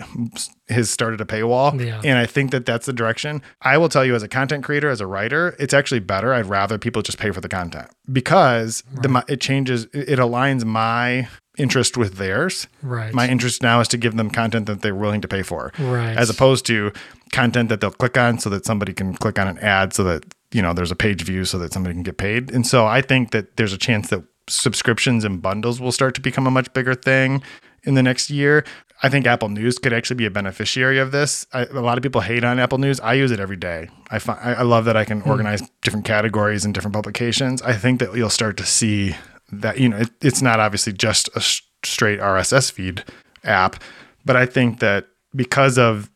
has 0.69 0.89
started 0.89 1.19
a 1.21 1.25
paywall. 1.25 1.79
Yeah. 1.83 2.01
And 2.03 2.17
I 2.17 2.25
think 2.25 2.51
that 2.51 2.65
that's 2.65 2.85
the 2.85 2.93
direction. 2.93 3.41
I 3.61 3.77
will 3.77 3.89
tell 3.89 4.05
you 4.05 4.15
as 4.15 4.23
a 4.23 4.27
content 4.27 4.63
creator, 4.63 4.89
as 4.89 5.01
a 5.01 5.07
writer, 5.07 5.55
it's 5.59 5.73
actually 5.73 5.99
better. 5.99 6.33
I'd 6.33 6.45
rather 6.45 6.77
people 6.77 7.01
just 7.01 7.17
pay 7.17 7.31
for 7.31 7.41
the 7.41 7.49
content 7.49 7.89
because 8.11 8.83
the 8.93 9.07
the 9.07 9.25
it 9.27 9.41
changes, 9.41 9.85
it 9.93 10.19
aligns 10.19 10.63
my 10.65 11.27
interest 11.57 11.97
with 11.97 12.15
theirs. 12.15 12.67
Right. 12.81 13.13
My 13.13 13.27
interest 13.27 13.61
now 13.61 13.81
is 13.81 13.87
to 13.89 13.97
give 13.97 14.15
them 14.15 14.29
content 14.29 14.65
that 14.67 14.81
they're 14.81 14.95
willing 14.95 15.21
to 15.21 15.27
pay 15.27 15.41
for 15.43 15.71
Right. 15.77 16.15
as 16.17 16.29
opposed 16.29 16.65
to 16.67 16.91
content 17.31 17.69
that 17.69 17.81
they'll 17.81 17.91
click 17.91 18.17
on 18.17 18.39
so 18.39 18.49
that 18.49 18.65
somebody 18.65 18.93
can 18.93 19.13
click 19.13 19.37
on 19.37 19.47
an 19.47 19.57
ad 19.59 19.93
so 19.93 20.03
that 20.05 20.23
you 20.51 20.61
know 20.61 20.73
there's 20.73 20.91
a 20.91 20.95
page 20.95 21.23
view 21.23 21.45
so 21.45 21.57
that 21.57 21.73
somebody 21.73 21.93
can 21.93 22.03
get 22.03 22.17
paid. 22.17 22.51
And 22.51 22.65
so 22.65 22.85
i 22.85 23.01
think 23.01 23.31
that 23.31 23.57
there's 23.57 23.73
a 23.73 23.77
chance 23.77 24.09
that 24.09 24.23
subscriptions 24.47 25.23
and 25.23 25.41
bundles 25.41 25.79
will 25.79 25.91
start 25.91 26.15
to 26.15 26.21
become 26.21 26.47
a 26.47 26.51
much 26.51 26.73
bigger 26.73 26.95
thing 26.95 27.41
in 27.83 27.95
the 27.95 28.03
next 28.03 28.29
year. 28.29 28.65
I 29.03 29.09
think 29.09 29.25
apple 29.25 29.49
news 29.49 29.79
could 29.79 29.93
actually 29.93 30.17
be 30.17 30.25
a 30.25 30.31
beneficiary 30.31 30.99
of 30.99 31.11
this. 31.11 31.47
I, 31.53 31.65
a 31.65 31.81
lot 31.81 31.97
of 31.97 32.03
people 32.03 32.21
hate 32.21 32.43
on 32.43 32.59
apple 32.59 32.77
news. 32.77 32.99
I 32.99 33.13
use 33.13 33.31
it 33.31 33.39
every 33.39 33.55
day. 33.55 33.89
I 34.09 34.19
find 34.19 34.39
i 34.39 34.61
love 34.63 34.85
that 34.85 34.97
i 34.97 35.05
can 35.05 35.21
hmm. 35.21 35.29
organize 35.29 35.61
different 35.81 36.05
categories 36.05 36.65
and 36.65 36.73
different 36.73 36.93
publications. 36.93 37.61
I 37.61 37.73
think 37.73 37.99
that 37.99 38.15
you'll 38.15 38.29
start 38.29 38.57
to 38.57 38.65
see 38.65 39.15
that 39.51 39.79
you 39.79 39.89
know 39.89 39.97
it, 39.97 40.09
it's 40.21 40.41
not 40.41 40.59
obviously 40.59 40.93
just 40.93 41.29
a 41.35 41.41
straight 41.83 42.19
rss 42.19 42.71
feed 42.71 43.03
app 43.43 43.81
but 44.23 44.35
i 44.35 44.45
think 44.45 44.79
that 44.79 45.07
because 45.35 45.77
of 45.77 46.09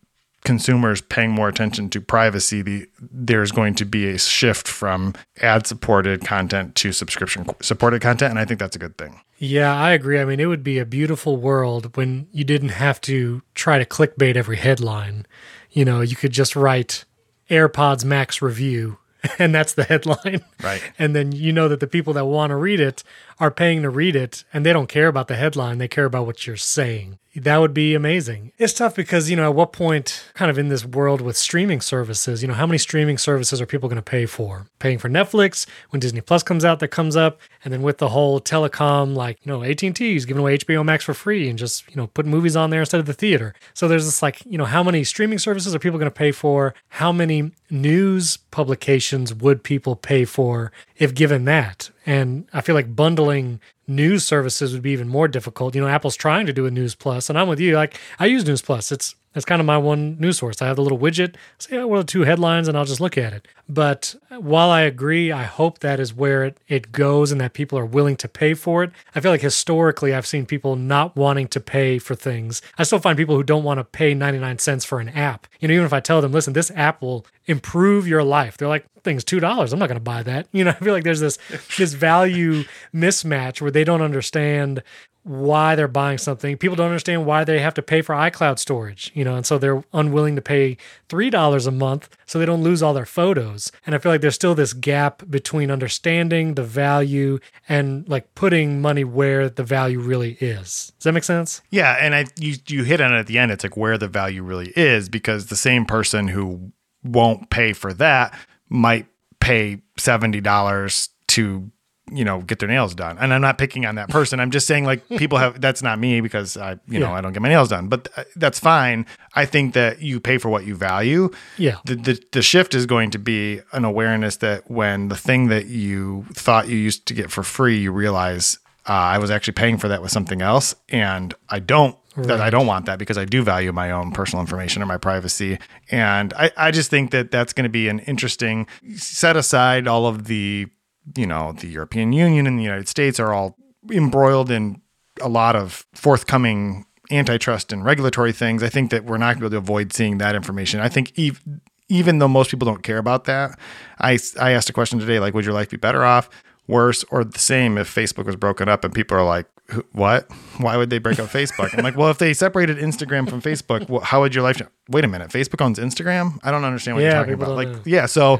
consumers 0.45 1.01
paying 1.01 1.31
more 1.31 1.49
attention 1.49 1.89
to 1.89 1.99
privacy, 1.99 2.61
the 2.61 2.87
there's 2.99 3.51
going 3.51 3.75
to 3.75 3.85
be 3.85 4.07
a 4.07 4.17
shift 4.17 4.67
from 4.67 5.13
ad 5.41 5.67
supported 5.67 6.23
content 6.23 6.75
to 6.75 6.93
subscription 6.93 7.45
supported 7.61 8.01
content, 8.01 8.31
and 8.31 8.39
I 8.39 8.45
think 8.45 8.59
that's 8.59 8.75
a 8.75 8.79
good 8.79 8.97
thing. 8.97 9.19
Yeah, 9.37 9.75
I 9.75 9.91
agree. 9.91 10.19
I 10.19 10.25
mean, 10.25 10.39
it 10.39 10.45
would 10.45 10.63
be 10.63 10.79
a 10.79 10.85
beautiful 10.85 11.37
world 11.37 11.97
when 11.97 12.27
you 12.31 12.43
didn't 12.43 12.69
have 12.69 13.01
to 13.01 13.41
try 13.53 13.77
to 13.77 13.85
clickbait 13.85 14.37
every 14.37 14.57
headline. 14.57 15.25
You 15.71 15.83
know, 15.83 15.99
you 16.01 16.15
could 16.15 16.31
just 16.31 16.55
write 16.55 17.03
AirPods 17.49 18.05
Max 18.05 18.41
review, 18.41 18.97
and 19.39 19.53
that's 19.53 19.73
the 19.73 19.83
headline. 19.83 20.41
Right. 20.63 20.81
And 20.97 21.15
then 21.15 21.33
you 21.33 21.51
know 21.51 21.67
that 21.67 21.81
the 21.81 21.87
people 21.87 22.13
that 22.13 22.25
want 22.25 22.51
to 22.51 22.55
read 22.55 22.79
it 22.79 23.03
are 23.39 23.51
paying 23.51 23.81
to 23.81 23.89
read 23.89 24.15
it, 24.15 24.45
and 24.53 24.65
they 24.65 24.71
don't 24.71 24.87
care 24.87 25.07
about 25.07 25.27
the 25.27 25.35
headline. 25.35 25.79
They 25.79 25.89
care 25.89 26.05
about 26.05 26.25
what 26.25 26.47
you're 26.47 26.55
saying. 26.55 27.19
That 27.35 27.57
would 27.57 27.73
be 27.73 27.95
amazing. 27.95 28.53
It's 28.57 28.71
tough 28.71 28.95
because, 28.95 29.29
you 29.29 29.35
know, 29.35 29.43
at 29.49 29.55
what 29.55 29.73
point, 29.73 30.23
kind 30.35 30.49
of 30.49 30.57
in 30.57 30.69
this 30.69 30.85
world 30.85 31.19
with 31.19 31.35
streaming 31.35 31.81
services, 31.81 32.41
you 32.41 32.47
know, 32.47 32.53
how 32.53 32.65
many 32.65 32.77
streaming 32.77 33.17
services 33.17 33.59
are 33.59 33.65
people 33.65 33.89
going 33.89 33.97
to 33.97 34.01
pay 34.01 34.25
for? 34.25 34.67
Paying 34.79 34.99
for 34.99 35.09
Netflix 35.09 35.67
when 35.89 35.99
Disney 35.99 36.21
Plus 36.21 36.43
comes 36.43 36.63
out, 36.63 36.79
that 36.79 36.87
comes 36.87 37.17
up, 37.17 37.41
and 37.65 37.73
then 37.73 37.81
with 37.81 37.97
the 37.97 38.07
whole 38.07 38.39
telecom, 38.39 39.15
like, 39.15 39.37
you 39.43 39.51
know, 39.51 39.63
AT&T 39.63 40.15
is 40.15 40.25
giving 40.25 40.39
away 40.39 40.57
HBO 40.57 40.85
Max 40.85 41.03
for 41.03 41.13
free 41.13 41.49
and 41.49 41.59
just, 41.59 41.89
you 41.89 41.97
know, 41.97 42.07
put 42.07 42.25
movies 42.25 42.55
on 42.55 42.69
there 42.69 42.79
instead 42.79 43.01
of 43.01 43.05
the 43.05 43.13
theater. 43.13 43.53
So 43.73 43.89
there's 43.89 44.05
this 44.05 44.21
like, 44.21 44.41
you 44.45 44.57
know, 44.57 44.65
how 44.65 44.81
many 44.81 45.03
streaming 45.03 45.39
services 45.39 45.75
are 45.75 45.79
people 45.79 45.99
going 45.99 46.09
to 46.09 46.15
pay 46.15 46.31
for? 46.31 46.73
How 46.87 47.11
many 47.11 47.51
news 47.69 48.37
publications 48.37 49.33
would 49.33 49.61
people 49.61 49.97
pay 49.97 50.23
for 50.23 50.71
if 50.97 51.13
given 51.13 51.45
that? 51.45 51.89
And 52.05 52.47
I 52.53 52.61
feel 52.61 52.75
like 52.75 52.95
bundling 52.95 53.59
news 53.87 54.25
services 54.25 54.73
would 54.73 54.81
be 54.81 54.91
even 54.91 55.07
more 55.07 55.27
difficult. 55.27 55.75
You 55.75 55.81
know, 55.81 55.87
Apple's 55.87 56.15
trying 56.15 56.45
to 56.45 56.53
do 56.53 56.65
a 56.65 56.71
News 56.71 56.95
Plus, 56.95 57.29
and 57.29 57.37
I'm 57.37 57.47
with 57.47 57.59
you. 57.59 57.75
Like 57.75 57.99
I 58.19 58.25
use 58.25 58.45
News 58.45 58.61
Plus. 58.61 58.91
It's 58.91 59.15
it's 59.35 59.45
kind 59.45 59.59
of 59.59 59.65
my 59.65 59.77
one 59.77 60.17
news 60.19 60.37
source. 60.37 60.61
I 60.61 60.67
have 60.67 60.77
the 60.77 60.81
little 60.81 60.97
widget. 60.97 61.35
Say, 61.57 61.77
oh, 61.77 61.87
yeah, 61.87 61.93
are 61.93 61.97
the 61.99 62.03
two 62.03 62.21
headlines, 62.21 62.67
and 62.67 62.77
I'll 62.77 62.85
just 62.85 63.01
look 63.01 63.17
at 63.17 63.33
it. 63.33 63.47
But 63.67 64.15
while 64.29 64.69
I 64.69 64.81
agree, 64.81 65.31
I 65.31 65.43
hope 65.43 65.79
that 65.79 65.99
is 65.99 66.13
where 66.13 66.43
it, 66.43 66.57
it 66.67 66.91
goes 66.91 67.31
and 67.31 67.41
that 67.41 67.53
people 67.53 67.77
are 67.77 67.85
willing 67.85 68.15
to 68.17 68.27
pay 68.27 68.53
for 68.53 68.83
it. 68.83 68.91
I 69.13 69.19
feel 69.19 69.31
like 69.31 69.41
historically, 69.41 70.13
I've 70.13 70.27
seen 70.27 70.45
people 70.45 70.75
not 70.75 71.15
wanting 71.15 71.47
to 71.49 71.59
pay 71.59 71.99
for 71.99 72.15
things. 72.15 72.61
I 72.77 72.83
still 72.83 72.99
find 72.99 73.17
people 73.17 73.35
who 73.35 73.43
don't 73.43 73.63
want 73.63 73.79
to 73.79 73.83
pay 73.83 74.13
99 74.13 74.59
cents 74.59 74.85
for 74.85 74.99
an 74.99 75.09
app. 75.09 75.47
You 75.59 75.67
know, 75.67 75.73
even 75.73 75.85
if 75.85 75.93
I 75.93 75.99
tell 75.99 76.21
them, 76.21 76.31
listen, 76.31 76.53
this 76.53 76.71
app 76.75 77.01
will 77.01 77.25
improve 77.45 78.07
your 78.07 78.23
life, 78.23 78.57
they're 78.57 78.67
like, 78.67 78.85
thing's 79.03 79.23
two 79.23 79.39
dollars. 79.39 79.71
I'm 79.71 79.79
not 79.79 79.87
going 79.87 79.97
to 79.97 80.03
buy 80.03 80.23
that. 80.23 80.47
You 80.55 80.63
know, 80.63 80.71
I 80.71 80.75
feel 80.75 80.93
like 80.93 81.03
there's 81.03 81.19
this 81.19 81.37
this 81.77 81.93
value 81.93 82.63
mismatch 82.93 83.59
where 83.59 83.71
they 83.71 83.83
don't 83.83 84.01
understand 84.01 84.81
why 85.25 85.75
they're 85.75 85.87
buying 85.87 86.19
something. 86.19 86.55
People 86.55 86.75
don't 86.75 86.85
understand 86.85 87.25
why 87.25 87.43
they 87.43 87.57
have 87.57 87.73
to 87.73 87.81
pay 87.81 88.03
for 88.03 88.13
iCloud 88.13 88.59
storage, 88.59 89.11
you 89.15 89.23
know, 89.23 89.35
and 89.35 89.43
so 89.43 89.57
they're 89.57 89.83
unwilling 89.91 90.35
to 90.35 90.41
pay 90.41 90.77
$3 91.09 91.67
a 91.67 91.71
month 91.71 92.15
so 92.27 92.37
they 92.37 92.45
don't 92.45 92.61
lose 92.61 92.83
all 92.83 92.93
their 92.93 93.07
photos. 93.07 93.71
And 93.87 93.95
I 93.95 93.97
feel 93.97 94.11
like 94.11 94.21
there's 94.21 94.35
still 94.35 94.53
this 94.53 94.73
gap 94.73 95.23
between 95.27 95.71
understanding 95.71 96.53
the 96.53 96.63
value 96.63 97.39
and 97.67 98.07
like 98.07 98.35
putting 98.35 98.83
money 98.83 99.03
where 99.03 99.49
the 99.49 99.63
value 99.63 99.99
really 99.99 100.33
is. 100.39 100.93
Does 100.99 101.05
that 101.05 101.13
make 101.13 101.23
sense? 101.23 101.63
Yeah, 101.71 101.97
and 101.99 102.13
I 102.13 102.25
you 102.39 102.57
you 102.67 102.83
hit 102.83 103.01
on 103.01 103.11
it 103.11 103.17
at 103.17 103.25
the 103.25 103.39
end. 103.39 103.51
It's 103.51 103.63
like 103.63 103.75
where 103.75 103.97
the 103.97 104.07
value 104.07 104.43
really 104.43 104.73
is 104.75 105.09
because 105.09 105.47
the 105.47 105.55
same 105.55 105.85
person 105.85 106.27
who 106.27 106.71
won't 107.03 107.49
pay 107.49 107.73
for 107.73 107.93
that 107.93 108.37
might 108.69 109.07
pay 109.39 109.81
seventy 109.97 110.39
dollars 110.39 111.09
to 111.29 111.71
you 112.11 112.23
know 112.23 112.41
get 112.41 112.59
their 112.59 112.69
nails 112.69 112.93
done. 112.93 113.17
And 113.19 113.33
i'm 113.33 113.41
not 113.41 113.57
picking 113.57 113.85
on 113.85 113.95
that 113.95 114.09
person. 114.09 114.39
I'm 114.39 114.51
just 114.51 114.67
saying 114.67 114.85
like 114.85 115.07
people 115.17 115.37
have 115.39 115.59
that's 115.59 115.81
not 115.81 115.97
me 115.99 116.21
because 116.21 116.55
i 116.57 116.71
you 116.87 116.99
know 116.99 117.07
Yeah. 117.09 117.13
i 117.13 117.21
don't 117.21 117.33
get 117.33 117.41
my 117.41 117.49
nails 117.49 117.69
done. 117.69 117.87
But 117.87 118.07
uh, 118.15 118.23
that's 118.35 118.59
fine. 118.59 119.05
I 119.33 119.45
think 119.45 119.73
that 119.73 120.01
you 120.01 120.19
pay 120.19 120.37
for 120.37 120.49
what 120.49 120.65
you 120.65 120.75
value. 120.75 121.31
Yeah. 121.57 121.77
the, 121.85 121.95
the 121.95 122.23
the 122.31 122.41
shift 122.41 122.75
is 122.75 122.85
going 122.85 123.11
to 123.11 123.19
be 123.19 123.61
an 123.73 123.85
awareness 123.85 124.37
that 124.37 124.69
when 124.69 125.07
the 125.09 125.15
thing 125.17 125.47
that 125.47 125.65
you 125.67 126.25
thought 126.33 126.67
you 126.67 126.77
used 126.77 127.05
to 127.07 127.13
get 127.13 127.31
for 127.31 127.43
free 127.43 127.77
you 127.77 127.91
realize 127.91 128.59
uh, 128.87 128.91
i 128.93 129.17
was 129.17 129.31
actually 129.31 129.53
paying 129.53 129.77
for 129.77 129.87
that 129.87 130.01
with 130.01 130.11
something 130.11 130.41
else. 130.41 130.75
And 130.89 131.33
i 131.49 131.59
don't 131.59 131.97
that 132.17 132.39
i 132.39 132.49
don't 132.49 132.65
want 132.67 132.85
that 132.85 132.97
because 132.97 133.17
i 133.17 133.25
do 133.25 133.41
value 133.43 133.73
my 133.73 133.91
own 133.91 134.11
personal 134.11 134.39
information 134.41 134.81
or 134.81 134.85
my 134.85 134.97
privacy. 134.97 135.57
And 135.91 136.33
i, 136.37 136.51
I 136.55 136.71
just 136.71 136.89
think 136.89 137.11
that 137.11 137.29
that's 137.31 137.51
going 137.51 137.63
to 137.65 137.69
be 137.81 137.89
an 137.89 137.99
interesting 137.99 138.67
set 138.95 139.35
aside 139.35 139.87
all 139.87 140.05
of 140.07 140.25
the 140.25 140.67
you 141.15 141.27
know 141.27 141.53
the 141.59 141.67
european 141.67 142.11
union 142.13 142.47
and 142.47 142.57
the 142.57 142.63
united 142.63 142.87
states 142.87 143.19
are 143.19 143.33
all 143.33 143.57
embroiled 143.91 144.49
in 144.49 144.81
a 145.21 145.29
lot 145.29 145.55
of 145.55 145.85
forthcoming 145.93 146.85
antitrust 147.11 147.71
and 147.71 147.85
regulatory 147.85 148.31
things. 148.31 148.63
I 148.63 148.69
think 148.69 148.89
that 148.89 149.05
we're 149.05 149.17
not 149.17 149.35
going 149.35 149.43
to 149.43 149.49
be 149.51 149.55
able 149.55 149.61
to 149.63 149.71
avoid 149.71 149.93
seeing 149.93 150.17
that 150.17 150.35
information. 150.35 150.79
I 150.79 150.89
think 150.89 151.13
ev- 151.19 151.39
even 151.87 152.17
though 152.17 152.27
most 152.27 152.49
people 152.49 152.65
don't 152.65 152.81
care 152.81 152.97
about 152.97 153.25
that, 153.25 153.59
I, 153.99 154.17
I 154.41 154.51
asked 154.53 154.69
a 154.71 154.73
question 154.73 154.97
today 154.99 155.19
like, 155.19 155.35
would 155.35 155.45
your 155.45 155.53
life 155.53 155.69
be 155.69 155.77
better 155.77 156.03
off, 156.03 156.29
worse, 156.67 157.05
or 157.11 157.23
the 157.23 157.37
same 157.37 157.77
if 157.77 157.93
Facebook 157.93 158.25
was 158.25 158.35
broken 158.35 158.67
up? 158.67 158.83
And 158.83 158.91
people 158.93 159.15
are 159.17 159.23
like, 159.23 159.45
what? 159.91 160.29
Why 160.57 160.77
would 160.77 160.89
they 160.89 160.97
break 160.97 161.19
up 161.19 161.29
Facebook? 161.29 161.77
I'm 161.77 161.83
like, 161.83 161.95
well, 161.95 162.09
if 162.09 162.17
they 162.17 162.33
separated 162.33 162.77
Instagram 162.77 163.29
from 163.29 163.39
Facebook, 163.39 163.87
well, 163.87 164.01
how 164.01 164.21
would 164.21 164.33
your 164.33 164.43
life? 164.43 164.59
Wait 164.89 165.05
a 165.05 165.07
minute, 165.07 165.29
Facebook 165.29 165.63
owns 165.63 165.77
Instagram? 165.77 166.39
I 166.43 166.49
don't 166.49 166.63
understand 166.63 166.97
what 166.97 167.03
Yeah, 167.03 167.11
you're 167.11 167.19
talking 167.19 167.33
about. 167.35 167.55
Like, 167.55 167.67
know. 167.69 167.81
yeah, 167.85 168.07
so 168.07 168.39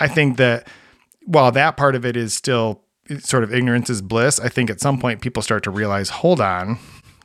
I 0.00 0.08
think 0.08 0.38
that 0.38 0.66
while 1.24 1.50
that 1.52 1.76
part 1.76 1.94
of 1.94 2.04
it 2.04 2.16
is 2.16 2.32
still 2.34 2.82
sort 3.18 3.44
of 3.44 3.52
ignorance 3.52 3.90
is 3.90 4.00
bliss, 4.02 4.40
I 4.40 4.48
think 4.48 4.70
at 4.70 4.80
some 4.80 4.98
point 4.98 5.20
people 5.20 5.42
start 5.42 5.62
to 5.64 5.70
realize, 5.70 6.08
hold 6.08 6.40
on, 6.40 6.78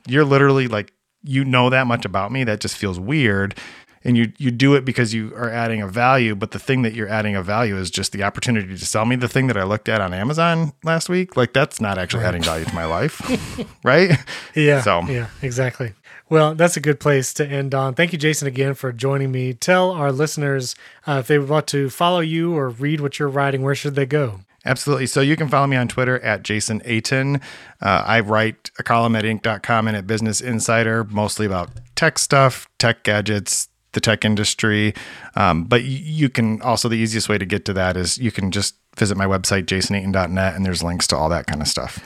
you're 0.06 0.24
literally 0.24 0.68
like 0.68 0.92
you 1.22 1.44
know 1.44 1.68
that 1.70 1.86
much 1.86 2.04
about 2.04 2.32
me 2.32 2.44
that 2.44 2.60
just 2.60 2.76
feels 2.76 2.98
weird. 2.98 3.54
And 4.02 4.16
you 4.16 4.32
you 4.38 4.50
do 4.50 4.74
it 4.76 4.86
because 4.86 5.12
you 5.12 5.30
are 5.36 5.50
adding 5.50 5.82
a 5.82 5.86
value, 5.86 6.34
but 6.34 6.52
the 6.52 6.58
thing 6.58 6.80
that 6.82 6.94
you're 6.94 7.06
adding 7.08 7.36
a 7.36 7.42
value 7.42 7.76
is 7.76 7.90
just 7.90 8.12
the 8.12 8.22
opportunity 8.22 8.68
to 8.74 8.86
sell 8.86 9.04
me 9.04 9.14
the 9.14 9.28
thing 9.28 9.46
that 9.48 9.58
I 9.58 9.64
looked 9.64 9.90
at 9.90 10.00
on 10.00 10.14
Amazon 10.14 10.72
last 10.84 11.10
week. 11.10 11.36
Like 11.36 11.52
that's 11.52 11.82
not 11.82 11.98
actually 11.98 12.24
adding 12.24 12.42
value 12.42 12.64
to 12.64 12.74
my 12.74 12.86
life, 12.86 13.20
right? 13.84 14.12
Yeah. 14.54 14.80
So- 14.80 15.02
yeah, 15.02 15.28
exactly. 15.42 15.92
Well, 16.30 16.54
that's 16.54 16.76
a 16.76 16.80
good 16.80 17.00
place 17.00 17.34
to 17.34 17.46
end 17.46 17.74
on. 17.74 17.94
Thank 17.94 18.12
you, 18.12 18.18
Jason, 18.18 18.46
again 18.46 18.74
for 18.74 18.92
joining 18.92 19.32
me. 19.32 19.52
Tell 19.52 19.90
our 19.90 20.12
listeners 20.12 20.76
uh, 21.06 21.18
if 21.18 21.26
they 21.26 21.40
want 21.40 21.66
to 21.68 21.90
follow 21.90 22.20
you 22.20 22.56
or 22.56 22.68
read 22.68 23.00
what 23.00 23.18
you're 23.18 23.28
writing, 23.28 23.62
where 23.62 23.74
should 23.74 23.96
they 23.96 24.06
go? 24.06 24.40
Absolutely. 24.64 25.06
So 25.06 25.20
you 25.20 25.36
can 25.36 25.48
follow 25.48 25.66
me 25.66 25.76
on 25.76 25.88
Twitter 25.88 26.20
at 26.20 26.44
Jason 26.44 26.82
Aten. 26.84 27.40
Uh, 27.80 28.04
I 28.06 28.20
write 28.20 28.70
a 28.78 28.84
column 28.84 29.16
at 29.16 29.24
Inc.com 29.24 29.88
and 29.88 29.96
at 29.96 30.06
Business 30.06 30.40
Insider, 30.40 31.02
mostly 31.04 31.46
about 31.46 31.70
tech 31.96 32.16
stuff, 32.18 32.68
tech 32.78 33.02
gadgets, 33.02 33.68
the 33.92 34.00
tech 34.00 34.24
industry. 34.24 34.94
Um, 35.34 35.64
but 35.64 35.82
you 35.82 36.28
can 36.28 36.62
also, 36.62 36.88
the 36.88 36.94
easiest 36.94 37.28
way 37.28 37.38
to 37.38 37.46
get 37.46 37.64
to 37.64 37.72
that 37.72 37.96
is 37.96 38.18
you 38.18 38.30
can 38.30 38.52
just 38.52 38.76
visit 38.96 39.16
my 39.16 39.26
website, 39.26 39.64
jasonaten.net, 39.64 40.54
and 40.54 40.64
there's 40.64 40.82
links 40.82 41.08
to 41.08 41.16
all 41.16 41.28
that 41.30 41.46
kind 41.46 41.60
of 41.60 41.66
stuff. 41.66 41.98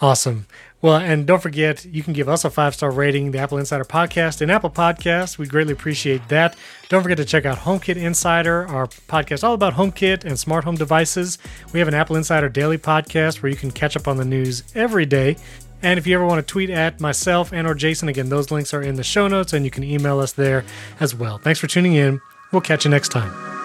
Awesome. 0.00 0.46
Well, 0.80 0.96
and 0.96 1.26
don't 1.26 1.42
forget, 1.42 1.84
you 1.84 2.04
can 2.04 2.12
give 2.12 2.28
us 2.28 2.44
a 2.44 2.50
five 2.50 2.74
star 2.74 2.92
rating, 2.92 3.32
the 3.32 3.38
Apple 3.38 3.58
Insider 3.58 3.84
Podcast, 3.84 4.40
and 4.40 4.50
Apple 4.50 4.70
Podcasts. 4.70 5.36
We 5.36 5.46
greatly 5.46 5.72
appreciate 5.72 6.28
that. 6.28 6.56
Don't 6.88 7.02
forget 7.02 7.18
to 7.18 7.24
check 7.24 7.44
out 7.44 7.58
HomeKit 7.58 7.96
Insider, 7.96 8.66
our 8.68 8.86
podcast 8.86 9.42
all 9.42 9.54
about 9.54 9.74
HomeKit 9.74 10.24
and 10.24 10.38
smart 10.38 10.64
home 10.64 10.76
devices. 10.76 11.38
We 11.72 11.80
have 11.80 11.88
an 11.88 11.94
Apple 11.94 12.14
Insider 12.14 12.48
daily 12.48 12.78
podcast 12.78 13.42
where 13.42 13.50
you 13.50 13.56
can 13.56 13.72
catch 13.72 13.96
up 13.96 14.06
on 14.06 14.18
the 14.18 14.24
news 14.24 14.62
every 14.76 15.04
day. 15.04 15.36
And 15.82 15.98
if 15.98 16.06
you 16.06 16.14
ever 16.14 16.26
want 16.26 16.44
to 16.46 16.50
tweet 16.50 16.70
at 16.70 17.00
myself 17.00 17.52
and 17.52 17.66
or 17.66 17.74
Jason, 17.74 18.08
again, 18.08 18.28
those 18.28 18.50
links 18.50 18.72
are 18.72 18.82
in 18.82 18.94
the 18.94 19.04
show 19.04 19.26
notes 19.26 19.52
and 19.52 19.64
you 19.64 19.70
can 19.70 19.84
email 19.84 20.20
us 20.20 20.32
there 20.32 20.64
as 21.00 21.14
well. 21.14 21.38
Thanks 21.38 21.58
for 21.58 21.66
tuning 21.66 21.94
in. 21.94 22.20
We'll 22.52 22.62
catch 22.62 22.84
you 22.84 22.90
next 22.90 23.08
time. 23.10 23.57